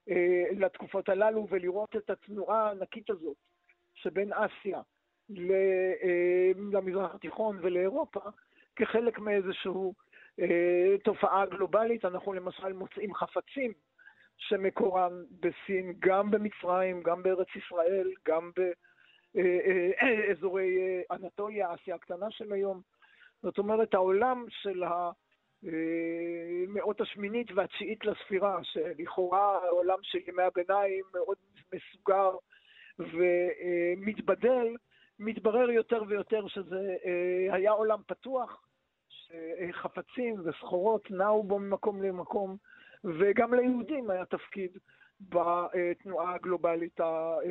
אה, 0.10 0.44
לתקופות 0.52 1.10
הללו 1.10 1.48
ולראות 1.50 1.96
את 1.96 2.10
התנועה 2.10 2.68
הענקית 2.68 3.10
הזאת 3.10 3.38
שבין 3.94 4.34
אסיה 4.34 4.82
אה, 5.32 6.52
למזרח 6.72 7.16
התיכון 7.16 7.60
ולאירופה 7.62 8.20
כחלק 8.76 9.20
מאיזושהי 9.20 9.72
אה, 10.40 10.96
תופעה 11.04 11.46
גלובלית. 11.46 12.06
אנחנו 12.06 12.34
למשל 12.34 12.74
מוצאים 12.74 13.14
חפצים 13.14 13.74
שמקורם 14.38 15.12
בסין, 15.40 15.94
גם 16.00 16.32
במצרים, 16.32 17.04
גם 17.04 17.24
בארץ 17.24 17.48
ישראל, 17.56 18.12
גם 18.28 18.52
ב... 18.58 18.62
אה, 19.38 19.60
אה, 19.66 19.92
אה, 20.58 21.02
אנטוליה, 21.12 21.74
אסיה 21.74 21.96
הקטנה 21.96 22.32
של 22.32 22.54
היום. 22.54 22.82
זאת 23.44 23.58
אומרת, 23.58 23.94
העולם 23.94 24.46
של 24.50 24.84
המאות 25.64 27.02
השמינית 27.02 27.52
והתשיעית 27.56 28.06
לספירה, 28.06 28.64
שלכאורה 28.64 29.60
העולם 29.64 29.98
של 30.02 30.20
ימי 30.28 30.44
הביניים 30.44 31.04
מאוד 31.14 31.38
מסוגר 31.74 32.32
ומתבדל, 33.00 34.68
מתברר 35.20 35.72
יותר 35.72 36.04
ויותר 36.08 36.48
שזה 36.48 36.96
היה 37.52 37.72
עולם 37.72 38.00
פתוח, 38.08 38.68
שחפצים 39.10 40.36
וסחורות 40.46 41.12
נעו 41.12 41.44
בו 41.44 41.60
ממקום 41.60 42.04
למקום, 42.04 42.58
וגם 43.04 43.54
ליהודים 43.54 44.10
היה 44.10 44.26
תפקיד 44.26 44.78
בתנועה 45.22 46.36
הגלובלית 46.36 47.00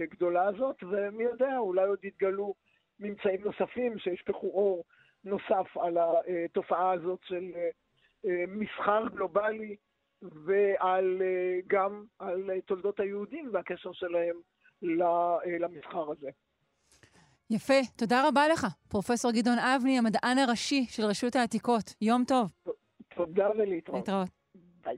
הגדולה 0.03 0.49
הזאת, 0.49 0.77
ומי 0.83 1.25
יודע, 1.25 1.59
אולי 1.59 1.85
עוד 1.85 2.05
יתגלו 2.05 2.55
ממצאים 3.01 3.41
נוספים 3.45 3.99
שישפכו 3.99 4.47
אור 4.47 4.85
נוסף 5.25 5.77
על 5.77 5.97
התופעה 5.99 6.93
הזאת 6.93 7.19
של 7.25 7.51
אה, 8.25 8.45
מסחר 8.49 9.09
גלובלי 9.15 9.77
ועל 10.23 11.23
גם 11.67 12.05
על 12.19 12.51
תולדות 12.67 13.01
היהודים 13.01 13.51
והקשר 13.53 13.93
שלהם 13.93 14.37
למסחר 15.61 16.11
הזה. 16.11 16.31
יפה, 17.51 17.75
תודה 17.97 18.29
רבה 18.29 18.49
לך, 18.49 18.67
פרופסור 18.89 19.33
גדעון 19.33 19.59
אבני, 19.59 19.99
המדען 19.99 20.39
הראשי 20.39 20.85
של 20.89 21.03
רשות 21.03 21.37
העתיקות. 21.37 21.95
יום 22.01 22.25
טוב. 22.29 22.51
תודה 23.15 23.51
ולהתראות. 23.51 23.99
להתראות. 23.99 24.29
ביי. 24.85 24.97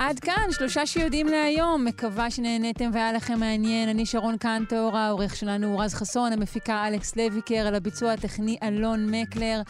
עד 0.00 0.20
כאן, 0.20 0.42
שלושה 0.50 0.86
שיודעים 0.86 1.26
להיום. 1.26 1.84
מקווה 1.84 2.30
שנהניתם 2.30 2.90
והיה 2.92 3.12
לכם 3.12 3.40
מעניין. 3.40 3.88
אני 3.88 4.06
שרון 4.06 4.36
קנטור, 4.36 4.96
העורך 4.96 5.36
שלנו 5.36 5.66
הוא 5.66 5.82
רז 5.82 5.94
חסון, 5.94 6.32
המפיקה 6.32 6.88
אלכס 6.88 7.16
לויקר, 7.16 7.54
על 7.66 7.74
הביצוע 7.74 8.12
הטכני 8.12 8.56
אלון 8.62 9.06
מקלר. 9.10 9.62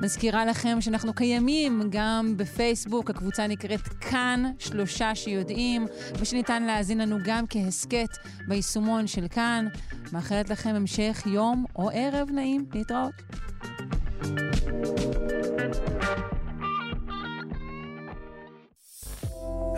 מזכירה 0.00 0.46
לכם 0.46 0.80
שאנחנו 0.80 1.14
קיימים 1.14 1.82
גם 1.90 2.34
בפייסבוק, 2.36 3.10
הקבוצה 3.10 3.46
נקראת 3.46 3.88
כאן, 3.88 4.52
שלושה 4.58 5.14
שיודעים, 5.14 5.86
ושניתן 6.18 6.62
להאזין 6.62 6.98
לנו 6.98 7.18
גם 7.24 7.44
כהסכת 7.48 8.16
ביישומון 8.48 9.06
של 9.06 9.28
כאן. 9.28 9.66
מאחלת 10.12 10.50
לכם 10.50 10.74
המשך 10.74 11.22
יום 11.26 11.64
או 11.76 11.90
ערב 11.92 12.30
נעים. 12.30 12.64
להתראות. 12.74 13.12